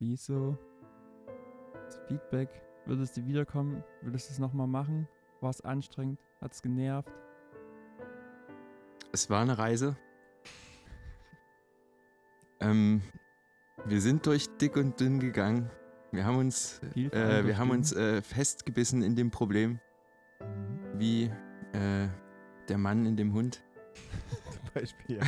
Wieso? 0.00 0.56
Feedback. 2.08 2.48
Würdest 2.86 3.16
du 3.16 3.26
wiederkommen? 3.26 3.84
Würdest 4.02 4.28
du 4.28 4.32
es 4.32 4.38
nochmal 4.38 4.66
machen? 4.66 5.08
War 5.40 5.50
es 5.50 5.60
anstrengend? 5.60 6.18
Hat 6.40 6.52
es 6.52 6.62
genervt? 6.62 7.12
Es 9.12 9.30
war 9.30 9.42
eine 9.42 9.58
Reise. 9.58 9.96
Ähm, 12.60 13.02
wir 13.84 14.00
sind 14.00 14.26
durch 14.26 14.48
dick 14.58 14.76
und 14.76 14.98
dünn 14.98 15.20
gegangen. 15.20 15.70
Wir 16.10 16.24
haben 16.24 16.38
uns, 16.38 16.80
äh, 16.94 17.44
wir 17.44 17.58
haben 17.58 17.70
uns 17.70 17.92
äh, 17.92 18.22
festgebissen 18.22 19.02
in 19.02 19.14
dem 19.14 19.30
Problem, 19.30 19.78
wie 20.94 21.24
äh, 21.72 22.08
der 22.68 22.78
Mann 22.78 23.06
in 23.06 23.16
dem 23.16 23.32
Hund. 23.34 23.62
Zum 24.50 24.74
Beispiel. 24.74 25.20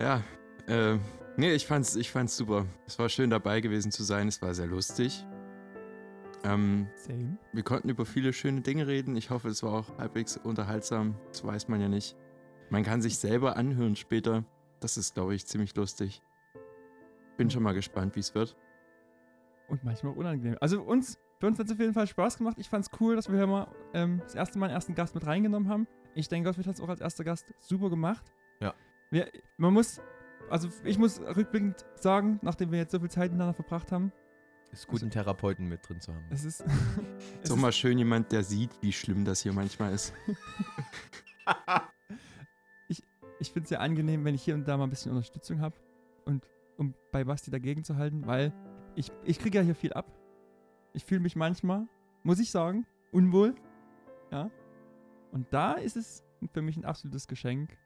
Ja, 0.00 0.22
äh, 0.66 0.98
Nee, 1.36 1.52
ich 1.52 1.66
fand's, 1.66 1.96
ich 1.96 2.12
fand's 2.12 2.36
super. 2.36 2.64
Es 2.86 2.96
war 2.98 3.08
schön 3.08 3.28
dabei 3.28 3.60
gewesen 3.60 3.90
zu 3.90 4.04
sein. 4.04 4.28
Es 4.28 4.40
war 4.40 4.54
sehr 4.54 4.66
lustig. 4.66 5.26
Ähm, 6.44 6.86
Same. 6.94 7.38
wir 7.52 7.62
konnten 7.64 7.88
über 7.88 8.06
viele 8.06 8.32
schöne 8.32 8.60
Dinge 8.60 8.86
reden. 8.86 9.16
Ich 9.16 9.30
hoffe, 9.30 9.48
es 9.48 9.62
war 9.62 9.72
auch 9.72 9.98
halbwegs 9.98 10.36
unterhaltsam. 10.36 11.16
Das 11.28 11.44
weiß 11.44 11.68
man 11.68 11.80
ja 11.80 11.88
nicht. 11.88 12.16
Man 12.70 12.84
kann 12.84 13.02
sich 13.02 13.18
selber 13.18 13.56
anhören 13.56 13.96
später. 13.96 14.44
Das 14.78 14.96
ist, 14.96 15.14
glaube 15.14 15.34
ich, 15.34 15.46
ziemlich 15.46 15.74
lustig. 15.74 16.22
Bin 17.36 17.50
schon 17.50 17.64
mal 17.64 17.74
gespannt, 17.74 18.14
wie 18.14 18.20
es 18.20 18.34
wird. 18.34 18.56
Und 19.68 19.82
manchmal 19.82 20.12
auch 20.12 20.16
unangenehm. 20.16 20.56
Also 20.60 20.82
uns, 20.82 21.18
für 21.40 21.48
uns 21.48 21.58
hat 21.58 21.66
es 21.66 21.72
auf 21.72 21.80
jeden 21.80 21.94
Fall 21.94 22.06
Spaß 22.06 22.38
gemacht. 22.38 22.58
Ich 22.60 22.68
fand 22.68 22.84
es 22.84 23.00
cool, 23.00 23.16
dass 23.16 23.28
wir 23.28 23.36
hier 23.36 23.46
mal 23.48 23.66
ähm, 23.92 24.20
das 24.22 24.36
erste 24.36 24.58
Mal 24.58 24.66
einen 24.66 24.74
ersten 24.74 24.94
Gast 24.94 25.16
mit 25.16 25.26
reingenommen 25.26 25.68
haben. 25.68 25.88
Ich 26.14 26.28
denke, 26.28 26.48
Gottfried 26.48 26.68
hat 26.68 26.74
es 26.76 26.80
auch 26.80 26.88
als 26.88 27.00
erster 27.00 27.24
Gast 27.24 27.52
super 27.58 27.90
gemacht. 27.90 28.32
Ja. 28.60 28.72
Wir, 29.10 29.28
man 29.56 29.72
muss, 29.72 30.00
also 30.50 30.68
ich 30.84 30.98
muss 30.98 31.20
rückblickend 31.20 31.84
sagen, 31.96 32.38
nachdem 32.42 32.70
wir 32.70 32.78
jetzt 32.78 32.92
so 32.92 33.00
viel 33.00 33.10
Zeit 33.10 33.30
miteinander 33.30 33.54
verbracht 33.54 33.92
haben, 33.92 34.12
Ist 34.72 34.86
gut, 34.86 35.02
einen 35.02 35.10
Therapeuten 35.10 35.68
mit 35.68 35.88
drin 35.88 36.00
zu 36.00 36.12
haben. 36.14 36.24
es 36.30 36.44
ist, 36.44 36.64
Ist 37.42 37.52
auch 37.52 37.56
mal 37.56 37.72
schön 37.72 37.98
jemand, 37.98 38.32
der 38.32 38.44
sieht, 38.44 38.70
wie 38.80 38.92
schlimm 38.92 39.24
das 39.24 39.40
hier 39.42 39.52
manchmal 39.52 39.92
ist. 39.92 40.12
ich 43.44 43.52
finde 43.52 43.64
es 43.64 43.68
sehr 43.68 43.80
angenehm, 43.80 44.24
wenn 44.24 44.34
ich 44.34 44.42
hier 44.42 44.54
und 44.54 44.66
da 44.66 44.76
mal 44.76 44.84
ein 44.84 44.90
bisschen 44.90 45.12
Unterstützung 45.12 45.60
habe 45.60 45.76
und 46.24 46.48
um 46.76 46.94
bei 47.12 47.24
Basti 47.24 47.50
dagegen 47.50 47.84
zu 47.84 47.96
halten, 47.96 48.26
weil 48.26 48.52
ich, 48.94 49.12
ich 49.24 49.38
kriege 49.38 49.58
ja 49.58 49.64
hier 49.64 49.74
viel 49.74 49.92
ab. 49.92 50.06
Ich 50.92 51.04
fühle 51.04 51.20
mich 51.20 51.36
manchmal, 51.36 51.86
muss 52.22 52.38
ich 52.38 52.50
sagen, 52.50 52.86
unwohl. 53.12 53.54
Ja. 54.30 54.50
Und 55.32 55.52
da 55.52 55.72
ist 55.72 55.96
es 55.96 56.24
für 56.52 56.62
mich 56.62 56.76
ein 56.76 56.84
absolutes 56.84 57.26
Geschenk, 57.26 57.76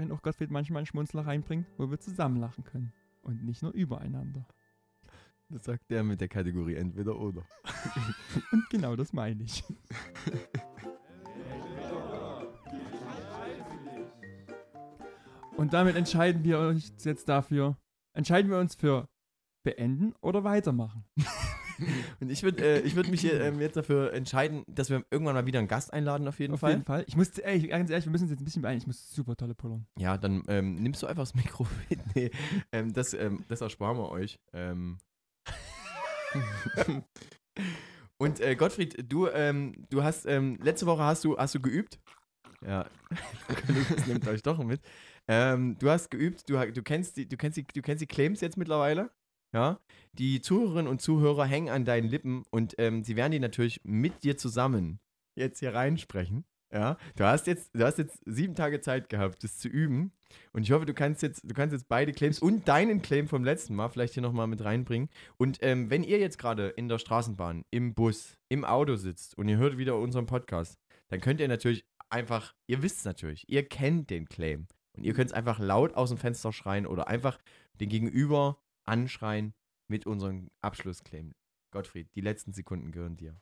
wenn 0.00 0.10
auch 0.12 0.22
Gottfried 0.22 0.50
manchmal 0.50 0.78
einen 0.78 0.86
Schmunzler 0.86 1.26
reinbringt, 1.26 1.66
wo 1.76 1.90
wir 1.90 2.00
zusammen 2.00 2.36
lachen 2.36 2.64
können. 2.64 2.92
Und 3.22 3.44
nicht 3.44 3.62
nur 3.62 3.72
übereinander. 3.72 4.46
Das 5.50 5.64
sagt 5.64 5.90
der 5.90 6.02
mit 6.02 6.22
der 6.22 6.28
Kategorie 6.28 6.74
entweder 6.74 7.18
oder. 7.18 7.44
Und 8.52 8.70
genau 8.70 8.96
das 8.96 9.12
meine 9.12 9.42
ich. 9.42 9.62
Und 15.56 15.74
damit 15.74 15.96
entscheiden 15.96 16.44
wir 16.44 16.60
uns 16.60 17.04
jetzt 17.04 17.28
dafür. 17.28 17.76
Entscheiden 18.14 18.50
wir 18.50 18.58
uns 18.58 18.74
für 18.74 19.06
beenden 19.62 20.14
oder 20.22 20.44
weitermachen. 20.44 21.04
Und 22.20 22.30
ich 22.30 22.42
würde 22.42 22.64
äh, 22.64 22.80
ich 22.80 22.96
würd 22.96 23.08
mich 23.08 23.20
hier, 23.20 23.40
ähm, 23.40 23.60
jetzt 23.60 23.76
dafür 23.76 24.12
entscheiden, 24.12 24.64
dass 24.66 24.90
wir 24.90 25.04
irgendwann 25.10 25.34
mal 25.34 25.46
wieder 25.46 25.58
einen 25.58 25.68
Gast 25.68 25.92
einladen, 25.92 26.26
auf 26.28 26.38
jeden 26.38 26.54
Auf 26.54 26.60
Fall. 26.60 26.72
jeden 26.72 26.84
Fall. 26.84 27.04
Ich 27.06 27.16
muss, 27.16 27.38
ey, 27.38 27.60
ganz 27.68 27.90
ehrlich, 27.90 28.06
wir 28.06 28.12
müssen 28.12 28.24
uns 28.24 28.30
jetzt 28.32 28.40
ein 28.40 28.44
bisschen 28.44 28.62
beeilen. 28.62 28.78
Ich 28.78 28.86
muss 28.86 29.10
super 29.10 29.36
tolle 29.36 29.54
pullern. 29.54 29.86
Ja, 29.98 30.16
dann 30.18 30.42
ähm, 30.48 30.74
nimmst 30.76 31.02
du 31.02 31.06
einfach 31.06 31.22
das 31.22 31.34
Mikro 31.34 31.66
mit. 31.88 32.00
Nee, 32.14 32.30
ähm, 32.72 32.92
das, 32.92 33.14
ähm, 33.14 33.44
das 33.48 33.60
ersparen 33.60 33.98
wir 33.98 34.10
euch. 34.10 34.38
Ähm. 34.52 34.98
Und 38.18 38.40
äh, 38.40 38.54
Gottfried, 38.54 39.10
du, 39.10 39.28
ähm, 39.28 39.86
du 39.88 40.02
hast, 40.02 40.24
letzte 40.26 40.86
Woche 40.86 41.02
hast 41.02 41.24
du, 41.24 41.38
hast 41.38 41.54
du 41.54 41.60
geübt. 41.60 41.98
Ja, 42.66 42.86
das 43.88 44.06
nimmt 44.06 44.26
euch 44.28 44.42
doch 44.42 44.62
mit. 44.62 44.80
Ähm, 45.28 45.76
du 45.78 45.90
hast 45.90 46.10
geübt, 46.10 46.48
du, 46.48 46.58
du, 46.72 46.82
kennst 46.82 47.16
die, 47.16 47.28
du, 47.28 47.36
kennst 47.36 47.56
die, 47.56 47.64
du 47.64 47.82
kennst 47.82 48.02
die 48.02 48.06
Claims 48.06 48.40
jetzt 48.40 48.56
mittlerweile. 48.56 49.10
Ja, 49.52 49.80
die 50.12 50.40
Zuhörerinnen 50.40 50.90
und 50.90 51.00
Zuhörer 51.00 51.44
hängen 51.44 51.70
an 51.70 51.84
deinen 51.84 52.08
Lippen 52.08 52.44
und 52.50 52.74
ähm, 52.78 53.02
sie 53.02 53.16
werden 53.16 53.32
die 53.32 53.40
natürlich 53.40 53.80
mit 53.84 54.22
dir 54.22 54.36
zusammen 54.36 55.00
jetzt 55.34 55.58
hier 55.58 55.74
reinsprechen. 55.74 56.44
Ja, 56.72 56.98
du 57.16 57.24
hast 57.24 57.48
jetzt, 57.48 57.74
du 57.74 57.84
hast 57.84 57.98
jetzt 57.98 58.20
sieben 58.24 58.54
Tage 58.54 58.80
Zeit 58.80 59.08
gehabt, 59.08 59.42
das 59.42 59.58
zu 59.58 59.68
üben. 59.68 60.12
Und 60.52 60.62
ich 60.62 60.70
hoffe, 60.70 60.86
du 60.86 60.94
kannst 60.94 61.20
jetzt, 61.20 61.42
du 61.42 61.52
kannst 61.52 61.72
jetzt 61.72 61.88
beide 61.88 62.12
Claims 62.12 62.38
und 62.38 62.68
deinen 62.68 63.02
Claim 63.02 63.26
vom 63.26 63.42
letzten 63.42 63.74
Mal 63.74 63.88
vielleicht 63.88 64.14
hier 64.14 64.22
nochmal 64.22 64.46
mit 64.46 64.64
reinbringen. 64.64 65.08
Und 65.36 65.58
ähm, 65.62 65.90
wenn 65.90 66.04
ihr 66.04 66.18
jetzt 66.18 66.38
gerade 66.38 66.68
in 66.68 66.88
der 66.88 66.98
Straßenbahn, 66.98 67.64
im 67.72 67.94
Bus, 67.94 68.36
im 68.48 68.64
Auto 68.64 68.94
sitzt 68.94 69.36
und 69.36 69.48
ihr 69.48 69.56
hört 69.56 69.78
wieder 69.78 69.98
unseren 69.98 70.26
Podcast, 70.26 70.78
dann 71.08 71.20
könnt 71.20 71.40
ihr 71.40 71.48
natürlich 71.48 71.84
einfach, 72.08 72.54
ihr 72.68 72.82
wisst 72.84 72.98
es 72.98 73.04
natürlich, 73.04 73.48
ihr 73.48 73.68
kennt 73.68 74.10
den 74.10 74.28
Claim. 74.28 74.68
Und 74.96 75.04
ihr 75.04 75.14
könnt 75.14 75.30
es 75.30 75.34
einfach 75.34 75.58
laut 75.58 75.94
aus 75.94 76.10
dem 76.10 76.18
Fenster 76.18 76.52
schreien 76.52 76.86
oder 76.86 77.08
einfach 77.08 77.38
den 77.80 77.88
Gegenüber 77.88 78.58
anschreien 78.90 79.54
mit 79.88 80.06
unserem 80.06 80.48
Abschlussclaim. 80.60 81.32
Gottfried, 81.72 82.08
die 82.14 82.20
letzten 82.20 82.52
Sekunden 82.52 82.90
gehören 82.90 83.16
dir. 83.16 83.40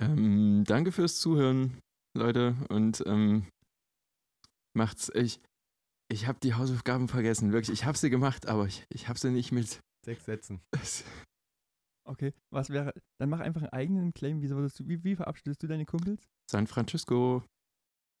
Ähm, 0.00 0.64
danke 0.66 0.92
fürs 0.92 1.20
Zuhören, 1.20 1.80
Leute. 2.16 2.56
Und 2.68 3.02
ähm, 3.06 3.46
macht's. 4.74 5.10
Ich, 5.14 5.40
ich 6.10 6.26
habe 6.26 6.38
die 6.40 6.54
Hausaufgaben 6.54 7.08
vergessen. 7.08 7.52
Wirklich, 7.52 7.80
ich 7.80 7.84
habe 7.84 7.98
sie 7.98 8.10
gemacht, 8.10 8.46
aber 8.46 8.66
ich, 8.66 8.84
ich 8.88 9.08
habe 9.08 9.18
sie 9.18 9.30
nicht 9.30 9.52
mit. 9.52 9.80
Sechs 10.04 10.24
Sätzen. 10.24 10.60
Okay, 12.08 12.32
was 12.50 12.70
wäre. 12.70 12.94
Dann 13.18 13.28
mach 13.30 13.40
einfach 13.40 13.62
einen 13.62 13.72
eigenen 13.72 14.14
Claim. 14.14 14.40
Wie, 14.40 14.48
wie, 14.48 15.04
wie 15.04 15.16
verabschiedest 15.16 15.62
du 15.62 15.66
deine 15.66 15.84
Kumpels? 15.84 16.22
San 16.48 16.66
Francisco. 16.68 17.42